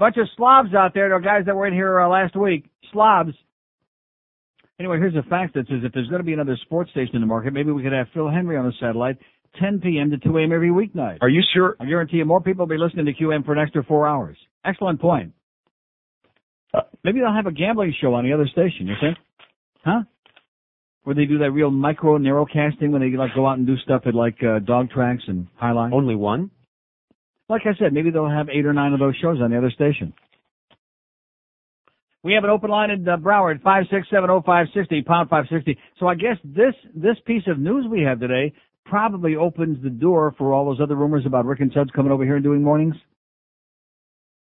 [0.00, 1.10] Bunch of slobs out there.
[1.10, 2.64] There are guys that were in here uh, last week.
[2.90, 3.32] Slobs.
[4.78, 7.20] Anyway, here's a fact that says if there's going to be another sports station in
[7.20, 9.18] the market, maybe we could have Phil Henry on the satellite,
[9.60, 10.10] 10 p.m.
[10.10, 10.52] to 2 a.m.
[10.52, 11.18] every weeknight.
[11.20, 11.76] Are you sure?
[11.78, 14.38] I guarantee you more people will be listening to QAM for an extra four hours.
[14.64, 15.34] Excellent point.
[17.04, 19.18] Maybe they'll have a gambling show on the other station, you think?
[19.84, 20.04] Huh?
[21.02, 24.02] Where they do that real micro narrowcasting when they like go out and do stuff
[24.06, 25.92] at like uh, dog tracks and jai alai.
[25.92, 26.50] Only one?
[27.50, 29.72] Like I said, maybe they'll have eight or nine of those shows on the other
[29.72, 30.14] station.
[32.22, 35.28] We have an open line in uh, Broward, five six seven oh five sixty pound
[35.28, 35.76] five sixty.
[35.98, 38.52] So I guess this this piece of news we have today
[38.86, 42.24] probably opens the door for all those other rumors about Rick and Suds coming over
[42.24, 42.94] here and doing mornings.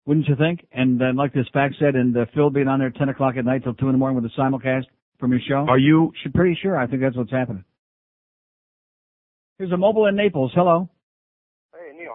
[0.05, 0.67] Wouldn't you think?
[0.73, 3.47] And then, like this fact said, and uh, Phil being on there ten o'clock at
[3.47, 4.85] night till two in the morning with a simulcast
[5.19, 5.65] from your show.
[5.67, 6.13] Are you?
[6.23, 6.77] Should pretty sure.
[6.77, 7.65] I think that's what's happening.
[9.57, 10.53] Here's a mobile in Naples.
[10.55, 10.91] Hello.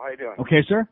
[0.08, 0.36] How you doing?
[0.40, 0.88] Okay, sir.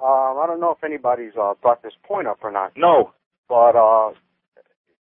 [0.00, 2.70] Um, I don't know if anybody's uh, brought this point up or not.
[2.76, 3.10] No.
[3.48, 4.12] But uh,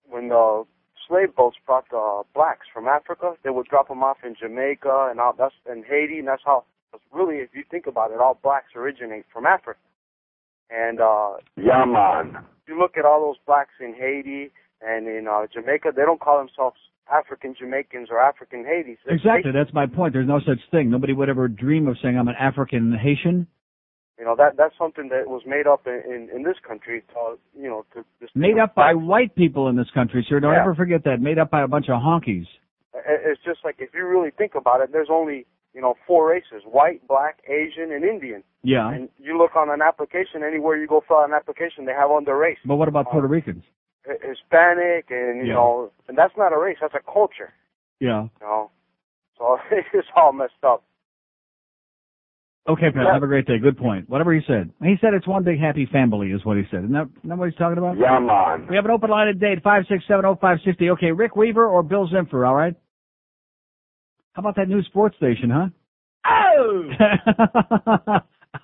[0.05, 0.65] when the
[1.07, 5.21] slave boats brought the blacks from Africa, they would drop them off in Jamaica and
[5.21, 6.65] all that's in Haiti, and that's how.
[7.13, 9.79] Really, if you think about it, all blacks originate from Africa.
[10.69, 12.39] And uh, Yeah, man.
[12.67, 14.51] you look at all those blacks in Haiti
[14.81, 16.79] and in uh, Jamaica, they don't call themselves
[17.13, 18.99] African Jamaicans or African Haitians.
[19.07, 19.53] Exactly.
[19.53, 20.13] That's my point.
[20.13, 20.91] There's no such thing.
[20.91, 23.47] Nobody would ever dream of saying I'm an African Haitian.
[24.19, 27.03] You know that that's something that was made up in in, in this country.
[27.13, 30.41] To, you know, to just Made up by white people in this country, sir.
[30.41, 30.63] Don't Yeah.
[30.63, 31.21] ever forget that.
[31.21, 32.47] Made up by a bunch of honkies.
[32.95, 35.45] It's just like if you really think about it, there's only
[35.77, 38.43] you know, four races: white, black, Asian, and Indian.
[38.63, 38.91] Yeah.
[38.91, 42.11] And you look on an application anywhere you go fill out an application, they have
[42.11, 43.63] on their race But what about uh, Puerto Ricans?
[44.07, 45.55] Hi- Hispanic, and you Yeah.
[45.55, 47.53] know, and that's not a race; that's a culture.
[48.01, 48.23] Yeah.
[48.23, 48.71] You know,
[49.39, 50.83] so it's all messed up.
[52.69, 52.87] Okay.
[52.95, 53.13] Yeah.
[53.13, 53.59] Have a great day.
[53.59, 54.09] Good point.
[54.09, 54.73] Whatever he said.
[54.83, 56.81] He said it's one big happy family is what he said.
[56.81, 57.97] Isn't that, isn't that what he's talking about?
[57.97, 58.67] Yeah, man.
[58.69, 60.91] We have an open line at Dade, 5670560.
[60.95, 62.75] Okay, Rick Weaver or Bill Zimpfer, all right?
[64.33, 65.69] How about that new sports station, huh?
[66.29, 66.91] Oh!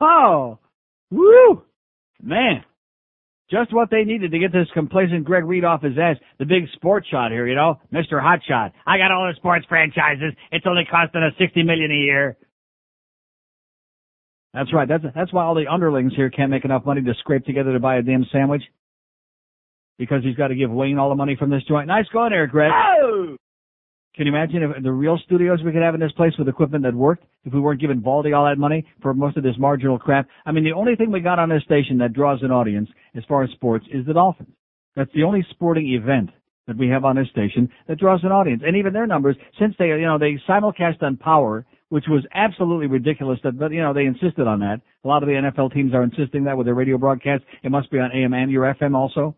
[0.00, 0.58] oh!
[1.12, 1.62] Woo!
[2.20, 2.64] Man.
[3.52, 6.16] Just what they needed to get this complacent Greg Reed off his ass.
[6.38, 7.78] The big sports shot here, you know?
[7.92, 8.14] Mr.
[8.14, 8.72] Hotshot.
[8.86, 10.32] I got all the sports franchises.
[10.50, 12.38] It's only costing us 60 million a year.
[14.54, 14.88] That's right.
[14.88, 17.80] That's that's why all the underlings here can't make enough money to scrape together to
[17.80, 18.62] buy a damn sandwich.
[19.98, 21.86] Because he's got to give Wayne all the money from this joint.
[21.86, 22.70] Nice going there, Greg.
[22.72, 22.91] Ah!
[24.14, 26.84] Can you imagine if the real studios we could have in this place with equipment
[26.84, 29.98] that worked if we weren't giving Baldy all that money for most of this marginal
[29.98, 30.28] crap?
[30.44, 33.24] I mean, the only thing we got on this station that draws an audience as
[33.26, 34.50] far as sports is the Dolphins.
[34.96, 36.28] That's the only sporting event
[36.66, 38.62] that we have on this station that draws an audience.
[38.64, 42.88] And even their numbers, since they, you know, they simulcast on Power, which was absolutely
[42.88, 44.82] ridiculous that, but, you know, they insisted on that.
[45.04, 47.44] A lot of the NFL teams are insisting that with their radio broadcast.
[47.62, 49.34] It must be on AM and your FM also.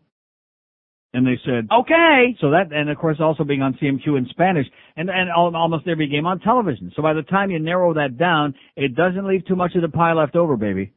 [1.15, 2.35] And they said, okay.
[2.41, 6.09] So that, and of course also being on CMQ in Spanish and, and almost every
[6.09, 6.91] game on television.
[6.93, 9.87] So by the time you narrow that down, it doesn't leave too much of the
[9.87, 10.91] pie left over, baby.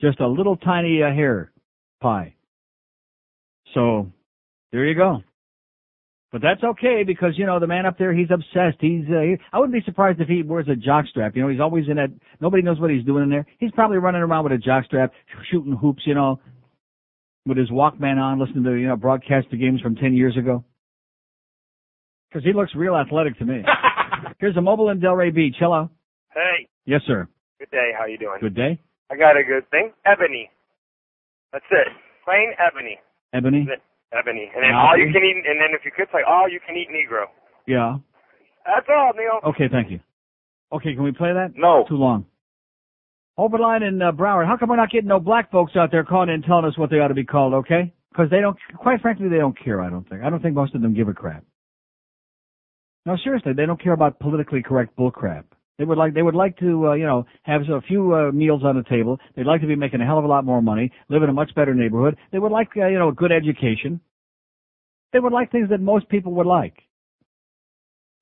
[0.00, 1.52] Just a little tiny uh, hair
[2.00, 2.36] pie.
[3.74, 4.10] So
[4.72, 5.18] there you go.
[6.32, 8.78] But that's okay because you know the man up there he's obsessed.
[8.80, 11.34] He's uh, he, I wouldn't be surprised if he wears a jockstrap.
[11.34, 12.10] You know he's always in that.
[12.40, 13.44] Nobody knows what he's doing in there.
[13.58, 15.10] He's probably running around with a jockstrap,
[15.50, 16.02] shooting hoops.
[16.06, 16.40] You know,
[17.46, 20.64] with his Walkman on, listening to you know broadcast the games from ten years ago.
[22.28, 23.62] Because he looks real athletic to me.
[24.38, 25.56] Here's a mobile in Delray Beach.
[25.58, 25.90] Hello.
[26.32, 27.28] Hey, Yes, sir.
[27.58, 27.90] good day.
[27.98, 28.38] How you doing?
[28.40, 28.80] Good day.
[29.10, 29.92] I got a good thing.
[30.06, 30.48] Ebony.
[31.52, 31.88] That's it.
[32.24, 32.98] Plain ebony.
[33.34, 33.66] Ebony.
[34.12, 34.50] Ebony.
[34.54, 36.60] And then Now, all you can eat, and then if you could say all you
[36.64, 37.24] can eat Negro.
[37.66, 37.96] Yeah.
[38.64, 39.40] That's all, Neil.
[39.50, 39.98] Okay, thank you.
[40.72, 41.52] Okay, can we play that?
[41.56, 41.84] No.
[41.88, 42.26] Too long.
[43.40, 44.46] Open in uh, Broward.
[44.46, 46.76] How come we're not getting no black folks out there calling in and telling us
[46.76, 47.90] what they ought to be called, okay?
[48.12, 50.22] Because they don't, quite frankly, they don't care, I don't think.
[50.22, 51.42] I don't think most of them give a crap.
[53.06, 55.46] No, seriously, they don't care about politically correct bull crap.
[55.78, 58.60] They would like, they would like to, uh, you know, have a few uh, meals
[58.62, 59.18] on the table.
[59.34, 61.32] They'd like to be making a hell of a lot more money, live in a
[61.32, 62.18] much better neighborhood.
[62.32, 64.02] They would like, uh, you know, a good education.
[65.14, 66.74] They would like things that most people would like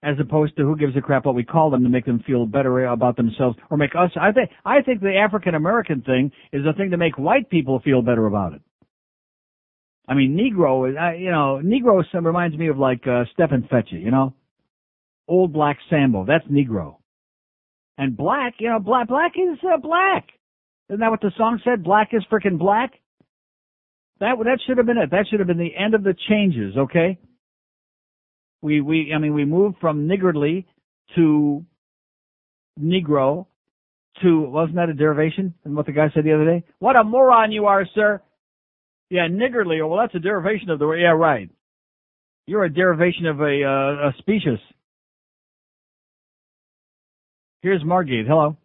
[0.02, 2.46] as opposed to who gives a crap what we call them to make them feel
[2.46, 4.10] better about themselves or make us.
[4.20, 7.80] I think I think the African American thing is the thing to make white people
[7.80, 8.62] feel better about it.
[10.08, 14.02] I mean, Negro is, I, you know, Negro reminds me of like uh, Stepin Fetchit,
[14.02, 14.34] you know,
[15.26, 16.24] old black Sambo.
[16.24, 16.96] That's Negro.
[17.98, 20.28] And black, you know, black black is uh, black.
[20.88, 21.84] Isn't that what the song said?
[21.84, 22.92] Black is frickin' black.
[24.20, 25.10] That that should have been it.
[25.10, 26.76] That should have been the end of the changes.
[26.76, 27.18] Okay.
[28.62, 30.66] We we I mean we moved from niggardly
[31.14, 31.64] to
[32.80, 33.46] Negro
[34.22, 35.54] to wasn't that a derivation?
[35.64, 36.64] And what the guy said the other day?
[36.78, 38.20] What a moron you are, sir.
[39.10, 39.80] Yeah, niggardly.
[39.80, 41.00] Well, that's a derivation of the word.
[41.00, 41.48] Yeah, right.
[42.46, 44.58] You're a derivation of a uh, a species.
[47.60, 48.26] Here's Margate.
[48.26, 48.56] Hello.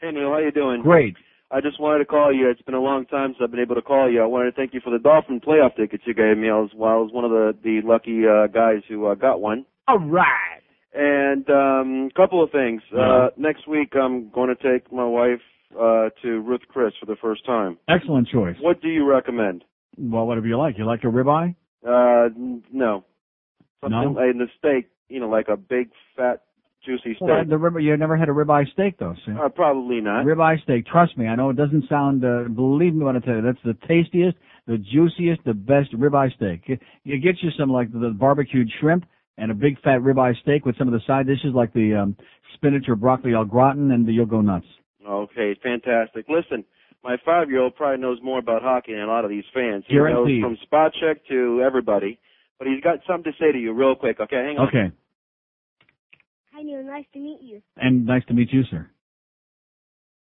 [0.00, 0.82] Hey Neil, how you doing?
[0.82, 1.16] Great.
[1.50, 2.50] I just wanted to call you.
[2.50, 4.22] It's been a long time since I've been able to call you.
[4.22, 6.50] I wanted to thank you for the Dolphin playoff tickets you gave me.
[6.50, 9.40] I was, well, I was one of the the lucky uh, guys who uh, got
[9.40, 9.64] one.
[9.86, 10.60] All right.
[10.94, 12.82] And um, a couple of things.
[12.96, 15.40] Uh, next week, I'm going to take my wife
[15.74, 17.78] uh, to Ruth Chris for the first time.
[17.88, 18.56] Excellent choice.
[18.60, 19.64] What do you recommend?
[19.96, 20.76] Well, whatever you like.
[20.78, 21.54] You like a ribeye?
[21.86, 23.04] Uh, n- no.
[23.82, 24.30] Something No?
[24.30, 26.42] in the steak, you know, like a big, fat,
[26.88, 27.28] juicy steak.
[27.28, 29.32] Well, the rib- you never had a ribeye steak though, see?
[29.32, 30.24] uh, probably not.
[30.24, 30.86] Ribeye steak.
[30.86, 32.24] Trust me, I know it doesn't sound.
[32.24, 34.36] Uh, believe me when I tell you, that's the tastiest,
[34.66, 36.62] the juiciest, the best ribeye steak.
[36.66, 39.04] You, you get you some like the barbecued shrimp
[39.36, 42.16] and a big fat ribeye steak with some of the side dishes like the um,
[42.54, 44.66] spinach or broccoli au gratin, and you'll go nuts.
[45.06, 46.26] Okay, fantastic.
[46.28, 46.64] Listen,
[47.04, 49.84] my five-year-old probably knows more about hockey than a lot of these fans.
[49.86, 50.42] He Guaranteed.
[50.42, 52.18] knows from spot check to everybody.
[52.58, 54.18] But he's got something to say to you real quick.
[54.18, 54.66] Okay, hang on.
[54.66, 54.90] Okay,
[56.58, 56.82] Hi, Neil.
[56.82, 57.62] Nice to meet you.
[57.76, 58.90] and nice to meet you, sir.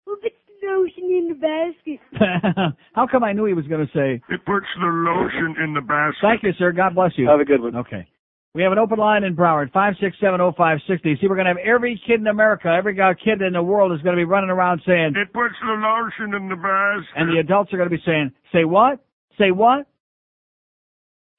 [0.07, 2.75] Who puts the lotion in the basket?
[2.95, 4.23] How come I knew he was going to say?
[4.33, 6.19] It puts the lotion in the basket.
[6.23, 6.71] Thank you, sir.
[6.71, 7.27] God bless you.
[7.29, 7.75] Have a good one.
[7.75, 8.07] Okay.
[8.55, 11.17] We have an open line in Broward, five six seven oh five sixty.
[11.21, 14.01] See, we're going to have every kid in America, every kid in the world is
[14.03, 17.11] going to be running around saying, It puts the lotion in the basket.
[17.17, 19.01] and the adults are going to be saying, "Say what?
[19.37, 19.87] Say what?"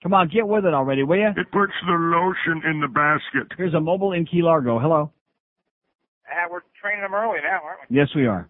[0.04, 1.30] Come on, get with it already, will you?
[1.30, 3.54] It puts the lotion in the basket.
[3.56, 4.80] Here's a mobile in Key Largo.
[4.80, 5.12] Hello.
[6.26, 7.96] Uh, we're training them early now, aren't we?
[7.96, 8.50] Yes, we are.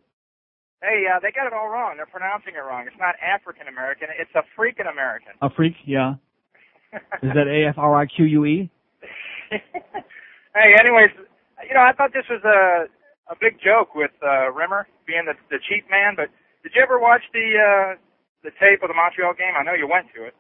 [0.81, 1.97] Hey, uh, they got it all wrong.
[1.97, 2.85] They're pronouncing it wrong.
[2.87, 4.07] It's not African American.
[4.17, 5.33] It's a freaking American.
[5.41, 6.15] A freak, yeah.
[7.21, 8.69] Is that A F R I Q U E?
[9.51, 11.11] hey, anyways,
[11.67, 12.87] you know, I thought this was a
[13.31, 16.15] a big joke with uh, Rimer being the the cheap man.
[16.15, 17.89] But did you ever watch the uh,
[18.43, 19.53] the tape of the Montreal game?
[19.53, 20.33] I know you went to it.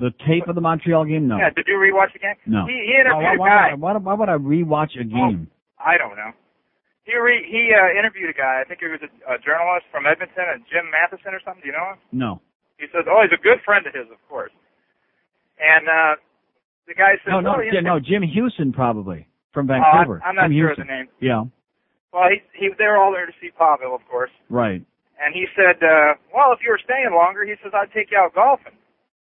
[0.00, 1.28] The tape of the Montreal game?
[1.28, 1.36] No.
[1.36, 1.50] Yeah.
[1.54, 2.34] Did you rewatch the game?
[2.48, 2.64] No.
[2.66, 3.74] He, he interviewed why, a why, guy.
[3.76, 5.46] why, why would I rewatch a game?
[5.78, 6.32] I don't know.
[7.04, 8.60] He re, he uh, interviewed a guy.
[8.60, 11.60] I think he was a, a journalist from Edmonton, and Jim Matheson or something.
[11.62, 11.98] Do you know him?
[12.12, 12.40] No.
[12.80, 14.52] He says, "Oh, he's a good friend of his, of course."
[15.60, 16.16] And uh,
[16.88, 20.22] the guy says, No, no, "Oh, know- no, Jim Houston probably from Oh, Vancouver.
[20.24, 21.08] I'm, I'm not Jim sure of the name.
[21.20, 21.44] Yeah,
[22.12, 24.32] Well, he he they were all there to see Pavel, of course.
[24.48, 24.80] right.
[25.20, 28.16] And he said, uh, "Well, if you were staying longer, he says I'd take you
[28.16, 28.76] out golfing."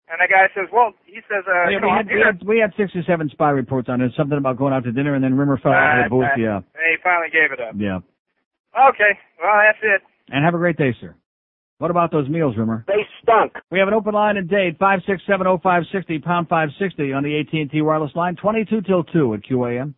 [0.09, 2.37] And the guy says, "Well, he says, uh, Yeah, you know, we, had, we, had,
[2.47, 4.13] we had six or seven spy reports on it.
[4.17, 6.31] Something about going out to dinner, and then Rimer fell out of the booth.
[6.39, 7.75] Yeah, And he finally gave it up.
[7.77, 7.99] yeah.
[8.77, 10.03] Okay, well, that's it.
[10.29, 11.15] And have a great day, sir.
[11.79, 12.85] What about those meals, Rimer?
[12.87, 13.53] They stunk.
[13.71, 16.69] We have an open line in Dade, five six seven oh five sixty pound five
[16.79, 19.95] sixty on the AT and T wireless line, twenty two till two at QAM.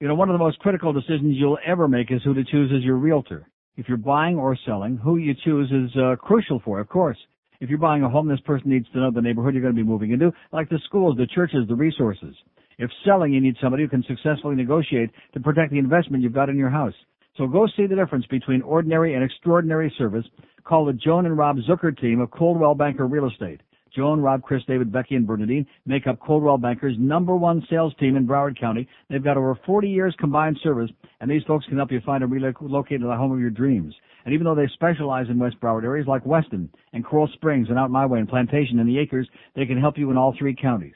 [0.00, 2.72] You know, one of the most critical decisions you'll ever make is who to choose
[2.74, 3.46] as your realtor.
[3.76, 7.18] If you're buying or selling, who you choose is uh, crucial for, of course.
[7.60, 9.82] If you're buying a home, this person needs to know the neighborhood you're going to
[9.82, 12.34] be moving into, like the schools, the churches, the resources.
[12.78, 16.48] If selling, you need somebody who can successfully negotiate to protect the investment you've got
[16.48, 16.94] in your house.
[17.36, 20.24] So go see the difference between ordinary and extraordinary service.
[20.64, 23.60] Call the Joan and Rob Zucker team of Coldwell Banker Real Estate.
[23.94, 28.16] Joan, Rob, Chris, David, Becky, and Bernadine make up Coldwell Banker's number one sales team
[28.16, 28.88] in Broward County.
[29.10, 30.90] They've got over 40 years combined service,
[31.20, 33.94] and these folks can help you find and relocate to the home of your dreams.
[34.24, 37.78] And even though they specialize in West Broward areas like Weston and Coral Springs and
[37.78, 40.54] out my way and Plantation and the Acres, they can help you in all three
[40.54, 40.94] counties.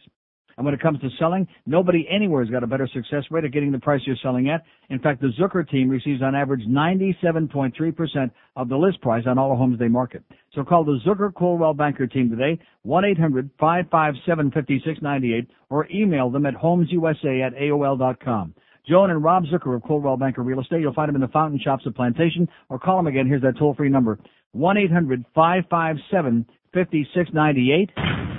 [0.56, 3.52] And when it comes to selling, nobody anywhere has got a better success rate of
[3.52, 4.62] getting the price you're selling at.
[4.88, 9.48] In fact, the Zucker team receives on average 97.3% of the list price on all
[9.50, 10.22] the homes they market.
[10.54, 17.54] So call the Zucker Coldwell Banker team today, 1-800-557-5698, or email them at homesusa at
[17.54, 18.54] AOL.com.
[18.88, 20.80] Joan and Rob Zucker of Coldwell Banker Real Estate.
[20.80, 23.26] You'll find them in the fountain shops of Plantation, or call them again.
[23.26, 24.18] Here's that toll-free number,
[24.56, 26.44] 1-800-557-5698.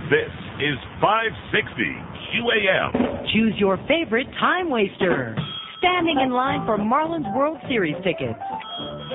[0.10, 0.30] This
[0.62, 1.84] is 560
[2.30, 2.92] QAM.
[3.34, 5.36] Choose your favorite time waster.
[5.80, 8.40] Standing in line for Marlins World Series tickets.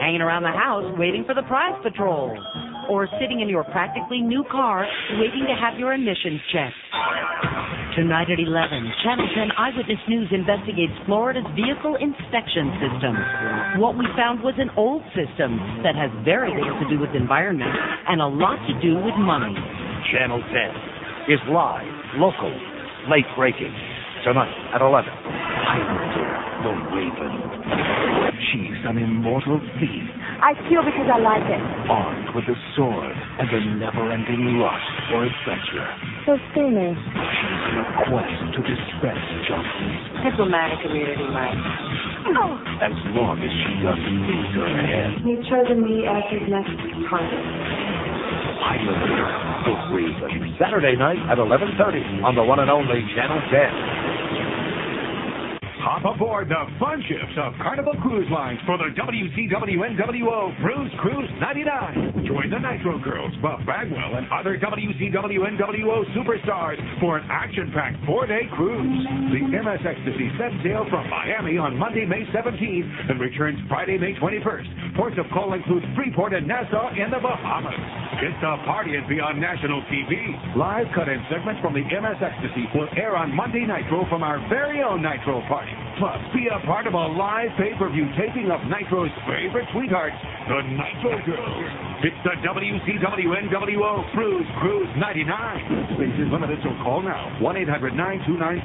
[0.01, 2.37] Hanging around the house waiting for the prize patrol.
[2.91, 4.83] Or sitting in your practically new car
[5.15, 6.75] waiting to have your emissions checked.
[7.95, 8.51] Tonight at 11,
[9.07, 13.15] Channel 10 Eyewitness News investigates Florida's vehicle inspection system.
[13.79, 17.71] What we found was an old system that has very little to do with environment
[17.71, 19.55] and a lot to do with money.
[20.11, 21.87] Channel 10 is live,
[22.19, 22.51] local,
[23.07, 23.71] late breaking.
[24.27, 25.11] Tonight at 11.
[25.11, 26.31] Highlander,
[26.67, 27.35] the Raven.
[28.51, 30.11] She's an immortal thief,
[30.41, 31.61] I steal because I like it.
[31.91, 35.89] armed with a sword and a never-ending lust for adventure.
[36.25, 36.97] So steamy.
[36.97, 40.01] She's in a quest to dispense justice.
[40.25, 41.61] Diplomatic immunity, Mike.
[42.41, 42.57] Oh.
[42.81, 45.11] As long as she doesn't lose her head.
[45.29, 46.73] He's chosen me as his next
[47.13, 47.45] target.
[48.65, 49.29] Highlander,
[49.69, 50.57] the Raven.
[50.57, 54.10] Saturday night at 11.30 on the one and only Channel 10.
[55.81, 61.31] Hop aboard the fun ships of Carnival Cruise Lines for the WCW NWO Bruise Cruise
[61.41, 62.29] 99.
[62.29, 68.45] Join the Nitro Girls, Buff Bagwell, and other WCW NWO superstars for an action-packed four-day
[68.53, 69.07] cruise.
[69.33, 74.13] The MS Ecstasy sets sail from Miami on Monday, May 17th and returns Friday, May
[74.21, 74.97] 21st.
[74.97, 78.00] Ports of call include Freeport and Nassau in the Bahamas.
[78.21, 80.13] It's a party and be on national TV.
[80.53, 84.85] Live cut-in segments from the MS Ecstasy will air on Monday Nitro from our very
[84.85, 85.73] own Nitro party.
[85.97, 90.21] Plus, be a part of a live pay-per-view taping of Nitro's favorite sweethearts,
[90.51, 91.71] the Nitro Girls.
[92.03, 95.95] It's the WCW NWO Cruise Cruise 99.
[95.95, 97.31] Space is limited, so call now.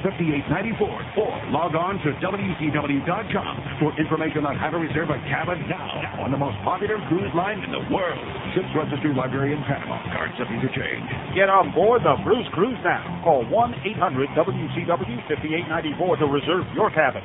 [0.02, 6.26] 1-800-929-5894 or log on to WCW.com for information on how to reserve a cabin now
[6.26, 8.18] on the most popular cruise line in the world.
[8.58, 10.02] Ships Registry Liberia in Panama.
[10.10, 11.06] Cards subject to change.
[11.38, 13.22] Get on board the Bruise Cruise now.
[13.22, 17.22] Call 1-800-WCW-5894 to reserve your cabin.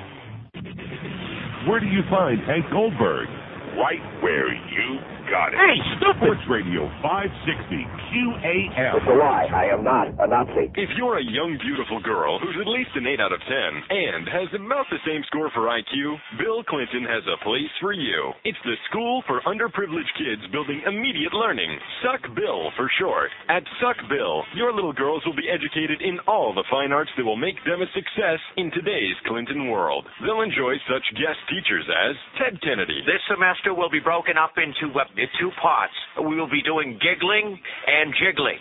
[1.65, 3.40] Where do you find Hank Goldberg?
[3.77, 4.99] Right where you
[5.31, 5.57] got it.
[5.63, 6.35] Hey, stupid!
[6.35, 8.93] Sports Radio 560 QAM.
[8.99, 9.47] It's a lie.
[9.47, 10.67] I am not a Nazi.
[10.75, 14.27] If you're a young, beautiful girl who's at least an 8 out of 10 and
[14.27, 18.35] has about the same score for IQ, Bill Clinton has a place for you.
[18.43, 23.31] It's the School for Underprivileged Kids Building Immediate Learning, Suck Bill for short.
[23.47, 27.23] At Suck Bill, your little girls will be educated in all the fine arts that
[27.23, 30.03] will make them a success in today's Clinton world.
[30.27, 32.99] They'll enjoy such guest teachers as Ted Kennedy.
[33.07, 35.07] This semester will be broken up into uh,
[35.39, 35.93] two parts.
[36.17, 38.59] We will be doing giggling and jiggling.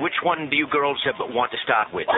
[0.00, 0.96] Which one do you girls
[1.32, 2.06] want to start with?
[2.10, 2.16] It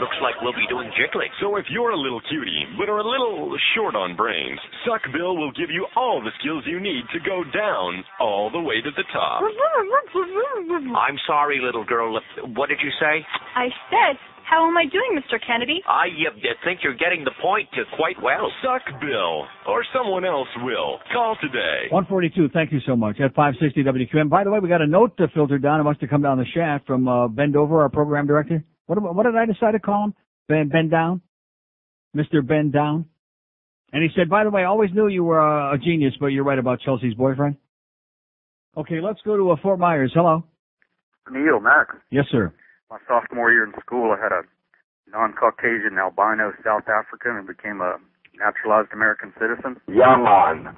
[0.00, 1.28] looks like we'll be doing jiggling.
[1.40, 5.36] So if you're a little cutie, but are a little short on brains, Suck Bill
[5.36, 8.90] will give you all the skills you need to go down all the way to
[8.90, 9.42] the top.
[10.96, 12.20] I'm sorry, little girl.
[12.56, 13.24] What did you say?
[13.56, 14.16] I said,
[14.48, 15.38] how am I doing, Mr.
[15.44, 15.82] Kennedy?
[15.86, 18.50] I uh, think you're getting the point quite well.
[18.62, 20.98] Suck Bill, or someone else will.
[21.12, 21.88] Call today.
[21.90, 23.20] 142, thank you so much.
[23.20, 24.30] At 560 WQAM.
[24.30, 25.80] By the way, we got a note to filter down.
[25.80, 28.64] It must have come down the shaft from uh, Ben Dover, our program director.
[28.86, 30.14] What, what did I decide to call him?
[30.48, 31.20] Ben, ben Down?
[32.16, 32.46] Mr.
[32.46, 33.04] Ben Down?
[33.92, 36.28] And he said, by the way, I always knew you were a, a genius, but
[36.28, 37.56] you're right about Chelsea's boyfriend.
[38.76, 40.12] Okay, let's go to uh, Fort Myers.
[40.14, 40.44] Hello.
[41.30, 41.94] Neil, Max.
[42.10, 42.52] Yes, sir.
[42.90, 44.42] My sophomore year in school, I had a
[45.10, 47.96] non-Caucasian albino South African who became a
[48.36, 49.80] naturalized American citizen.
[49.88, 50.76] Yeah, man.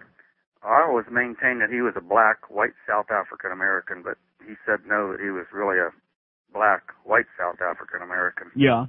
[0.63, 4.81] I always maintained that he was a black, white South African American, but he said
[4.87, 5.91] no, that he was really a
[6.53, 8.51] black, white South African American.
[8.55, 8.87] Yeah.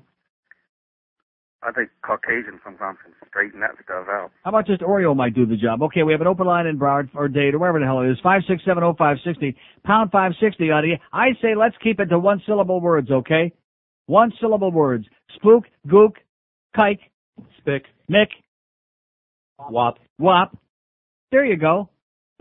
[1.63, 4.31] I think Caucasian sometimes can straighten that stuff out.
[4.43, 5.83] How about just Oreo might do the job?
[5.83, 8.09] Okay, we have an open line in Broward or Dade or wherever the hell it
[8.09, 8.17] is.
[8.23, 10.95] Five six seven oh five sixty pound five sixty on you.
[11.13, 13.53] I say let's keep it to one syllable words, okay?
[14.07, 15.05] One syllable words.
[15.35, 16.13] Spook, gook,
[16.75, 16.99] kike,
[17.59, 17.83] Spick.
[18.09, 18.27] mick,
[19.59, 19.99] Wop.
[20.17, 20.57] wop.
[21.31, 21.89] There you go.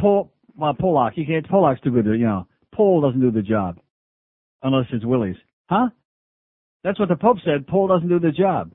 [0.00, 1.12] Pull, well, Pollock.
[1.16, 1.47] You can't.
[1.47, 2.47] Pollock's too good to you know.
[2.74, 3.78] Pole doesn't do the job,
[4.62, 5.36] unless it's Willie's,
[5.68, 5.90] huh?
[6.82, 7.66] That's what the Pope said.
[7.66, 8.73] Pole doesn't do the job.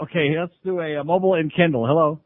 [0.00, 1.86] Okay, let's do a, a mobile and Kendall.
[1.86, 2.18] Hello.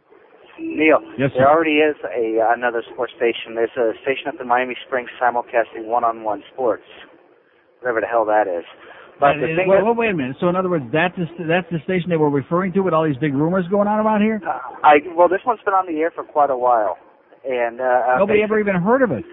[0.59, 1.49] Neil, Yes, there sir.
[1.49, 3.55] already is a uh, another sports station.
[3.55, 6.83] There's a station up in Miami Springs simulcasting one-on-one sports,
[7.81, 8.65] whatever the hell that is.
[9.21, 10.37] But And- the and- thing wait, is, wait, wait a minute.
[10.41, 13.05] So in other words, that's the, that's the station they were referring to with all
[13.05, 14.41] these big rumors going on around here.
[14.83, 16.97] I well, this one's been on the air for quite a while,
[17.47, 19.25] and uh, uh, Nobody ever even heard of it.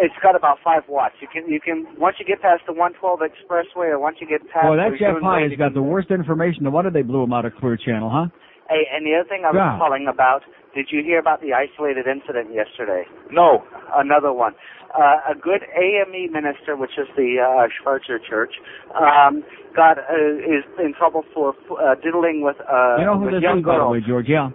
[0.00, 1.14] It's got about five watts.
[1.20, 4.40] You can you can once you get past the 112 expressway, or once you get
[4.48, 4.66] past.
[4.66, 6.64] Boy, that Jeff Lagoon High has got the worst information.
[6.64, 8.26] No wonder they blew him out of Clear Channel, huh?
[8.68, 9.76] Hey, and the other thing I was God.
[9.76, 10.42] calling about,
[10.74, 13.04] did you hear about the isolated incident yesterday?
[13.30, 13.64] No.
[13.92, 14.54] Another one.
[14.96, 18.52] Uh, a good AME minister, which is the uh, Schwarzer Church,
[18.96, 19.42] um,
[19.74, 23.58] got uh, is in trouble for uh, diddling with uh, you know who this young
[23.60, 24.26] is, by the girls way, George?
[24.28, 24.50] Yeah,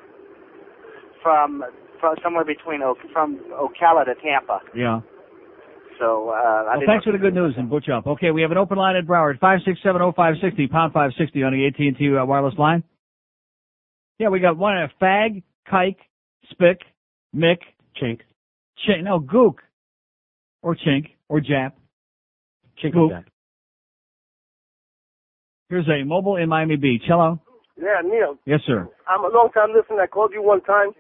[1.22, 1.64] from
[2.00, 4.62] from somewhere between o- from Ocala to Tampa.
[4.76, 5.02] yeah.
[6.00, 8.08] So uh, I Well, thanks for the good news and butch up.
[8.08, 10.94] Okay, we have an open line at Broward, five six seven oh five sixty pound
[10.94, 12.84] five sixty on the AT and T uh, wireless line.
[14.20, 15.98] Yeah, we got one uh, fag, kike,
[16.52, 16.82] spick,
[17.36, 17.60] mick,
[18.02, 18.20] chink,
[18.88, 19.04] chink.
[19.04, 19.56] No, gook,
[20.62, 21.74] or chink, or jap.
[22.84, 23.10] Chink Gook.
[23.10, 23.26] Jack.
[25.70, 27.04] Here's a mobile in Miami Beach.
[27.08, 27.40] Hello.
[27.78, 28.38] Yeah, Neil.
[28.46, 28.88] Yes, sir.
[29.08, 30.02] I'm a long time listener.
[30.02, 30.92] I called you one time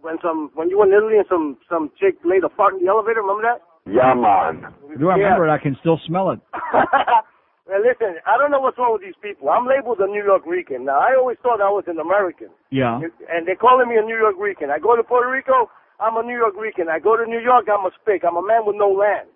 [0.00, 2.84] when some when you were in Italy and some some chick laid a fart in
[2.84, 3.22] the elevator.
[3.22, 3.62] Remember that?
[3.86, 4.72] Yeah, man.
[4.98, 5.24] Do I Yeah.
[5.24, 5.50] remember it?
[5.52, 6.40] I can still smell it.
[6.72, 9.50] well, listen, I don't know what's wrong with these people.
[9.50, 10.84] I'm labeled a New York Rican.
[10.84, 13.00] Now, I always thought I was an American, Yeah.
[13.30, 14.70] and they're calling me a New York Rican.
[14.70, 16.88] I go to Puerto Rico, I'm a New York Rican.
[16.88, 18.22] I go to New York, I'm a spick.
[18.26, 19.28] I'm a man with no land.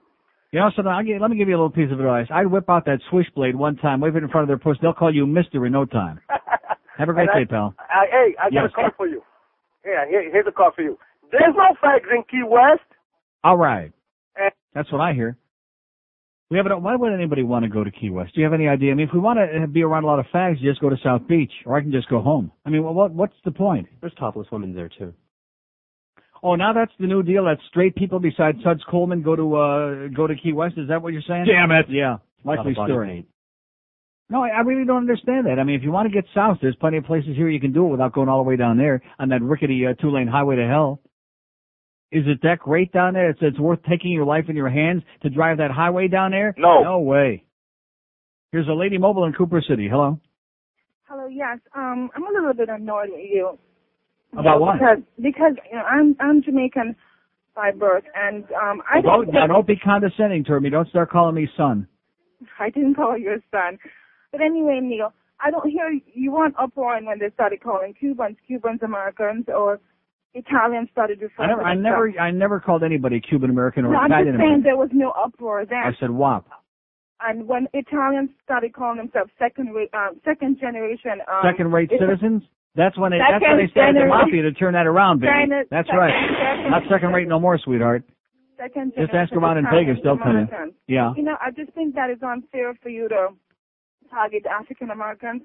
[0.50, 0.90] You know something?
[0.90, 2.26] I'll give, let me give you a little piece of advice.
[2.32, 4.78] I'd whip out that switchblade one time, wave it in front of their puss.
[4.80, 6.20] They'll call you Mister in no time.
[6.98, 7.74] Have a great I- day, pal.
[7.78, 8.70] I, hey, I got Yes.
[8.72, 9.22] a card for you.
[9.84, 10.98] Yeah, here, here's a card for you.
[11.30, 12.80] There's no fags in Key West.
[13.44, 13.92] All right.
[14.74, 15.36] That's what I hear.
[16.50, 16.80] We have it.
[16.80, 18.34] Why would anybody want to go to Key West?
[18.34, 18.90] Do you have any idea?
[18.90, 20.96] I mean, if we want to be around a lot of fags, just go to
[21.04, 22.50] South Beach, or I can just go home.
[22.64, 23.86] I mean, what what's the point?
[24.00, 25.12] There's topless women there too.
[26.42, 27.44] Oh, now that's the new deal.
[27.44, 30.74] That straight people besides Suds Coleman go to uh go to Key West.
[30.78, 31.46] Is that what you're saying?
[31.46, 31.86] Damn it.
[31.90, 33.08] Yeah, likely Lot of body story.
[33.08, 33.26] paint.
[34.30, 35.58] No, I I really don't understand that.
[35.58, 37.72] I mean, if you want to get south, there's plenty of places here you can
[37.72, 40.56] do it without going all the way down there on that rickety uh, two-lane highway
[40.56, 41.00] to hell.
[42.10, 43.30] Is it that great down there?
[43.30, 46.54] It's it's worth taking your life in your hands to drive that highway down there?
[46.56, 46.82] No.
[46.82, 47.44] No way.
[48.50, 49.88] Here's a lady mobile in Cooper City.
[49.90, 50.18] Hello.
[51.04, 51.58] Hello, yes.
[51.74, 53.58] Um, I'm a little bit annoyed with you.
[54.32, 54.74] About what?
[54.74, 56.96] Because because you know, I'm I'm Jamaican
[57.54, 60.70] by birth, and um, I Don't, don't now don't be condescending to me.
[60.70, 61.86] Don't start calling me son.
[62.60, 63.78] I didn't call you a son,
[64.32, 68.82] but anyway, Neil, I don't hear you weren't uproaring when they started calling Cubans Cubans
[68.82, 69.80] Americans or
[70.38, 73.98] Italians started referring I never, I never, I never called anybody Cuban American or No,
[73.98, 74.62] I'm just saying American.
[74.62, 75.78] there was no uproar then.
[75.84, 76.46] I said WAP.
[77.20, 82.42] And when Italians started calling themselves second rate, um, second generation, um, Second-rate citizens.
[82.76, 83.18] That's when they.
[83.18, 85.32] That's when Second they started the mafia to turn that around, baby.
[85.32, 86.14] China- That's second- right.
[86.38, 88.04] second- Not second-rate no more, sweetheart.
[88.56, 90.46] second Just ask around in Vegas, they'll tell you.
[90.46, 90.74] Americans.
[90.86, 91.12] Yeah.
[91.16, 93.30] You know, I just think that is unfair for you to
[94.10, 95.42] target African Americans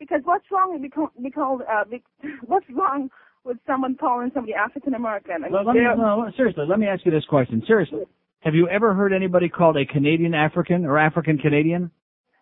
[0.00, 2.02] because what's wrong with beco- because uh, be-
[2.46, 3.10] what's wrong
[3.44, 5.32] with someone calling somebody African American?
[5.34, 7.62] I mean, Let, let me, no, seriously, let me ask you this question.
[7.66, 8.02] Seriously,
[8.40, 11.90] have you ever heard anybody called a Canadian African or African Canadian?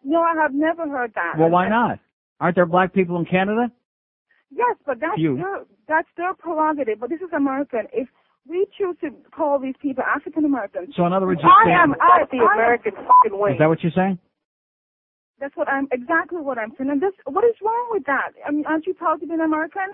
[0.04, 1.34] no, I have never heard that.
[1.38, 1.98] Well, why not?
[2.40, 3.70] Aren't there black people in Canada?
[4.50, 5.36] Yes, but that's You.
[5.36, 6.98] their that's their prerogative.
[7.00, 7.82] But this is American.
[7.92, 8.08] If
[8.48, 11.76] we choose to call these people African Americans, So in other words, you're I saying-
[11.76, 13.52] am I, the I am- American fucking way.
[13.52, 14.18] Is that what you're saying?
[15.38, 16.90] That's what I'm exactly what I'm saying.
[16.90, 18.32] And this, what is wrong with that?
[18.46, 19.92] I mean, aren't you proud to be an American?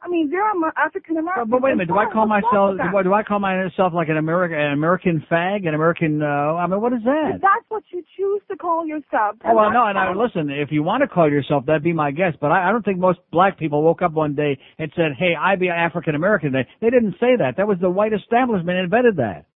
[0.00, 1.50] I mean, they're Amer- African American.
[1.50, 1.88] But wait a minute.
[1.88, 2.76] Do I call myself?
[2.78, 6.22] Do I, do I call myself like an American, an American fag, an American?
[6.22, 7.38] Uh, I mean, what is that?
[7.42, 9.36] That's what you choose to call yourself.
[9.44, 10.50] Oh well, no, and I listen.
[10.50, 12.38] If you want to call yourself that, be my guest.
[12.40, 15.34] But I, I don't think most black people woke up one day and said, "Hey,
[15.38, 17.54] I be African American." They they didn't say that.
[17.56, 19.46] That was the white establishment invented that.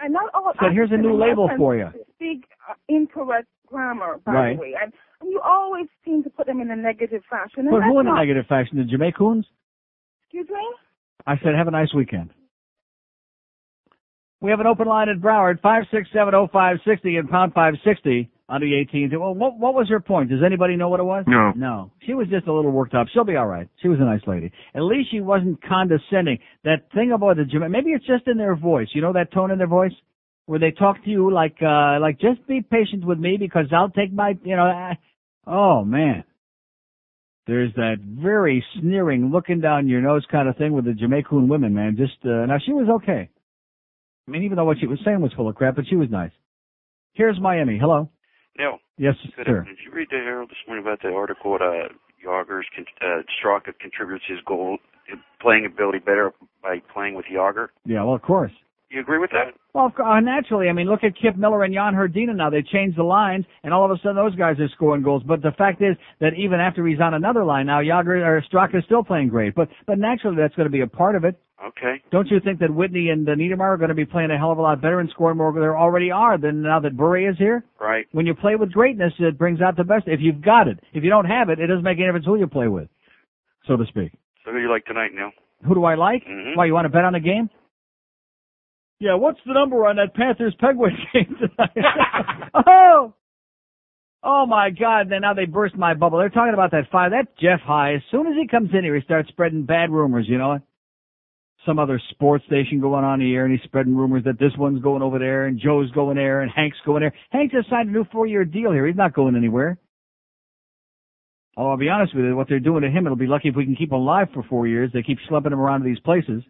[0.00, 4.20] And not all Said, "Here's a new label for you." Americans Speak uh, incorrect grammar,
[4.24, 4.56] by Right.
[4.56, 7.68] the way, and, and you always seem to put them in a negative fashion.
[7.70, 8.78] But who in a negative fashion?
[8.78, 9.44] The Jamaicans?
[10.32, 10.64] Excuse me.
[11.26, 12.30] I said, have a nice weekend.
[14.40, 17.52] We have an open line at Broward, five six seven oh five sixty and pound
[17.52, 19.18] five sixty on the 18th.
[19.18, 20.30] Well, what, what was her point?
[20.30, 21.24] Does anybody know what it was?
[21.28, 21.52] No.
[21.54, 21.92] No.
[22.06, 23.06] She was just a little worked up.
[23.12, 23.68] She'll be all right.
[23.80, 24.50] She was a nice lady.
[24.74, 26.38] At least she wasn't condescending.
[26.64, 28.88] That thing about the Jama- maybe it's just in their voice.
[28.94, 29.92] You know that tone in their voice
[30.46, 33.90] where they talk to you like, uh, like just be patient with me because I'll
[33.90, 34.64] take my, you know.
[34.64, 34.98] I,
[35.46, 36.24] oh man.
[37.46, 41.74] There's that very sneering, looking down your nose kind of thing with the Jamaican women,
[41.74, 41.96] man.
[41.96, 43.28] Just uh, now, she was okay.
[44.28, 46.08] I mean, even though what she was saying was full of crap, but she was
[46.08, 46.30] nice.
[47.14, 47.78] Here's Miami.
[47.78, 48.08] Hello.
[48.56, 49.64] Neil, Yes, good sir.
[49.64, 51.88] Did you read the Herald this morning about the article that uh,
[52.24, 52.66] Jagr's
[53.00, 54.78] uh, Straka contributes his goal
[55.40, 57.68] playing ability better by playing with Jagr?
[57.84, 58.52] Yeah, well, of course.
[58.92, 59.54] You agree with that?
[59.72, 60.68] Well, uh, naturally.
[60.68, 62.50] I mean, look at Kip Miller and Jan Hrdina now.
[62.50, 65.22] They changed the lines, and all of a sudden those guys are scoring goals.
[65.26, 68.76] But the fact is that even after he's on another line now, Jagr or Straka
[68.76, 69.54] is still playing great.
[69.54, 71.40] But but naturally, that's going to be a part of it.
[71.66, 72.02] Okay.
[72.10, 74.52] Don't you think that Whitney and uh, Niedermayer are going to be playing a hell
[74.52, 77.30] of a lot better and scoring more than they already are than now that Bure
[77.30, 77.64] is here?
[77.80, 78.06] Right.
[78.12, 80.04] When you play with greatness, it brings out the best.
[80.06, 82.36] If you've got it, if you don't have it, it doesn't make any difference who
[82.36, 82.88] you play with,
[83.66, 84.12] so to speak.
[84.44, 85.30] So who do you like tonight, Neil?
[85.66, 86.24] Who do I like?
[86.26, 86.56] Mhm.
[86.56, 87.48] Why you want to bet on the game?
[89.02, 91.86] Yeah, what's the number on that Panthers Penguins game tonight?
[92.54, 93.12] oh,
[94.22, 95.08] oh my God!
[95.10, 96.18] Then now they burst my bubble.
[96.18, 97.10] They're talking about that five.
[97.10, 97.94] That Jeff High.
[97.94, 100.26] As soon as he comes in here, he starts spreading bad rumors.
[100.28, 100.60] You know,
[101.66, 105.02] some other sports station going on here, and he's spreading rumors that this one's going
[105.02, 107.12] over there, and Joe's going there, and Hank's going there.
[107.30, 108.86] Hank just signed a new four-year deal here.
[108.86, 109.78] He's not going anywhere.
[111.56, 112.36] Oh, I'll be honest with you.
[112.36, 114.44] What they're doing to him, it'll be lucky if we can keep him alive for
[114.44, 114.92] four years.
[114.94, 116.44] They keep schlepping him around to these places.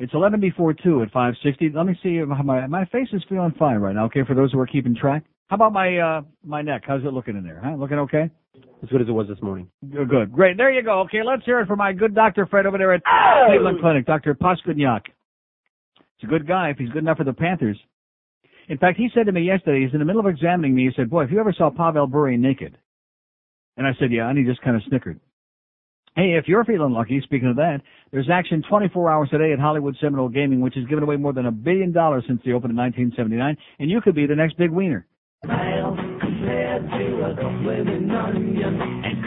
[0.00, 1.72] It's 11 before 2 at 560.
[1.76, 4.50] Let me see if my, my face is feeling fine right now, okay, for those
[4.50, 5.24] who are keeping track.
[5.48, 6.84] How about my, uh, my neck?
[6.86, 7.60] How's it looking in there?
[7.62, 7.74] Huh?
[7.76, 8.30] Looking okay?
[8.82, 9.68] As good as it was this morning.
[9.92, 10.32] Good, good.
[10.32, 10.56] Great.
[10.56, 11.00] There you go.
[11.00, 12.46] Okay, let's hear it from my good Dr.
[12.46, 13.02] Fred over there at
[13.46, 14.34] Cleveland Clinic, Dr.
[14.34, 15.02] Paskudnyak.
[16.16, 17.78] He's a good guy if he's good enough for the Panthers.
[18.70, 20.90] In fact, he said to me yesterday, he's in the middle of examining me, he
[20.96, 22.78] said, boy, if you ever saw Pavel Bure naked.
[23.76, 25.20] And I said, yeah, and he just kind of snickered.
[26.16, 29.60] Hey, if you're feeling lucky, speaking of that, there's action 24 hours a day at
[29.60, 32.72] Hollywood Seminole Gaming, which has given away more than a billion dollars since they opened
[32.72, 35.06] in 1979, and you could be the next big wiener.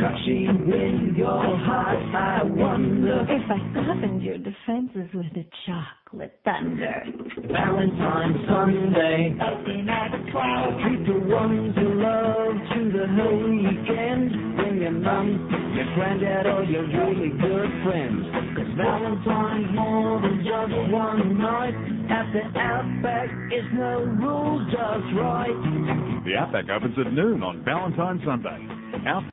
[0.03, 1.97] To a flaming onion and crushing in your heart.
[2.15, 7.03] I wonder if I softened your defenses with a chocolate thunder.
[7.47, 10.77] Valentine's Sunday, looking at the clouds.
[10.83, 14.55] Treat the ones you love to the whole weekend.
[14.57, 18.25] Bring your mom, your granddad, or your really good friends.
[18.55, 21.75] Cause Valentine's more than just one night.
[22.03, 26.23] At the Outback, it's no rules, just right.
[26.25, 28.67] The Outback opens at noon on Valentine's Sunday.
[29.07, 29.23] Out